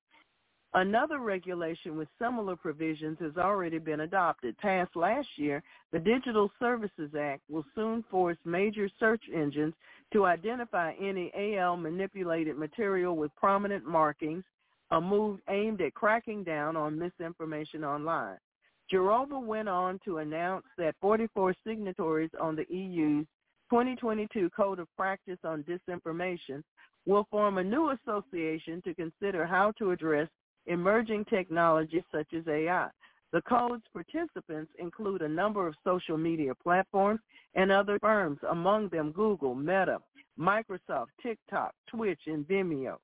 Another 0.75 1.17
regulation 1.17 1.97
with 1.97 2.07
similar 2.21 2.55
provisions 2.55 3.17
has 3.19 3.37
already 3.37 3.79
been 3.79 4.01
adopted. 4.01 4.55
Passed 4.59 4.95
last 4.95 5.27
year, 5.35 5.63
the 5.91 5.97
Digital 5.97 6.51
Services 6.59 7.09
Act 7.19 7.41
will 7.49 7.65
soon 7.73 8.03
force 8.11 8.37
major 8.45 8.87
search 8.99 9.23
engines 9.33 9.73
to 10.13 10.25
identify 10.25 10.93
any 11.01 11.31
AL 11.35 11.77
manipulated 11.77 12.55
material 12.55 13.15
with 13.15 13.35
prominent 13.35 13.83
markings, 13.83 14.43
a 14.91 15.01
move 15.01 15.39
aimed 15.49 15.81
at 15.81 15.95
cracking 15.95 16.43
down 16.43 16.75
on 16.77 16.99
misinformation 16.99 17.83
online. 17.83 18.37
Jourova 18.93 19.43
went 19.43 19.69
on 19.69 19.99
to 20.05 20.17
announce 20.17 20.65
that 20.77 20.95
44 21.01 21.55
signatories 21.65 22.31
on 22.39 22.55
the 22.55 22.65
EU's 22.71 23.25
2022 23.69 24.49
Code 24.49 24.79
of 24.79 24.87
Practice 24.95 25.37
on 25.43 25.63
Disinformation 25.63 26.63
will 27.05 27.27
form 27.29 27.57
a 27.57 27.63
new 27.63 27.91
association 27.91 28.81
to 28.83 28.95
consider 28.95 29.45
how 29.45 29.71
to 29.77 29.91
address 29.91 30.27
emerging 30.65 31.25
technologies 31.25 32.03
such 32.11 32.27
as 32.35 32.47
AI. 32.47 32.89
The 33.31 33.41
code's 33.43 33.83
participants 33.93 34.71
include 34.79 35.21
a 35.21 35.29
number 35.29 35.67
of 35.67 35.75
social 35.83 36.17
media 36.17 36.53
platforms 36.55 37.19
and 37.53 37.71
other 37.71 37.99
firms, 37.99 38.39
among 38.49 38.89
them 38.89 39.11
Google, 39.11 39.53
Meta, 39.53 39.99
Microsoft, 40.39 41.07
TikTok, 41.21 41.73
Twitch, 41.87 42.21
and 42.25 42.47
Vimeo. 42.47 42.97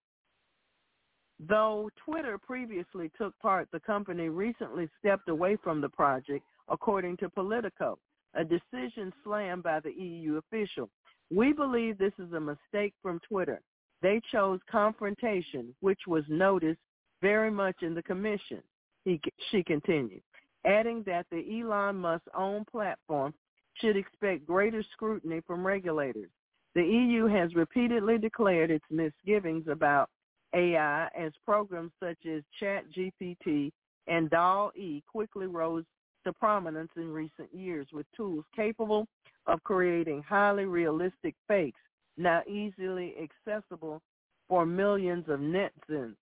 Though 1.40 1.90
Twitter 2.04 2.38
previously 2.38 3.12
took 3.18 3.38
part, 3.40 3.68
the 3.72 3.82
company 3.82 4.30
recently 4.30 4.90
stepped 4.98 5.30
away 5.30 5.58
from 5.64 5.82
the 5.82 5.90
project, 5.90 6.44
according 6.70 7.18
to 7.18 7.30
Politico, 7.30 8.00
a 8.36 8.44
decision 8.44 9.12
slammed 9.24 9.64
by 9.64 9.80
the 9.80 9.94
EU 9.94 10.38
official. 10.38 10.90
We 11.34 11.54
believe 11.54 11.98
this 11.98 12.14
is 12.20 12.32
a 12.34 12.40
mistake 12.40 12.94
from 13.02 13.20
Twitter. 13.28 13.62
They 14.02 14.22
chose 14.32 14.60
confrontation, 14.70 15.74
which 15.80 16.02
was 16.08 16.24
noticed 16.28 16.80
very 17.22 17.50
much 17.50 17.78
in 17.82 17.94
the 17.94 18.04
commission, 18.04 18.62
he, 19.06 19.20
she 19.50 19.64
continued, 19.64 20.22
adding 20.66 21.04
that 21.04 21.26
the 21.32 21.62
Elon 21.62 21.96
Musk-owned 21.96 22.68
platform 22.68 23.34
should 23.76 23.98
expect 23.98 24.46
greater 24.46 24.84
scrutiny 24.94 25.42
from 25.48 25.66
regulators. 25.66 26.30
The 26.76 26.84
EU 26.84 27.26
has 27.28 27.56
repeatedly 27.56 28.18
declared 28.18 28.70
its 28.70 28.86
misgivings 28.92 29.68
about 29.70 30.10
AI 30.54 31.08
as 31.18 31.32
programs 31.46 31.92
such 32.02 32.18
as 32.26 32.44
ChatGPT 32.62 33.72
and 34.08 34.30
DALL-E 34.30 35.04
quickly 35.10 35.48
rose 35.48 35.84
to 36.26 36.34
prominence 36.34 36.92
in 36.98 37.12
recent 37.12 37.54
years 37.54 37.88
with 37.94 38.06
tools 38.16 38.46
capable 38.56 39.08
of 39.48 39.64
creating 39.64 40.24
highly 40.28 40.66
realistic 40.66 41.36
fakes 41.48 41.80
now 42.18 42.42
easily 42.48 43.14
accessible 43.22 44.02
for 44.48 44.66
millions 44.66 45.26
of 45.28 45.40
netizens. 45.40 46.16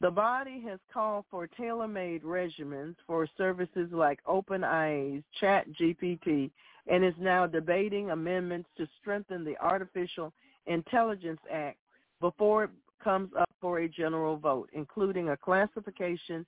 The 0.00 0.10
body 0.10 0.62
has 0.68 0.78
called 0.92 1.24
for 1.30 1.46
tailor-made 1.46 2.22
regimens 2.22 2.96
for 3.06 3.26
services 3.38 3.88
like 3.92 4.22
OpenAI's 4.24 5.24
ChatGPT 5.40 6.50
and 6.86 7.04
is 7.04 7.14
now 7.18 7.46
debating 7.46 8.10
amendments 8.10 8.68
to 8.76 8.86
strengthen 9.00 9.42
the 9.42 9.56
Artificial 9.58 10.32
Intelligence 10.66 11.40
Act 11.50 11.78
before 12.20 12.64
it 12.64 12.70
comes 13.02 13.30
up 13.38 13.48
for 13.60 13.80
a 13.80 13.88
general 13.88 14.36
vote, 14.36 14.68
including 14.72 15.30
a 15.30 15.36
classification 15.36 16.44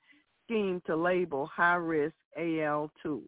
scheme 0.49 0.83
to 0.87 0.97
label 0.97 1.47
high-risk 1.47 2.15
AL 2.37 2.91
tools. 3.03 3.25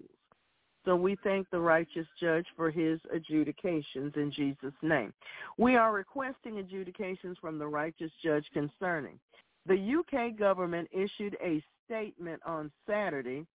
So 0.87 0.97
we 0.97 1.17
thank 1.23 1.49
the 1.51 1.61
righteous 1.61 2.07
judge 2.19 2.47
for 2.57 2.71
his 2.71 2.99
adjudications 3.13 4.15
in 4.17 4.33
Jesus' 4.33 4.73
name. 4.81 5.13
We 5.59 5.77
are 5.77 5.93
requesting 5.93 6.59
adjudications 6.59 7.37
from 7.39 7.59
the 7.59 7.67
righteous 7.67 8.11
judge 8.25 8.47
concerning 8.55 9.21
the 9.67 9.99
UK 9.99 10.39
government 10.39 10.89
issued 10.93 11.37
a 11.43 11.63
statement 11.85 12.41
on 12.47 12.71
Saturday 12.89 13.47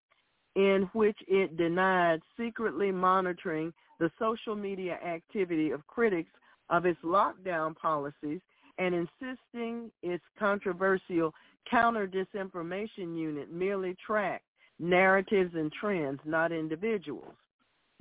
in 0.55 0.89
which 0.93 1.17
it 1.27 1.57
denied 1.57 2.21
secretly 2.37 2.91
monitoring 2.91 3.73
the 3.99 4.11
social 4.19 4.55
media 4.55 4.97
activity 5.05 5.71
of 5.71 5.85
critics 5.87 6.29
of 6.69 6.85
its 6.85 6.99
lockdown 7.03 7.75
policies 7.75 8.39
and 8.77 8.93
insisting 8.93 9.91
its 10.03 10.23
controversial 10.37 11.33
counter 11.69 12.07
disinformation 12.07 13.17
unit 13.17 13.51
merely 13.51 13.95
track 14.05 14.41
narratives 14.79 15.53
and 15.55 15.71
trends, 15.71 16.19
not 16.25 16.51
individuals. 16.51 17.33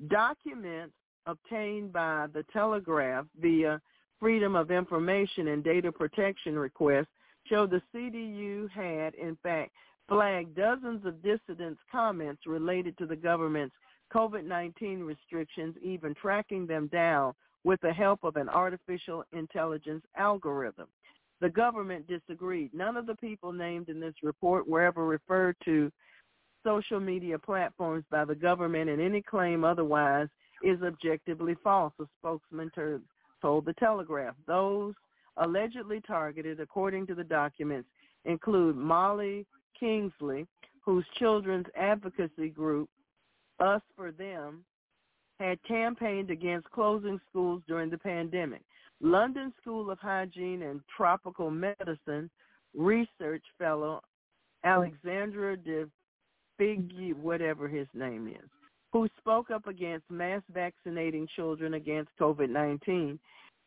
Documents 0.09 0.95
obtained 1.27 1.93
by 1.93 2.27
the 2.33 2.45
Telegraph 2.53 3.27
via 3.41 3.81
Freedom 4.21 4.57
of 4.57 4.71
Information 4.71 5.49
and 5.49 5.63
Data 5.63 5.93
Protection 5.93 6.59
requests 6.59 7.09
show 7.49 7.67
the 7.67 7.83
CDU 7.95 8.71
had, 8.71 9.15
in 9.15 9.37
fact, 9.43 9.71
flagged 10.09 10.57
dozens 10.57 11.05
of 11.07 11.23
dissidents' 11.23 11.81
comments 11.91 12.43
related 12.47 12.97
to 12.99 13.07
the 13.07 13.17
government's 13.17 13.75
COVID-19 14.15 15.07
restrictions, 15.07 15.75
even 15.83 16.15
tracking 16.15 16.67
them 16.67 16.89
down 16.89 17.33
with 17.65 17.81
the 17.81 17.93
help 17.93 18.25
of 18.25 18.37
an 18.37 18.49
artificial 18.49 19.25
intelligence 19.33 20.05
algorithm. 20.17 20.87
The 21.45 21.51
government 21.51 22.07
disagreed. 22.09 22.73
None 22.73 22.97
of 22.97 23.05
the 23.05 23.17
people 23.17 23.53
named 23.53 23.91
in 23.91 24.01
this 24.01 24.15
report 24.23 24.67
were 24.67 24.81
ever 24.81 25.05
referred 25.05 25.57
to 25.67 25.93
social 26.65 26.99
media 26.99 27.39
platforms 27.39 28.03
by 28.11 28.25
the 28.25 28.35
government, 28.35 28.89
and 28.89 28.99
any 28.99 29.21
claim 29.21 29.63
otherwise 29.63 30.29
is 30.63 30.83
objectively 30.83 31.55
false, 31.63 31.93
a 32.01 32.07
spokesman 32.19 32.71
told 33.43 33.67
the 33.67 33.75
Telegraph. 33.75 34.35
Those 34.47 34.95
allegedly 35.37 36.01
targeted, 36.07 36.61
according 36.61 37.07
to 37.09 37.15
the 37.15 37.25
documents, 37.25 37.91
include 38.25 38.79
Molly 38.79 39.45
Kingsley, 39.79 40.47
whose 40.81 41.05
children's 41.19 41.67
advocacy 41.77 42.49
group, 42.49 42.89
Us 43.61 43.83
for 43.95 44.13
Them, 44.13 44.65
had 45.41 45.63
campaigned 45.65 46.31
against 46.31 46.71
closing 46.71 47.21
schools 47.29 47.61
during 47.69 47.91
the 47.91 47.99
pandemic. 47.99 48.63
London 49.01 49.53
School 49.61 49.91
of 49.91 49.99
Hygiene 49.99 50.63
and 50.63 50.81
Tropical 50.97 51.51
Medicine 51.51 52.31
research 52.75 53.45
fellow 53.59 54.01
Alexandra 54.65 55.57
de 55.57 55.87
Figgy, 56.61 57.15
whatever 57.15 57.69
his 57.69 57.89
name 57.95 58.29
is, 58.29 58.49
who 58.93 59.09
spoke 59.19 59.51
up 59.51 59.67
against 59.67 60.11
mass 60.11 60.43
vaccinating 60.53 61.29
children 61.35 61.75
against 61.75 62.11
COVID-19, 62.21 63.19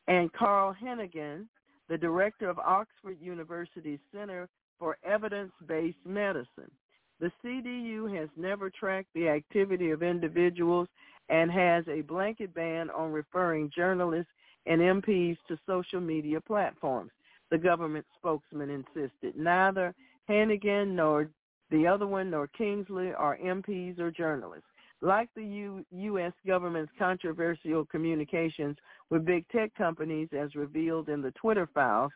and 0.07 0.33
Carl 0.33 0.75
Heneghan, 0.81 1.45
the 1.89 1.97
director 1.97 2.49
of 2.49 2.59
Oxford 2.59 3.17
University's 3.21 3.99
Center 4.13 4.47
for 4.79 4.97
Evidence-Based 5.05 5.97
Medicine. 6.05 6.71
The 7.19 7.31
CDU 7.43 8.15
has 8.17 8.29
never 8.37 8.69
tracked 8.69 9.09
the 9.13 9.27
activity 9.27 9.89
of 9.91 10.03
individuals 10.03 10.87
and 11.29 11.51
has 11.51 11.83
a 11.87 12.01
blanket 12.01 12.53
ban 12.53 12.89
on 12.91 13.11
referring 13.11 13.71
journalists 13.75 14.31
and 14.67 14.81
MPs 14.81 15.37
to 15.47 15.57
social 15.65 16.01
media 16.01 16.41
platforms, 16.41 17.11
the 17.51 17.57
government 17.57 18.05
spokesman 18.17 18.69
insisted. 18.69 19.35
Neither 19.35 19.93
Hannigan 20.27 20.95
nor 20.95 21.29
the 21.69 21.85
other 21.87 22.07
one 22.07 22.29
nor 22.29 22.47
Kingsley 22.47 23.13
are 23.13 23.37
MPs 23.37 23.99
or 23.99 24.11
journalists. 24.11 24.67
Like 25.01 25.29
the 25.35 25.43
U- 25.43 25.85
U.S. 25.91 26.33
government's 26.45 26.91
controversial 26.97 27.85
communications 27.85 28.77
with 29.09 29.25
big 29.25 29.47
tech 29.49 29.73
companies 29.75 30.29
as 30.37 30.55
revealed 30.55 31.09
in 31.09 31.21
the 31.21 31.31
Twitter 31.31 31.69
files, 31.73 32.11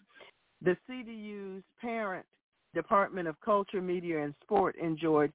the 0.61 0.75
CDU's 0.89 1.63
parent 1.79 2.25
Department 2.73 3.27
of 3.27 3.39
Culture, 3.41 3.81
Media, 3.81 4.23
and 4.23 4.33
Sport 4.41 4.75
enjoyed 4.81 5.31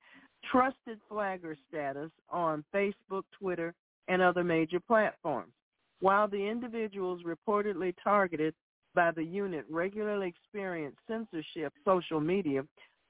trusted 0.51 0.99
flagger 1.09 1.57
status 1.69 2.11
on 2.31 2.65
Facebook, 2.75 3.23
Twitter, 3.39 3.75
and 4.09 4.23
other 4.23 4.45
major 4.45 4.81
platforms. 4.81 5.53
While 6.01 6.29
the 6.29 6.47
individuals 6.47 7.23
reportedly 7.23 7.95
targeted 8.03 8.55
by 8.95 9.11
the 9.11 9.25
unit 9.25 9.65
regularly 9.71 10.29
experienced 10.29 10.99
censorship 11.09 11.73
social 11.85 12.21
media, 12.21 12.65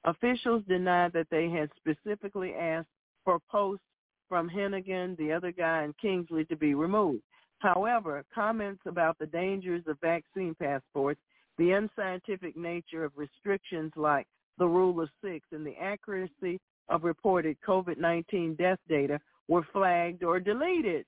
officials 0.05 0.63
denied 0.67 1.13
that 1.13 1.27
they 1.29 1.49
had 1.49 1.69
specifically 1.77 2.53
asked 2.53 2.87
for 3.23 3.39
posts 3.49 3.83
from 4.29 4.49
Hennigan, 4.49 5.17
the 5.17 5.31
other 5.31 5.51
guy, 5.51 5.83
and 5.83 5.97
Kingsley 5.97 6.45
to 6.45 6.55
be 6.55 6.73
removed. 6.73 7.23
However, 7.59 8.23
comments 8.33 8.81
about 8.85 9.17
the 9.17 9.25
dangers 9.25 9.83
of 9.87 9.99
vaccine 9.99 10.55
passports, 10.55 11.19
the 11.57 11.71
unscientific 11.71 12.55
nature 12.55 13.03
of 13.03 13.17
restrictions 13.17 13.91
like 13.95 14.27
the 14.59 14.67
rule 14.67 15.01
of 15.01 15.09
six, 15.23 15.45
and 15.51 15.65
the 15.65 15.75
accuracy 15.77 16.59
of 16.89 17.03
reported 17.03 17.57
COVID-19 17.67 18.57
death 18.57 18.79
data 18.87 19.19
were 19.47 19.65
flagged 19.73 20.23
or 20.23 20.39
deleted. 20.39 21.05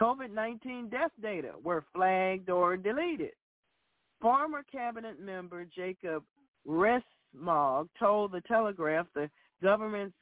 COVID-19 0.00 0.90
death 0.90 1.12
data 1.22 1.52
were 1.62 1.84
flagged 1.94 2.50
or 2.50 2.76
deleted. 2.76 3.32
Former 4.20 4.64
cabinet 4.70 5.20
member 5.20 5.64
Jacob 5.64 6.24
Rees-Mogg 6.64 7.88
told 7.98 8.32
the 8.32 8.40
Telegraph 8.42 9.06
the 9.14 9.30
government's 9.62 10.16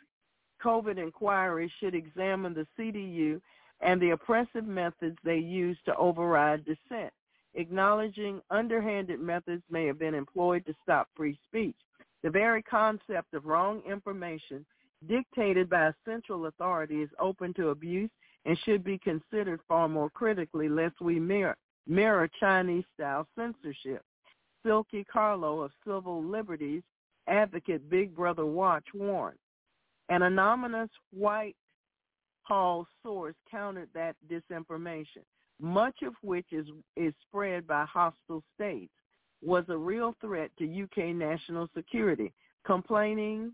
COVID 0.62 0.98
inquiry 0.98 1.72
should 1.80 1.94
examine 1.94 2.54
the 2.54 2.66
CDU 2.78 3.40
and 3.80 4.00
the 4.00 4.10
oppressive 4.10 4.66
methods 4.66 5.16
they 5.24 5.38
use 5.38 5.78
to 5.84 5.96
override 5.96 6.64
dissent, 6.64 7.12
acknowledging 7.54 8.40
underhanded 8.50 9.20
methods 9.20 9.62
may 9.70 9.86
have 9.86 9.98
been 9.98 10.14
employed 10.14 10.64
to 10.66 10.74
stop 10.82 11.08
free 11.16 11.38
speech. 11.48 11.76
The 12.22 12.30
very 12.30 12.62
concept 12.62 13.34
of 13.34 13.46
wrong 13.46 13.82
information 13.88 14.64
dictated 15.08 15.68
by 15.68 15.88
a 15.88 15.94
central 16.04 16.46
authority 16.46 17.02
is 17.02 17.10
open 17.18 17.52
to 17.54 17.70
abuse 17.70 18.10
and 18.44 18.58
should 18.64 18.82
be 18.82 18.98
considered 18.98 19.60
far 19.68 19.88
more 19.88 20.10
critically 20.10 20.68
lest 20.68 21.00
we 21.00 21.18
mirror, 21.20 21.56
mirror 21.86 22.28
Chinese-style 22.40 23.26
censorship. 23.36 24.02
Silkie 24.64 25.06
Carlo 25.06 25.60
of 25.60 25.72
Civil 25.84 26.24
Liberties 26.24 26.82
advocate 27.28 27.88
Big 27.88 28.14
Brother 28.14 28.46
Watch 28.46 28.86
warned. 28.94 29.38
An 30.08 30.22
anonymous 30.22 30.90
white 31.12 31.56
Hall 32.42 32.86
source 33.02 33.36
countered 33.48 33.88
that 33.94 34.16
disinformation, 34.28 35.22
much 35.60 36.02
of 36.02 36.14
which 36.22 36.46
is, 36.50 36.66
is 36.96 37.14
spread 37.28 37.66
by 37.66 37.84
hostile 37.84 38.42
states, 38.54 38.92
was 39.42 39.64
a 39.68 39.76
real 39.76 40.14
threat 40.20 40.50
to 40.58 40.82
UK 40.82 41.14
national 41.14 41.68
security, 41.74 42.32
complaining 42.66 43.52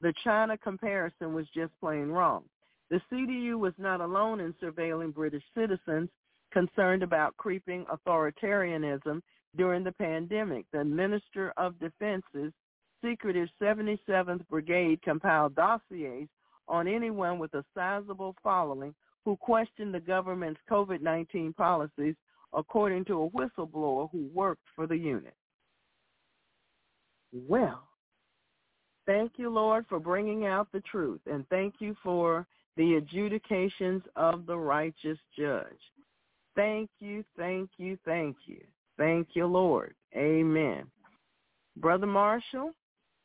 the 0.00 0.12
China 0.24 0.56
comparison 0.56 1.34
was 1.34 1.46
just 1.54 1.72
plain 1.80 2.08
wrong. 2.08 2.44
The 2.92 3.00
CDU 3.10 3.58
was 3.58 3.72
not 3.78 4.02
alone 4.02 4.38
in 4.40 4.52
surveilling 4.62 5.14
British 5.14 5.42
citizens 5.56 6.10
concerned 6.52 7.02
about 7.02 7.34
creeping 7.38 7.86
authoritarianism 7.86 9.22
during 9.56 9.82
the 9.82 9.92
pandemic. 9.92 10.66
The 10.74 10.84
Minister 10.84 11.54
of 11.56 11.80
Defense's 11.80 12.52
secretive 13.02 13.48
77th 13.58 14.46
Brigade 14.46 15.00
compiled 15.00 15.54
dossiers 15.54 16.28
on 16.68 16.86
anyone 16.86 17.38
with 17.38 17.54
a 17.54 17.64
sizable 17.74 18.36
following 18.42 18.94
who 19.24 19.38
questioned 19.38 19.94
the 19.94 20.00
government's 20.00 20.60
COVID-19 20.70 21.56
policies, 21.56 22.14
according 22.52 23.06
to 23.06 23.22
a 23.22 23.30
whistleblower 23.30 24.10
who 24.12 24.28
worked 24.34 24.66
for 24.76 24.86
the 24.86 24.98
unit. 24.98 25.34
Well, 27.32 27.88
thank 29.06 29.32
you, 29.38 29.48
Lord, 29.48 29.86
for 29.88 29.98
bringing 29.98 30.44
out 30.44 30.68
the 30.72 30.82
truth, 30.82 31.22
and 31.24 31.48
thank 31.48 31.76
you 31.78 31.96
for 32.02 32.46
the 32.76 32.94
adjudications 32.94 34.02
of 34.16 34.46
the 34.46 34.56
righteous 34.56 35.18
judge. 35.38 35.66
Thank 36.54 36.90
you, 37.00 37.24
thank 37.36 37.70
you, 37.76 37.98
thank 38.04 38.36
you. 38.46 38.60
Thank 38.98 39.28
you, 39.34 39.46
Lord. 39.46 39.94
Amen. 40.16 40.84
Brother 41.76 42.06
Marshall, 42.06 42.72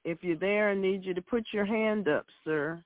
if 0.06 0.24
you're 0.24 0.38
there, 0.38 0.70
I 0.70 0.76
need 0.76 1.04
you 1.04 1.14
to 1.14 1.22
put 1.22 1.46
your 1.52 1.66
hand 1.66 2.08
up, 2.08 2.26
sir. 2.46 2.82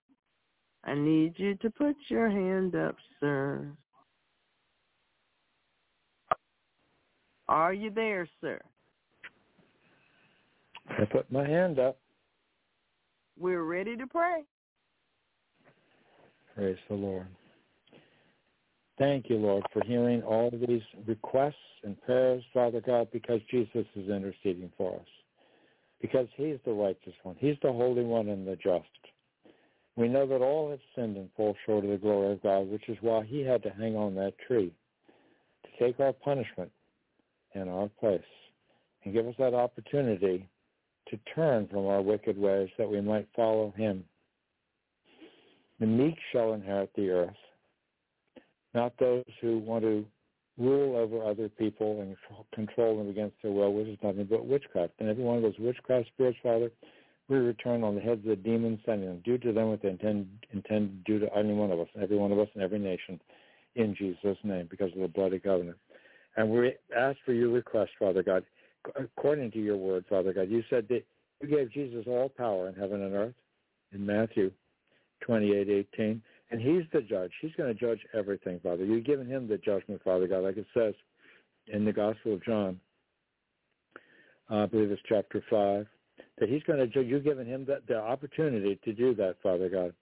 I 0.84 0.96
need 0.96 1.34
you 1.38 1.56
to 1.56 1.70
put 1.70 1.96
your 2.08 2.30
hand 2.30 2.76
up, 2.76 2.96
sir. 3.20 3.68
Are 7.48 7.74
you 7.74 7.92
there, 7.92 8.28
sir? 8.40 8.60
I 10.90 11.06
put 11.06 11.32
my 11.32 11.46
hand 11.48 11.80
up. 11.80 12.00
We're 13.38 13.64
ready 13.64 13.96
to 13.96 14.08
pray. 14.08 14.44
Praise 16.56 16.78
the 16.90 16.96
Lord. 16.96 17.28
Thank 19.00 19.30
you, 19.30 19.38
Lord, 19.38 19.64
for 19.74 19.84
hearing 19.84 20.22
all 20.22 20.52
these 20.52 20.82
requests 21.08 21.56
and 21.84 22.00
prayers, 22.02 22.44
Father 22.54 22.82
God, 22.82 23.08
because 23.12 23.40
Jesus 23.50 23.86
is 23.96 24.10
interceding 24.10 24.72
for 24.78 24.96
us. 24.96 25.08
Because 26.02 26.28
he's 26.36 26.58
the 26.66 26.74
righteous 26.74 27.14
one. 27.24 27.36
He's 27.40 27.56
the 27.64 27.72
holy 27.72 28.04
one 28.04 28.30
and 28.30 28.48
the 28.48 28.56
just. 28.58 28.86
We 29.96 30.08
know 30.08 30.26
that 30.28 30.42
all 30.42 30.70
have 30.70 30.80
sinned 30.96 31.18
and 31.18 31.30
fall 31.36 31.56
short 31.66 31.84
of 31.84 31.92
the 31.92 31.98
glory 31.98 32.34
of 32.34 32.44
God, 32.44 32.70
which 32.70 32.88
is 32.90 32.98
why 33.02 33.26
he 33.26 33.42
had 33.42 33.64
to 33.64 33.70
hang 33.70 33.96
on 33.96 34.16
that 34.16 34.34
tree 34.48 34.72
to 35.64 35.86
take 35.86 36.00
our 36.00 36.14
punishment 36.14 36.72
in 37.56 37.68
our 37.68 37.90
place 38.00 38.22
and 39.04 39.14
give 39.14 39.28
us 39.28 39.36
that 39.40 39.54
opportunity 39.54 40.48
to 41.10 41.20
turn 41.36 41.68
from 41.68 41.88
our 41.88 42.02
wicked 42.02 42.38
ways 42.38 42.70
that 42.78 42.90
we 42.90 43.02
might 43.02 43.28
follow 43.36 43.74
him. 43.76 44.04
The 45.82 45.88
meek 45.88 46.16
shall 46.32 46.54
inherit 46.54 46.92
the 46.96 47.10
earth, 47.10 47.36
not 48.76 48.94
those 49.00 49.26
who 49.42 49.58
want 49.58 49.84
to 49.84 50.06
rule 50.60 50.96
over 50.96 51.26
other 51.28 51.50
people 51.50 52.02
and 52.02 52.16
control 52.54 53.00
them 53.00 53.10
against 53.10 53.36
their 53.42 53.52
will, 53.52 53.74
which 53.74 53.88
is 53.88 53.98
nothing 54.04 54.28
but 54.30 54.46
witchcraft. 54.46 54.94
And 55.00 55.10
every 55.10 55.24
one 55.24 55.38
of 55.38 55.42
those 55.42 55.58
witchcraft 55.58 56.10
spirits, 56.10 56.38
Father, 56.44 56.72
we 57.30 57.38
return 57.38 57.84
on 57.84 57.96
the 57.96 58.02
heads 58.02 58.22
of 58.22 58.30
the 58.30 58.36
demons, 58.36 58.80
sending 58.86 59.10
them. 59.10 59.22
Do 59.26 59.40
to 59.40 59.52
them 59.52 59.70
what 59.70 59.82
they 59.82 59.90
intend, 59.90 60.28
intend 60.54 61.04
to 61.04 61.12
do 61.12 61.26
to 61.26 61.36
any 61.36 61.54
one 61.54 61.72
of 61.72 61.80
us, 61.80 61.88
every 62.00 62.18
one 62.18 62.32
of 62.32 62.38
us 62.38 62.50
in 62.54 62.62
every 62.62 62.78
nation, 62.78 63.20
in 63.74 63.96
Jesus' 63.96 64.38
name, 64.44 64.68
because 64.70 64.94
of 64.94 65.00
the 65.02 65.08
bloody 65.08 65.40
covenant. 65.40 65.78
And 66.38 66.52
we 66.52 66.76
ask 66.96 67.18
for 67.26 67.34
your 67.34 67.50
request, 67.50 67.90
Father 67.98 68.22
God, 68.22 68.46
according 68.96 69.50
to 69.54 69.60
your 69.60 69.78
word, 69.78 70.06
Father 70.08 70.32
God. 70.32 70.48
You 70.48 70.62
said 70.70 70.88
that 70.90 71.04
you 71.42 71.48
gave 71.48 71.72
Jesus 71.72 72.06
all 72.06 72.30
power 72.30 72.70
in 72.70 72.76
heaven 72.76 73.02
and 73.02 73.16
earth 73.16 73.36
in 73.94 74.06
Matthew 74.06 74.52
28, 75.22 75.70
18. 75.94 76.22
And 76.52 76.62
he's 76.62 76.84
the 76.92 77.02
judge. 77.02 77.32
He's 77.42 77.54
going 77.56 77.74
to 77.74 77.80
judge 77.80 78.00
everything, 78.14 78.60
Father. 78.62 78.84
You've 78.84 79.06
given 79.06 79.28
him 79.28 79.48
the 79.48 79.58
judgment, 79.58 80.02
Father 80.04 80.28
God, 80.28 80.44
like 80.44 80.58
it 80.58 80.66
says 80.74 80.94
in 81.68 81.86
the 81.86 81.94
Gospel 81.94 82.34
of 82.34 82.44
John. 82.44 82.80
I 84.50 84.66
believe 84.66 84.92
it's 84.92 85.02
chapter 85.08 85.42
5, 85.50 85.88
that 86.40 86.50
he's 86.50 86.64
going 86.64 86.80
to 86.80 86.88
judge. 86.88 87.06
You've 87.06 87.24
given 87.24 87.48
him 87.48 87.66
the, 87.66 87.82
the 87.88 87.98
opportunity 87.98 88.78
to 88.84 88.92
do 88.92 89.16
that, 89.16 89.36
Father 89.42 89.70
God. 89.70 89.94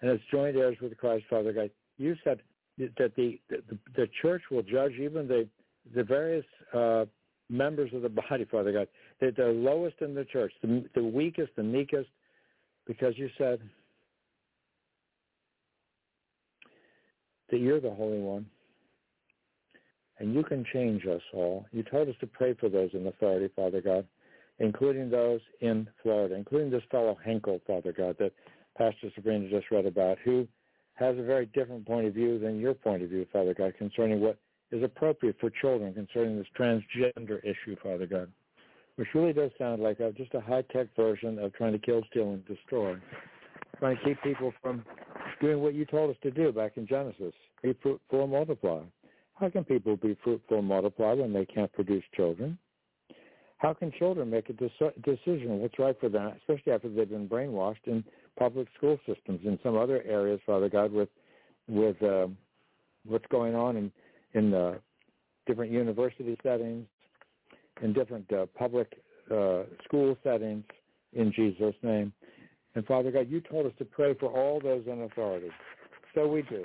And 0.00 0.10
as 0.10 0.18
joint 0.30 0.56
heirs 0.56 0.76
with 0.80 0.96
Christ, 0.96 1.24
Father 1.28 1.52
God, 1.52 1.70
you 1.98 2.14
said 2.22 2.40
that 2.78 3.12
the, 3.16 3.40
the, 3.50 3.78
the 3.96 4.08
church 4.22 4.42
will 4.50 4.62
judge 4.62 4.92
even 4.92 5.26
the, 5.26 5.48
the 5.94 6.04
various 6.04 6.44
uh, 6.72 7.04
members 7.48 7.92
of 7.92 8.02
the 8.02 8.08
body, 8.08 8.46
Father 8.50 8.72
God, 8.72 8.88
the, 9.20 9.32
the 9.36 9.48
lowest 9.48 9.96
in 10.00 10.14
the 10.14 10.24
church, 10.24 10.52
the, 10.62 10.84
the 10.94 11.02
weakest, 11.02 11.50
the 11.56 11.62
meekest, 11.62 12.08
because 12.86 13.14
you 13.16 13.28
said 13.36 13.60
that 17.50 17.58
you're 17.58 17.80
the 17.80 17.90
Holy 17.90 18.20
One 18.20 18.46
and 20.20 20.34
you 20.34 20.44
can 20.44 20.64
change 20.72 21.06
us 21.06 21.22
all. 21.32 21.66
You 21.72 21.82
told 21.82 22.08
us 22.08 22.14
to 22.20 22.26
pray 22.26 22.54
for 22.54 22.68
those 22.68 22.90
in 22.92 23.06
authority, 23.06 23.50
Father 23.56 23.80
God, 23.80 24.06
including 24.58 25.10
those 25.10 25.40
in 25.60 25.88
Florida, 26.02 26.34
including 26.34 26.70
this 26.70 26.82
fellow 26.90 27.18
Henkel, 27.24 27.60
Father 27.66 27.92
God, 27.92 28.16
that 28.18 28.32
Pastor 28.76 29.10
Sabrina 29.14 29.48
just 29.48 29.70
read 29.70 29.86
about, 29.86 30.18
who 30.24 30.46
has 30.94 31.18
a 31.18 31.22
very 31.22 31.46
different 31.46 31.86
point 31.86 32.06
of 32.06 32.14
view 32.14 32.38
than 32.38 32.60
your 32.60 32.74
point 32.74 33.02
of 33.02 33.08
view, 33.08 33.26
Father 33.32 33.54
God, 33.54 33.72
concerning 33.78 34.20
what 34.20 34.38
is 34.70 34.82
appropriate 34.82 35.36
for 35.40 35.50
children 35.50 35.94
concerning 35.94 36.36
this 36.36 36.46
transgender 36.56 37.42
issue, 37.42 37.74
Father 37.82 38.06
God, 38.06 38.30
which 38.96 39.08
really 39.14 39.32
does 39.32 39.50
sound 39.58 39.82
like 39.82 40.00
a, 40.00 40.12
just 40.12 40.34
a 40.34 40.40
high-tech 40.40 40.88
version 40.94 41.38
of 41.38 41.54
trying 41.54 41.72
to 41.72 41.78
kill, 41.78 42.02
steal, 42.10 42.34
and 42.34 42.46
destroy, 42.46 42.94
trying 43.78 43.96
to 43.96 44.04
keep 44.04 44.22
people 44.22 44.52
from 44.62 44.84
doing 45.40 45.60
what 45.60 45.74
you 45.74 45.84
told 45.84 46.10
us 46.10 46.16
to 46.22 46.30
do 46.30 46.52
back 46.52 46.76
in 46.76 46.86
Genesis, 46.86 47.32
be 47.62 47.74
fruitful 47.82 48.22
and 48.22 48.32
multiply. 48.32 48.80
How 49.34 49.48
can 49.48 49.64
people 49.64 49.96
be 49.96 50.16
fruitful 50.22 50.58
and 50.58 50.68
multiply 50.68 51.14
when 51.14 51.32
they 51.32 51.46
can't 51.46 51.72
produce 51.72 52.04
children? 52.14 52.58
How 53.56 53.74
can 53.74 53.92
children 53.98 54.30
make 54.30 54.48
a 54.48 54.52
decision 54.52 55.58
what's 55.60 55.78
right 55.78 55.98
for 56.00 56.08
them, 56.08 56.32
especially 56.38 56.72
after 56.72 56.88
they've 56.88 57.08
been 57.08 57.28
brainwashed 57.28 57.86
in 57.86 58.04
public 58.38 58.68
school 58.76 58.98
systems 59.06 59.40
and 59.44 59.58
some 59.62 59.76
other 59.76 60.02
areas, 60.06 60.40
Father 60.46 60.68
God, 60.68 60.92
with 60.92 61.08
with 61.68 62.02
uh, 62.02 62.26
what's 63.04 63.26
going 63.30 63.54
on 63.54 63.76
in 63.76 63.92
in 64.32 64.54
uh, 64.54 64.74
different 65.46 65.72
university 65.72 66.38
settings, 66.42 66.86
in 67.82 67.92
different 67.92 68.32
uh, 68.32 68.46
public 68.58 68.98
uh, 69.30 69.64
school 69.84 70.16
settings, 70.22 70.64
in 71.12 71.32
Jesus' 71.32 71.74
name. 71.82 72.12
And 72.74 72.86
Father 72.86 73.10
God, 73.10 73.28
you 73.28 73.40
told 73.40 73.66
us 73.66 73.72
to 73.78 73.84
pray 73.84 74.14
for 74.14 74.30
all 74.30 74.60
those 74.60 74.84
in 74.86 75.02
authority. 75.02 75.50
So 76.14 76.26
we 76.28 76.42
do. 76.42 76.64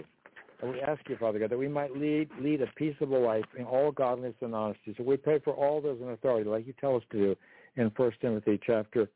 And 0.62 0.72
we 0.72 0.82
ask 0.82 1.02
you, 1.10 1.18
Father 1.18 1.40
God, 1.40 1.50
that 1.50 1.58
we 1.58 1.68
might 1.68 1.96
lead 1.96 2.30
lead 2.40 2.62
a 2.62 2.68
peaceable 2.78 3.22
life 3.22 3.44
in 3.58 3.66
all 3.66 3.92
godliness 3.92 4.36
and 4.42 4.56
honesty. 4.56 4.94
So 4.98 5.04
we 5.04 5.18
pray 5.18 5.40
for 5.40 5.54
all 5.54 5.82
those 5.82 6.00
in 6.02 6.10
authority, 6.10 6.50
like 6.50 6.66
you 6.66 6.74
tell 6.80 6.96
us 6.96 7.04
to 7.12 7.18
do 7.18 7.36
in 7.76 7.92
1 7.96 8.12
Timothy 8.22 8.60
chapter 8.66 9.10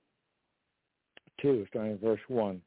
2, 1.41 1.65
starting 1.69 1.93
in 1.93 1.97
verse 1.97 2.19
1. 2.27 2.61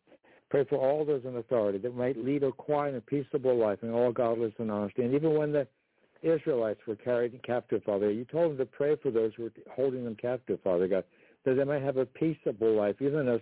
Pray 0.48 0.64
for 0.64 0.76
all 0.76 1.04
those 1.04 1.22
in 1.24 1.36
authority 1.36 1.78
that 1.78 1.94
might 1.94 2.16
lead 2.16 2.42
a 2.42 2.52
quiet 2.52 2.94
and 2.94 3.04
peaceable 3.06 3.56
life 3.56 3.78
in 3.82 3.90
all 3.90 4.12
godliness 4.12 4.54
and 4.58 4.70
honesty. 4.70 5.02
And 5.02 5.14
even 5.14 5.34
when 5.34 5.52
the 5.52 5.66
Israelites 6.22 6.80
were 6.86 6.96
carried 6.96 7.38
captive, 7.42 7.82
Father, 7.84 8.10
you 8.10 8.24
told 8.24 8.52
them 8.52 8.58
to 8.58 8.66
pray 8.66 8.96
for 8.96 9.10
those 9.10 9.32
who 9.36 9.44
were 9.44 9.52
holding 9.74 10.04
them 10.04 10.14
captive, 10.14 10.58
Father 10.62 10.88
God, 10.88 11.04
that 11.44 11.54
they 11.54 11.64
might 11.64 11.82
have 11.82 11.96
a 11.96 12.06
peaceable 12.06 12.74
life, 12.74 12.96
even 13.00 13.28
as 13.28 13.40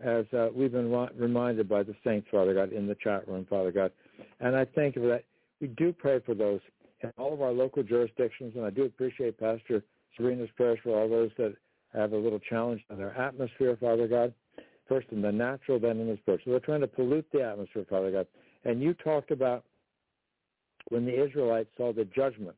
as 0.00 0.24
uh, 0.32 0.48
we've 0.54 0.72
been 0.72 0.90
reminded 1.16 1.68
by 1.68 1.82
the 1.82 1.94
saints, 2.04 2.28
Father 2.30 2.54
God, 2.54 2.72
in 2.72 2.86
the 2.86 2.96
chat 2.96 3.26
room, 3.26 3.46
Father 3.48 3.72
God. 3.72 3.92
And 4.40 4.56
I 4.56 4.64
thank 4.64 4.96
you 4.96 5.02
for 5.02 5.08
that. 5.08 5.24
We 5.60 5.68
do 5.68 5.92
pray 5.92 6.20
for 6.24 6.34
those 6.34 6.60
in 7.02 7.12
all 7.16 7.32
of 7.32 7.42
our 7.42 7.52
local 7.52 7.82
jurisdictions, 7.82 8.54
and 8.56 8.64
I 8.64 8.70
do 8.70 8.84
appreciate 8.84 9.38
Pastor 9.38 9.82
Serena's 10.16 10.50
prayers 10.56 10.78
for 10.82 10.98
all 10.98 11.08
those 11.08 11.30
that 11.38 11.54
have 11.92 12.12
a 12.12 12.16
little 12.16 12.38
challenge 12.38 12.82
in 12.90 12.98
their 12.98 13.16
atmosphere, 13.16 13.76
Father 13.80 14.06
God 14.06 14.32
first 14.88 15.08
in 15.12 15.20
the 15.22 15.30
natural, 15.30 15.78
then 15.78 16.00
in 16.00 16.08
the 16.08 16.16
spiritual. 16.22 16.52
They're 16.52 16.60
trying 16.60 16.80
to 16.80 16.86
pollute 16.86 17.26
the 17.32 17.42
atmosphere, 17.42 17.84
Father 17.88 18.10
God. 18.10 18.26
And 18.64 18.82
you 18.82 18.94
talked 18.94 19.30
about 19.30 19.64
when 20.88 21.04
the 21.04 21.22
Israelites 21.22 21.68
saw 21.76 21.92
the 21.92 22.06
judgment, 22.06 22.56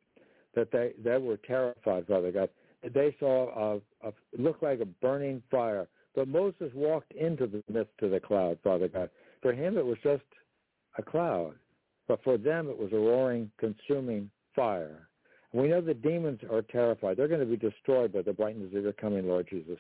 that 0.55 0.71
they, 0.71 0.93
they 1.03 1.19
were 1.19 1.37
terrified, 1.37 2.07
Father 2.07 2.31
God. 2.31 2.49
They 2.83 3.15
saw 3.21 3.77
a, 4.03 4.09
a 4.09 4.13
looked 4.39 4.63
like 4.63 4.81
a 4.81 4.87
burning 4.87 5.43
fire. 5.51 5.89
But 6.15 6.29
Moses 6.29 6.71
walked 6.75 7.13
into 7.13 7.47
the 7.47 7.63
midst 7.73 8.03
of 8.03 8.11
the 8.11 8.21
cloud, 8.21 8.59
Father 8.63 8.89
God. 8.89 9.11
For 9.43 9.53
him, 9.53 9.79
it 9.79 9.87
was 9.87 9.99
just 10.03 10.23
a 10.99 11.03
cloud. 11.03 11.55
But 12.09 12.23
for 12.25 12.37
them, 12.37 12.69
it 12.69 12.79
was 12.79 12.93
a 12.93 12.97
roaring, 12.97 13.51
consuming 13.59 14.31
fire. 14.55 15.09
And 15.53 15.63
we 15.63 15.69
know 15.69 15.81
the 15.81 15.95
demons 15.95 16.41
are 16.51 16.63
terrified. 16.63 17.17
They're 17.17 17.29
going 17.29 17.41
to 17.41 17.47
be 17.47 17.57
destroyed 17.57 18.13
by 18.13 18.23
the 18.23 18.33
brightness 18.33 18.75
of 18.75 18.83
your 18.83 18.93
coming, 18.93 19.29
Lord 19.29 19.47
Jesus. 19.49 19.79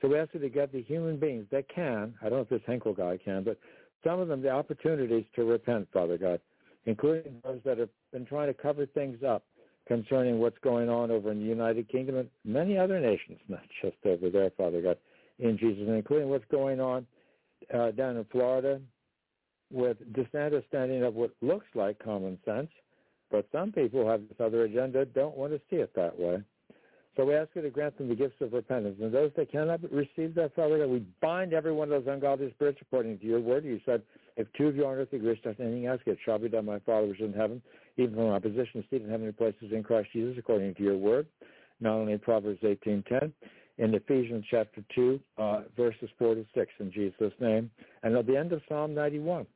So 0.00 0.08
we 0.08 0.18
ask 0.18 0.34
you 0.34 0.40
to 0.40 0.48
get 0.48 0.72
the 0.72 0.82
human 0.82 1.16
beings 1.16 1.46
that 1.52 1.68
can, 1.68 2.14
I 2.20 2.28
don't 2.28 2.38
know 2.38 2.42
if 2.42 2.48
this 2.48 2.60
Henkel 2.66 2.92
guy 2.92 3.18
can, 3.24 3.44
but 3.44 3.58
some 4.04 4.18
of 4.18 4.28
them 4.28 4.42
the 4.42 4.50
opportunities 4.50 5.24
to 5.36 5.44
repent, 5.44 5.88
Father 5.92 6.18
God, 6.18 6.40
including 6.86 7.40
those 7.44 7.60
that 7.64 7.78
have 7.78 7.88
been 8.12 8.26
trying 8.26 8.48
to 8.48 8.54
cover 8.54 8.84
things 8.84 9.22
up 9.22 9.44
concerning 9.86 10.38
what's 10.38 10.58
going 10.62 10.88
on 10.88 11.10
over 11.10 11.30
in 11.30 11.38
the 11.38 11.46
United 11.46 11.88
Kingdom 11.88 12.16
and 12.16 12.28
many 12.44 12.76
other 12.76 13.00
nations, 13.00 13.38
not 13.48 13.62
just 13.80 13.96
over 14.04 14.28
there, 14.28 14.50
Father 14.56 14.80
God, 14.80 14.96
in 15.42 15.58
Jesus, 15.58 15.82
and 15.86 15.96
including 15.96 16.28
what's 16.28 16.44
going 16.50 16.80
on 16.80 17.06
uh, 17.74 17.90
down 17.90 18.16
in 18.16 18.24
Florida 18.30 18.80
with 19.70 19.96
DeSantis 20.12 20.66
standing 20.68 21.04
up 21.04 21.14
what 21.14 21.32
looks 21.40 21.66
like 21.74 22.02
common 22.02 22.38
sense, 22.44 22.68
but 23.30 23.46
some 23.50 23.72
people 23.72 24.08
have 24.08 24.20
this 24.28 24.38
other 24.38 24.64
agenda, 24.64 25.04
don't 25.04 25.36
want 25.36 25.52
to 25.52 25.60
see 25.70 25.76
it 25.76 25.92
that 25.96 26.18
way. 26.18 26.38
So 27.16 27.26
we 27.26 27.34
ask 27.34 27.50
you 27.54 27.60
to 27.60 27.70
grant 27.70 27.98
them 27.98 28.08
the 28.08 28.14
gifts 28.14 28.40
of 28.40 28.52
repentance. 28.54 28.96
And 29.00 29.12
those 29.12 29.32
that 29.36 29.52
cannot 29.52 29.80
receive 29.92 30.34
that, 30.36 30.54
Father 30.54 30.78
God, 30.78 30.88
we 30.88 31.04
bind 31.20 31.52
every 31.52 31.72
one 31.72 31.92
of 31.92 32.04
those 32.04 32.12
ungodly 32.12 32.50
spirits 32.52 32.78
according 32.80 33.18
to 33.18 33.26
your 33.26 33.40
word. 33.40 33.64
You 33.64 33.80
said, 33.84 34.02
if 34.36 34.46
two 34.56 34.68
of 34.68 34.76
you 34.76 34.86
on 34.86 34.94
earth 34.94 35.12
agree 35.12 35.38
to 35.38 35.48
anything 35.48 35.86
else, 35.86 36.00
it 36.06 36.18
shall 36.24 36.38
be 36.38 36.48
done 36.48 36.64
my 36.64 36.78
Father 36.80 37.08
which 37.08 37.20
is 37.20 37.34
in 37.34 37.38
heaven, 37.38 37.60
even 37.98 38.14
from 38.14 38.28
our 38.28 38.40
position 38.40 38.82
seated 38.88 39.04
in 39.04 39.10
heavenly 39.10 39.32
places 39.32 39.72
in 39.72 39.82
Christ 39.82 40.08
Jesus, 40.14 40.36
according 40.38 40.74
to 40.76 40.82
your 40.82 40.96
word. 40.96 41.26
Not 41.80 41.94
only 41.94 42.14
in 42.14 42.18
Proverbs 42.18 42.60
18.10, 42.62 43.30
in 43.78 43.94
Ephesians 43.94 44.44
chapter 44.50 44.82
2, 44.94 45.20
uh, 45.38 45.60
verses 45.76 46.10
4 46.18 46.34
to 46.34 46.44
6, 46.54 46.72
in 46.78 46.92
Jesus' 46.92 47.32
name. 47.40 47.70
And 48.02 48.16
at 48.16 48.26
the 48.26 48.36
end 48.36 48.52
of 48.52 48.62
Psalm 48.68 48.94
91. 48.94 49.46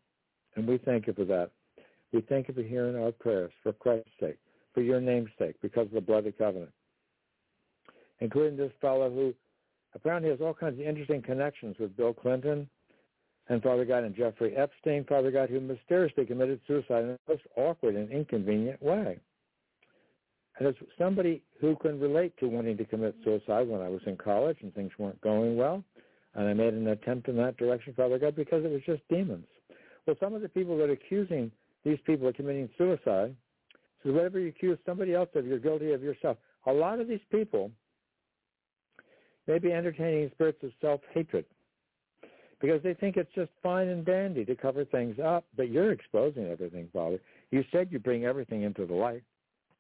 And 0.57 0.67
we 0.67 0.79
thank 0.79 1.07
you 1.07 1.13
for 1.13 1.25
that. 1.27 1.51
We 2.13 2.23
thank 2.23 2.49
you 2.49 2.55
for 2.55 2.63
hearing 2.63 2.97
our 2.97 3.13
prayers 3.13 3.53
for 3.63 3.73
Christ's 3.75 4.11
sake, 4.19 4.39
for 4.73 4.81
your 4.81 5.01
name's 5.01 5.31
sake, 5.39 5.57
because 5.61 5.87
of 5.87 5.93
the 5.93 6.01
blood 6.01 6.27
of 6.27 6.39
covenant. 6.39 6.73
Including 8.21 8.57
this 8.57 8.73
fellow 8.81 9.11
who 9.11 9.35
apparently 9.95 10.31
has 10.31 10.41
all 10.41 10.55
kinds 10.55 10.81
of 10.81 10.87
interesting 10.87 11.21
connections 11.21 11.77
with 11.79 11.97
Bill 11.97 12.15
Clinton 12.15 12.69
and 13.49 13.63
Father 13.63 13.85
God 13.85 14.05
and 14.05 14.15
Jeffrey 14.15 14.57
Epstein, 14.57 15.05
Father 15.05 15.31
God, 15.31 15.51
who 15.51 15.61
mysteriously 15.61 16.25
committed 16.25 16.61
suicide 16.67 17.03
in 17.03 17.09
the 17.09 17.19
most 17.29 17.43
awkward 17.57 17.97
and 17.97 18.11
inconvenient 18.11 18.83
way. 18.83 19.19
As 20.59 20.75
somebody 20.99 21.43
who 21.61 21.77
can 21.77 22.01
relate 22.01 22.37
to 22.39 22.49
wanting 22.49 22.79
to 22.79 22.85
commit 22.87 23.15
suicide 23.23 23.69
when 23.69 23.83
I 23.83 23.89
was 23.89 24.01
in 24.07 24.17
college 24.17 24.57
and 24.63 24.75
things 24.75 24.93
weren't 24.99 25.21
going 25.21 25.57
well, 25.57 25.85
and 26.35 26.49
I 26.49 26.55
made 26.55 26.75
an 26.75 26.89
attempt 26.89 27.29
in 27.29 27.37
that 27.37 27.57
direction, 27.57 27.93
Father 27.95 28.19
God, 28.19 28.35
because 28.37 28.65
it 28.65 28.71
was 28.71 28.83
just 28.87 29.03
demons. 29.09 29.47
Well, 30.07 30.17
some 30.21 30.35
of 30.35 30.43
the 30.43 30.49
people 30.49 30.79
that 30.79 30.89
are 30.89 30.93
accusing 30.93 31.51
these 31.85 31.99
people 32.07 32.29
of 32.29 32.35
committing 32.35 32.71
suicide, 32.79 33.35
so 34.03 34.13
whatever 34.13 34.39
you 34.39 34.49
accuse 34.49 34.79
somebody 34.87 35.15
else 35.15 35.29
of, 35.35 35.47
you're 35.47 35.59
guilty 35.59 35.93
of 35.93 36.03
yourself. 36.03 36.39
A 36.67 36.73
lot 36.73 37.01
of 37.01 37.09
these 37.09 37.21
people 37.31 37.71
may 39.47 39.59
be 39.59 39.73
entertaining 39.73 40.31
spirits 40.35 40.63
of 40.63 40.71
self-hatred 40.81 41.45
because 42.61 42.83
they 42.83 42.95
think 42.95 43.17
it's 43.17 43.33
just 43.35 43.51
fine 43.63 43.89
and 43.89 44.05
dandy 44.05 44.45
to 44.45 44.57
cover 44.57 44.85
things 44.85 45.19
up, 45.23 45.45
but 45.57 45.71
you're 45.71 45.93
exposing 45.93 46.47
everything, 46.47 46.89
Father. 46.93 47.21
You 47.51 47.63
said 47.71 47.89
you 47.91 47.99
bring 47.99 48.25
everything 48.25 48.63
into 48.63 48.87
the 48.87 48.95
light, 48.95 49.23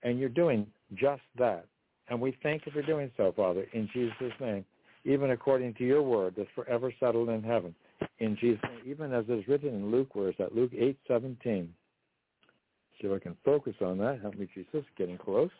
and 0.06 0.20
you're 0.20 0.28
doing 0.28 0.66
just 0.94 1.22
that. 1.36 1.66
And 2.08 2.20
we 2.20 2.36
thank 2.42 2.64
you 2.64 2.70
for 2.70 2.80
doing 2.80 3.10
so, 3.16 3.34
Father, 3.36 3.66
in 3.72 3.88
Jesus' 3.92 4.32
name, 4.40 4.64
even 5.04 5.32
according 5.32 5.74
to 5.74 5.84
your 5.84 6.02
word 6.02 6.34
that's 6.36 6.48
forever 6.54 6.92
settled 7.00 7.28
in 7.28 7.42
heaven. 7.42 7.74
In 8.20 8.36
Jesus' 8.40 8.62
name, 8.62 8.80
even 8.86 9.12
as 9.12 9.24
it 9.28 9.32
is 9.32 9.48
written 9.48 9.70
in 9.70 9.90
Luke, 9.90 10.14
where 10.14 10.28
is 10.28 10.36
that? 10.38 10.54
Luke 10.54 10.70
8, 10.78 10.96
17. 11.08 11.74
See 13.00 13.08
if 13.08 13.12
I 13.12 13.18
can 13.18 13.36
focus 13.44 13.74
on 13.80 13.98
that. 13.98 14.20
Help 14.22 14.36
me, 14.36 14.48
Jesus. 14.54 14.84
Getting 14.96 15.18
close. 15.18 15.50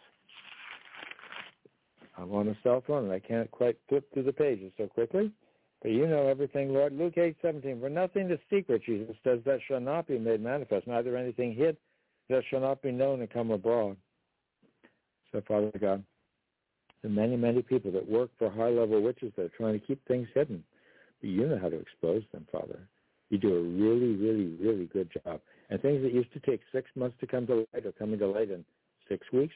I'm 2.17 2.33
on 2.33 2.49
a 2.49 2.57
cell 2.63 2.85
phone 2.87 3.05
and 3.05 3.13
I 3.13 3.19
can't 3.19 3.51
quite 3.51 3.77
flip 3.89 4.05
through 4.15 4.23
the 4.23 4.33
pages 4.33 4.73
so 4.79 4.87
quickly. 4.87 5.33
But 5.83 5.91
you 5.91 6.07
know 6.07 6.29
everything, 6.29 6.73
Lord. 6.73 6.97
Luke 6.97 7.19
8, 7.19 7.37
17. 7.43 7.81
For 7.81 7.91
nothing 7.91 8.31
is 8.31 8.39
secret, 8.49 8.83
Jesus 8.87 9.17
says, 9.25 9.41
that 9.45 9.59
shall 9.67 9.81
not 9.81 10.07
be 10.07 10.19
made 10.19 10.41
manifest, 10.41 10.87
neither 10.87 11.17
anything 11.17 11.53
hid 11.53 11.77
that 12.31 12.43
shall 12.49 12.61
not 12.61 12.81
be 12.81 12.93
known 12.93 13.21
and 13.21 13.31
come 13.31 13.51
abroad. 13.51 13.97
So, 15.33 15.43
Father 15.47 15.73
God, 15.79 16.05
the 17.03 17.09
many, 17.09 17.37
many 17.37 17.63
people 17.63 17.91
that 17.93 18.09
work 18.09 18.31
for 18.39 18.51
high-level 18.51 19.01
witches 19.03 19.33
that 19.37 19.45
are 19.45 19.57
trying 19.57 19.79
to 19.79 19.87
keep 19.87 20.05
things 20.07 20.29
hidden, 20.35 20.65
but 21.21 21.31
you 21.31 21.47
know 21.47 21.59
how 21.61 21.69
to 21.69 21.79
expose 21.79 22.23
them, 22.33 22.47
Father. 22.51 22.81
You 23.31 23.39
do 23.39 23.55
a 23.55 23.61
really, 23.61 24.15
really, 24.15 24.57
really 24.61 24.87
good 24.87 25.11
job. 25.25 25.41
And 25.71 25.81
things 25.83 26.03
that 26.03 26.13
used 26.13 26.33
to 26.33 26.41
take 26.41 26.61
six 26.73 26.89
months 26.95 27.17
to 27.21 27.27
come 27.27 27.47
to 27.49 27.67
light 27.73 27.87
are 27.87 27.93
coming 27.93 28.19
to 28.21 28.29
light 28.29 28.51
in 28.51 28.65
six 29.09 29.27
weeks. 29.33 29.55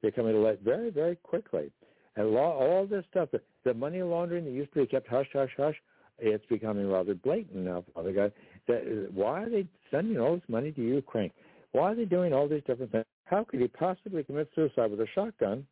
They're 0.00 0.12
coming 0.12 0.32
to 0.32 0.38
light 0.38 0.60
very, 0.62 0.90
very 0.90 1.16
quickly. 1.16 1.72
And 2.16 2.36
all 2.36 2.52
all 2.52 2.86
this 2.86 3.04
stuff, 3.10 3.28
the, 3.64 3.74
money 3.74 4.02
laundering 4.02 4.44
that 4.44 4.50
used 4.50 4.72
to 4.74 4.80
be 4.80 4.86
kept 4.86 5.08
hush, 5.08 5.28
hush, 5.32 5.50
hush, 5.56 5.76
it's 6.18 6.44
becoming 6.46 6.90
rather 6.90 7.14
blatant 7.14 7.64
now, 7.64 7.84
Father 7.94 8.12
God. 8.12 8.32
That, 8.66 9.08
why 9.12 9.44
are 9.44 9.50
they 9.50 9.66
sending 9.90 10.18
all 10.18 10.34
this 10.34 10.48
money 10.48 10.72
to 10.72 10.80
Ukraine? 10.80 11.30
Why 11.78 11.92
are 11.92 11.94
they 11.94 12.04
doing 12.04 12.32
all 12.32 12.48
these 12.48 12.62
different 12.66 12.92
things? 12.92 13.04
How 13.24 13.44
could 13.44 13.60
he 13.60 13.68
possibly 13.68 14.24
commit 14.24 14.50
suicide 14.54 14.90
with 14.90 15.00
a 15.00 15.06
shotgun 15.14 15.66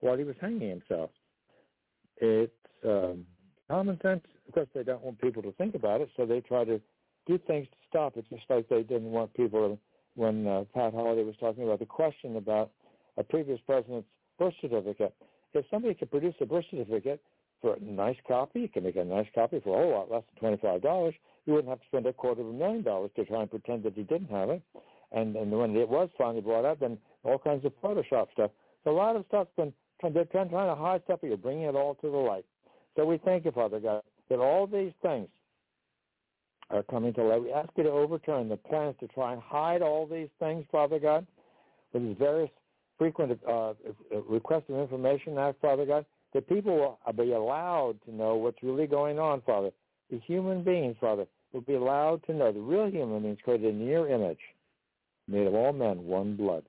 while 0.00 0.16
he 0.16 0.24
was 0.24 0.36
hanging 0.40 0.68
himself? 0.68 1.10
It's 2.16 2.52
um, 2.84 3.24
common 3.70 3.98
sense. 4.02 4.22
Of 4.48 4.54
course, 4.54 4.68
they 4.74 4.82
don't 4.82 5.02
want 5.02 5.20
people 5.20 5.42
to 5.42 5.52
think 5.52 5.74
about 5.74 6.00
it, 6.00 6.08
so 6.16 6.26
they 6.26 6.40
try 6.40 6.64
to 6.64 6.80
do 7.26 7.38
things 7.46 7.68
to 7.68 7.76
stop 7.88 8.16
it, 8.16 8.24
just 8.30 8.42
like 8.50 8.68
they 8.68 8.82
didn't 8.82 9.10
want 9.10 9.32
people 9.34 9.68
to, 9.68 9.78
when 10.16 10.46
uh, 10.46 10.64
Pat 10.74 10.92
Holliday 10.92 11.24
was 11.24 11.36
talking 11.38 11.64
about 11.64 11.78
the 11.78 11.86
question 11.86 12.36
about 12.36 12.72
a 13.16 13.22
previous 13.22 13.60
president's 13.66 14.08
birth 14.38 14.54
certificate 14.60 15.14
if 15.54 15.64
somebody 15.70 15.94
could 15.94 16.10
produce 16.10 16.34
a 16.40 16.46
birth 16.46 16.64
certificate 16.70 17.22
for 17.60 17.74
a 17.74 17.80
nice 17.80 18.16
copy, 18.26 18.60
you 18.60 18.68
can 18.68 18.84
make 18.84 18.96
a 18.96 19.04
nice 19.04 19.26
copy 19.34 19.60
for 19.62 19.78
a 19.78 19.82
whole 19.82 19.92
lot 19.92 20.10
less 20.10 20.24
than 20.40 20.58
$25. 20.58 21.14
You 21.46 21.52
wouldn't 21.52 21.68
have 21.68 21.80
to 21.80 21.86
spend 21.86 22.06
a 22.06 22.12
quarter 22.12 22.42
of 22.42 22.48
a 22.48 22.52
million 22.52 22.82
dollars 22.82 23.10
to 23.16 23.24
try 23.24 23.40
and 23.40 23.50
pretend 23.50 23.84
that 23.84 23.96
you 23.96 24.04
didn't 24.04 24.30
have 24.30 24.50
it. 24.50 24.62
And, 25.14 25.36
and 25.36 25.50
when 25.50 25.76
it 25.76 25.88
was 25.88 26.08
finally 26.18 26.42
brought 26.42 26.64
up, 26.64 26.80
then 26.80 26.98
all 27.22 27.38
kinds 27.38 27.64
of 27.64 27.72
Photoshop 27.82 28.26
stuff. 28.32 28.50
So 28.82 28.90
a 28.90 28.92
lot 28.92 29.16
of 29.16 29.24
stuff's 29.28 29.50
been, 29.56 29.72
they're 30.12 30.24
trying 30.26 30.50
to 30.50 30.74
hide 30.74 31.02
stuff, 31.04 31.20
but 31.22 31.28
you're 31.28 31.36
bringing 31.36 31.64
it 31.64 31.74
all 31.74 31.94
to 31.96 32.10
the 32.10 32.16
light. 32.16 32.44
So 32.96 33.06
we 33.06 33.18
thank 33.18 33.44
you, 33.44 33.52
Father 33.52 33.80
God, 33.80 34.02
that 34.28 34.38
all 34.38 34.66
these 34.66 34.92
things 35.02 35.28
are 36.70 36.82
coming 36.82 37.14
to 37.14 37.22
light. 37.22 37.42
We 37.42 37.52
ask 37.52 37.70
you 37.76 37.84
to 37.84 37.90
overturn 37.90 38.48
the 38.48 38.56
plans 38.56 38.96
to 39.00 39.08
try 39.08 39.32
and 39.32 39.40
hide 39.40 39.82
all 39.82 40.06
these 40.06 40.28
things, 40.38 40.66
Father 40.70 40.98
God, 40.98 41.26
with 41.92 42.02
these 42.02 42.16
various 42.18 42.50
frequent 42.98 43.38
uh, 43.48 43.74
request 44.28 44.68
of 44.68 44.78
information 44.78 45.38
act, 45.38 45.60
Father 45.60 45.86
God, 45.86 46.04
that 46.32 46.48
people 46.48 46.98
will 47.04 47.12
be 47.12 47.32
allowed 47.32 47.96
to 48.06 48.14
know 48.14 48.34
what's 48.34 48.62
really 48.62 48.86
going 48.86 49.18
on, 49.18 49.42
Father. 49.42 49.70
The 50.10 50.18
human 50.18 50.62
beings, 50.64 50.96
Father, 51.00 51.26
will 51.52 51.60
be 51.62 51.74
allowed 51.74 52.22
to 52.26 52.34
know 52.34 52.52
the 52.52 52.60
real 52.60 52.90
human 52.90 53.22
beings 53.22 53.38
created 53.44 53.74
in 53.74 53.86
your 53.86 54.08
image, 54.08 54.40
made 55.28 55.46
of 55.46 55.54
all 55.54 55.72
men, 55.72 56.04
one 56.04 56.36
blood. 56.36 56.64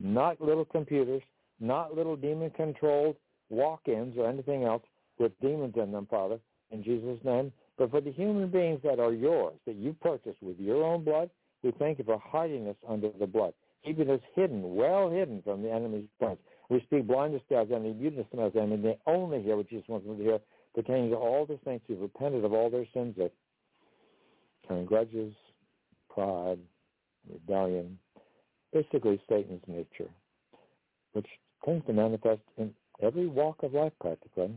Not 0.00 0.40
little 0.40 0.64
computers, 0.64 1.22
not 1.60 1.94
little 1.94 2.16
demon-controlled 2.16 3.16
walk-ins 3.50 4.16
or 4.16 4.28
anything 4.28 4.64
else 4.64 4.82
with 5.18 5.32
demons 5.40 5.74
in 5.76 5.92
them, 5.92 6.06
Father, 6.10 6.38
in 6.70 6.82
Jesus' 6.82 7.18
name, 7.24 7.52
but 7.76 7.90
for 7.90 8.00
the 8.00 8.12
human 8.12 8.48
beings 8.50 8.80
that 8.84 9.00
are 9.00 9.12
yours, 9.12 9.54
that 9.66 9.76
you 9.76 9.94
purchased 10.00 10.42
with 10.42 10.58
your 10.58 10.82
own 10.84 11.04
blood, 11.04 11.30
we 11.62 11.72
thank 11.72 11.98
you 11.98 12.04
for 12.04 12.18
hiding 12.24 12.68
us 12.68 12.76
under 12.88 13.10
the 13.18 13.26
blood 13.26 13.52
keeping 13.84 14.10
us 14.10 14.20
hidden, 14.34 14.74
well 14.74 15.10
hidden 15.10 15.42
from 15.42 15.62
the 15.62 15.70
enemy's 15.70 16.08
plans. 16.18 16.38
We 16.68 16.80
speak 16.82 17.06
blindness 17.06 17.42
to 17.48 17.56
our 17.56 17.62
enemy, 17.62 17.94
muteness 17.94 18.26
to 18.32 18.40
enemy, 18.40 18.74
and 18.74 18.84
they 18.84 18.98
only 19.06 19.42
hear 19.42 19.56
what 19.56 19.68
Jesus 19.68 19.88
wants 19.88 20.06
them 20.06 20.18
to 20.18 20.22
hear, 20.22 20.38
pertaining 20.74 21.10
to 21.10 21.16
all 21.16 21.46
the 21.46 21.58
saints 21.64 21.84
who've 21.88 22.00
repented 22.00 22.44
of 22.44 22.52
all 22.52 22.70
their 22.70 22.86
sins 22.94 23.14
that 23.18 23.32
carrying 24.66 24.86
grudges, 24.86 25.32
pride, 26.14 26.58
rebellion, 27.28 27.98
basically 28.72 29.20
Satan's 29.28 29.62
nature, 29.66 30.10
which 31.12 31.26
tends 31.64 31.84
to 31.86 31.92
manifest 31.92 32.42
in 32.56 32.72
every 33.02 33.26
walk 33.26 33.62
of 33.62 33.74
life 33.74 33.92
practically. 34.00 34.50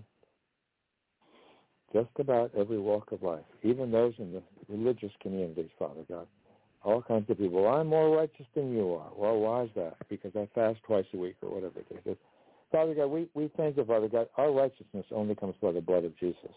Just 1.91 2.09
about 2.17 2.51
every 2.57 2.79
walk 2.79 3.11
of 3.11 3.21
life, 3.21 3.45
even 3.61 3.91
those 3.91 4.13
in 4.17 4.33
the 4.33 4.41
religious 4.67 5.11
communities, 5.21 5.69
Father 5.77 6.01
God 6.09 6.27
all 6.83 7.01
kinds 7.01 7.29
of 7.29 7.37
people. 7.37 7.67
I'm 7.67 7.87
more 7.87 8.15
righteous 8.15 8.45
than 8.55 8.73
you 8.73 8.93
are. 8.93 9.09
Well, 9.15 9.39
why 9.39 9.63
is 9.63 9.69
that? 9.75 9.95
Because 10.09 10.31
I 10.35 10.47
fast 10.53 10.79
twice 10.83 11.05
a 11.13 11.17
week 11.17 11.35
or 11.41 11.49
whatever 11.55 11.79
it 11.79 12.01
is. 12.05 12.17
Father 12.71 12.93
God, 12.93 13.07
we, 13.07 13.27
we 13.33 13.49
thank 13.55 13.77
you, 13.77 13.85
Father 13.85 14.09
God. 14.09 14.27
Our 14.37 14.51
righteousness 14.51 15.05
only 15.11 15.35
comes 15.35 15.55
by 15.61 15.71
the 15.71 15.81
blood 15.81 16.03
of 16.03 16.17
Jesus, 16.19 16.55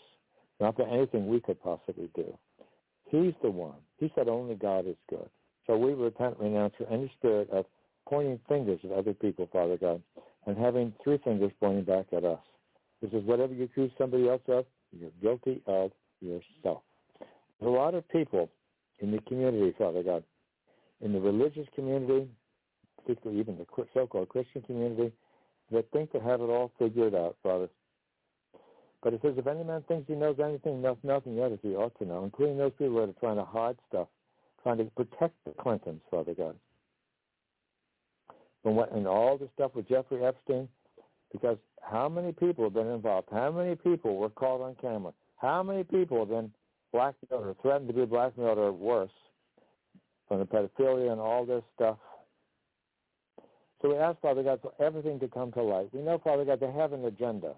not 0.60 0.76
by 0.76 0.84
anything 0.84 1.28
we 1.28 1.40
could 1.40 1.62
possibly 1.62 2.10
do. 2.14 2.36
He's 3.08 3.34
the 3.42 3.50
one. 3.50 3.76
He 3.98 4.10
said 4.14 4.28
only 4.28 4.56
God 4.56 4.86
is 4.86 4.96
good. 5.08 5.28
So 5.66 5.76
we 5.76 5.94
repent, 5.94 6.38
renounce 6.38 6.74
for 6.78 6.86
any 6.88 7.10
spirit 7.18 7.50
of 7.50 7.66
pointing 8.08 8.38
fingers 8.48 8.80
at 8.84 8.92
other 8.92 9.14
people, 9.14 9.48
Father 9.52 9.76
God, 9.76 10.02
and 10.46 10.56
having 10.56 10.92
three 11.02 11.18
fingers 11.24 11.50
pointing 11.58 11.84
back 11.84 12.06
at 12.12 12.24
us. 12.24 12.38
This 13.02 13.12
is 13.12 13.24
whatever 13.24 13.52
you 13.52 13.64
accuse 13.64 13.90
somebody 13.98 14.28
else 14.28 14.42
of, 14.48 14.64
you're 14.92 15.10
guilty 15.20 15.60
of 15.66 15.90
yourself. 16.20 16.82
There's 17.20 17.68
a 17.68 17.76
lot 17.76 17.94
of 17.94 18.08
people 18.08 18.48
in 19.00 19.10
the 19.10 19.18
community, 19.22 19.74
Father 19.76 20.02
God, 20.02 20.22
in 21.00 21.12
the 21.12 21.20
religious 21.20 21.66
community, 21.74 22.28
particularly 22.98 23.40
even 23.40 23.58
the 23.58 23.66
so-called 23.92 24.28
Christian 24.28 24.62
community, 24.62 25.12
that 25.72 25.90
think 25.90 26.12
they 26.12 26.20
have 26.20 26.40
it 26.40 26.44
all 26.44 26.70
figured 26.78 27.14
out, 27.14 27.36
Father. 27.42 27.68
But 29.02 29.14
it 29.14 29.20
says, 29.22 29.34
if 29.36 29.46
any 29.46 29.64
man 29.64 29.84
thinks 29.88 30.08
he 30.08 30.14
knows 30.14 30.36
anything, 30.42 30.80
knows 30.80 30.96
nothing 31.02 31.36
yet 31.36 31.52
as 31.52 31.58
he 31.62 31.74
ought 31.74 31.96
to 31.98 32.06
know, 32.06 32.24
including 32.24 32.56
those 32.56 32.72
people 32.78 32.96
that 32.96 33.10
are 33.10 33.20
trying 33.20 33.36
to 33.36 33.44
hide 33.44 33.76
stuff, 33.88 34.08
trying 34.66 34.78
to 34.78 34.84
protect 34.96 35.34
the 35.44 35.52
Clintons, 35.52 36.00
Father 36.10 36.34
God. 36.34 36.56
From 38.62 38.74
what, 38.74 38.90
and 38.90 39.06
all 39.06 39.38
the 39.38 39.48
stuff 39.54 39.70
with 39.76 39.88
Jeffrey 39.88 40.24
Epstein, 40.24 40.68
because 41.32 41.58
how 41.82 42.08
many 42.08 42.32
people 42.32 42.64
have 42.64 42.74
been 42.74 42.88
involved? 42.88 43.28
How 43.30 43.52
many 43.52 43.76
people 43.76 44.16
were 44.16 44.30
caught 44.30 44.60
on 44.60 44.74
camera? 44.80 45.12
How 45.36 45.62
many 45.62 45.84
people 45.84 46.18
have 46.18 46.30
been 46.30 46.50
blackmailed 46.92 47.46
or 47.46 47.56
threatened 47.62 47.88
to 47.88 47.94
be 47.94 48.06
blackmailed 48.06 48.58
or 48.58 48.72
worse 48.72 49.10
from 50.26 50.38
the 50.40 50.46
pedophilia 50.46 51.12
and 51.12 51.20
all 51.20 51.44
this 51.44 51.62
stuff. 51.74 51.98
So 53.80 53.90
we 53.90 53.96
ask 53.96 54.18
Father 54.20 54.42
God 54.42 54.60
for 54.62 54.72
everything 54.82 55.20
to 55.20 55.28
come 55.28 55.52
to 55.52 55.62
light. 55.62 55.90
We 55.92 56.00
know, 56.00 56.18
Father 56.24 56.44
God, 56.44 56.60
they 56.60 56.72
have 56.72 56.92
an 56.92 57.04
agenda. 57.04 57.54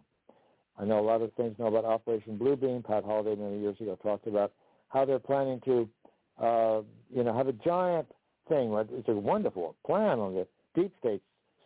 I 0.78 0.84
know 0.84 0.98
a 0.98 1.06
lot 1.06 1.22
of 1.22 1.32
things 1.34 1.58
know 1.58 1.66
about 1.66 1.84
Operation 1.84 2.38
Bluebeam. 2.38 2.84
Pat 2.84 3.04
Holliday 3.04 3.40
many 3.40 3.60
years 3.60 3.80
ago 3.80 3.96
talked 4.02 4.26
about 4.26 4.52
how 4.88 5.04
they're 5.04 5.18
planning 5.18 5.60
to, 5.64 5.88
uh, 6.40 6.82
you 7.14 7.24
know, 7.24 7.34
have 7.34 7.48
a 7.48 7.52
giant 7.52 8.06
thing. 8.48 8.72
It's 8.92 9.08
a 9.08 9.12
wonderful 9.12 9.76
plan 9.86 10.18
on 10.18 10.34
the 10.34 10.46
deep 10.74 10.92
state 11.00 11.22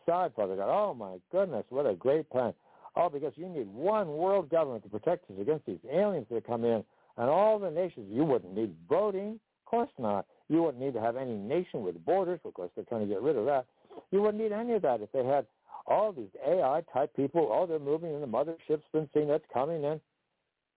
side, 0.06 0.32
Father 0.34 0.56
God. 0.56 0.68
Oh 0.68 0.94
my 0.94 1.16
goodness, 1.30 1.64
what 1.70 1.86
a 1.86 1.94
great 1.94 2.28
plan! 2.30 2.52
Oh, 2.96 3.08
because 3.08 3.32
you 3.36 3.48
need 3.48 3.68
one 3.68 4.08
world 4.08 4.50
government 4.50 4.84
to 4.84 4.90
protect 4.90 5.30
us 5.30 5.36
against 5.40 5.66
these 5.66 5.78
aliens 5.90 6.26
that 6.30 6.46
come 6.46 6.64
in 6.64 6.84
and 7.16 7.28
all 7.28 7.58
the 7.58 7.70
nations, 7.70 8.08
you 8.10 8.24
wouldn't 8.24 8.54
need 8.54 8.74
voting. 8.88 9.38
Of 9.66 9.70
course 9.70 9.90
not. 9.98 10.26
You 10.48 10.62
wouldn't 10.62 10.82
need 10.82 10.94
to 10.94 11.00
have 11.00 11.16
any 11.16 11.34
nation 11.34 11.82
with 11.82 12.04
borders, 12.04 12.40
of 12.44 12.54
course 12.54 12.70
they're 12.74 12.84
trying 12.84 13.02
to 13.02 13.06
get 13.06 13.22
rid 13.22 13.36
of 13.36 13.46
that. 13.46 13.66
You 14.10 14.22
wouldn't 14.22 14.42
need 14.42 14.52
any 14.52 14.74
of 14.74 14.82
that 14.82 15.00
if 15.00 15.10
they 15.12 15.24
had 15.24 15.46
all 15.86 16.12
these 16.12 16.30
AI 16.46 16.82
type 16.92 17.14
people, 17.16 17.48
oh 17.52 17.66
they're 17.66 17.78
moving 17.78 18.14
in 18.14 18.20
the 18.20 18.26
mothership's 18.26 18.84
been 18.92 19.08
seen 19.14 19.28
that's 19.28 19.44
coming 19.52 19.82
in. 19.82 20.00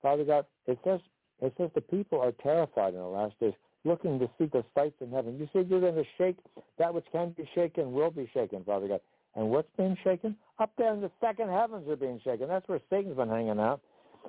Father 0.02 0.24
God, 0.24 0.46
it 0.68 0.78
says 0.84 1.00
it 1.42 1.54
says 1.58 1.70
the 1.76 1.82
people 1.82 2.20
are 2.22 2.32
terrified 2.32 2.94
in 2.94 3.00
the 3.00 3.06
last 3.06 3.38
days, 3.40 3.54
looking 3.86 4.20
to 4.20 4.30
see 4.38 4.46
the 4.46 4.64
sights 4.74 4.96
in 5.00 5.12
heaven. 5.12 5.38
You 5.40 5.48
said 5.54 5.68
you're 5.70 5.80
going 5.80 5.96
to 5.96 6.04
shake 6.18 6.38
that 6.78 6.94
which 6.94 7.06
can 7.12 7.30
be 7.38 7.48
shaken 7.56 7.94
will 7.94 8.12
be 8.12 8.30
shaken, 8.34 8.64
Father 8.64 8.88
God. 8.88 9.00
And 9.36 9.50
what's 9.50 9.70
being 9.78 9.98
shaken? 10.04 10.36
Up 10.60 10.72
there 10.78 10.94
in 10.94 11.02
the 11.02 11.12
second 11.22 11.50
heavens 11.50 11.88
are 11.88 11.96
being 11.96 12.20
shaken. 12.24 12.48
That's 12.48 12.68
where 12.68 12.82
Satan's 12.90 13.16
been 13.16 13.30
hanging 13.30 13.60
out. 13.60 13.82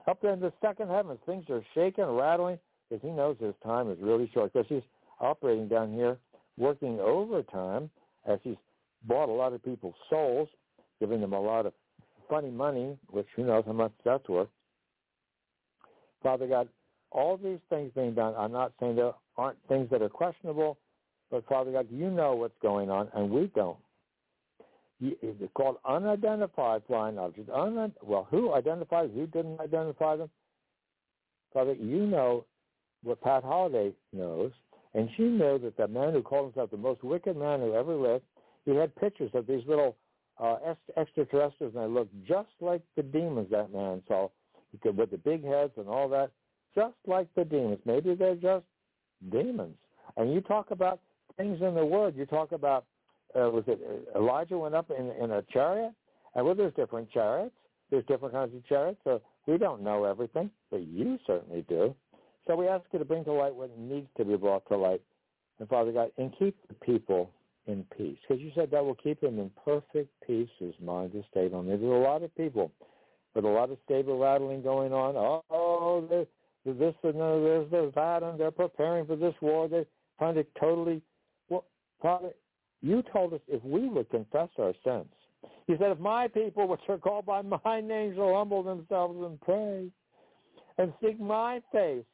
Up 0.06 0.20
there 0.20 0.32
in 0.32 0.40
the 0.40 0.52
second 0.60 0.90
heavens, 0.90 1.18
things 1.26 1.44
are 1.48 1.64
shaking, 1.74 2.04
rattling, 2.04 2.58
because 2.88 3.02
he 3.02 3.10
knows 3.10 3.36
his 3.40 3.54
time 3.64 3.90
is 3.90 3.98
really 4.00 4.30
short. 4.34 4.52
Because 4.52 4.66
he's 4.68 4.82
operating 5.20 5.68
down 5.68 5.92
here, 5.92 6.18
working 6.58 7.00
overtime 7.00 7.88
as 8.26 8.38
he's 8.42 8.56
bought 9.04 9.28
a 9.28 9.32
lot 9.32 9.52
of 9.52 9.64
people's 9.64 9.94
souls, 10.10 10.48
giving 11.00 11.20
them 11.20 11.32
a 11.32 11.40
lot 11.40 11.66
of 11.66 11.72
funny 12.28 12.50
money, 12.50 12.98
which 13.10 13.26
who 13.36 13.44
knows 13.44 13.64
how 13.66 13.72
much 13.72 13.92
that's 14.04 14.28
worth. 14.28 14.48
Father 16.22 16.46
God, 16.46 16.68
all 17.12 17.36
these 17.36 17.60
things 17.70 17.92
being 17.94 18.14
done, 18.14 18.34
I'm 18.36 18.52
not 18.52 18.72
saying 18.80 18.96
there 18.96 19.12
aren't 19.38 19.58
things 19.68 19.88
that 19.90 20.02
are 20.02 20.08
questionable, 20.08 20.78
but 21.30 21.46
Father 21.46 21.72
God, 21.72 21.86
you 21.90 22.10
know 22.10 22.34
what's 22.34 22.56
going 22.62 22.90
on, 22.90 23.08
and 23.14 23.30
we 23.30 23.50
don't. 23.54 23.78
It's 25.00 25.52
called 25.54 25.76
unidentified 25.84 26.82
flying 26.86 27.18
objects. 27.18 27.50
Un- 27.54 27.92
well, 28.02 28.26
who 28.30 28.54
identified? 28.54 29.10
Who 29.14 29.26
didn't 29.26 29.60
identify 29.60 30.16
them? 30.16 30.30
Father, 31.52 31.74
you 31.74 32.06
know 32.06 32.46
what 33.02 33.20
Pat 33.20 33.44
Holliday 33.44 33.92
knows, 34.12 34.52
and 34.94 35.08
she 35.16 35.24
knows 35.24 35.60
that 35.62 35.76
the 35.76 35.86
man 35.88 36.12
who 36.12 36.22
called 36.22 36.46
himself 36.46 36.70
the 36.70 36.76
most 36.78 37.04
wicked 37.04 37.36
man 37.36 37.60
who 37.60 37.74
ever 37.74 37.94
lived, 37.94 38.24
he 38.64 38.74
had 38.74 38.94
pictures 38.96 39.30
of 39.34 39.46
these 39.46 39.62
little 39.66 39.96
uh, 40.38 40.56
extraterrestrials, 40.96 41.74
and 41.74 41.84
they 41.84 41.88
looked 41.88 42.14
just 42.26 42.48
like 42.60 42.82
the 42.96 43.02
demons 43.02 43.48
that 43.50 43.72
man 43.72 44.02
saw, 44.08 44.28
with 44.84 45.10
the 45.10 45.18
big 45.18 45.44
heads 45.44 45.72
and 45.76 45.88
all 45.88 46.08
that, 46.08 46.30
just 46.74 46.96
like 47.06 47.28
the 47.36 47.44
demons. 47.44 47.78
Maybe 47.84 48.14
they're 48.14 48.34
just 48.34 48.64
demons. 49.30 49.76
And 50.16 50.32
you 50.32 50.40
talk 50.40 50.70
about 50.70 51.00
things 51.36 51.60
in 51.60 51.74
the 51.74 51.84
Word. 51.84 52.16
You 52.16 52.26
talk 52.26 52.52
about 52.52 52.84
uh, 53.34 53.50
was 53.50 53.64
it 53.66 53.80
uh, 54.14 54.18
Elijah 54.18 54.58
went 54.58 54.74
up 54.74 54.90
in 54.90 55.10
in 55.22 55.32
a 55.32 55.42
chariot? 55.52 55.92
And 56.34 56.44
well, 56.44 56.54
there's 56.54 56.74
different 56.74 57.10
chariots. 57.10 57.54
There's 57.90 58.04
different 58.06 58.34
kinds 58.34 58.54
of 58.54 58.66
chariots. 58.66 59.00
So 59.04 59.20
we 59.46 59.58
don't 59.58 59.82
know 59.82 60.04
everything, 60.04 60.50
but 60.70 60.86
you 60.86 61.18
certainly 61.26 61.64
do. 61.68 61.94
So 62.46 62.56
we 62.56 62.68
ask 62.68 62.84
you 62.92 62.98
to 62.98 63.04
bring 63.04 63.24
to 63.24 63.32
light 63.32 63.54
what 63.54 63.76
needs 63.78 64.08
to 64.16 64.24
be 64.24 64.36
brought 64.36 64.66
to 64.68 64.76
light, 64.76 65.02
and 65.58 65.68
Father 65.68 65.92
God, 65.92 66.10
and 66.16 66.32
keep 66.38 66.56
the 66.68 66.74
people 66.74 67.30
in 67.66 67.84
peace, 67.96 68.16
because 68.26 68.40
you 68.40 68.52
said 68.54 68.70
that 68.70 68.84
will 68.84 68.94
keep 68.94 69.20
them 69.20 69.40
in 69.40 69.50
perfect 69.64 70.08
peace. 70.24 70.48
His 70.60 70.74
mind 70.80 71.12
is 71.14 71.24
stayed 71.30 71.52
on. 71.52 71.66
There's 71.66 71.82
a 71.82 71.84
lot 71.84 72.22
of 72.22 72.34
people 72.36 72.70
with 73.34 73.44
a 73.44 73.48
lot 73.48 73.70
of 73.70 73.78
stable 73.84 74.18
rattling 74.18 74.62
going 74.62 74.92
on. 74.92 75.42
Oh, 75.50 76.08
this 76.72 76.94
and 77.02 77.14
there's 77.14 77.94
that, 77.94 78.22
and 78.22 78.38
they're 78.38 78.50
preparing 78.50 79.06
for 79.06 79.16
this 79.16 79.34
war. 79.40 79.68
They're 79.68 79.86
trying 80.18 80.34
to 80.34 80.46
totally. 80.58 81.02
Well, 81.48 81.64
Father, 82.02 82.30
you 82.82 83.02
told 83.12 83.32
us 83.34 83.40
if 83.48 83.62
we 83.64 83.88
would 83.88 84.10
confess 84.10 84.48
our 84.58 84.74
sins. 84.84 85.06
You 85.66 85.76
said, 85.78 85.90
if 85.90 85.98
my 85.98 86.28
people, 86.28 86.68
which 86.68 86.80
are 86.88 86.98
called 86.98 87.26
by 87.26 87.42
my 87.42 87.80
name, 87.80 88.14
shall 88.14 88.34
humble 88.34 88.62
themselves 88.62 89.18
and 89.24 89.40
pray 89.40 89.90
and 90.78 90.92
seek 91.02 91.18
my 91.20 91.60
face, 91.72 92.04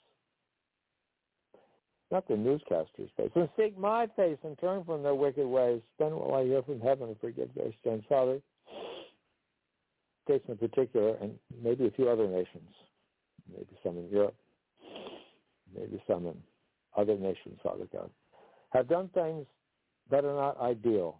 not 2.10 2.26
the 2.28 2.36
newscaster's 2.36 3.10
face, 3.16 3.30
and 3.34 3.48
seek 3.56 3.76
my 3.78 4.06
face 4.16 4.38
and 4.44 4.58
turn 4.58 4.84
from 4.84 5.02
their 5.02 5.14
wicked 5.14 5.46
ways, 5.46 5.80
then 5.98 6.12
will 6.12 6.34
I 6.34 6.44
hear 6.44 6.62
from 6.62 6.80
heaven 6.80 7.08
and 7.08 7.20
forgive 7.20 7.48
their 7.54 7.72
sins. 7.84 8.04
Father, 8.08 8.40
states 10.24 10.44
in 10.48 10.56
particular, 10.56 11.16
and 11.20 11.38
maybe 11.62 11.86
a 11.86 11.90
few 11.90 12.08
other 12.08 12.28
nations, 12.28 12.68
maybe 13.50 13.76
some 13.82 13.98
in 13.98 14.08
Europe, 14.08 14.36
maybe 15.76 16.02
some 16.06 16.26
in 16.26 16.36
other 16.96 17.16
nations, 17.16 17.58
Father 17.62 17.86
God, 17.92 18.10
have 18.70 18.88
done 18.88 19.08
things 19.14 19.46
that 20.10 20.24
are 20.24 20.34
not 20.34 20.60
ideal. 20.60 21.18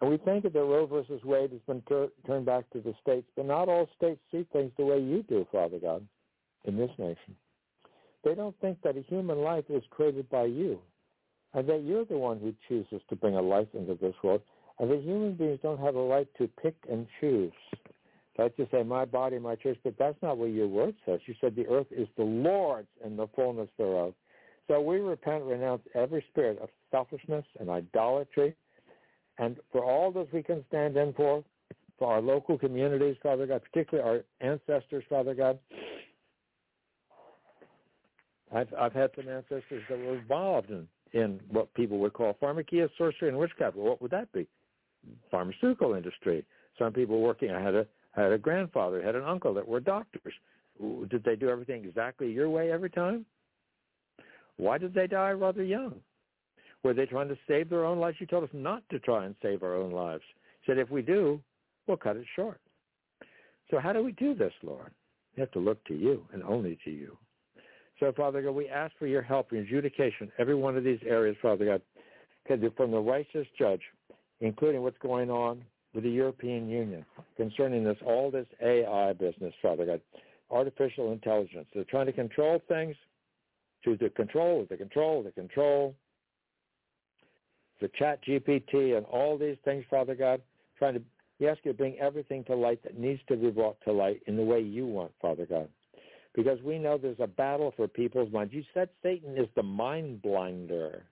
And 0.00 0.10
we 0.10 0.16
think 0.18 0.44
that 0.44 0.54
Roe 0.54 0.86
versus 0.86 1.22
Wade 1.24 1.52
has 1.52 1.60
been 1.66 1.82
tur- 1.86 2.12
turned 2.26 2.46
back 2.46 2.68
to 2.70 2.80
the 2.80 2.94
states, 3.02 3.26
but 3.36 3.46
not 3.46 3.68
all 3.68 3.88
states 3.96 4.20
see 4.32 4.46
things 4.52 4.72
the 4.78 4.84
way 4.84 4.98
you 4.98 5.22
do, 5.28 5.46
Father 5.52 5.78
God, 5.78 6.06
in 6.64 6.76
this 6.76 6.90
nation. 6.98 7.36
They 8.24 8.34
don't 8.34 8.58
think 8.60 8.78
that 8.82 8.96
a 8.96 9.02
human 9.02 9.38
life 9.38 9.64
is 9.68 9.82
created 9.90 10.28
by 10.30 10.44
you, 10.44 10.80
and 11.54 11.68
that 11.68 11.82
you're 11.84 12.04
the 12.04 12.18
one 12.18 12.38
who 12.38 12.54
chooses 12.68 13.02
to 13.08 13.16
bring 13.16 13.36
a 13.36 13.42
life 13.42 13.68
into 13.74 13.94
this 13.94 14.14
world, 14.22 14.42
and 14.78 14.90
that 14.90 15.02
human 15.02 15.34
beings 15.34 15.60
don't 15.62 15.80
have 15.80 15.96
a 15.96 16.02
right 16.04 16.28
to 16.38 16.48
pick 16.62 16.76
and 16.90 17.06
choose. 17.20 17.52
Like 18.38 18.56
to 18.56 18.66
say, 18.70 18.82
my 18.82 19.04
body, 19.04 19.38
my 19.38 19.54
church, 19.56 19.78
but 19.84 19.94
that's 19.98 20.16
not 20.22 20.38
what 20.38 20.46
your 20.46 20.68
word 20.68 20.94
says. 21.04 21.20
You 21.26 21.34
said 21.40 21.54
the 21.54 21.66
earth 21.66 21.88
is 21.90 22.08
the 22.16 22.24
Lord's 22.24 22.88
and 23.04 23.18
the 23.18 23.26
fullness 23.34 23.68
thereof. 23.76 24.14
So 24.66 24.80
we 24.80 24.98
repent, 25.00 25.44
renounce 25.44 25.82
every 25.94 26.24
spirit 26.30 26.58
of 26.62 26.68
selfishness 26.90 27.44
and 27.58 27.68
idolatry. 27.68 28.54
And 29.38 29.56
for 29.72 29.84
all 29.84 30.10
those 30.12 30.28
we 30.32 30.42
can 30.42 30.64
stand 30.68 30.96
in 30.96 31.12
for, 31.12 31.44
for 31.98 32.12
our 32.12 32.20
local 32.22 32.56
communities, 32.56 33.16
Father 33.22 33.46
God, 33.46 33.62
particularly 33.62 34.08
our 34.08 34.48
ancestors, 34.48 35.04
Father 35.10 35.34
God. 35.34 35.58
I've, 38.54 38.72
I've 38.78 38.92
had 38.92 39.10
some 39.16 39.28
ancestors 39.28 39.82
that 39.88 39.98
were 39.98 40.18
involved 40.18 40.70
in, 40.70 40.88
in 41.12 41.40
what 41.50 41.72
people 41.74 41.98
would 41.98 42.12
call 42.12 42.36
pharmakeia, 42.40 42.88
sorcery, 42.96 43.28
and 43.28 43.38
witchcraft. 43.38 43.76
Well, 43.76 43.86
what 43.86 44.02
would 44.02 44.10
that 44.12 44.32
be? 44.32 44.46
Pharmaceutical 45.30 45.94
industry. 45.94 46.44
Some 46.78 46.92
people 46.92 47.20
working. 47.20 47.50
I 47.50 47.60
had 47.60 47.74
a 47.74 47.86
had 48.12 48.32
a 48.32 48.38
grandfather, 48.38 49.02
had 49.02 49.14
an 49.14 49.24
uncle 49.24 49.54
that 49.54 49.66
were 49.66 49.80
doctors. 49.80 50.34
Did 51.08 51.24
they 51.24 51.36
do 51.36 51.48
everything 51.48 51.84
exactly 51.84 52.30
your 52.32 52.48
way 52.48 52.72
every 52.72 52.90
time? 52.90 53.26
Why 54.56 54.78
did 54.78 54.94
they 54.94 55.06
die 55.06 55.30
rather 55.32 55.62
young? 55.62 55.96
Were 56.82 56.94
they 56.94 57.06
trying 57.06 57.28
to 57.28 57.38
save 57.46 57.68
their 57.68 57.84
own 57.84 57.98
lives? 57.98 58.16
You 58.20 58.26
told 58.26 58.44
us 58.44 58.50
not 58.52 58.82
to 58.90 58.98
try 58.98 59.26
and 59.26 59.34
save 59.42 59.62
our 59.62 59.74
own 59.74 59.92
lives. 59.92 60.22
You 60.66 60.74
said 60.74 60.78
if 60.78 60.90
we 60.90 61.02
do, 61.02 61.40
we'll 61.86 61.96
cut 61.98 62.16
it 62.16 62.26
short. 62.34 62.60
So 63.70 63.78
how 63.78 63.92
do 63.92 64.02
we 64.02 64.12
do 64.12 64.34
this, 64.34 64.52
Lord? 64.62 64.90
We 65.36 65.40
have 65.40 65.50
to 65.52 65.58
look 65.58 65.84
to 65.84 65.94
you 65.94 66.26
and 66.32 66.42
only 66.42 66.78
to 66.84 66.90
you. 66.90 67.16
So, 68.00 68.12
Father 68.16 68.40
God, 68.42 68.52
we 68.52 68.68
ask 68.68 68.92
for 68.98 69.06
your 69.06 69.22
help 69.22 69.52
in 69.52 69.58
adjudication, 69.58 70.32
every 70.38 70.54
one 70.54 70.76
of 70.76 70.84
these 70.84 70.98
areas, 71.06 71.36
Father 71.42 71.66
God, 71.66 71.82
from 72.76 72.90
the 72.90 72.98
righteous 72.98 73.46
judge, 73.58 73.82
including 74.40 74.82
what's 74.82 74.98
going 74.98 75.30
on 75.30 75.62
with 75.94 76.04
the 76.04 76.10
European 76.10 76.68
Union 76.68 77.04
concerning 77.36 77.84
this, 77.84 77.96
all 78.04 78.30
this 78.30 78.46
AI 78.62 79.12
business, 79.14 79.52
Father 79.60 79.86
God, 79.86 80.00
artificial 80.50 81.12
intelligence. 81.12 81.66
They're 81.74 81.84
trying 81.84 82.06
to 82.06 82.12
control 82.12 82.60
things 82.68 82.96
to 83.84 83.96
the 83.96 84.10
control, 84.10 84.66
the 84.68 84.76
control, 84.76 85.22
the 85.22 85.32
control, 85.32 85.94
the 87.80 87.90
chat 87.98 88.20
GPT 88.24 88.96
and 88.96 89.06
all 89.06 89.38
these 89.38 89.56
things, 89.64 89.84
Father 89.90 90.14
God, 90.14 90.40
trying 90.78 90.94
to, 90.94 91.02
we 91.38 91.48
ask 91.48 91.58
you 91.64 91.72
to 91.72 91.78
bring 91.78 91.98
everything 91.98 92.44
to 92.44 92.54
light 92.54 92.82
that 92.82 92.98
needs 92.98 93.20
to 93.28 93.36
be 93.36 93.50
brought 93.50 93.80
to 93.84 93.92
light 93.92 94.22
in 94.26 94.36
the 94.36 94.42
way 94.42 94.60
you 94.60 94.86
want, 94.86 95.12
Father 95.20 95.46
God. 95.46 95.68
Because 96.34 96.58
we 96.62 96.78
know 96.78 96.96
there's 96.96 97.16
a 97.18 97.26
battle 97.26 97.72
for 97.76 97.88
people's 97.88 98.32
minds. 98.32 98.52
You 98.52 98.62
said 98.72 98.88
Satan 99.02 99.36
is 99.36 99.48
the 99.56 99.62
mind 99.62 100.22
blinder. 100.22 101.04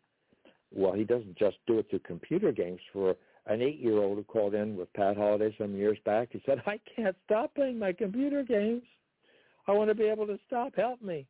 Well, 0.73 0.93
he 0.93 1.05
doesn't 1.05 1.37
just 1.37 1.57
do 1.67 1.79
it 1.79 1.87
through 1.91 2.01
computer 2.01 2.53
games. 2.53 2.81
For 2.93 3.17
an 3.49 3.63
eight-year-old 3.63 4.19
who 4.19 4.25
called 4.25 4.55
in 4.55 4.77
with 4.77 4.93
Pat 4.93 5.17
Holliday 5.17 5.55
some 5.59 5.75
years 5.75 5.99
back, 6.05 6.29
he 6.33 6.43
said, 6.45 6.63
I 6.67 6.79
can't 6.95 7.17
stop 7.25 7.55
playing 7.55 7.79
my 7.79 7.93
computer 7.93 8.43
games. 8.43 8.83
I 9.67 9.73
want 9.73 9.89
to 9.89 9.95
be 9.95 10.05
able 10.05 10.27
to 10.27 10.39
stop. 10.47 10.75
Help 10.77 11.03
me. 11.03 11.27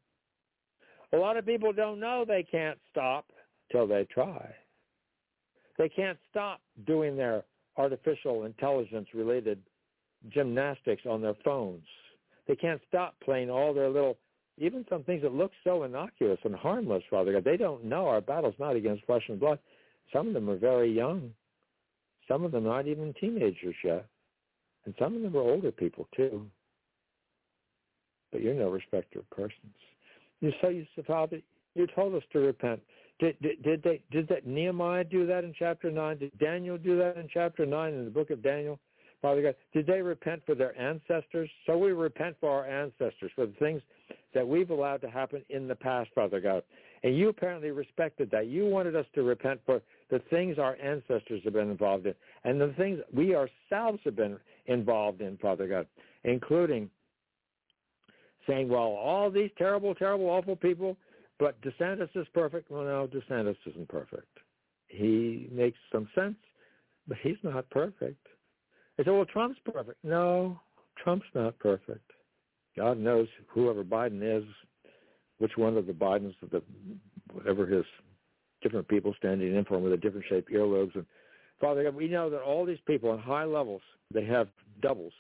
A 1.12 1.16
lot 1.16 1.36
of 1.36 1.47
people 1.47 1.72
don't 1.72 2.00
know 2.00 2.24
they 2.26 2.42
can't 2.42 2.78
stop 2.90 3.26
till 3.72 3.86
they 3.86 4.06
try. 4.12 4.55
They 5.78 5.88
can't 5.88 6.18
stop 6.28 6.60
doing 6.86 7.16
their 7.16 7.44
artificial 7.76 8.44
intelligence 8.44 9.08
related 9.14 9.60
gymnastics 10.30 11.02
on 11.08 11.22
their 11.22 11.36
phones. 11.44 11.86
They 12.48 12.56
can't 12.56 12.80
stop 12.88 13.14
playing 13.24 13.50
all 13.50 13.72
their 13.72 13.88
little, 13.88 14.18
even 14.58 14.84
some 14.88 15.05
things 15.05 15.22
that 15.22 15.32
look 15.32 15.52
so 15.62 15.84
innocuous 15.84 16.40
and 16.44 16.55
harmless, 16.55 17.05
Father 17.08 17.32
God. 17.32 17.44
They 17.44 17.56
don't 17.56 17.84
know 17.84 18.08
our 18.08 18.20
battle's 18.20 18.55
not 18.58 18.74
against 18.74 19.05
flesh 19.05 19.22
and 19.28 19.38
blood. 19.38 19.60
Some 20.12 20.28
of 20.28 20.34
them 20.34 20.50
are 20.50 20.58
very 20.58 20.90
young. 20.90 21.32
Some 22.28 22.44
of 22.44 22.52
them 22.52 22.65
not 22.65 22.86
even 22.86 23.15
teenagers 23.18 23.74
yet. 23.82 24.07
And 24.84 24.94
some 24.98 25.16
of 25.16 25.23
them 25.23 25.36
are 25.36 25.40
older 25.40 25.73
people 25.73 26.07
too. 26.15 26.47
But 28.31 28.42
you're 28.42 28.55
no 28.55 28.68
respecter 28.68 29.20
of 29.20 29.31
persons. 29.31 29.74
You 30.40 30.52
say, 30.62 30.74
you 30.74 30.86
said, 30.94 31.07
Father, 31.07 31.40
you 31.74 31.86
told 31.94 32.15
us 32.15 32.23
to 32.32 32.39
repent. 32.40 32.81
Did, 33.18 33.36
did, 33.40 33.62
did 33.62 33.82
they 33.82 34.00
did 34.12 34.28
that 34.28 34.47
Nehemiah 34.47 35.05
do 35.05 35.26
that 35.26 35.42
in 35.42 35.52
chapter 35.58 35.90
nine? 35.90 36.18
Did 36.18 36.39
Daniel 36.39 36.78
do 36.78 36.97
that 36.98 37.16
in 37.16 37.28
chapter 37.32 37.66
nine 37.66 37.94
in 37.94 38.05
the 38.05 38.10
book 38.10 38.31
of 38.31 38.42
Daniel? 38.42 38.78
Father 39.20 39.42
God, 39.42 39.57
did 39.73 39.86
they 39.86 40.00
repent 40.00 40.42
for 40.47 40.55
their 40.55 40.78
ancestors? 40.81 41.50
So 41.66 41.76
we 41.76 41.90
repent 41.90 42.36
for 42.39 42.50
our 42.50 42.66
ancestors, 42.68 43.32
for 43.34 43.47
the 43.47 43.55
things 43.55 43.82
that 44.39 44.47
we've 44.47 44.70
allowed 44.70 45.00
to 45.00 45.10
happen 45.10 45.44
in 45.50 45.67
the 45.67 45.75
past, 45.75 46.08
Father 46.15 46.41
God. 46.41 46.62
And 47.02 47.18
you 47.18 47.28
apparently 47.28 47.73
respected 47.73 48.31
that. 48.31 48.47
You 48.47 48.67
wanted 48.67 48.94
us 48.94 49.05
to 49.17 49.25
repent 49.25 49.60
for 49.67 49.83
the 50.10 50.20
things 50.31 50.60
our 50.60 50.76
ancestors 50.81 51.41
have 51.42 51.55
been 51.55 51.73
involved 51.73 52.07
in 52.07 52.15
and 52.44 52.60
the 52.60 52.73
things 52.78 53.00
we 53.12 53.34
ourselves 53.34 53.99
have 54.05 54.15
been 54.15 54.39
involved 54.67 55.23
in, 55.23 55.39
Father 55.39 55.67
God, 55.67 55.89
including 56.23 56.89
saying, 58.47 58.68
well, 58.68 58.81
all 58.81 59.28
these 59.28 59.50
terrible, 59.58 59.92
terrible, 59.92 60.26
awful 60.26 60.55
people, 60.55 60.97
but 61.41 61.60
DeSantis 61.62 62.10
is 62.15 62.28
perfect. 62.33 62.70
Well, 62.70 62.84
no, 62.84 63.08
DeSantis 63.08 63.57
isn't 63.67 63.89
perfect. 63.89 64.39
He 64.86 65.49
makes 65.50 65.78
some 65.91 66.08
sense, 66.15 66.36
but 67.08 67.18
he's 67.25 67.42
not 67.42 67.68
perfect. 67.70 68.25
They 68.97 69.02
said, 69.02 69.12
well, 69.12 69.25
Trump's 69.25 69.58
perfect. 69.65 69.99
No, 70.05 70.60
Trump's 71.02 71.26
not 71.34 71.58
perfect. 71.58 72.08
God 72.78 72.98
knows 72.98 73.26
whoever 73.48 73.82
Biden 73.82 74.23
is, 74.23 74.44
which 75.39 75.57
one 75.57 75.76
of 75.76 75.86
the 75.86 75.92
Bidens, 75.92 76.34
the 76.50 76.62
whatever 77.32 77.66
his 77.66 77.84
different 78.62 78.89
people 78.89 79.15
standing 79.18 79.55
in 79.55 79.65
for 79.65 79.76
him 79.76 79.82
with 79.82 79.92
a 79.92 79.97
different 79.97 80.26
shaped 80.28 80.52
earlobes. 80.52 80.94
And 80.94 81.05
Father 81.60 81.84
God, 81.84 81.94
we 81.94 82.08
know 82.08 82.31
that 82.31 82.40
all 82.40 82.65
these 82.65 82.78
people 82.86 83.10
on 83.10 83.18
high 83.18 83.44
levels, 83.44 83.82
they 84.12 84.24
have 84.24 84.48
doubles, 84.81 85.12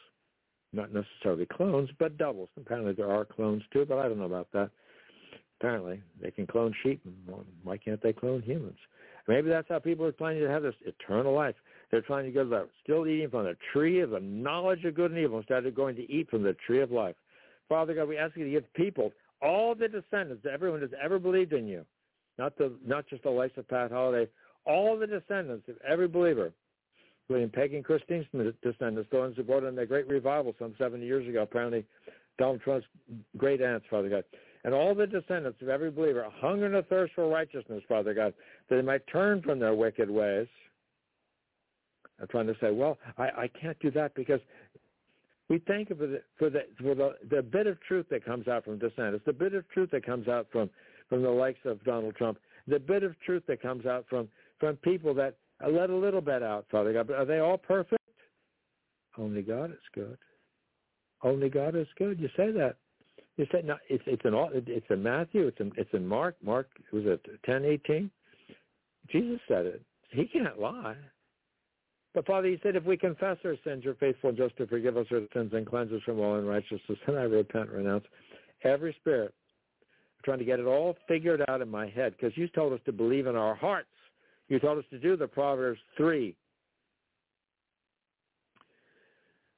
not 0.72 0.92
necessarily 0.92 1.46
clones, 1.46 1.90
but 1.98 2.16
doubles. 2.16 2.48
Apparently 2.56 2.92
there 2.92 3.10
are 3.10 3.24
clones 3.24 3.62
too, 3.72 3.84
but 3.84 3.98
I 3.98 4.08
don't 4.08 4.18
know 4.18 4.24
about 4.24 4.48
that. 4.52 4.70
Apparently 5.60 6.00
they 6.22 6.30
can 6.30 6.46
clone 6.46 6.72
sheep. 6.82 7.02
Why 7.64 7.76
can't 7.76 8.02
they 8.02 8.12
clone 8.12 8.42
humans? 8.42 8.78
Maybe 9.26 9.50
that's 9.50 9.68
how 9.68 9.78
people 9.78 10.06
are 10.06 10.12
planning 10.12 10.42
to 10.42 10.48
have 10.48 10.62
this 10.62 10.74
eternal 10.86 11.34
life. 11.34 11.56
They're 11.90 12.02
trying 12.02 12.24
to 12.24 12.30
go 12.30 12.44
to 12.44 12.50
that, 12.50 12.68
still 12.82 13.06
eating 13.06 13.30
from 13.30 13.44
the 13.44 13.56
tree 13.72 14.00
of 14.00 14.10
the 14.10 14.20
knowledge 14.20 14.84
of 14.84 14.94
good 14.94 15.10
and 15.10 15.20
evil 15.20 15.38
instead 15.38 15.66
of 15.66 15.74
going 15.74 15.96
to 15.96 16.10
eat 16.10 16.30
from 16.30 16.42
the 16.42 16.56
tree 16.66 16.80
of 16.80 16.90
life. 16.90 17.16
Father 17.68 17.94
God, 17.94 18.08
we 18.08 18.16
ask 18.16 18.36
you 18.36 18.44
to 18.44 18.50
give 18.50 18.72
people, 18.74 19.12
all 19.42 19.74
the 19.74 19.88
descendants, 19.88 20.46
everyone 20.50 20.80
who's 20.80 20.90
ever 21.02 21.18
believed 21.18 21.52
in 21.52 21.66
you, 21.66 21.84
not 22.38 22.56
the 22.56 22.72
not 22.86 23.06
just 23.08 23.22
the 23.22 23.30
of 23.30 23.68
Pat 23.68 23.90
Holliday, 23.90 24.30
all 24.64 24.98
the 24.98 25.06
descendants 25.06 25.68
of 25.68 25.76
every 25.86 26.08
believer, 26.08 26.52
including 27.28 27.50
Peggy 27.50 27.76
and 27.76 27.84
Christine's 27.84 28.26
descendants, 28.62 29.08
the 29.10 29.18
ones 29.18 29.36
who 29.36 29.42
brought 29.42 29.64
in 29.64 29.76
the 29.76 29.86
great 29.86 30.08
revival 30.08 30.54
some 30.58 30.74
70 30.78 31.04
years 31.04 31.28
ago, 31.28 31.42
apparently 31.42 31.84
Donald 32.38 32.60
Trump's 32.62 32.86
great 33.36 33.60
aunts, 33.60 33.86
Father 33.90 34.08
God, 34.08 34.24
and 34.64 34.74
all 34.74 34.94
the 34.94 35.06
descendants 35.06 35.60
of 35.62 35.68
every 35.68 35.90
believer, 35.90 36.22
a 36.22 36.30
hunger 36.30 36.66
and 36.66 36.76
a 36.76 36.82
thirst 36.84 37.14
for 37.14 37.28
righteousness, 37.28 37.82
Father 37.88 38.14
God, 38.14 38.34
that 38.68 38.76
they 38.76 38.82
might 38.82 39.06
turn 39.06 39.42
from 39.42 39.58
their 39.58 39.74
wicked 39.74 40.10
ways. 40.10 40.46
I'm 42.20 42.28
trying 42.28 42.48
to 42.48 42.56
say, 42.60 42.72
well, 42.72 42.98
I, 43.16 43.24
I 43.24 43.50
can't 43.60 43.78
do 43.78 43.90
that 43.92 44.14
because 44.14 44.40
we 45.48 45.58
thank 45.66 45.90
you 45.90 45.96
for 45.96 46.06
the 46.06 46.22
for 46.38 46.50
the 46.50 46.60
for 46.80 46.94
the, 46.94 47.14
the 47.30 47.42
bit 47.42 47.66
of 47.66 47.80
truth 47.82 48.06
that 48.10 48.24
comes 48.24 48.48
out 48.48 48.64
from 48.64 48.78
DeSantis, 48.78 49.24
the 49.24 49.32
bit 49.32 49.54
of 49.54 49.68
truth 49.70 49.90
that 49.92 50.04
comes 50.04 50.28
out 50.28 50.46
from 50.52 50.68
from 51.08 51.22
the 51.22 51.30
likes 51.30 51.60
of 51.64 51.82
Donald 51.84 52.16
Trump, 52.16 52.38
the 52.66 52.78
bit 52.78 53.02
of 53.02 53.18
truth 53.20 53.42
that 53.48 53.62
comes 53.62 53.86
out 53.86 54.04
from 54.08 54.28
from 54.60 54.76
people 54.76 55.14
that 55.14 55.36
let 55.66 55.90
a 55.90 55.96
little 55.96 56.20
bit 56.20 56.42
out, 56.42 56.66
Father 56.70 56.92
God. 56.92 57.08
But 57.08 57.16
are 57.16 57.24
they 57.24 57.38
all 57.38 57.58
perfect? 57.58 57.98
Only 59.16 59.42
God 59.42 59.70
is 59.70 59.78
good. 59.94 60.18
Only 61.22 61.48
God 61.48 61.74
is 61.74 61.88
good. 61.96 62.20
You 62.20 62.28
say 62.36 62.52
that. 62.52 62.76
You 63.36 63.46
say 63.52 63.62
no. 63.64 63.76
It's 63.88 64.04
it's 64.06 64.22
in 64.24 64.34
all. 64.34 64.50
It's 64.52 64.86
in 64.90 65.02
Matthew. 65.02 65.46
It's 65.46 65.60
in 65.60 65.72
it's 65.76 65.92
in 65.92 66.06
Mark. 66.06 66.36
Mark 66.42 66.68
was 66.92 67.04
it 67.06 67.24
ten 67.44 67.64
eighteen? 67.64 68.10
Jesus 69.10 69.40
said 69.48 69.66
it. 69.66 69.82
He 70.10 70.26
can't 70.26 70.60
lie. 70.60 70.96
But 72.14 72.26
Father, 72.26 72.48
you 72.48 72.58
said 72.62 72.74
if 72.74 72.84
we 72.84 72.96
confess 72.96 73.36
our 73.44 73.54
sins, 73.64 73.84
you're 73.84 73.94
faithful 73.94 74.30
and 74.30 74.38
just 74.38 74.56
to 74.56 74.66
forgive 74.66 74.96
us 74.96 75.06
our 75.12 75.20
sins 75.32 75.52
and 75.52 75.66
cleanse 75.66 75.92
us 75.92 76.02
from 76.04 76.20
all 76.20 76.36
unrighteousness. 76.36 76.98
And 77.06 77.18
I 77.18 77.22
repent, 77.22 77.68
renounce 77.70 78.04
every 78.64 78.94
spirit. 79.00 79.34
I'm 79.82 80.22
trying 80.24 80.38
to 80.38 80.44
get 80.44 80.58
it 80.58 80.66
all 80.66 80.96
figured 81.06 81.44
out 81.48 81.60
in 81.60 81.68
my 81.68 81.88
head 81.88 82.14
because 82.18 82.36
you 82.36 82.48
told 82.48 82.72
us 82.72 82.80
to 82.86 82.92
believe 82.92 83.26
in 83.26 83.36
our 83.36 83.54
hearts. 83.54 83.88
You 84.48 84.58
told 84.58 84.78
us 84.78 84.84
to 84.90 84.98
do 84.98 85.16
the 85.16 85.28
Proverbs 85.28 85.80
3. 85.96 86.34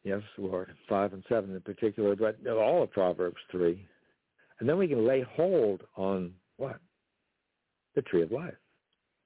Yes, 0.02 0.22
Lord, 0.36 0.74
5 0.88 1.12
and 1.12 1.22
7 1.28 1.54
in 1.54 1.60
particular, 1.60 2.16
but 2.16 2.36
all 2.48 2.82
of 2.82 2.90
Proverbs 2.90 3.36
3. 3.50 3.86
And 4.58 4.68
then 4.68 4.76
we 4.76 4.88
can 4.88 5.06
lay 5.06 5.22
hold 5.36 5.82
on 5.96 6.32
what? 6.56 6.80
The 7.94 8.02
tree 8.02 8.22
of 8.22 8.32
life. 8.32 8.54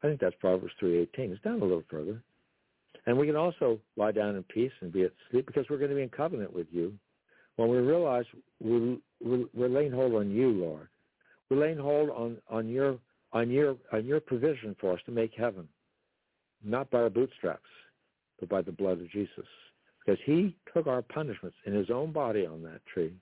I 0.02 0.08
think 0.08 0.20
that's 0.20 0.36
Proverbs 0.40 0.72
3.18. 0.80 1.08
It's 1.32 1.42
down 1.42 1.60
a 1.60 1.64
little 1.64 1.82
further. 1.88 2.22
And 3.07 3.18
we 3.18 3.26
can 3.26 3.36
also 3.36 3.78
lie 3.97 4.12
down 4.12 4.36
in 4.36 4.42
peace 4.44 4.73
and 4.81 4.92
be 4.92 5.02
at 5.02 5.12
sleep 5.31 5.47
because 5.47 5.66
we're 5.68 5.78
going 5.78 5.91
to 5.91 5.97
be 5.97 6.02
in 6.02 6.08
covenant 6.08 6.52
with 6.52 6.66
you 6.70 6.94
when 7.57 7.68
we 7.68 7.78
realize 7.78 8.24
we're, 8.60 8.97
we're, 9.20 9.68
laying 9.68 9.92
hold 9.92 10.15
on 10.15 10.31
you, 10.31 10.50
Lord. 10.50 10.89
We're 11.50 11.58
laying 11.58 11.78
hold 11.78 12.10
on, 12.10 12.39
on 12.49 12.68
your 12.68 12.99
on 13.33 13.50
your 13.50 13.76
on 13.92 14.07
your 14.07 14.20
provision 14.20 14.76
for 14.81 14.92
us 14.92 15.00
to 15.07 15.12
make 15.12 15.33
heaven, 15.36 15.68
not 16.65 16.89
by 16.91 16.99
our 16.99 17.10
bootstraps, 17.10 17.62
but 18.41 18.49
by 18.49 18.62
the 18.62 18.73
blood 18.73 19.00
of 19.00 19.10
Jesus, 19.10 19.44
because 19.99 20.20
He 20.24 20.57
took 20.73 20.86
our 20.86 21.02
punishments 21.02 21.57
in 21.66 21.74
His 21.74 21.91
own 21.91 22.12
body 22.12 22.47
on 22.47 22.62
that 22.62 22.81
tree. 22.86 23.12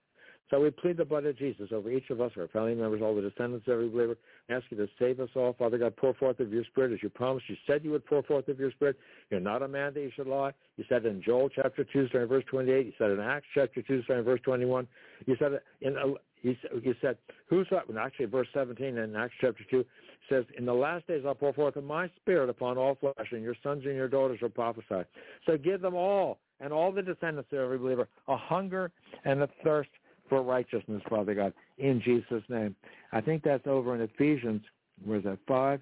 So 0.52 0.60
we 0.60 0.70
plead 0.70 0.98
the 0.98 1.04
blood 1.06 1.24
of 1.24 1.38
Jesus 1.38 1.70
over 1.72 1.90
each 1.90 2.10
of 2.10 2.20
us, 2.20 2.30
our 2.38 2.46
family 2.48 2.74
members, 2.74 3.00
all 3.00 3.14
the 3.14 3.22
descendants 3.22 3.66
of 3.66 3.72
every 3.72 3.88
believer. 3.88 4.18
Ask 4.50 4.66
you 4.68 4.76
to 4.76 4.86
save 4.98 5.18
us 5.18 5.30
all. 5.34 5.54
Father 5.58 5.78
God, 5.78 5.96
pour 5.96 6.12
forth 6.12 6.40
of 6.40 6.52
your 6.52 6.64
spirit 6.64 6.92
as 6.92 7.02
you 7.02 7.08
promised. 7.08 7.48
You 7.48 7.56
said 7.66 7.82
you 7.82 7.90
would 7.92 8.04
pour 8.04 8.22
forth 8.22 8.48
of 8.48 8.60
your 8.60 8.70
spirit. 8.72 8.98
You're 9.30 9.40
not 9.40 9.62
a 9.62 9.68
man 9.68 9.94
that 9.94 10.00
you 10.00 10.10
should 10.14 10.26
lie. 10.26 10.52
You 10.76 10.84
said 10.90 11.06
in 11.06 11.22
Joel 11.22 11.48
chapter 11.48 11.84
2, 11.90 12.08
starting 12.08 12.28
verse 12.28 12.44
28. 12.50 12.84
You 12.84 12.92
said 12.98 13.12
in 13.12 13.20
Acts 13.20 13.46
chapter 13.54 13.80
2, 13.80 14.02
starting 14.02 14.26
verse 14.26 14.40
21. 14.44 14.86
You 15.24 15.36
said 15.38 15.58
in 15.80 15.96
you 16.42 16.56
said, 17.00 17.16
you 17.28 17.34
who's 17.46 17.68
well, 17.70 17.98
actually 17.98 18.26
verse 18.26 18.48
17 18.52 18.98
in 18.98 19.16
Acts 19.16 19.34
chapter 19.40 19.64
2 19.70 19.84
says, 20.28 20.44
in 20.58 20.66
the 20.66 20.74
last 20.74 21.06
days 21.06 21.22
I'll 21.26 21.34
pour 21.34 21.52
forth 21.52 21.76
of 21.76 21.84
my 21.84 22.10
spirit 22.16 22.50
upon 22.50 22.76
all 22.76 22.96
flesh, 22.96 23.28
and 23.30 23.42
your 23.42 23.54
sons 23.62 23.84
and 23.86 23.94
your 23.94 24.08
daughters 24.08 24.40
will 24.42 24.50
prophesy. 24.50 25.08
So 25.46 25.56
give 25.56 25.80
them 25.80 25.94
all, 25.94 26.40
and 26.60 26.72
all 26.72 26.92
the 26.92 27.02
descendants 27.02 27.50
of 27.52 27.58
every 27.58 27.78
believer, 27.78 28.08
a 28.28 28.36
hunger 28.36 28.90
and 29.24 29.42
a 29.42 29.48
thirst 29.64 29.90
for 30.32 30.42
righteousness, 30.42 31.02
Father 31.10 31.34
God, 31.34 31.52
in 31.76 32.00
Jesus' 32.00 32.42
name. 32.48 32.74
I 33.12 33.20
think 33.20 33.42
that's 33.42 33.66
over 33.66 33.94
in 33.94 34.00
Ephesians, 34.00 34.62
where's 35.04 35.24
that, 35.24 35.36
5? 35.46 35.78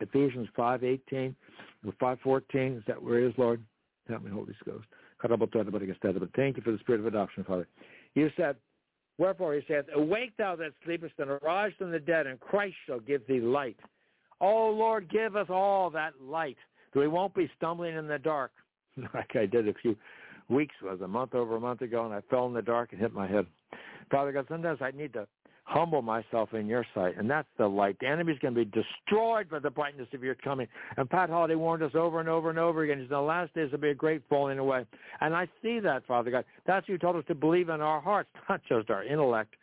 Ephesians 0.00 0.46
5.18 0.58 1.34
or 1.86 2.16
5.14, 2.16 2.76
is 2.76 2.84
that 2.86 3.02
where 3.02 3.20
it 3.20 3.28
is, 3.30 3.34
Lord? 3.38 3.62
Help 4.10 4.24
me, 4.24 4.30
Holy 4.30 4.52
Ghost. 4.66 4.84
Thank 5.22 6.56
you 6.58 6.62
for 6.62 6.72
the 6.72 6.78
spirit 6.80 7.00
of 7.00 7.06
adoption, 7.06 7.44
Father. 7.44 7.66
You 8.14 8.28
said, 8.36 8.56
Wherefore 9.16 9.54
he 9.54 9.62
saith, 9.66 9.86
Awake 9.94 10.36
thou 10.36 10.54
that 10.56 10.72
sleepest, 10.84 11.14
and 11.16 11.30
arise 11.30 11.72
from 11.78 11.92
the 11.92 12.00
dead, 12.00 12.26
and 12.26 12.38
Christ 12.40 12.76
shall 12.86 13.00
give 13.00 13.26
thee 13.26 13.40
light. 13.40 13.78
Oh, 14.42 14.68
Lord, 14.68 15.08
give 15.08 15.34
us 15.34 15.46
all 15.48 15.88
that 15.90 16.12
light, 16.20 16.58
that 16.92 17.00
we 17.00 17.08
won't 17.08 17.34
be 17.34 17.50
stumbling 17.56 17.96
in 17.96 18.06
the 18.06 18.18
dark, 18.18 18.50
like 19.14 19.34
I 19.34 19.46
did 19.46 19.66
a 19.66 19.72
few 19.80 19.96
weeks, 20.48 20.74
was 20.82 21.00
a 21.00 21.08
month 21.08 21.34
over 21.34 21.56
a 21.56 21.60
month 21.60 21.82
ago, 21.82 22.04
and 22.04 22.14
I 22.14 22.20
fell 22.30 22.46
in 22.46 22.54
the 22.54 22.62
dark 22.62 22.92
and 22.92 23.00
hit 23.00 23.12
my 23.12 23.26
head. 23.26 23.46
Father 24.10 24.32
God, 24.32 24.46
sometimes 24.48 24.80
I 24.80 24.90
need 24.90 25.12
to 25.14 25.26
humble 25.64 26.02
myself 26.02 26.52
in 26.52 26.66
your 26.66 26.86
sight, 26.94 27.16
and 27.18 27.28
that's 27.28 27.48
the 27.58 27.66
light. 27.66 27.96
The 28.00 28.06
enemy's 28.06 28.38
going 28.38 28.54
to 28.54 28.64
be 28.64 28.70
destroyed 28.70 29.48
by 29.48 29.58
the 29.58 29.70
brightness 29.70 30.08
of 30.12 30.22
your 30.22 30.34
coming. 30.34 30.68
And 30.96 31.08
Pat 31.08 31.30
Holliday 31.30 31.54
warned 31.54 31.82
us 31.82 31.94
over 31.94 32.20
and 32.20 32.28
over 32.28 32.50
and 32.50 32.58
over 32.58 32.82
again. 32.82 32.98
He 32.98 33.04
said, 33.04 33.10
the 33.10 33.20
last 33.20 33.54
days 33.54 33.72
will 33.72 33.78
be 33.78 33.90
a 33.90 33.94
great 33.94 34.22
falling 34.28 34.58
away. 34.58 34.84
And 35.20 35.34
I 35.34 35.48
see 35.62 35.80
that, 35.80 36.06
Father 36.06 36.30
God. 36.30 36.44
That's 36.66 36.84
what 36.84 36.92
you 36.92 36.98
told 36.98 37.16
us 37.16 37.24
to 37.28 37.34
believe 37.34 37.70
in 37.70 37.80
our 37.80 38.00
hearts, 38.00 38.28
not 38.48 38.60
just 38.68 38.90
our 38.90 39.04
intellect. 39.04 39.54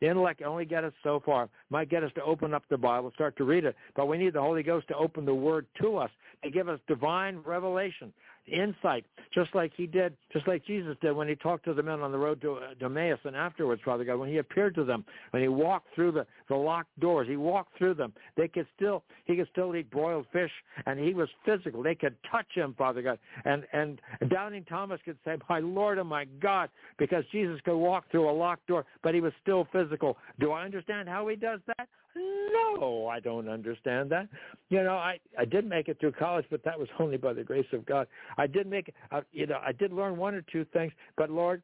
The 0.00 0.08
intellect 0.08 0.38
can 0.38 0.48
only 0.48 0.64
get 0.64 0.82
us 0.82 0.92
so 1.04 1.22
far. 1.24 1.48
Might 1.70 1.88
get 1.88 2.02
us 2.02 2.10
to 2.16 2.22
open 2.24 2.54
up 2.54 2.64
the 2.68 2.78
Bible, 2.78 3.12
start 3.14 3.36
to 3.36 3.44
read 3.44 3.64
it, 3.64 3.76
but 3.94 4.06
we 4.06 4.18
need 4.18 4.32
the 4.32 4.40
Holy 4.40 4.64
Ghost 4.64 4.88
to 4.88 4.96
open 4.96 5.24
the 5.24 5.34
Word 5.34 5.66
to 5.80 5.96
us, 5.96 6.10
to 6.42 6.50
give 6.50 6.68
us 6.68 6.80
divine 6.88 7.38
revelation 7.46 8.12
insight, 8.46 9.04
just 9.32 9.54
like 9.54 9.72
he 9.76 9.86
did, 9.86 10.16
just 10.32 10.46
like 10.48 10.64
Jesus 10.66 10.96
did 11.00 11.12
when 11.12 11.28
he 11.28 11.34
talked 11.34 11.64
to 11.64 11.74
the 11.74 11.82
men 11.82 12.00
on 12.00 12.12
the 12.12 12.18
road 12.18 12.40
to, 12.42 12.54
uh, 12.54 12.84
Emmaus 12.84 13.18
and 13.24 13.36
afterwards, 13.36 13.80
Father 13.84 14.04
God, 14.04 14.16
when 14.16 14.28
he 14.28 14.38
appeared 14.38 14.74
to 14.74 14.84
them, 14.84 15.04
when 15.30 15.42
he 15.42 15.48
walked 15.48 15.94
through 15.94 16.12
the, 16.12 16.26
the 16.48 16.54
locked 16.54 16.98
doors, 17.00 17.28
he 17.28 17.36
walked 17.36 17.78
through 17.78 17.94
them. 17.94 18.12
They 18.36 18.48
could 18.48 18.66
still, 18.76 19.04
he 19.24 19.36
could 19.36 19.48
still 19.52 19.74
eat 19.76 19.90
broiled 19.90 20.26
fish, 20.32 20.50
and 20.86 20.98
he 20.98 21.14
was 21.14 21.28
physical. 21.44 21.82
They 21.82 21.94
could 21.94 22.16
touch 22.30 22.46
him, 22.54 22.74
Father 22.76 23.02
God. 23.02 23.18
And, 23.44 23.64
and 23.72 24.00
Doubting 24.28 24.64
Thomas 24.64 25.00
could 25.04 25.18
say, 25.24 25.36
my 25.48 25.60
Lord 25.60 25.98
and 25.98 26.08
my 26.08 26.24
God, 26.40 26.68
because 26.98 27.24
Jesus 27.32 27.60
could 27.64 27.76
walk 27.78 28.10
through 28.10 28.28
a 28.28 28.32
locked 28.32 28.66
door, 28.66 28.84
but 29.02 29.14
he 29.14 29.20
was 29.20 29.32
still 29.40 29.66
physical. 29.72 30.16
Do 30.40 30.52
I 30.52 30.64
understand 30.64 31.08
how 31.08 31.28
he 31.28 31.36
does 31.36 31.60
that? 31.66 31.88
No, 32.14 33.06
I 33.06 33.20
don't 33.20 33.48
understand 33.48 34.10
that. 34.10 34.28
You 34.68 34.82
know, 34.82 34.94
I 34.94 35.18
I 35.38 35.44
did 35.44 35.66
make 35.66 35.88
it 35.88 35.98
through 36.00 36.12
college, 36.12 36.46
but 36.50 36.64
that 36.64 36.78
was 36.78 36.88
only 36.98 37.16
by 37.16 37.32
the 37.32 37.44
grace 37.44 37.66
of 37.72 37.86
God. 37.86 38.06
I 38.36 38.46
did 38.46 38.66
make, 38.66 38.92
uh, 39.10 39.22
you 39.32 39.46
know, 39.46 39.60
I 39.64 39.72
did 39.72 39.92
learn 39.92 40.16
one 40.16 40.34
or 40.34 40.42
two 40.52 40.64
things, 40.72 40.92
but 41.16 41.30
Lord, 41.30 41.62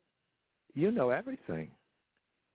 you 0.74 0.90
know 0.90 1.10
everything, 1.10 1.70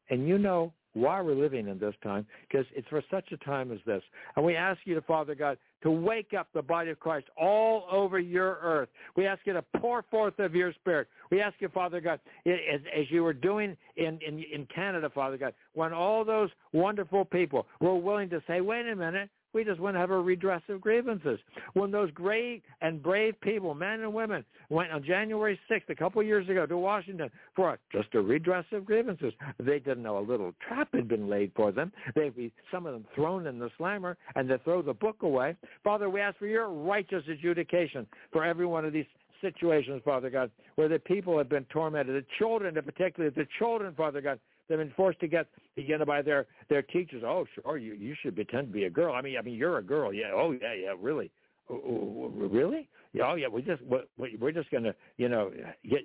and 0.09 0.27
you 0.27 0.37
know 0.37 0.73
why 0.93 1.21
we're 1.21 1.35
living 1.35 1.67
in 1.67 1.79
this 1.79 1.95
time, 2.03 2.25
because 2.47 2.65
it's 2.75 2.87
for 2.87 3.03
such 3.09 3.31
a 3.31 3.37
time 3.37 3.71
as 3.71 3.79
this. 3.85 4.01
And 4.35 4.45
we 4.45 4.55
ask 4.55 4.79
you 4.85 4.95
to, 4.95 5.01
Father 5.01 5.35
God, 5.35 5.57
to 5.81 5.91
wake 5.91 6.33
up 6.37 6.47
the 6.53 6.61
body 6.61 6.91
of 6.91 6.99
Christ 6.99 7.27
all 7.37 7.85
over 7.91 8.19
your 8.19 8.59
earth. 8.61 8.89
We 9.15 9.25
ask 9.25 9.41
you 9.45 9.53
to 9.53 9.63
pour 9.77 10.03
forth 10.09 10.39
of 10.39 10.55
your 10.55 10.73
spirit. 10.73 11.07
We 11.29 11.41
ask 11.41 11.55
you, 11.59 11.69
Father 11.69 11.99
God, 11.99 12.19
as, 12.45 12.79
as 12.97 13.05
you 13.09 13.23
were 13.23 13.33
doing 13.33 13.75
in, 13.97 14.19
in, 14.25 14.43
in 14.51 14.67
Canada, 14.73 15.09
Father 15.13 15.37
God, 15.37 15.53
when 15.73 15.93
all 15.93 16.23
those 16.23 16.49
wonderful 16.71 17.25
people 17.25 17.67
were 17.81 17.95
willing 17.95 18.29
to 18.29 18.41
say, 18.47 18.61
wait 18.61 18.87
a 18.87 18.95
minute, 18.95 19.29
we 19.53 19.63
just 19.63 19.79
want 19.79 19.95
to 19.95 19.99
have 19.99 20.11
a 20.11 20.19
redress 20.19 20.61
of 20.69 20.81
grievances. 20.81 21.39
When 21.73 21.91
those 21.91 22.11
great 22.11 22.63
and 22.81 23.01
brave 23.01 23.39
people, 23.41 23.73
men 23.73 24.01
and 24.01 24.13
women, 24.13 24.43
went 24.69 24.91
on 24.91 25.03
January 25.03 25.59
6th, 25.69 25.89
a 25.89 25.95
couple 25.95 26.21
of 26.21 26.27
years 26.27 26.49
ago, 26.49 26.65
to 26.65 26.77
Washington 26.77 27.29
for 27.55 27.77
just 27.91 28.13
a 28.15 28.21
redress 28.21 28.65
of 28.71 28.85
grievances, 28.85 29.33
they 29.59 29.79
didn't 29.79 30.03
know 30.03 30.17
a 30.17 30.19
little 30.19 30.53
trap 30.67 30.89
had 30.93 31.07
been 31.07 31.29
laid 31.29 31.51
for 31.55 31.71
them. 31.71 31.91
They'd 32.15 32.35
be, 32.35 32.51
some 32.71 32.85
of 32.85 32.93
them 32.93 33.05
thrown 33.15 33.47
in 33.47 33.59
the 33.59 33.69
slammer, 33.77 34.17
and 34.35 34.49
they 34.49 34.57
throw 34.63 34.81
the 34.81 34.93
book 34.93 35.21
away. 35.21 35.55
Father, 35.83 36.09
we 36.09 36.21
ask 36.21 36.37
for 36.37 36.47
your 36.47 36.69
righteous 36.69 37.23
adjudication 37.29 38.07
for 38.31 38.43
every 38.43 38.65
one 38.65 38.85
of 38.85 38.93
these 38.93 39.05
situations, 39.41 40.01
Father 40.05 40.29
God, 40.29 40.49
where 40.75 40.87
the 40.87 40.99
people 40.99 41.37
have 41.37 41.49
been 41.49 41.65
tormented, 41.65 42.15
the 42.15 42.25
children, 42.39 42.73
particularly 42.73 43.33
the 43.35 43.47
children, 43.59 43.93
Father 43.95 44.21
God, 44.21 44.39
they've 44.67 44.77
been 44.77 44.93
forced 44.95 45.19
to 45.21 45.27
get 45.27 45.47
you 45.75 45.97
know 45.97 46.05
by 46.05 46.21
their 46.21 46.45
their 46.69 46.81
teachers. 46.81 47.23
Oh, 47.25 47.45
sure, 47.55 47.77
you 47.77 47.93
you 47.93 48.15
should 48.21 48.35
pretend 48.35 48.67
to 48.67 48.73
be 48.73 48.85
a 48.85 48.89
girl. 48.89 49.13
I 49.13 49.21
mean, 49.21 49.37
I 49.37 49.41
mean, 49.41 49.55
you're 49.55 49.77
a 49.77 49.83
girl. 49.83 50.13
Yeah. 50.13 50.31
Oh, 50.33 50.51
yeah, 50.51 50.73
yeah. 50.73 50.93
Really. 50.99 51.31
Oh, 51.69 51.75
oh, 51.75 52.33
oh 52.41 52.47
really? 52.47 52.89
Yeah, 53.13 53.25
oh 53.27 53.35
yeah, 53.35 53.47
we 53.47 53.61
just 53.61 53.81
we're 54.17 54.51
just 54.51 54.71
gonna 54.71 54.93
you 55.17 55.29
know 55.29 55.51
get 55.89 56.01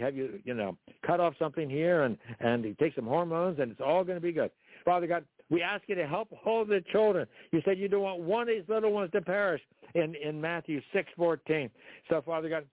have 0.00 0.16
you 0.16 0.40
you 0.44 0.54
know 0.54 0.76
cut 1.06 1.20
off 1.20 1.34
something 1.38 1.70
here 1.70 2.02
and 2.02 2.18
and 2.40 2.76
take 2.78 2.94
some 2.94 3.06
hormones 3.06 3.58
and 3.60 3.70
it's 3.70 3.80
all 3.80 4.04
gonna 4.04 4.20
be 4.20 4.32
good. 4.32 4.50
Father 4.84 5.06
God, 5.06 5.24
we 5.50 5.62
ask 5.62 5.84
you 5.86 5.94
to 5.94 6.06
help 6.06 6.28
hold 6.32 6.68
the 6.68 6.82
children. 6.90 7.26
You 7.52 7.62
said 7.64 7.78
you 7.78 7.88
don't 7.88 8.02
want 8.02 8.20
one 8.20 8.42
of 8.42 8.48
these 8.48 8.68
little 8.68 8.92
ones 8.92 9.12
to 9.12 9.20
perish 9.20 9.62
in 9.94 10.14
in 10.16 10.40
Matthew 10.40 10.80
six 10.92 11.08
fourteen. 11.16 11.70
So 12.10 12.22
Father 12.22 12.48
God, 12.48 12.66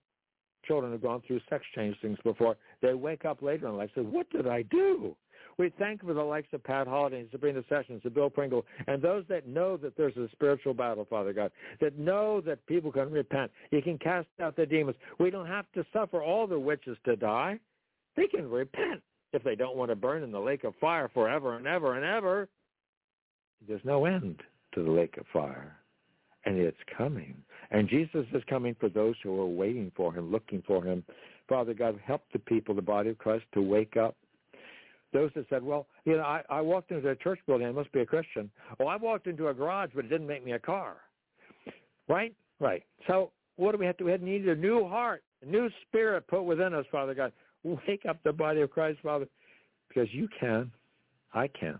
children 0.66 0.92
have 0.92 1.02
gone 1.02 1.22
through 1.26 1.40
sex 1.48 1.64
change 1.74 1.96
things 2.02 2.18
before. 2.24 2.56
They 2.82 2.92
wake 2.94 3.24
up 3.24 3.40
later 3.40 3.68
in 3.68 3.76
life 3.76 3.90
and 3.94 4.06
say, 4.06 4.10
"What 4.10 4.28
did 4.30 4.48
I 4.48 4.62
do?" 4.62 5.16
We 5.58 5.72
thank 5.78 6.04
for 6.04 6.12
the 6.12 6.22
likes 6.22 6.48
of 6.52 6.62
Pat 6.64 6.86
Holliday 6.86 7.20
and 7.20 7.30
Sabrina 7.30 7.62
Sessions 7.68 8.02
and 8.04 8.12
Bill 8.12 8.28
Pringle 8.28 8.66
and 8.86 9.00
those 9.00 9.24
that 9.28 9.46
know 9.46 9.78
that 9.78 9.96
there's 9.96 10.16
a 10.16 10.28
spiritual 10.32 10.74
battle, 10.74 11.06
Father 11.08 11.32
God, 11.32 11.50
that 11.80 11.98
know 11.98 12.42
that 12.42 12.64
people 12.66 12.92
can 12.92 13.10
repent. 13.10 13.50
You 13.70 13.80
can 13.80 13.98
cast 13.98 14.28
out 14.42 14.54
the 14.56 14.66
demons. 14.66 14.98
We 15.18 15.30
don't 15.30 15.46
have 15.46 15.64
to 15.74 15.84
suffer 15.92 16.22
all 16.22 16.46
the 16.46 16.58
witches 16.58 16.98
to 17.06 17.16
die. 17.16 17.58
They 18.16 18.26
can 18.26 18.50
repent 18.50 19.02
if 19.32 19.42
they 19.42 19.54
don't 19.54 19.76
want 19.76 19.90
to 19.90 19.96
burn 19.96 20.22
in 20.22 20.30
the 20.30 20.40
lake 20.40 20.64
of 20.64 20.74
fire 20.80 21.10
forever 21.12 21.56
and 21.56 21.66
ever 21.66 21.94
and 21.94 22.04
ever. 22.04 22.48
There's 23.66 23.84
no 23.84 24.04
end 24.04 24.42
to 24.74 24.82
the 24.82 24.90
lake 24.90 25.16
of 25.16 25.24
fire, 25.32 25.76
and 26.44 26.58
it's 26.58 26.76
coming. 26.96 27.34
And 27.70 27.88
Jesus 27.88 28.26
is 28.32 28.42
coming 28.48 28.76
for 28.78 28.88
those 28.88 29.14
who 29.22 29.40
are 29.40 29.46
waiting 29.46 29.90
for 29.96 30.12
him, 30.12 30.30
looking 30.30 30.62
for 30.66 30.84
him. 30.84 31.02
Father 31.48 31.74
God, 31.74 31.98
help 32.04 32.22
the 32.32 32.38
people, 32.38 32.74
the 32.74 32.82
body 32.82 33.10
of 33.10 33.18
Christ, 33.18 33.44
to 33.54 33.62
wake 33.62 33.96
up 33.96 34.16
those 35.16 35.30
that 35.34 35.46
said, 35.48 35.62
well, 35.62 35.86
you 36.04 36.16
know, 36.16 36.22
I, 36.22 36.42
I 36.50 36.60
walked 36.60 36.90
into 36.90 37.08
a 37.08 37.16
church 37.16 37.38
building, 37.46 37.66
I 37.66 37.72
must 37.72 37.90
be 37.92 38.00
a 38.00 38.06
Christian. 38.06 38.50
Well, 38.78 38.88
I 38.88 38.96
walked 38.96 39.26
into 39.26 39.48
a 39.48 39.54
garage, 39.54 39.90
but 39.94 40.04
it 40.04 40.08
didn't 40.08 40.26
make 40.26 40.44
me 40.44 40.52
a 40.52 40.58
car. 40.58 40.96
Right? 42.08 42.34
Right. 42.60 42.84
So 43.06 43.30
what 43.56 43.72
do 43.72 43.78
we 43.78 43.86
have 43.86 43.96
to? 43.96 44.04
We 44.04 44.16
need 44.18 44.46
a 44.48 44.54
new 44.54 44.86
heart, 44.86 45.22
a 45.42 45.46
new 45.46 45.68
spirit 45.82 46.26
put 46.28 46.42
within 46.42 46.74
us, 46.74 46.84
Father 46.92 47.14
God. 47.14 47.32
Wake 47.64 48.04
up 48.08 48.18
the 48.22 48.32
body 48.32 48.60
of 48.60 48.70
Christ, 48.70 49.00
Father, 49.02 49.26
because 49.88 50.08
you 50.12 50.28
can. 50.38 50.70
I 51.34 51.48
can. 51.48 51.78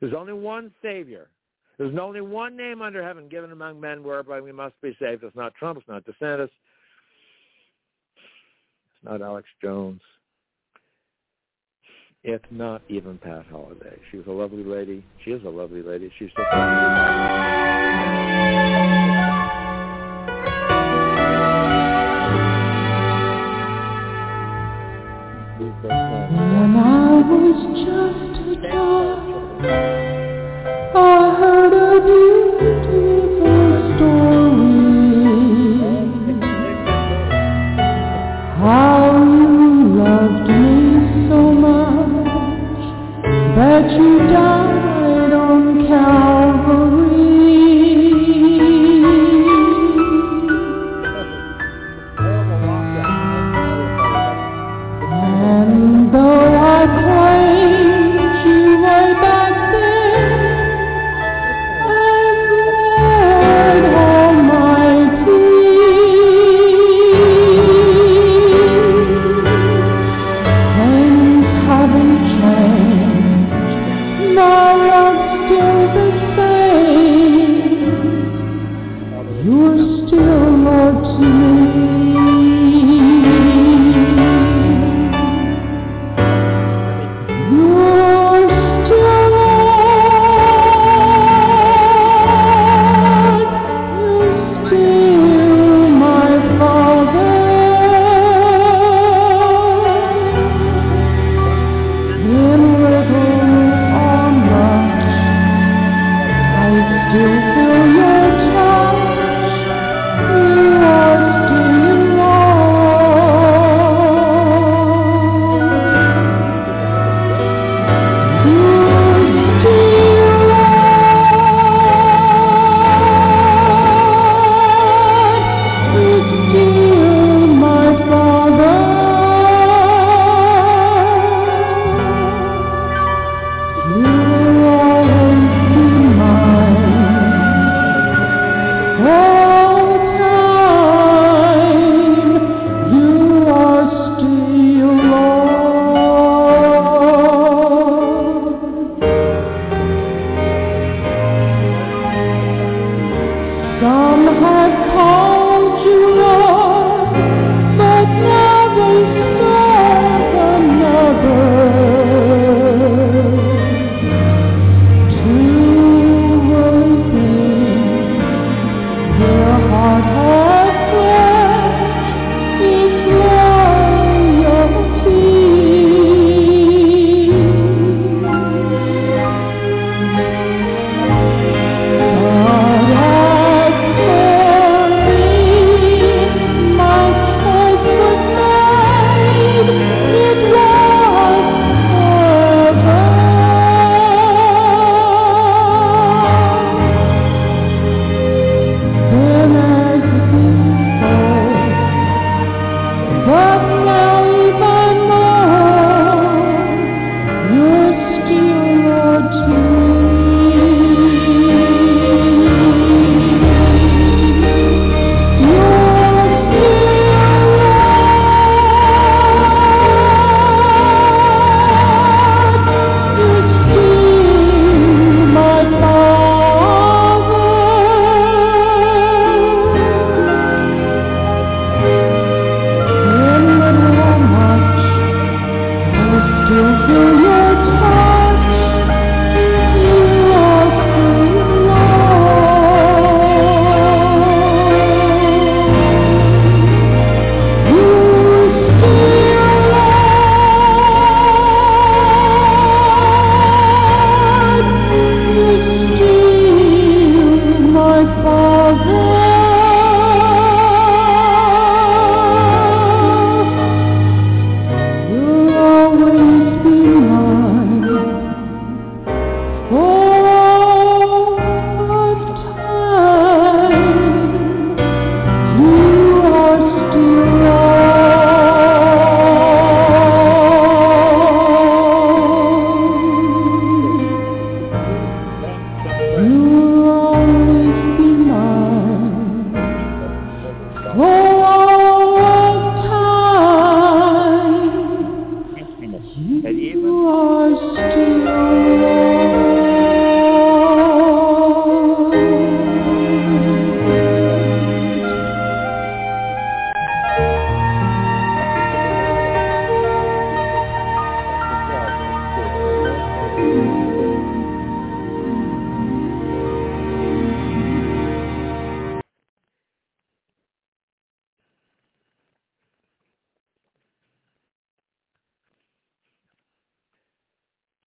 There's 0.00 0.14
only 0.14 0.32
one 0.32 0.72
Savior. 0.82 1.28
There's 1.78 1.96
only 1.98 2.22
one 2.22 2.56
name 2.56 2.80
under 2.82 3.02
heaven 3.02 3.28
given 3.28 3.52
among 3.52 3.80
men 3.80 4.02
whereby 4.02 4.40
we 4.40 4.50
must 4.50 4.80
be 4.80 4.96
saved. 5.00 5.22
It's 5.22 5.36
not 5.36 5.54
Trump. 5.54 5.78
It's 5.78 5.88
not 5.88 6.04
DeSantis. 6.04 6.44
It's 6.44 6.52
not 9.04 9.20
Alex 9.22 9.46
Jones. 9.62 10.00
It's 12.28 12.44
not 12.50 12.82
even 12.88 13.18
Pat 13.18 13.46
Holliday. 13.52 14.00
She 14.10 14.16
was 14.16 14.26
a 14.26 14.32
lovely 14.32 14.64
lady. 14.64 15.06
She 15.24 15.30
is 15.30 15.44
a 15.44 15.48
lovely 15.48 15.80
lady. 15.80 16.10
She's 16.18 16.28
just. 16.30 16.40
When 25.86 26.74
I 26.74 27.22
was 27.22 27.62
just 27.86 28.42
a 28.42 28.72
child, 28.72 30.05